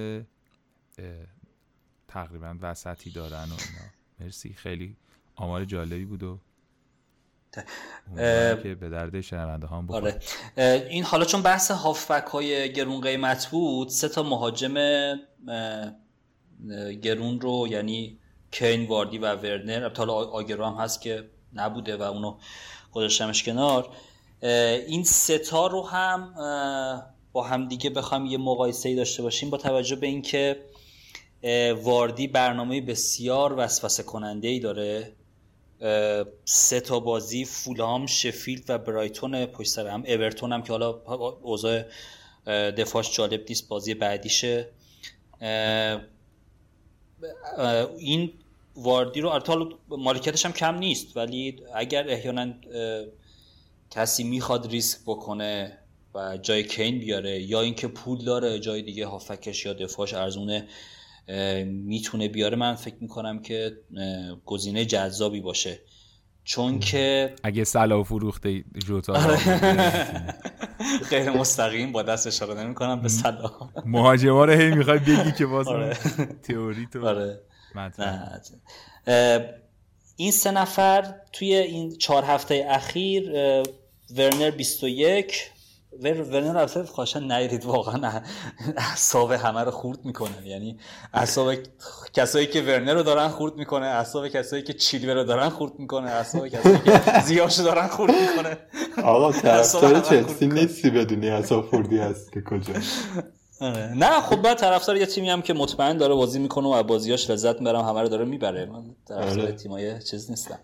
تقریبا 2.08 2.58
وسطی 2.60 3.10
دارن 3.10 3.34
و 3.34 3.36
اینا. 3.42 3.90
مرسی. 4.20 4.54
خیلی 4.54 4.96
آمار 5.36 5.64
جالبی 5.64 6.04
بود 6.04 6.22
و 6.22 6.38
که 8.62 8.76
به 8.80 8.88
درد 8.88 9.20
شنونده 9.20 9.66
هم 9.66 9.90
آره. 9.90 10.20
این 10.90 11.04
حالا 11.04 11.24
چون 11.24 11.42
بحث 11.42 11.70
هافبک 11.70 12.26
های 12.26 12.72
گرون 12.72 13.00
قیمت 13.00 13.46
بود 13.46 13.88
سه 13.88 14.08
تا 14.08 14.22
مهاجم 14.22 14.74
گرون 17.02 17.40
رو 17.40 17.66
یعنی 17.70 18.18
کین 18.50 18.86
واردی 18.86 19.18
و 19.18 19.34
ورنر 19.34 19.82
البته 19.82 20.02
آگرو 20.02 20.66
هم 20.66 20.74
هست 20.74 21.00
که 21.00 21.30
نبوده 21.52 21.96
و 21.96 22.02
اونو 22.02 22.38
گذاشتمش 22.92 23.42
کنار. 23.42 23.96
این 24.42 25.04
ستا 25.04 25.66
رو 25.66 25.86
هم 25.86 26.34
با 27.32 27.42
هم 27.42 27.68
دیگه 27.68 27.90
بخوام 27.90 28.26
یه 28.26 28.38
مقایسه 28.38 28.88
ای 28.88 28.94
داشته 28.94 29.22
باشیم 29.22 29.50
با 29.50 29.56
توجه 29.56 29.96
به 29.96 30.06
اینکه 30.06 30.60
واردی 31.82 32.26
برنامه 32.26 32.80
بسیار 32.80 33.54
وسوسه 33.58 34.02
کننده 34.02 34.48
ای 34.48 34.58
داره 34.58 35.12
سه 36.44 36.80
تا 36.80 37.00
بازی 37.00 37.44
فولام 37.44 38.06
شفیلد 38.06 38.64
و 38.68 38.78
برایتون 38.78 39.46
پشت 39.46 39.68
سر 39.70 39.86
هم. 39.86 40.04
اورتون 40.06 40.52
هم 40.52 40.62
که 40.62 40.72
حالا 40.72 40.90
اوضاع 41.42 41.82
دفاعش 42.70 43.16
جالب 43.16 43.44
نیست 43.48 43.68
بازی 43.68 43.94
بعدیشه. 43.94 44.68
این 47.98 48.32
واردی 48.76 49.20
رو 49.20 49.40
مالکیتش 49.88 50.46
هم 50.46 50.52
کم 50.52 50.78
نیست 50.78 51.16
ولی 51.16 51.62
اگر 51.74 52.10
احیانا 52.10 52.52
کسی 53.90 54.24
می‌خواد 54.24 54.66
ریسک 54.70 54.98
بکنه 55.06 55.78
و 56.14 56.38
جای 56.42 56.64
کین 56.64 56.98
بیاره 56.98 57.42
یا 57.42 57.60
اینکه 57.60 57.88
پول 57.88 58.24
داره 58.24 58.58
جای 58.58 58.82
دیگه 58.82 59.06
هافکش 59.06 59.66
یا 59.66 59.72
دفاعش 59.72 60.14
ارزونه 60.14 60.68
می‌تونه 61.64 62.28
بیاره 62.28 62.56
من 62.56 62.74
فکر 62.74 62.96
می‌کنم 63.00 63.42
که 63.42 63.72
گزینه 64.44 64.84
جذابی 64.84 65.40
باشه. 65.40 65.80
چون 66.44 66.78
که 66.78 67.34
اگه 67.42 67.64
سلا 67.64 68.02
فروخته 68.02 68.64
جوتا 68.86 69.12
آره. 69.12 69.38
غیر 71.10 71.30
مستقیم 71.30 71.92
با 71.92 72.02
دست 72.02 72.26
اشاره 72.26 72.62
نمی 72.62 72.74
کنم 72.74 73.02
به 73.02 73.08
سلا 73.08 73.50
مهاجما 73.86 74.44
رو 74.44 74.52
هی 74.52 74.70
می‌خوای 74.70 74.98
بگی 74.98 75.32
که 75.38 75.46
باز 75.46 75.68
آره. 75.68 75.94
تئوری 76.48 76.88
تو 76.92 77.06
آره. 77.06 77.40
این 80.16 80.30
سه 80.30 80.50
نفر 80.50 81.14
توی 81.32 81.54
این 81.54 81.96
چهار 81.98 82.24
هفته 82.24 82.66
اخیر 82.68 83.32
ورنر 84.16 84.50
21 84.50 85.50
ورنر 86.02 86.58
البته 86.58 86.84
خواهشن 86.84 87.32
نیرید 87.32 87.64
واقعا. 87.64 88.22
اعصاب 88.76 89.32
همه 89.32 89.60
رو 89.60 89.70
خورد 89.70 90.04
می‌کنه. 90.04 90.46
یعنی 90.46 90.78
اعصاب 91.14 91.54
کسایی 92.14 92.46
که 92.46 92.62
ورنر 92.62 92.94
رو 92.94 93.02
دارن 93.02 93.28
خورد 93.28 93.56
می‌کنه 93.56 93.86
اعصاب 93.86 94.28
کسایی 94.28 94.62
که 94.62 94.72
چیلور 94.72 95.14
رو 95.14 95.24
دارن 95.24 95.48
خورد 95.48 95.78
می‌کنه 95.78 96.10
اعصاب 96.10 96.48
کسایی 96.48 96.78
که 96.78 97.02
زیاش 97.26 97.58
رو 97.58 97.64
دارن 97.64 97.86
خورد 97.86 98.14
می‌کنه. 98.14 98.58
آقا 99.04 99.32
طرفدار 99.32 100.00
چلسی 100.00 100.46
نیستی 100.46 100.90
بدونی 100.90 101.28
اعصاب 101.30 101.66
خوردی 101.66 101.98
هست 101.98 102.32
که 102.32 102.40
کجا 102.42 102.74
آره. 103.60 103.92
نه 103.94 104.20
خب 104.20 104.42
بعد 104.42 104.58
طرفدار 104.58 104.96
یه 104.96 105.06
تیمی 105.06 105.30
هم 105.30 105.42
که 105.42 105.54
مطمئن 105.54 105.96
داره 105.96 106.14
بازی 106.14 106.38
می‌کنه 106.38 106.68
و 106.68 106.82
بازیاش 106.82 107.30
لذت 107.30 107.58
می‌برم 107.58 107.84
همه 107.84 108.02
رو 108.02 108.08
داره 108.08 108.24
می‌بره. 108.24 108.66
من 108.66 108.82
طرفدار 109.08 109.44
آره. 109.44 109.52
تیمای 109.52 110.02
چیز 110.02 110.30
نیستم. 110.30 110.58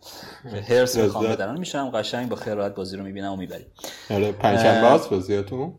هرس 0.68 0.98
بخوام 0.98 1.24
بدن 1.24 1.58
میشم 1.58 1.90
قشنگ 1.90 2.28
با 2.28 2.36
خیر 2.36 2.54
راحت 2.54 2.74
بازی 2.74 2.96
رو 2.96 3.04
می‌بینم 3.04 3.32
و 3.32 3.36
می‌بریم. 3.36 3.66
آره 4.10 4.32
پنجشنبه 4.32 4.86
هست 4.88 5.10
بازیاتون؟ 5.10 5.74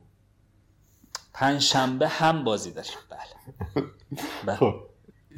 پنجشنبه 1.34 2.08
هم 2.08 2.44
بازی 2.44 2.72
داریم. 2.72 2.92
بله, 3.10 3.86
بله. 4.46 4.56
خب 4.56 4.74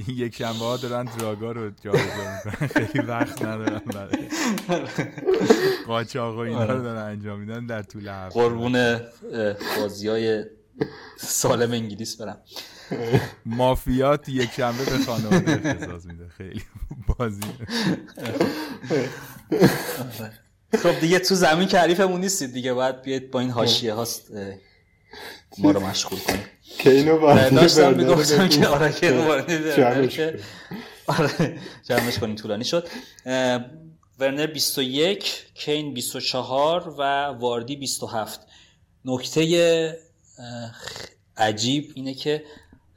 یک 0.07 0.35
شنبه 0.35 0.65
ها 0.65 0.77
دارن 0.77 1.03
دراگا 1.03 1.51
رو 1.51 1.69
جا 1.69 1.91
می‌کنن. 1.91 2.68
خیلی 2.68 3.06
وقت 3.06 3.41
ندارن 3.41 3.81
برای 3.85 4.27
قاچاق 5.88 6.35
و 6.35 6.39
اینا 6.39 6.64
رو 6.65 6.72
آره. 6.72 6.81
دارن 6.81 7.01
انجام 7.01 7.39
میدن 7.39 7.65
در 7.65 7.84
طول 7.84 8.07
هفته. 8.07 8.39
قربون 8.39 8.99
بازی 9.77 10.07
های 10.07 10.43
سالم 11.18 11.72
انگلیس 11.72 12.22
برم. 12.22 12.41
مافیات 13.45 14.30
یک 14.30 14.51
شنبه 14.51 14.85
به 14.85 14.97
خانواده 15.06 15.51
اختصاص 15.51 16.06
میده. 16.06 16.27
خیلی 16.38 16.61
بازی. 17.07 17.41
خب 20.84 20.99
دیگه 20.99 21.19
تو 21.19 21.35
زمین 21.35 21.68
که 21.68 21.80
حریفمون 21.80 22.22
نیستید 22.22 22.53
دیگه. 22.53 22.73
باید 22.73 23.01
بیاید 23.01 23.31
با 23.31 23.39
این 23.39 23.49
حاشیه 23.49 23.93
هاست 23.93 24.31
ما 25.57 25.72
رو 25.72 25.80
مشغول 25.80 26.19
کنیم. 26.19 26.45
که 26.77 26.89
اینو 26.89 27.19
داشتم 27.49 27.93
می‌گفتم 27.93 28.47
که 28.47 28.68
آره 28.68 28.91
که 30.07 30.39
آره 31.07 31.60
جمعش 31.84 32.18
کنیم 32.19 32.35
طولانی 32.35 32.65
شد. 32.65 32.88
ورنر 34.19 34.47
21 34.47 35.45
کین 35.53 35.93
24 35.93 36.95
و 36.97 37.26
واردی 37.26 37.76
27 37.76 38.39
نکته 39.06 40.09
عجیب 41.38 41.91
اینه 41.95 42.14
که 42.14 42.44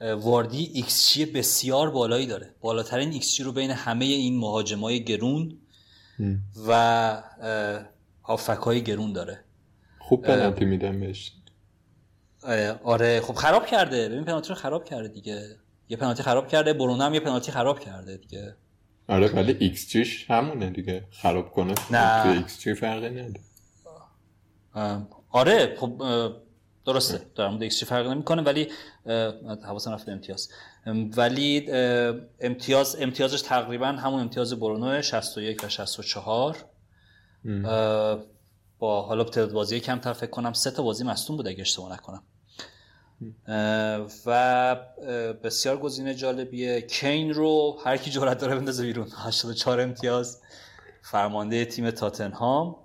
واردی 0.01 0.71
ایکس 0.73 1.17
بسیار 1.19 1.91
بالایی 1.91 2.25
داره. 2.25 2.55
بالاترین 2.61 3.11
ایکس 3.11 3.41
رو 3.41 3.51
بین 3.51 3.71
همه 3.71 4.05
این 4.05 4.37
مهاجمای 4.37 5.03
گرون 5.03 5.57
و 6.67 7.23
هافبک 8.23 8.57
های 8.57 8.83
گرون 8.83 9.13
داره. 9.13 9.43
خوب 9.99 10.21
پنالتی 10.21 10.65
میدن 10.65 10.99
بهش. 10.99 11.31
آره 12.83 13.21
خب 13.21 13.33
خراب 13.33 13.65
کرده. 13.65 14.09
ببین 14.09 14.23
پنالتی 14.23 14.49
رو 14.49 14.55
خراب 14.55 14.85
کرده 14.85 15.07
دیگه. 15.07 15.55
یه 15.89 15.97
پنالتی 15.97 16.23
خراب 16.23 16.47
کرده 16.47 16.73
برونه 16.73 17.03
هم 17.03 17.13
یه 17.13 17.19
پنالتی 17.19 17.51
خراب 17.51 17.79
کرده 17.79 18.17
دیگه. 18.17 18.55
آره 19.07 19.27
ولی 19.27 19.57
ایکس 19.59 19.87
جیش 19.87 20.31
همونه 20.31 20.69
دیگه. 20.69 21.07
خراب 21.11 21.51
کنه. 21.51 21.73
نه. 21.91 22.27
x 22.27 22.59
G 22.59 22.73
فرقی 22.73 23.09
نداره. 23.09 23.41
آره 25.29 25.75
خب 25.79 26.01
درسته. 26.85 27.21
در 27.35 27.47
مورد 27.47 27.63
ایکس 27.63 27.83
فرق 27.83 28.07
نمی‌کنه 28.07 28.41
ولی 28.41 28.71
حواسم 29.65 29.91
رفت 29.91 30.09
امتیاز. 30.09 30.49
ولی 31.17 31.71
امتیاز 32.39 32.95
امتیازش 32.99 33.41
تقریبا 33.41 33.87
همون 33.87 34.19
امتیاز 34.19 34.53
برونو 34.53 35.01
61 35.01 35.63
و 35.63 35.69
64 35.69 36.57
با 38.79 39.01
حالا 39.01 39.23
تعداد 39.23 39.51
بازی 39.51 39.79
کمتر 39.79 40.13
فکر 40.13 40.29
کنم 40.29 40.53
سه 40.53 40.71
تا 40.71 40.83
بازی 40.83 41.03
مصدوم 41.03 41.37
بود 41.37 41.47
اگه 41.47 41.61
اشتباه 41.61 41.93
نکنم. 41.93 42.23
و 44.25 44.75
بسیار 45.43 45.77
گزینه 45.77 46.15
جالبیه. 46.15 46.81
کین 46.81 47.33
رو 47.33 47.79
هر 47.85 47.97
کی 47.97 48.11
جرأت 48.11 48.37
داره 48.37 48.55
بندازه 48.55 48.83
بیرون. 48.83 49.07
84 49.25 49.81
امتیاز. 49.81 50.41
فرمانده 51.01 51.65
تیم 51.65 51.91
تاتنهام. 51.91 52.75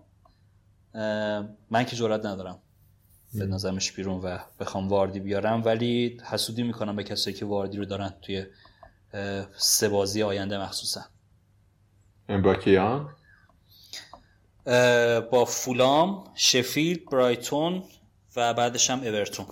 من 1.70 1.84
که 1.86 1.96
جرأت 1.96 2.26
ندارم. 2.26 2.62
نظرمش 3.34 3.92
بیرون 3.92 4.20
و 4.20 4.38
بخوام 4.60 4.88
واردی 4.88 5.20
بیارم. 5.20 5.64
ولی 5.64 6.20
حسودی 6.30 6.62
می‌کنم 6.62 6.96
به 6.96 7.04
کسایی 7.04 7.36
که 7.36 7.44
واردی 7.44 7.78
رو 7.78 7.84
دارن 7.84 8.14
توی 8.22 8.46
سه 9.56 9.88
بازی 9.88 10.22
آینده 10.22 10.58
مخصوصا. 10.58 11.00
با 12.44 12.54
کیان؟ 12.54 13.14
با 15.30 15.44
فولام 15.44 16.24
شفیلد 16.34 17.04
برایتون 17.04 17.82
و 18.36 18.54
بعدش 18.54 18.90
هم 18.90 19.00
اورتون. 19.00 19.46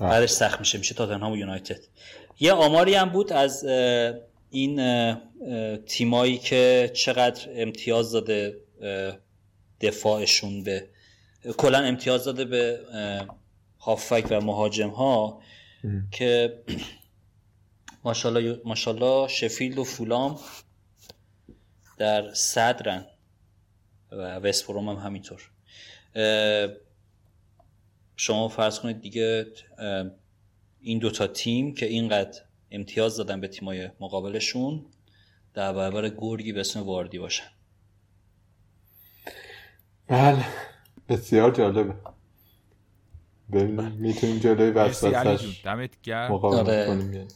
بله. 0.00 0.08
بعدش 0.08 0.30
سخت 0.30 0.60
میشه 0.60 0.78
میشه 0.78 0.94
تاتنهام 0.94 1.32
و 1.32 1.36
یونایتد. 1.36 1.80
یه 2.40 2.52
آماری 2.52 2.94
هم 2.94 3.08
بود 3.08 3.32
از 3.32 3.64
این 4.50 5.16
تیمایی 5.86 6.38
که 6.38 6.92
چقدر 6.94 7.48
امتیاز 7.54 8.12
داده 8.12 8.60
دفاعشون 9.80 10.62
به 10.62 10.88
کلا 11.52 11.78
امتیاز 11.78 12.24
داده 12.24 12.44
به 12.44 12.80
هافک 13.78 14.26
و 14.30 14.40
مهاجم 14.40 14.90
ها 14.90 15.42
که 16.10 16.62
ماشاءالله 18.04 18.60
ماشاءالله 18.64 19.28
شفیلد 19.28 19.78
و 19.78 19.84
فولام 19.84 20.38
در 21.98 22.34
صدرن 22.34 23.06
و 24.12 24.16
وستبروم 24.16 24.88
هم 24.88 24.96
همینطور. 24.96 25.50
شما 28.16 28.48
فرض 28.48 28.80
کنید 28.80 29.00
دیگه 29.00 29.46
این 30.80 30.98
دوتا 30.98 31.26
تیم 31.26 31.74
که 31.74 31.86
اینقدر 31.86 32.40
امتیاز 32.70 33.16
دادن 33.16 33.40
به 33.40 33.48
تیمای 33.48 33.90
مقابلشون 34.00 34.86
در 35.54 35.72
برابر 35.72 36.08
گرگی 36.08 36.52
به 36.52 36.60
اسم 36.60 36.82
واردی 36.82 37.18
باشن. 37.18 37.46
بله. 40.08 40.44
بسیار 41.08 41.50
جالبه. 41.50 41.94
می‌تونیم 43.98 44.38
جلوی 44.38 44.70
وسوسش 44.70 45.62
دمت 45.64 46.02
گرم. 46.02 46.32
آره. 46.32 47.26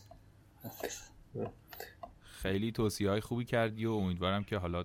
خیلی 2.22 2.72
توصیه 2.72 3.10
های 3.10 3.20
خوبی 3.20 3.44
کردی 3.44 3.86
و 3.86 3.92
امیدوارم 3.92 4.44
که 4.44 4.58
حالا 4.58 4.84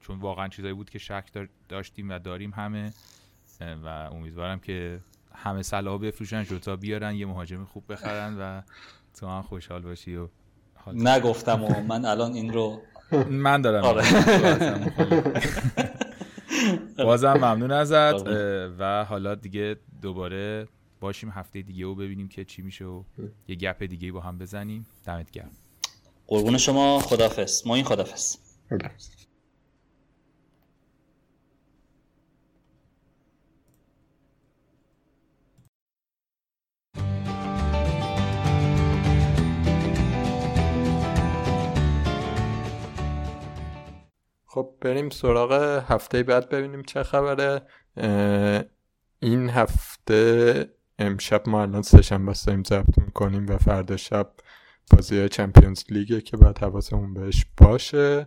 چون 0.00 0.18
واقعا 0.18 0.48
چیزایی 0.48 0.74
بود 0.74 0.90
که 0.90 0.98
شک 0.98 1.48
داشتیم 1.68 2.10
و 2.10 2.18
داریم 2.18 2.50
همه 2.50 2.92
و 3.60 3.88
امیدوارم 3.88 4.60
که 4.60 5.00
همه 5.34 5.62
صلاح 5.62 6.00
بفروشن 6.00 6.44
جوتا 6.44 6.76
بیارن 6.76 7.14
یه 7.14 7.26
مهاجم 7.26 7.64
خوب 7.64 7.92
بخرن 7.92 8.38
و 8.38 8.62
تو 9.20 9.26
هم 9.26 9.42
خوشحال 9.42 9.82
باشی 9.82 10.16
و 10.16 10.28
نگفتم 10.92 11.64
و 11.64 11.82
من 11.82 12.04
الان 12.04 12.32
این 12.32 12.52
رو 12.52 12.80
من 13.30 13.60
دارم 13.60 13.84
آره. 13.84 14.04
بازم 16.98 17.32
ممنون 17.32 17.70
ازت 17.72 18.28
و 18.78 19.04
حالا 19.04 19.34
دیگه 19.34 19.76
دوباره 20.02 20.68
باشیم 21.00 21.30
هفته 21.30 21.62
دیگه 21.62 21.86
و 21.86 21.94
ببینیم 21.94 22.28
که 22.28 22.44
چی 22.44 22.62
میشه 22.62 22.84
و 22.84 23.02
یه 23.48 23.56
گپ 23.56 23.82
دیگه 23.82 24.12
با 24.12 24.20
هم 24.20 24.38
بزنیم. 24.38 24.86
دمت 25.04 25.30
گرم. 25.30 25.50
قربون 26.26 26.58
شما 26.58 26.98
خدافز 26.98 27.66
ما 27.66 27.74
این 27.74 27.84
خدافز 27.84 28.36
خب 44.58 44.74
بریم 44.80 45.10
سراغ 45.10 45.52
هفته 45.88 46.22
بعد 46.22 46.48
ببینیم 46.48 46.82
چه 46.82 47.02
خبره. 47.02 47.62
این 49.20 49.50
هفته 49.50 50.70
امشب 50.98 51.48
ما 51.48 51.62
الان 51.62 51.82
سه 51.82 52.02
شنبه 52.02 52.32
داریم 52.46 52.62
ضبط 52.62 52.98
می‌کنیم 52.98 53.46
و 53.48 53.58
فردا 53.58 53.96
شب 53.96 54.30
بازی 54.90 55.28
چمپیونز 55.28 55.84
لیگه 55.88 56.20
که 56.20 56.36
باید 56.36 56.58
حواسمون 56.58 57.14
بهش 57.14 57.46
باشه. 57.56 58.26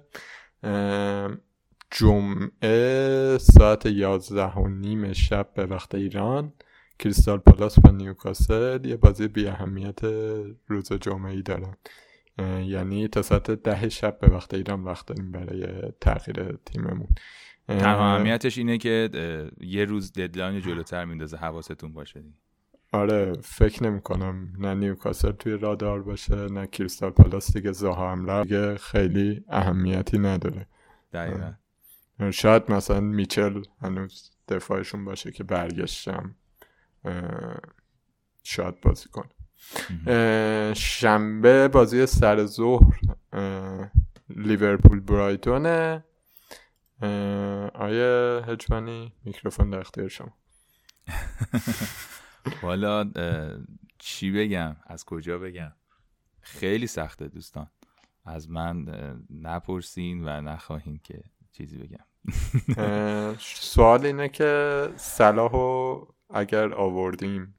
جمعه 1.91 3.37
ساعت 3.37 3.85
یازده 3.85 4.51
و 4.51 4.67
نیم 4.67 5.13
شب 5.13 5.49
به 5.55 5.65
وقت 5.65 5.95
ایران 5.95 6.53
کریستال 6.99 7.37
پالاس 7.37 7.79
با 7.79 7.91
نیوکاسل. 7.91 8.85
یه 8.85 8.97
بازی 8.97 9.27
بی 9.27 9.47
اهمیت 9.47 9.99
روز 10.67 10.93
جمعه 10.93 11.31
ای 11.31 11.41
دارن 11.41 11.77
یعنی 12.65 13.07
تا 13.07 13.21
ساعت 13.21 13.51
ده 13.51 13.89
شب 13.89 14.19
به 14.19 14.27
وقت 14.27 14.53
ایران 14.53 14.83
وقت 14.83 15.05
داریم 15.05 15.31
برای 15.31 15.91
تغییر 16.01 16.57
تیممون. 16.65 17.07
تنها 17.67 18.15
اهمیتش 18.15 18.57
اینه 18.57 18.77
که 18.77 19.09
یه 19.61 19.85
روز 19.85 20.13
ددلاین 20.13 20.61
جلوتر 20.61 21.05
میندازه 21.05 21.37
حواستون 21.37 21.93
باشه 21.93 22.23
آره 22.93 23.33
فکر 23.41 23.83
نمی 23.83 24.01
کنم 24.01 24.53
نه 24.57 24.73
نیوکاسل 24.73 25.31
توی 25.31 25.57
رادار 25.57 26.01
باشه 26.01 26.35
نه 26.35 26.67
کریستال 26.67 27.09
پالاس 27.09 27.53
دیگه 27.53 27.71
زها 27.71 28.11
حمله 28.11 28.43
دیگه 28.43 28.77
خیلی 28.77 29.43
اهمیتی 29.49 30.17
نداره. 30.19 30.67
دقیقا. 31.13 31.53
شاید 32.31 32.71
مثلا 32.71 32.99
میچل 32.99 33.63
هنوز 33.81 34.31
دفاعشون 34.47 35.05
باشه 35.05 35.31
که 35.31 35.43
برگشتم. 35.43 36.35
شاید 38.43 38.81
بازی 38.81 39.09
کنه. 39.09 39.29
شنبه 40.75 41.67
بازی 41.67 42.05
سر 42.05 42.45
ظهر 42.45 43.01
لیورپول 44.29 44.99
برایتونه. 44.99 46.03
آیا 47.73 48.41
هجمانی 48.47 49.13
میکروفون 49.23 49.69
در 49.69 49.79
اختیار 49.79 50.07
شما. 50.07 50.33
والا 52.63 53.11
چی 53.97 54.31
بگم؟ 54.31 54.75
از 54.87 55.05
کجا 55.05 55.37
بگم؟ 55.37 55.71
خیلی 56.41 56.87
سخته 56.87 57.27
دوستان. 57.27 57.69
از 58.25 58.49
من 58.49 58.85
نپرسین 59.29 60.27
و 60.27 60.41
نخواهین 60.41 60.99
که 61.03 61.23
چیزی 61.51 61.77
بگم. 61.77 62.05
سوال 63.39 64.05
اینه 64.05 64.29
که 64.29 64.89
صلاحو 64.95 66.05
اگر 66.29 66.73
آوردیم 66.73 67.55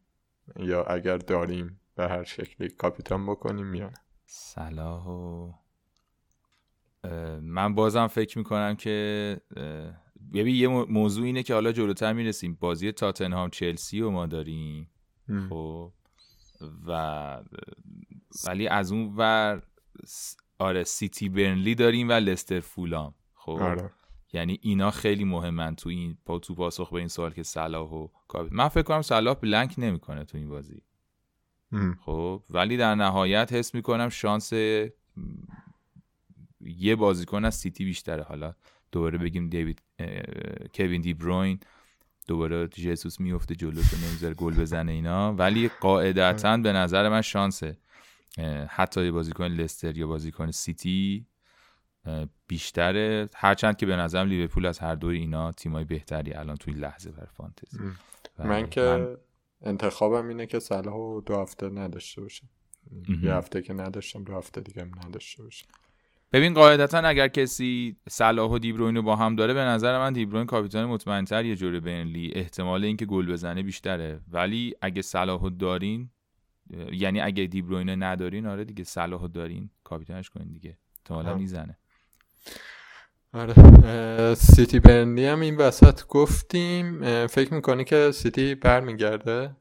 یا 0.57 0.85
اگر 0.85 1.16
داریم 1.16 1.81
به 1.94 2.09
هر 2.09 2.24
شکلی 2.24 2.69
کاپیتان 2.69 3.27
بکنیم 3.27 3.74
یا 3.74 3.86
نه. 3.86 3.94
صلاح 4.27 5.06
و 5.06 5.52
من 7.40 7.74
بازم 7.74 8.06
فکر 8.06 8.39
می‌کنم 8.39 8.77
که 8.77 9.40
ببین 10.35 10.55
یه 10.55 10.69
موضوع 10.69 11.24
اینه 11.24 11.43
که 11.43 11.55
حالا 11.55 11.73
جلوتر 11.73 12.12
می‌رسیم. 12.12 12.59
بازی 12.60 12.93
تاتنهام 12.93 13.51
چلسی 13.51 14.01
رو 14.01 14.10
ما 14.10 14.27
داریم. 14.27 14.90
خب؟ 15.48 15.93
و 16.86 17.43
ولی 18.47 18.69
از 18.69 18.93
اون 18.93 19.16
ور 19.16 19.62
آره 20.59 20.85
سیتی 20.85 21.28
برنلی 21.28 21.74
داریم 21.74 22.09
و 22.09 22.12
لستر 22.12 22.60
فولام. 22.60 23.14
خب؟ 23.35 23.51
آره. 23.51 23.90
یعنی 24.32 24.59
اینا 24.62 24.90
خیلی 24.90 25.24
مهمن 25.24 25.74
تو 25.74 25.89
این 25.89 26.19
تو 26.43 26.55
پاسخ 26.55 26.90
به 26.90 26.98
این 26.98 27.09
سوال 27.09 27.32
که 27.32 27.43
صلاح 27.43 27.90
و 27.90 28.09
من 28.51 28.69
فکر 28.69 28.82
کنم 28.82 29.02
صلاح 29.02 29.35
blank 29.35 29.74
نمی‌کنه 29.78 30.24
تو 30.24 30.39
این 30.39 30.48
بازی. 30.48 30.82
خب 32.05 32.43
ولی 32.51 32.77
در 32.77 32.94
نهایت 32.94 33.53
حس 33.53 33.74
می‌کنم 33.74 34.09
شانس 34.09 34.53
یه 36.61 36.97
بازیکن 36.97 37.44
از 37.44 37.55
سیتی 37.55 37.85
بیشتره. 37.85 38.23
حالا 38.23 38.55
دوباره 38.93 39.19
بگیم 39.19 39.49
دیوید 39.49 39.82
کوین 40.74 41.01
دی 41.01 41.15
بروین 41.15 41.61
دوباره 42.28 42.69
جسوس 42.69 43.20
میفته 43.20 43.55
جلوش 43.55 43.94
نمی‌ذاره 43.94 44.35
گل 44.35 44.55
بزنه 44.55 44.93
اینا. 44.93 45.35
ولی 45.35 45.70
قاعدتا 45.81 46.57
به 46.57 46.73
نظر 46.73 47.09
من 47.09 47.20
شانسه. 47.20 47.78
حتی 48.69 49.05
یه 49.05 49.11
بازیکن 49.11 49.44
لستر 49.44 49.97
یا 49.97 50.07
بازیکن 50.07 50.51
سیتی 50.51 51.27
بیشتره. 52.47 53.28
هرچند 53.35 53.77
که 53.77 53.86
به 53.86 53.97
نظرم 53.97 54.28
لیورپول 54.28 54.66
از 54.66 54.78
هر 54.78 54.94
دوی 54.94 55.19
اینا 55.19 55.53
تیمای 55.53 55.85
بهتری 55.85 56.32
الان 56.32 56.57
توی 56.57 56.74
لحظه 56.74 57.12
برای 57.12 57.28
فانتزی. 57.36 57.78
من 58.39 58.70
که 58.70 59.16
انتخابم 59.62 60.28
اینه 60.28 60.47
که 60.47 60.59
صلاح 60.59 61.22
دو 61.26 61.36
هفته 61.36 61.68
نداشته 61.68 62.20
باشه 62.20 62.43
یه 63.22 63.34
هفته 63.34 63.62
که 63.62 63.72
نداشتم 63.72 64.24
دو 64.24 64.36
هفته 64.36 64.60
دیگه 64.60 64.82
هم 64.82 64.90
نداشته 65.06 65.43
باشه 65.43 65.66
ببین 66.32 66.55
قاعدتا 66.55 66.98
اگر 66.98 67.28
کسی 67.28 67.97
صلاح 68.09 68.51
و 68.51 68.59
دیبروین 68.59 68.97
رو 68.97 69.02
با 69.02 69.16
هم 69.16 69.36
داره 69.36 69.55
به 69.55 69.60
نظر 69.60 69.98
من 69.98 70.12
دیبروین 70.12 70.47
کاپیتان 70.47 70.84
مطمئنتر 70.84 71.44
یه 71.44 71.56
جوره 71.56 71.80
بینلی 71.80 72.32
احتمال 72.34 72.84
اینکه 72.84 73.06
گل 73.06 73.32
بزنه 73.32 73.62
بیشتره. 73.62 74.20
ولی 74.28 74.74
اگه 74.82 75.02
صلاح 75.02 75.51
دارین 75.59 76.10
یعنی 76.93 77.20
اگه 77.20 77.47
دیبروین 77.47 78.02
ندارین 78.02 78.47
آره 78.47 78.64
دیگه 78.64 78.84
صلاح 78.84 79.26
دارین 79.26 79.70
کاپیتانش 79.84 80.30
کنین 80.30 80.52
دیگه. 80.52 80.78
احتمالا 80.98 81.34
می‌زنه. 81.36 81.78
آره. 83.32 84.34
سیتی 84.34 84.80
برنلی 84.80 85.26
هم 85.26 85.40
این 85.40 85.56
وسط 85.56 86.06
گفتیم. 86.06 87.00
فکر 87.26 87.54
می‌کنی 87.54 87.84
که 87.84 88.10
سیتی 88.10 88.54
برمیگرده؟ 88.54 89.56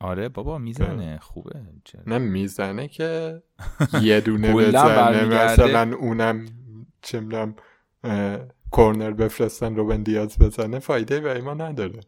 آره 0.00 0.28
بابا 0.28 0.58
می‌زنه. 0.58 1.18
خوبه. 1.18 1.60
نه 2.06 2.18
می‌زنه 2.18 2.88
که 2.88 3.42
یه 4.02 4.20
دونه 4.20 4.54
بزنه. 4.54 5.44
مثلا 5.44 5.96
اونم 5.96 6.46
چه 7.02 7.20
می‌دونم 7.20 7.56
کورنر 8.70 9.10
بفرستن 9.10 9.76
روبن 9.76 10.02
دیاز 10.02 10.38
بزنه 10.38 10.78
فایده 10.78 11.20
برای 11.20 11.40
ما 11.40 11.54
نداره. 11.54 12.00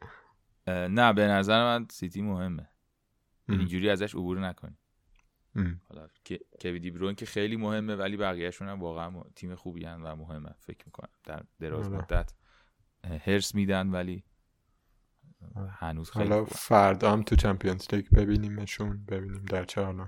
نه 0.69 1.13
به 1.13 1.27
نظر 1.27 1.65
من 1.65 1.87
سیتی 1.91 2.23
مهمه. 2.23 2.69
اینجوری 3.49 3.91
ازش 3.91 4.15
عبور 4.15 4.41
نکنی. 4.41 4.77
حالا 5.89 6.09
کوی 6.61 6.79
دی 6.79 6.91
بروین 6.91 7.15
که 7.15 7.27
خیلی 7.27 7.57
مهمه 7.57 7.97
ولی 7.97 8.17
بقیهشون 8.17 8.69
هم 8.69 8.81
واقعا 8.81 9.23
تیم 9.37 9.55
خوبی 9.55 9.85
هن 9.85 10.03
و 10.03 10.17
مهمه 10.17 10.55
فکر 10.59 10.87
می‌کنم. 10.87 11.09
در 11.25 11.43
دراز 11.59 11.87
آره. 11.87 11.99
مدت 11.99 12.33
هرس 13.05 13.55
میدن 13.55 13.91
ولی 13.91 14.25
هنوز 15.69 16.11
خیلی 16.11 16.29
حالا 16.29 16.45
فردا 16.45 17.13
هم 17.13 17.23
تو 17.23 17.37
چمپیونز 17.37 17.95
لیگ 17.95 18.07
ببینیمشون 18.15 19.05
ببینیم 19.05 19.45
در 19.45 19.65
چه 19.65 19.83
حالا. 19.83 20.07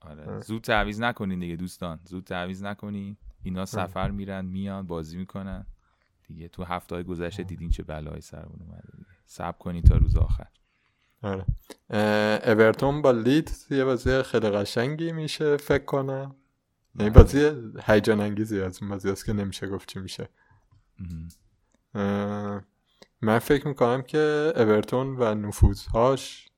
آره. 0.00 0.40
زود 0.40 0.62
تعویز 0.62 1.00
نکنین 1.00 1.38
دیگه 1.38 1.56
دوستان. 1.56 2.00
زود 2.04 2.24
تعویز 2.24 2.64
نکنین. 2.64 3.16
اینا 3.42 3.64
سفر 3.64 4.10
میرن 4.10 4.44
میان 4.44 4.86
بازی 4.86 5.16
می‌کنن. 5.16 5.66
دیگه 6.24 6.48
تو 6.48 6.64
هفته 6.64 6.94
های 6.94 7.04
گذشته 7.04 7.42
دیدین 7.42 7.70
چه 7.70 7.82
بلایی 7.82 8.20
سرمون 8.20 8.58
اومده 8.60 8.88
دیگه. 8.96 9.08
صبر 9.26 9.58
کنین 9.58 9.82
تا 9.82 9.96
روز 9.96 10.16
آخر. 10.16 10.48
آره. 11.22 11.44
اورتون 12.46 13.02
با 13.02 13.10
لید 13.10 13.50
یه 13.70 13.84
بازی 13.84 14.22
خیلی 14.22 14.50
قشنگی 14.50 15.12
میشه 15.12 15.56
فکر 15.56 15.84
کنم. 15.84 16.36
یعنی 16.94 17.10
بازی 17.10 17.50
هیجان 17.84 18.20
انگیزی 18.20 18.60
از 18.60 18.82
اون 18.82 18.90
بازی 18.90 19.10
هست 19.10 19.24
که 19.26 19.32
نمیشه 19.32 19.66
گفت 19.66 19.88
چی 19.88 19.98
میشه. 19.98 20.28
من 23.20 23.38
فکر 23.38 23.68
می‌کنم 23.68 24.02
که 24.02 24.52
اورتون 24.56 25.16
و 25.18 25.34
نفوذهاش 25.34 26.48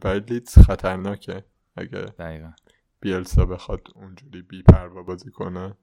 برای 0.00 0.20
لیدز 0.20 0.58
خطرناکه. 0.58 1.44
اگه 1.76 2.00
دقیقا. 2.00 2.52
بیلسا 3.00 3.46
بخواد 3.46 3.88
اونجوری 3.94 4.42
بی 4.42 4.62
پروا 4.62 5.02
بازی 5.02 5.30
کنه. 5.30 5.76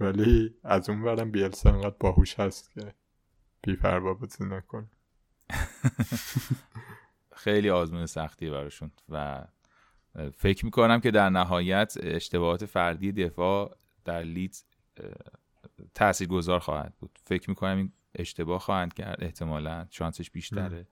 ولی 0.00 0.54
از 0.64 0.88
اون 0.88 1.02
برم 1.02 1.30
بیلسا 1.30 1.70
انقدر 1.70 1.96
باهوش 2.00 2.40
هست 2.40 2.70
که 2.70 2.94
بی 3.62 3.76
پروا 3.76 4.14
بازی 4.14 4.44
نکنه. 4.44 4.90
خیلی 7.44 7.70
آزمون 7.70 8.06
سختی 8.06 8.50
براشون 8.50 8.90
و 9.08 9.44
فکر 10.36 10.64
می‌کنم 10.64 11.00
که 11.00 11.10
در 11.10 11.30
نهایت 11.30 11.94
اشتباهات 12.02 12.66
فردی 12.66 13.12
دفاع 13.12 13.76
در 14.04 14.22
لیدز 14.22 14.64
تأثیر 15.94 16.28
گذار 16.28 16.58
خواهد 16.58 16.94
بود. 16.98 17.18
فکر 17.24 17.50
می‌کنم 17.50 17.76
این 17.76 17.92
اشتباه 18.14 18.60
خواهند 18.60 18.94
کرد. 18.94 19.24
احتمالا 19.24 19.86
شانسش 19.90 20.30
بیشتره 20.30 20.86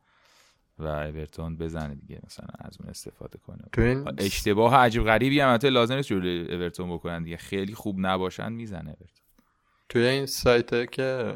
و 0.78 0.86
اورتون 0.86 1.56
بزنه 1.56 1.94
دیگه 1.94 2.20
مثلا 2.26 2.46
از 2.58 2.78
اون 2.80 2.90
استفاده 2.90 3.38
کنه. 3.38 3.64
اشتباه 4.18 4.76
عجیب 4.76 5.04
غریبی 5.04 5.40
هم 5.40 5.48
البته 5.48 5.70
لازم 5.70 5.94
نیست 5.94 6.08
جلوی 6.08 6.54
اورتون 6.54 6.94
بکنن 6.94 7.22
دیگه. 7.22 7.36
خیلی 7.36 7.74
خوب 7.74 7.96
نباشن 7.98 8.52
می‌زنه 8.52 8.88
اورتون 8.88 9.24
توی 9.88 10.06
این 10.06 10.26
سایته 10.26 10.86
که 10.86 11.34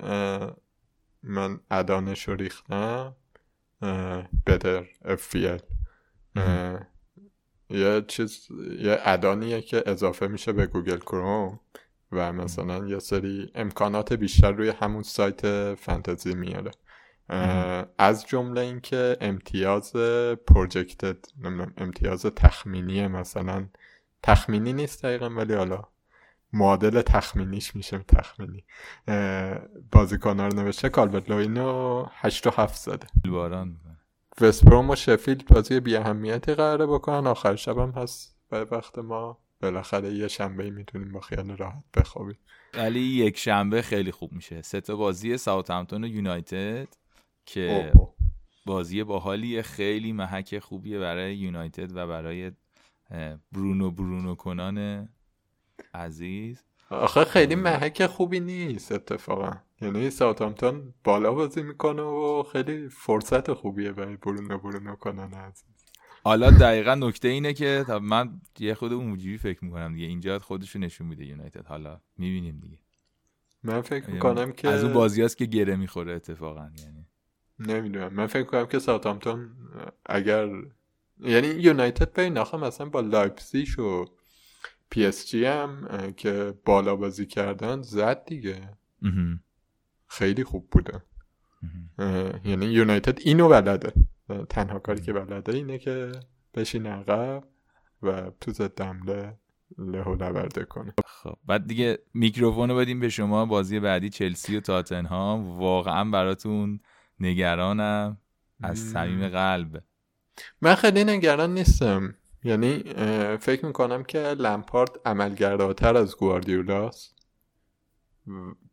من 1.22 1.60
ادانش 1.70 2.28
رو 2.28 2.34
ریختم 2.34 3.16
بدر 4.46 4.84
افیل 5.04 5.60
یه 7.70 8.04
چیز 8.08 8.48
یه 8.78 8.98
ادانیه 9.04 9.60
که 9.60 9.82
اضافه 9.86 10.26
میشه 10.26 10.52
به 10.52 10.66
گوگل 10.66 10.98
کروم 10.98 11.60
و 12.12 12.32
مثلا 12.32 12.86
یه 12.86 12.98
سری 12.98 13.50
امکانات 13.54 14.12
بیشتر 14.12 14.52
روی 14.52 14.68
همون 14.68 15.02
سایت 15.02 15.74
فانتزی 15.74 16.34
میاره. 16.34 16.70
از 17.98 18.26
جمله 18.26 18.60
اینکه 18.60 19.16
امتیاز 19.20 19.92
پروجکتد 20.46 21.16
امتیاز 21.76 22.22
تخمینی 22.22 23.06
مثلا 23.06 23.68
تخمینی 24.22 24.72
نیست 24.72 25.02
دقیقا 25.02 25.30
ولی 25.30 25.54
حالا 25.54 25.82
معادل 26.56 27.02
تخمینیش 27.02 27.76
میشه 27.76 27.98
تخمینی. 27.98 28.64
بازیکن 29.92 30.40
رو 30.40 30.54
نوشته 30.54 30.88
کالبرت 30.88 31.30
لوینو 31.30 32.06
8 32.10 32.46
و 32.46 32.50
7 32.50 32.76
زده 32.76 33.06
باران. 33.30 33.76
وستبروم 34.40 34.90
و 34.90 34.96
شفیلد 34.96 35.46
بازی 35.46 35.80
بی 35.80 35.96
اهمیتی 35.96 36.54
قراره 36.54 36.86
بکنن. 36.86 37.26
آخر 37.26 37.56
شبم 37.56 37.90
هست. 37.90 38.36
به 38.50 38.64
وقت 38.64 38.98
ما 38.98 39.38
بالاخره 39.60 40.12
یه 40.12 40.28
شنبه 40.28 40.70
می‌تونیم 40.70 41.12
با 41.12 41.20
خیال 41.20 41.56
راحت 41.56 41.84
بخوابیم. 41.94 42.38
ولی 42.74 43.00
یک 43.00 43.38
شنبه 43.38 43.82
خیلی 43.82 44.10
خوب 44.10 44.32
میشه. 44.32 44.62
سه 44.62 44.80
تا 44.80 44.96
بازی 44.96 45.36
ساوثهمپتون 45.36 46.04
و 46.04 46.06
یونایتد 46.06 46.88
که 47.46 47.92
بازی 48.66 49.04
باحالی 49.04 49.62
خیلی 49.62 50.12
محک 50.12 50.58
خوبیه 50.58 50.98
برای 50.98 51.36
یونایتد 51.36 51.96
و 51.96 52.06
برای 52.06 52.52
برونو 53.52 53.90
برونو 53.90 54.34
کنان 54.34 55.08
عزیز. 55.94 56.62
آخه 56.90 57.24
خیلی 57.24 57.54
محک 57.54 58.06
خوبی 58.06 58.40
نیست 58.40 58.92
اتفاقا. 58.92 59.52
یعنی 59.80 60.10
ساوثهمپتون 60.10 60.94
بالا 61.04 61.32
بازی 61.32 61.62
می‌کنه 61.62 62.02
و 62.02 62.42
خیلی 62.52 62.88
فرصت 62.88 63.52
خوبیه 63.52 63.92
برای 63.92 64.16
برونو 64.16 64.58
برونو 64.58 64.96
کنان 64.96 65.34
عزیز. 65.34 65.84
حالا 66.24 66.50
دقیقا 66.50 66.94
نکته 66.94 67.28
اینه 67.28 67.52
که 67.52 67.84
من 68.02 68.40
یه 68.58 68.74
خود 68.74 68.92
اونجوری 68.92 69.38
فکر 69.38 69.64
می‌کنم 69.64 69.94
دیگه. 69.94 70.06
اینجا 70.06 70.38
خودشو 70.38 70.78
نشون 70.78 71.06
میده 71.06 71.24
یونایتد. 71.24 71.66
حالا 71.66 72.00
می‌بینیم 72.18 72.58
دیگه. 72.58 72.78
من 73.62 73.80
فکر 73.80 74.10
می‌کنم 74.10 74.52
که 74.52 74.68
از 74.68 74.84
اون 74.84 74.92
بازی 74.92 75.28
که 75.28 75.44
گره 75.44 75.76
می‌خوره 75.76 76.12
اتفاقا 76.12 76.70
یعنی. 76.78 77.06
نمی‌دونم. 77.58 78.12
من 78.12 78.26
فکر 78.26 78.42
کنم 78.42 78.66
که 78.66 78.78
ساوثهامپتون 78.78 79.50
اگر 80.06 80.48
یعنی 81.18 81.48
یونایتد 81.48 82.12
به 82.12 82.22
این 82.22 82.38
مثلا 82.38 82.88
با 82.88 83.00
لایپزیگ 83.00 83.78
و 83.78 84.04
پی 84.90 85.06
اس 85.06 85.26
جی 85.26 85.44
هم 85.44 85.88
که 86.16 86.54
بالا 86.64 86.96
بازی 86.96 87.26
کردن 87.26 87.82
زد 87.82 88.24
دیگه. 88.24 88.76
خیلی 90.06 90.44
خوب 90.44 90.68
بوده. 90.70 91.02
یعنی 92.44 92.66
یونایتد 92.66 93.18
اینو 93.20 93.48
بلده. 93.48 93.92
تنها 94.48 94.78
کاری 94.78 95.00
که 95.00 95.12
بلده 95.12 95.54
اینه 95.54 95.78
که 95.78 96.12
بشین 96.54 96.86
عقب 96.86 97.44
و 98.02 98.30
تو 98.40 98.52
ضد 98.52 98.80
حمله 98.80 99.38
له 99.78 100.02
و 100.02 100.14
لورده 100.14 100.64
کنه. 100.64 100.94
خب 101.06 101.38
بعد 101.46 101.66
دیگه 101.66 101.98
میکروفون 102.14 102.70
رو 102.70 102.76
بدیم 102.76 103.00
به 103.00 103.08
شما. 103.08 103.46
بازی 103.46 103.80
بعدی 103.80 104.08
چلسی 104.08 104.56
و 104.56 104.60
تاتنهام. 104.60 105.58
واقعا 105.58 106.04
براتون 106.10 106.80
نگرانم. 107.20 108.18
از 108.62 108.78
صمیم 108.78 109.28
قلب. 109.28 109.82
من 110.60 110.74
خیلی 110.74 111.04
نگران 111.04 111.54
نیستم. 111.54 112.14
یعنی 112.44 112.82
فکر 113.36 113.66
می‌کنم 113.66 114.04
که 114.04 114.18
لمپارد 114.18 114.90
عملگراتر 115.04 115.96
از 115.96 116.16
گواردیولاست 116.16 117.16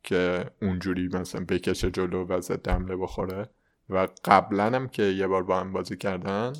که 0.03 0.51
اونجوری 0.61 1.07
مثلا 1.07 1.45
بکشه 1.45 1.91
جلو 1.91 2.25
و 2.25 2.41
ضد 2.41 2.67
حمله 2.67 2.95
بخوره. 2.97 3.49
و 3.89 4.07
قبلا 4.25 4.65
هم 4.65 4.87
که 4.87 5.03
یه 5.03 5.27
بار 5.27 5.43
با 5.43 5.59
هم 5.59 5.73
بازی 5.73 5.97
کردن 5.97 6.53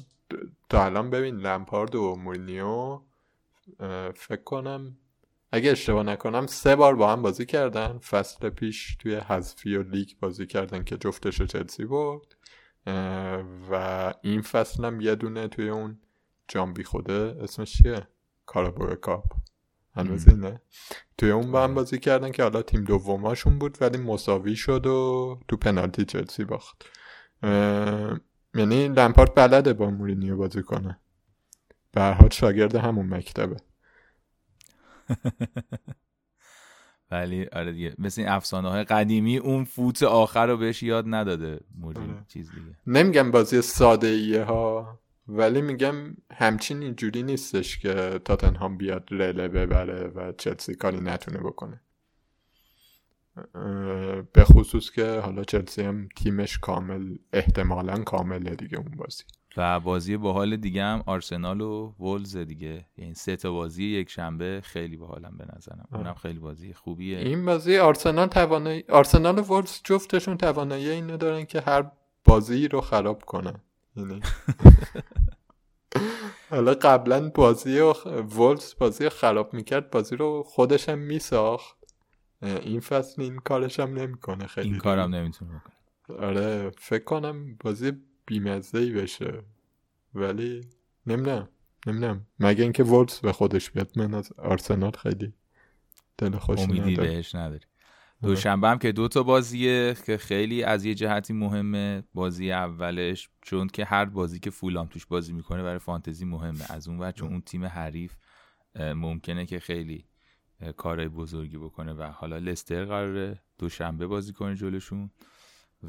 تا 0.70 0.86
الان 0.86 1.10
ببین 1.10 1.36
لمپارد 1.36 1.96
و 1.96 2.16
مورینیو 2.16 3.02
فکر 4.16 4.44
کنم 4.46 4.98
اگه 5.52 5.72
اشتباه 5.72 6.04
نکنم 6.04 6.48
سه 6.48 6.76
بار 6.76 6.96
با 6.96 7.12
هم 7.12 7.22
بازی 7.22 7.46
کردن. 7.46 7.98
فصل 7.98 8.50
پیش 8.50 8.96
توی 8.96 9.16
حذفی 9.16 9.76
و 9.76 9.84
لیگ 9.84 10.10
بازی 10.20 10.48
کردن 10.48 10.84
که 10.84 10.98
جفتش 10.98 11.42
چلسی 11.42 11.86
بود 11.86 12.36
و 13.72 14.14
این 14.22 14.42
فصل 14.42 14.86
هم 14.86 15.02
یه 15.02 15.16
دونه 15.16 15.48
توی 15.48 15.70
اون 15.70 16.00
جامبی 16.54 16.84
خوده 16.84 17.38
اسمش 17.42 17.74
چیه؟ 17.74 18.08
کارابو 18.46 18.96
کاپ 18.96 19.24
هنوز 19.96 20.28
اینه. 20.28 20.62
توی 21.18 21.32
اون 21.32 21.52
با 21.52 21.64
هم 21.64 21.74
بازی 21.74 22.00
کردن 22.00 22.32
که 22.32 22.44
حالا 22.44 22.62
تیم 22.62 22.84
دوماشون 22.84 23.60
بود 23.60 23.78
ولی 23.82 23.98
مساوی 23.98 24.56
شد 24.56 24.86
و 24.86 25.40
تو 25.48 25.58
پنالتی 25.58 26.06
چلسی 26.06 26.46
باخت. 26.46 26.86
یعنی 28.56 28.88
لمپارت 28.88 29.36
بلده 29.36 29.74
با 29.74 29.90
مورینیو 29.90 30.38
بازی 30.38 30.64
کنه. 30.64 31.00
به 31.92 32.18
شاگرد 32.32 32.76
همون 32.76 33.14
مکتبه. 33.14 33.58
ولی 37.12 37.46
آره 37.46 37.72
دیگه 37.72 37.96
مثل 37.98 38.22
این 38.22 38.30
افسانه 38.30 38.70
های 38.70 38.84
قدیمی 38.84 39.38
اون 39.38 39.64
فوت 39.64 40.04
آخر 40.04 40.48
رو 40.48 40.58
بهش 40.58 40.84
یاد 40.84 41.06
نداده 41.08 41.60
مورینیو 41.76 42.16
آره. 42.16 42.26
چیز 42.28 42.52
دیگه. 42.52 42.78
نمیگم 42.88 43.32
بازی 43.32 43.62
ساده 43.62 44.08
ایه 44.08 44.44
ها. 44.44 45.00
ولی 45.28 45.62
میگم 45.62 45.96
همچین 46.34 46.84
اینجوری 46.84 47.24
نیستش 47.24 47.80
که 47.80 48.20
تاتنهام 48.26 48.78
بیاد 48.78 49.08
رله 49.12 49.48
ببره 49.48 50.08
و 50.08 50.32
چلسی 50.32 50.76
کاری 50.76 51.02
نتونه 51.02 51.38
بکنه. 51.38 51.82
به 54.34 54.44
خصوص 54.44 54.92
که 54.92 55.20
حالا 55.20 55.44
چلسی 55.44 55.82
هم 55.82 56.10
تیمش 56.16 56.58
کامل 56.58 57.16
احتمالا 57.34 57.98
کامله 57.98 58.56
دیگه 58.56 58.78
اون 58.78 58.92
بازی. 58.98 59.24
و 59.58 59.80
بازی 59.80 60.18
باحال 60.18 60.58
دیگه 60.58 60.84
هم 60.84 61.04
آرسنال 61.06 61.62
و 61.62 61.94
ولز 62.00 62.38
دیگه. 62.38 62.86
یعنی 62.98 63.14
سه 63.14 63.36
تا 63.36 63.52
بازی 63.52 63.84
یک 63.84 64.10
شنبه 64.10 64.62
خیلی 64.64 64.98
باحالم 64.98 65.38
به 65.38 65.46
نظرم. 65.56 65.88
اونم 65.94 66.14
خیلی 66.14 66.40
بازی 66.40 66.74
خوبیه. 66.74 67.18
این 67.18 67.46
بازی 67.46 67.78
آرسنال 67.78 68.28
توانایی 68.28 68.84
آرسنال 68.90 69.40
و 69.40 69.42
ولز 69.42 69.82
جفتشون 69.84 70.38
توانایی 70.38 70.90
اینو 70.90 71.18
دارن 71.18 71.46
که 71.46 71.62
هر 71.62 71.92
بازی 72.26 72.68
رو 72.68 72.82
خراب 72.82 73.26
کنن. 73.26 73.62
یعنی 73.96 74.22
حالا 76.50 76.74
قبلا 76.74 77.30
بازی 77.30 77.80
و 77.80 77.94
ولز 78.22 78.74
بازی 78.80 79.10
خراب 79.10 79.54
می‌کرد 79.54 79.92
بازی 79.92 80.16
رو 80.16 80.44
خودشم 80.44 80.98
میساخت. 81.00 81.78
این 82.42 82.80
فصل 82.80 83.22
این 83.22 83.38
کارش 83.38 83.80
هم 83.80 83.94
نمی‌کنه 83.94 84.48
خیلی 84.48 84.70
این 84.70 84.78
کارم 84.78 85.16
نمی‌تونه 85.16 85.52
بکنه. 85.52 86.18
آره 86.28 86.72
فکر 86.78 87.04
کنم 87.04 87.56
بازی 87.56 87.92
بیمزه 88.26 88.78
ای 88.78 88.92
بشه. 88.92 89.44
ولی 90.14 90.62
نمی‌دونم 91.08 91.50
نمی‌دونم. 91.88 92.28
مگه 92.40 92.64
اینکه 92.64 92.84
وولز 92.84 93.20
به 93.20 93.34
خودش 93.34 93.72
بیاد 93.72 93.92
من 93.96 94.14
از 94.14 94.32
آرسنال 94.38 94.92
خیلی 94.92 95.34
دل 96.18 96.38
خوش 96.38 96.60
امیدی 96.60 96.96
بهش 96.96 97.36
نداری. 97.36 97.66
دوشنبه 98.24 98.70
هم 98.70 98.78
که 98.78 98.92
دو 98.92 99.08
تا 99.08 99.24
بازیه 99.24 99.96
که 100.06 100.18
خیلی 100.18 100.64
از 100.64 100.86
یه 100.86 100.94
جهتی 100.94 101.34
مهمه. 101.34 102.04
بازی 102.14 102.52
اولش 102.52 103.30
چون 103.42 103.68
که 103.68 103.86
هر 103.86 104.06
بازی 104.06 104.40
که 104.40 104.50
فولام 104.50 104.88
توش 104.88 105.06
بازی 105.06 105.34
می‌کنه 105.34 105.64
برای 105.64 105.80
فانتزی 105.80 106.26
مهمه. 106.26 106.66
از 106.70 106.88
اون 106.88 107.12
چون 107.12 107.30
اون 107.30 107.42
تیم 107.42 107.66
حریف 107.66 108.16
ممکنه 108.76 109.46
که 109.46 109.60
خیلی 109.60 110.06
کارهای 110.78 111.08
بزرگی 111.08 111.58
بکنه 111.58 111.94
و 111.94 112.04
حالا 112.04 112.38
لستر 112.38 112.86
قراره 112.86 113.42
دوشنبه 113.58 114.08
بازی 114.08 114.34
کنه 114.34 114.56
جلوشون 114.56 115.12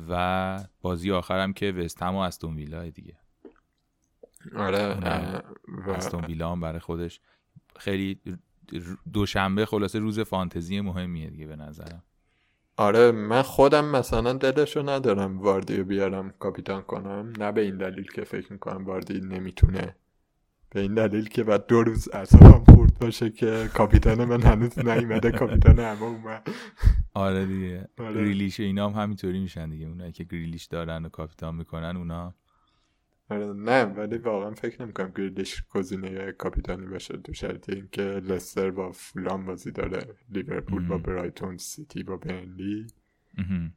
و 0.09 0.65
بازی 0.81 1.13
آخرم 1.13 1.53
که 1.53 1.73
وستهم 1.73 2.15
و 2.15 2.19
استون 2.19 2.57
ویلا 2.57 2.91
دیگه. 2.91 3.17
آره 4.57 4.81
استون 5.89 6.25
ویلا 6.25 6.53
هم 6.53 6.61
برای 6.61 6.79
خودش 6.79 7.21
خیلی 7.77 8.21
دوشنبه 9.13 9.67
خلاصه 9.67 9.99
روز 9.99 10.21
فانتزی 10.21 10.81
مهمیه 10.81 11.31
دیگه 11.31 11.47
به 11.47 11.57
نظرم. 11.57 12.03
آره 12.77 13.13
من 13.13 13.43
خودم 13.43 13.85
مثلا 13.85 14.33
دلشو 14.33 14.89
ندارم 14.91 15.39
واردی 15.39 15.83
بیارم 15.83 16.35
کاپیتان 16.39 16.83
کنم. 16.83 17.33
نه 17.39 17.53
به 17.53 17.61
این 17.61 17.77
دلیل 17.77 18.07
که 18.15 18.25
فکر 18.25 18.53
می‌کنم 18.53 18.85
واردی 18.85 19.21
نمی‌تونه. 19.21 19.97
به 20.71 20.81
این 20.81 20.95
دلیل 20.95 21.29
که 21.29 21.45
بعد 21.45 21.67
دو 21.67 21.83
روز 21.83 22.09
اصلا 22.09 22.51
خورد 22.51 22.99
باشه 22.99 23.31
که 23.31 23.71
کاپیتان 23.75 24.25
من 24.25 24.43
هنوز 24.43 24.79
نیومده 24.79 25.31
کاپیتان 25.31 25.79
همه 25.79 26.03
اومد. 26.03 26.49
آره 27.15 27.47
دیگه. 27.47 27.89
آره. 27.99 28.15
گریلیش 28.15 28.61
اینا 28.61 28.89
هم 28.89 29.03
همینطوری 29.03 29.41
میشن 29.41 29.71
دیگه. 29.71 29.87
اونایی 29.87 30.13
که 30.13 30.25
گریلیش 30.25 30.65
دارن 30.65 31.05
و 31.05 31.09
کاپیتان 31.09 31.55
می‌کنن 31.55 31.97
اونا 31.97 32.35
آره 33.31 33.53
نه 33.53 33.85
ولی 33.85 34.19
واقعا 34.19 34.51
فکر 34.51 34.83
نمی‌کنم 34.83 35.13
گریلیش 35.17 35.65
گزینه 35.71 36.33
کاپیتانی 36.33 36.87
باشه 36.87 37.17
دو 37.17 37.33
شرطی 37.33 37.73
اینکه 37.73 38.03
لستر 38.03 38.71
با 38.71 38.93
فولام 38.93 39.47
بازی 39.47 39.71
داره 39.71 40.07
لیورپول 40.31 40.87
با 40.87 40.99
برایتون 40.99 41.57
سیتی 41.57 42.03
با 42.03 42.17
برنلی 42.17 42.87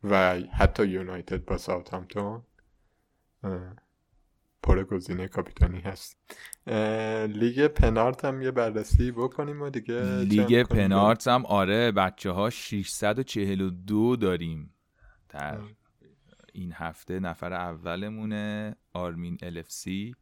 و 0.03 0.39
حتی 0.53 0.87
یونایتد 0.87 1.45
با 1.45 1.57
ساوثهامپتون 1.57 2.41
پر 4.63 4.83
گزینه 4.83 5.27
کاپیتانی 5.27 5.79
هست. 5.79 6.17
لیگ 7.27 7.67
پنارت 7.67 8.25
هم 8.25 8.41
یه 8.41 8.51
بررسی 8.51 9.11
بکنیم 9.11 9.61
و 9.61 9.69
دیگه 9.69 10.19
لیگ 10.19 10.63
پنارت 10.63 11.27
هم 11.27 11.45
آره 11.45 11.91
بچه 11.91 12.31
ها 12.31 12.49
642 12.49 14.15
داریم. 14.15 14.73
در 15.29 15.59
این 16.57 16.71
هفته 16.73 17.19
نفر 17.19 17.53
اولمونه 17.53 18.75
آرمین 18.93 19.37
الفسی 19.41 20.15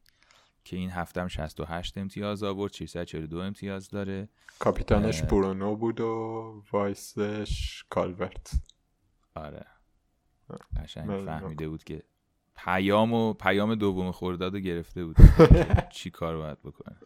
که 0.63 0.77
این 0.77 0.89
هفته 0.89 1.21
هم 1.21 1.27
68 1.27 1.97
امتیاز 1.97 2.43
آورد 2.43 2.73
642 2.73 3.37
امتیاز 3.39 3.89
داره. 3.89 4.29
کاپیتانش 4.59 5.21
برونو 5.21 5.75
بود 5.75 5.99
و 6.01 6.63
وایسش 6.71 7.83
کالورت. 7.89 8.51
آره. 9.35 9.65
قشنگ 10.83 11.25
فهمیده 11.25 11.69
بود 11.69 11.83
که 11.83 12.03
پیام 12.55 13.13
و 13.13 13.33
پیام 13.33 13.75
دوم 13.75 14.11
خورداد 14.11 14.53
رو 14.53 14.59
گرفته 14.59 15.05
بود. 15.05 15.15
چی 15.95 16.09
کار 16.09 16.37
باید 16.37 16.61
بکنه. 16.61 16.97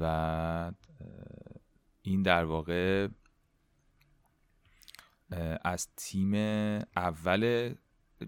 و 0.00 0.72
این 2.02 2.22
در 2.22 2.44
واقع 2.44 3.08
از 5.64 5.88
تیم 5.96 6.34
اول 6.96 7.74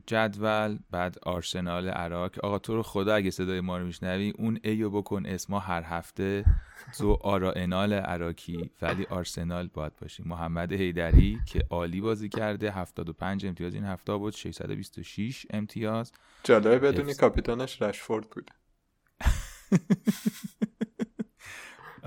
جدول 0.07 0.79
بعد 0.91 1.19
آرسنال 1.23 1.89
عراق. 1.89 2.45
آقا 2.45 2.59
تو 2.59 2.75
رو 2.77 2.83
خدا 2.83 3.15
اگه 3.15 3.31
صدای 3.31 3.61
ما 3.61 3.79
رو 3.79 3.85
میشنوی 3.87 4.33
اون 4.39 4.59
ایو 4.62 4.91
بکن 4.91 5.27
اسما 5.27 5.59
هر 5.59 5.83
هفته. 5.83 6.45
تو 6.99 7.19
آرائنال 7.23 7.93
عراقی 7.93 8.70
ولی 8.83 9.07
آرسنال 9.07 9.69
باید 9.75 9.97
باشی. 9.97 10.23
محمد 10.27 10.73
هیدری 10.73 11.39
که 11.47 11.65
عالی 11.70 12.01
بازی 12.01 12.29
کرده 12.29 12.70
75 12.73 13.47
امتیاز 13.47 13.75
این 13.75 13.85
هفته 13.85 14.16
بود 14.16 14.35
626 14.35 15.47
امتیاز. 15.51 16.12
جالبه 16.45 16.79
بدونی 16.79 17.15
کاپیتانش 17.15 17.83
رشفورد 17.83 18.31
بوده. 18.31 18.53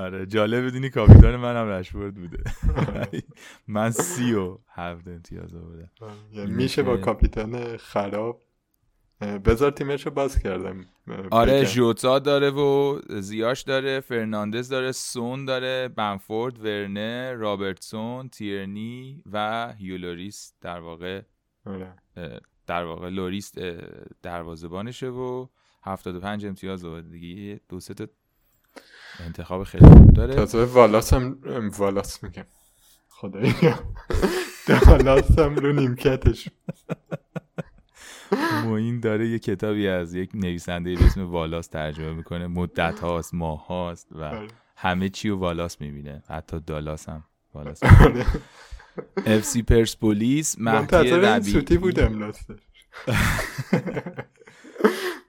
آره 0.02 0.26
جالب 0.26 0.65
بدونی 0.65 0.90
کاپیتان 0.90 1.36
منم 1.36 1.68
رشفورد 1.68 2.15
بوده. 2.15 2.44
من 3.68 3.91
سی 3.91 4.34
و 4.34 4.57
هفت 4.68 5.07
امتیاز 5.07 5.53
بوده 5.53 5.90
یعنی 6.34 6.52
میشه 6.52 6.84
با 6.84 6.98
کاپیتان 6.98 7.78
خراب 7.78 8.41
بذار 9.22 9.72
تیمش 9.72 10.06
رو 10.06 10.11
باز 10.11 10.40
کردم 10.40 10.86
آره 11.32 11.65
جوتا 11.65 12.19
داره 12.19 12.49
و 12.49 12.99
زیاش 13.22 13.61
داره 13.61 13.99
فرناندز 13.99 14.69
داره 14.69 14.91
سون 14.91 15.45
داره 15.45 15.88
بنفورد 15.88 16.60
ورنه 16.60 17.34
رابرتسون 17.34 18.30
تیرنی 18.30 19.23
و 19.32 19.68
هوگو 19.78 20.11
لوریس 20.11 20.53
در 20.61 20.80
واقع 20.80 21.22
آره. 21.65 21.94
در 22.68 22.84
واقع 22.84 23.10
لوریس 23.10 23.53
دروازبانشه 24.22 25.07
و 25.07 25.48
75 25.84 26.45
امتیاز 26.45 26.86
دیگه. 26.86 27.60
دو 27.69 27.80
سه 27.80 27.94
انتخاب 29.20 29.64
خیلی 29.64 29.86
خوب 29.86 30.14
داره. 30.14 30.36
تازه 30.36 30.64
والاس 30.64 31.14
هم 31.14 31.38
والاس 31.78 32.24
میگم. 32.24 32.46
خدایی. 33.10 33.56
والاس 34.88 35.40
هم 35.40 35.56
رو 35.56 35.74
نیمکتش. 35.74 36.50
موین 38.64 39.00
داره 39.00 39.28
یه 39.28 39.40
کتابی 39.40 39.88
از 39.88 40.14
یک 40.14 40.30
نویسنده 40.34 40.96
به 40.96 41.06
اسم 41.06 41.32
والاس 41.32 41.68
ترجمه 41.68 42.14
می‌کنه. 42.14 42.48
مدت 42.48 43.00
هاست 43.00 43.34
ماه 43.34 43.68
هاست 43.68 44.08
و 44.12 44.24
آره. 44.24 44.48
همه 44.76 45.10
چی 45.10 45.30
رو 45.30 45.38
والاس 45.38 45.82
می‌بینه. 45.82 46.24
حتی 46.28 46.60
دالاس 46.60 47.10
هم 47.10 47.24
والاس 47.54 47.80
FC 49.26 49.64
پرسپولیس 49.64 50.56
مهدی 50.60 51.10
ربیعی. 51.10 51.78
بودم 51.78 52.32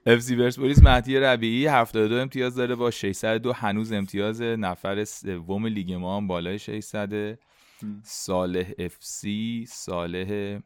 اف 0.05 0.31
پرسپولیس 0.31 0.83
مهدی 0.83 1.19
ربیعی 1.19 1.67
72 1.67 2.15
امتیاز 2.15 2.55
داره 2.55 2.75
با 2.75 2.91
602 2.91 3.53
هنوز 3.53 3.91
امتیاز 3.91 4.41
نفر 4.41 5.03
سوم 5.03 5.67
لیگ 5.67 5.93
ما 5.93 6.17
هم 6.17 6.27
بالای 6.27 6.59
600 6.59 7.39
صالح 8.03 8.71
FC 8.79 9.65
صالح 9.67 10.59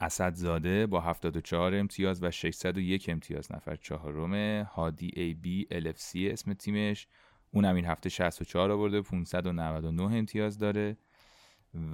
اسدزاده 0.00 0.86
با 0.86 1.00
74 1.00 1.74
امتیاز 1.74 2.22
و 2.22 2.30
601 2.30 3.08
امتیاز 3.08 3.52
نفر 3.52 3.76
چهارم. 3.76 4.62
هادی 4.62 5.10
ABL 5.16 5.86
FC 5.86 6.28
اسم 6.30 6.54
تیمش. 6.54 7.06
اونم 7.50 7.74
این 7.74 7.84
هفته 7.84 8.08
64 8.08 8.70
آورده 8.70 9.02
599 9.02 10.02
امتیاز 10.02 10.58
داره. 10.58 10.96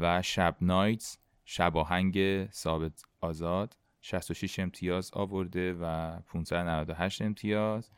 و 0.01 0.23
شب 0.23 0.56
نایتس 0.60 1.19
شب 1.44 1.77
آهنگ 1.77 2.47
ثابت 2.51 3.02
آزاد. 3.20 3.77
66 4.03 4.59
امتیاز 4.59 5.11
آورده 5.12 5.74
و 5.81 6.16
598 6.20 7.23
امتیاز. 7.23 7.91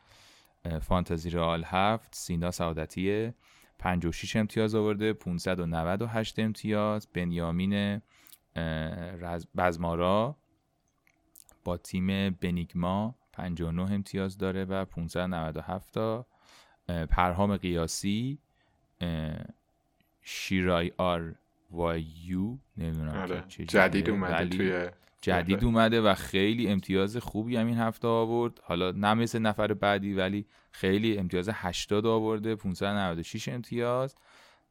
فانتزی 0.81 1.29
رال 1.29 1.63
7 1.63 2.15
سینا 2.15 2.51
سعادتی 2.51 3.33
56 3.79 4.35
امتیاز 4.35 4.75
آورده 4.75 5.13
598 5.13 6.39
امتیاز. 6.39 7.07
بنیامین 7.13 8.01
بزمارا 9.57 10.37
با 11.63 11.77
تیم 11.77 12.29
بنیگما 12.29 13.15
59 13.33 13.91
امتیاز 13.91 14.37
داره 14.37 14.65
و 14.65 14.85
597 14.85 15.93
تا 15.93 16.25
پرهام 17.09 17.57
قیاسی 17.57 18.39
شیرای 20.21 20.91
آر 20.97 21.35
و 21.71 21.97
یو 22.25 22.57
نمی‌دونم 22.77 23.17
آره. 23.17 23.43
جدید 23.47 24.09
اومده 24.09 24.57
توی 24.57 24.89
جدید 25.21 25.55
آره. 25.55 25.65
اومده 25.65 26.01
و 26.01 26.13
خیلی 26.13 26.67
امتیاز 26.67 27.17
خوبی 27.17 27.55
هم 27.55 27.67
این 27.67 27.77
هفته 27.77 28.07
آورد. 28.07 28.59
حالا 28.63 28.91
نه 28.91 29.13
مثل 29.13 29.39
نفر 29.39 29.73
بعدی 29.73 30.13
ولی 30.13 30.45
خیلی 30.71 31.17
امتیاز 31.17 31.49
80 31.53 32.05
آورده 32.05 32.55
596 32.55 33.49
امتیاز. 33.49 34.15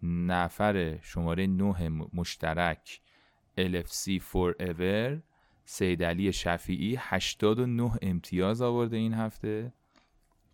نفر 0.02 0.98
شماره 1.02 1.46
9 1.46 1.88
مشترک 2.12 3.00
LFC 3.58 4.20
Forever 4.32 5.18
سیدلی 5.64 6.32
شفیعی 6.32 6.96
89 6.98 7.90
امتیاز 8.02 8.62
آورده 8.62 8.96
این 8.96 9.14
هفته. 9.14 9.72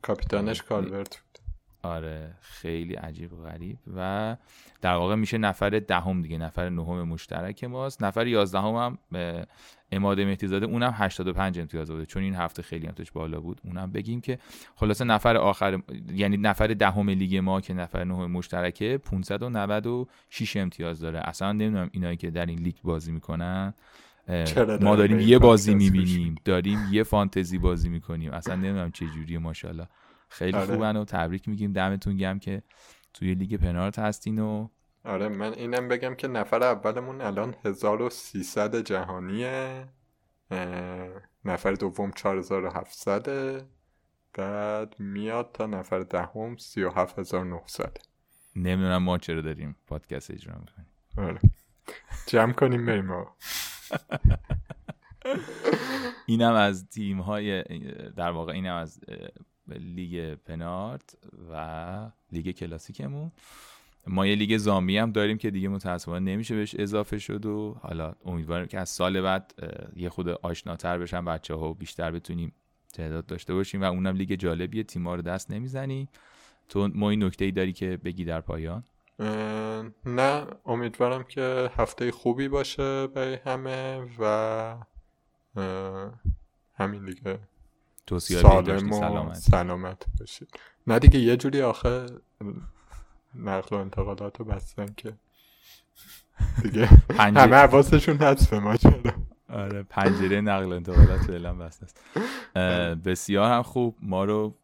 کاپیتانش 0.02 0.62
کالورت 0.62 1.16
بود. 1.16 1.49
آره 1.82 2.34
خیلی 2.40 2.94
عجیب 2.94 3.32
و 3.32 3.36
غریب. 3.42 3.78
و 3.96 4.36
در 4.80 4.94
واقع 4.94 5.14
میشه 5.14 5.38
نفر 5.38 5.70
دهم 5.70 6.22
دیگه 6.22 6.38
نفر 6.38 6.68
نهم 6.68 7.02
مشترک 7.02 7.64
ماست. 7.64 8.02
نفر 8.02 8.26
یازدهم 8.26 8.74
هم 8.74 8.98
اماده 9.92 10.24
مهدیزاده 10.24 10.66
اونم 10.66 10.94
85 10.96 11.58
امتیاز 11.58 11.90
بوده 11.90 12.06
چون 12.06 12.22
این 12.22 12.34
هفته 12.34 12.62
خیلی 12.62 12.86
امتیاز 12.86 13.08
بالا 13.14 13.40
بود. 13.40 13.60
اونم 13.64 13.92
بگیم 13.92 14.20
که 14.20 14.38
خلاصه 14.76 15.04
نفر 15.04 15.36
آخر 15.36 15.78
یعنی 16.14 16.36
نفر 16.36 16.66
دهم 16.66 17.10
لیگ 17.10 17.36
ما 17.36 17.60
که 17.60 17.74
نفر 17.74 18.04
نهم 18.04 18.30
مشترکه 18.30 18.98
596 18.98 20.56
امتیاز 20.56 21.00
داره. 21.00 21.18
اصلا 21.18 21.52
نمی‌دونم 21.52 21.90
اینایی 21.92 22.16
که 22.16 22.30
در 22.30 22.46
این 22.46 22.58
لیگ 22.58 22.76
بازی 22.84 23.12
می‌کنن 23.12 23.74
ما 24.80 24.96
داریم 24.96 25.20
یه 25.20 25.38
بازی 25.38 25.74
می‌بینیم. 25.74 26.34
داریم 26.44 26.78
یه 26.92 27.02
فانتزی 27.02 27.58
بازی 27.58 27.88
می‌کنیم. 27.88 28.32
اصلا 28.32 28.54
نمی‌دونم 28.54 28.90
چه 28.90 29.06
جوریه 29.06 29.38
ماشاءالله. 29.38 29.86
خیلی 30.30 30.56
آره. 30.56 30.66
خوبن 30.66 30.96
و 30.96 31.04
تبریک 31.04 31.48
میگیم 31.48 31.72
دمتون 31.72 32.16
گم 32.16 32.38
که 32.38 32.62
توی 33.14 33.34
لیگ 33.34 33.56
پنارت 33.60 33.98
هستین 33.98 34.38
و 34.38 34.68
آره 35.04 35.28
من 35.28 35.52
اینم 35.52 35.88
بگم 35.88 36.14
که 36.14 36.28
نفر 36.28 36.62
اولمون 36.62 37.20
الان 37.20 37.54
1300 37.64 38.80
جهانیه. 38.80 39.88
نفر 41.44 41.72
دوم 41.72 42.10
4700 42.10 43.26
بعد 44.34 45.00
میاد 45.00 45.50
تا 45.54 45.66
نفر 45.66 46.00
دهم 46.00 46.56
37900 46.56 47.96
نمی‌دونم 48.56 49.02
ما 49.02 49.18
چرا 49.18 49.40
داریم 49.40 49.76
پادکست 49.86 50.30
اجرا 50.30 50.54
می‌کنیم. 50.58 50.86
آره. 51.16 51.40
جمع 52.26 52.52
کنیم 52.52 52.86
بریم 52.86 53.04
ما 53.04 53.36
اینم 56.26 56.52
از 56.52 56.88
تیم 56.88 57.20
های 57.20 57.62
در 58.16 58.30
واقع 58.30 58.52
اینم 58.52 58.74
از 58.74 59.00
لیگ 59.78 60.34
پنارت 60.34 61.16
و 61.52 62.10
لیگ 62.32 62.50
کلاسیکمون. 62.50 63.32
ما 64.06 64.26
یه 64.26 64.34
لیگ 64.34 64.56
زامبی 64.56 64.98
هم 64.98 65.12
داریم 65.12 65.38
که 65.38 65.50
دیگه 65.50 65.68
متاسفانه 65.68 66.32
نمیشه 66.32 66.54
بهش 66.54 66.74
اضافه 66.78 67.18
شد 67.18 67.46
و 67.46 67.76
حالا 67.82 68.14
امیدوارم 68.24 68.66
که 68.66 68.78
از 68.78 68.88
سال 68.88 69.20
بعد 69.20 69.54
یه 69.96 70.08
خود 70.08 70.28
آشناتر 70.28 70.98
بشن 70.98 71.24
بچه 71.24 71.54
ها 71.54 71.70
و 71.70 71.74
بیشتر 71.74 72.10
بتونیم 72.10 72.52
تعداد 72.92 73.26
داشته 73.26 73.54
باشیم 73.54 73.82
و 73.82 73.84
اونم 73.84 74.14
لیگ 74.16 74.34
جالبیه 74.34 74.82
تیما 74.82 75.14
رو 75.14 75.22
دست 75.22 75.50
نمی‌زنی 75.50 76.08
تو 76.68 76.88
ما 76.94 77.10
این 77.10 77.24
نکته 77.24 77.44
ای 77.44 77.50
داری 77.50 77.72
که 77.72 77.96
بگی 78.04 78.24
در 78.24 78.40
پایان؟ 78.40 78.84
نه 80.06 80.46
امیدوارم 80.66 81.22
که 81.22 81.70
هفته 81.76 82.10
خوبی 82.10 82.48
باشه 82.48 83.06
برای 83.06 83.38
همه 83.46 84.08
و 84.18 84.76
همین 86.74 87.04
دیگه. 87.04 87.38
سالم 88.18 88.90
و 88.90 88.92
سلامت. 88.92 89.34
سلامت 89.34 90.06
باشید 90.20 90.48
نه 90.86 90.98
دیگه 90.98 91.18
یه 91.18 91.36
جوری 91.36 91.62
آخه 91.62 92.06
نقل 93.34 93.76
و 93.76 93.78
انتقالات 93.78 94.38
رو 94.38 94.44
بستن 94.44 94.86
که 94.96 95.12
دیگه 96.62 96.88
همه 97.18 97.56
حواسشون 97.56 98.16
هست 98.16 98.50
به 98.50 98.58
ما 98.58 98.76
آره 99.48 99.82
پنجره 99.82 100.40
نقل 100.40 100.72
و 100.72 100.74
انتقالات 100.74 101.20
فعلا 101.20 101.54
بسته 101.54 101.84
است. 101.84 102.00
بسیار 102.96 103.52
هم 103.52 103.62
خوب. 103.62 103.96
ما 104.02 104.24
رو 104.24 104.54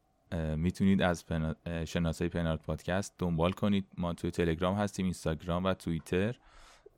می‌تونید 0.56 1.02
از 1.02 1.26
پنا... 1.26 1.54
شناسه 1.84 2.28
پنارت 2.28 2.62
پادکست 2.62 3.14
دنبال 3.18 3.52
کنید. 3.52 3.86
ما 3.98 4.12
توی 4.12 4.30
تلگرام 4.30 4.74
هستیم 4.74 5.04
اینستاگرام 5.04 5.64
و 5.64 5.74
توییتر. 5.74 6.34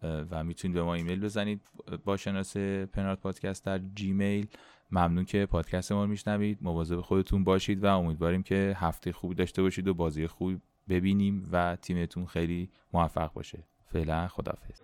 و 0.03 0.45
می‌تونید 0.45 0.75
به 0.75 0.83
ما 0.83 0.95
ایمیل 0.95 1.21
بزنید. 1.21 1.61
با 2.05 2.17
شناسه 2.17 2.87
پنارت 2.87 3.21
پادکست 3.21 3.65
در 3.65 3.81
جیمیل. 3.95 4.47
ممنون 4.91 5.25
که 5.25 5.47
پادکست 5.47 5.93
ما 5.93 6.05
رو 6.05 6.11
میشنوید. 6.11 6.59
مواظب 6.61 7.01
خودتون 7.01 7.45
باشید 7.45 7.85
و 7.85 7.99
امیدواریم 7.99 8.43
که 8.43 8.77
هفته 8.77 9.13
خوبی 9.13 9.35
داشته 9.35 9.63
باشید 9.63 9.89
و 9.89 9.95
بازی 9.95 10.27
خوبی 10.27 10.61
ببینیم 10.89 11.49
و 11.53 11.77
تیمتون 11.77 12.27
خیلی 12.27 12.71
موفق 12.93 13.33
باشه. 13.33 13.65
فعلا 13.93 14.29
خدافظ 14.29 14.81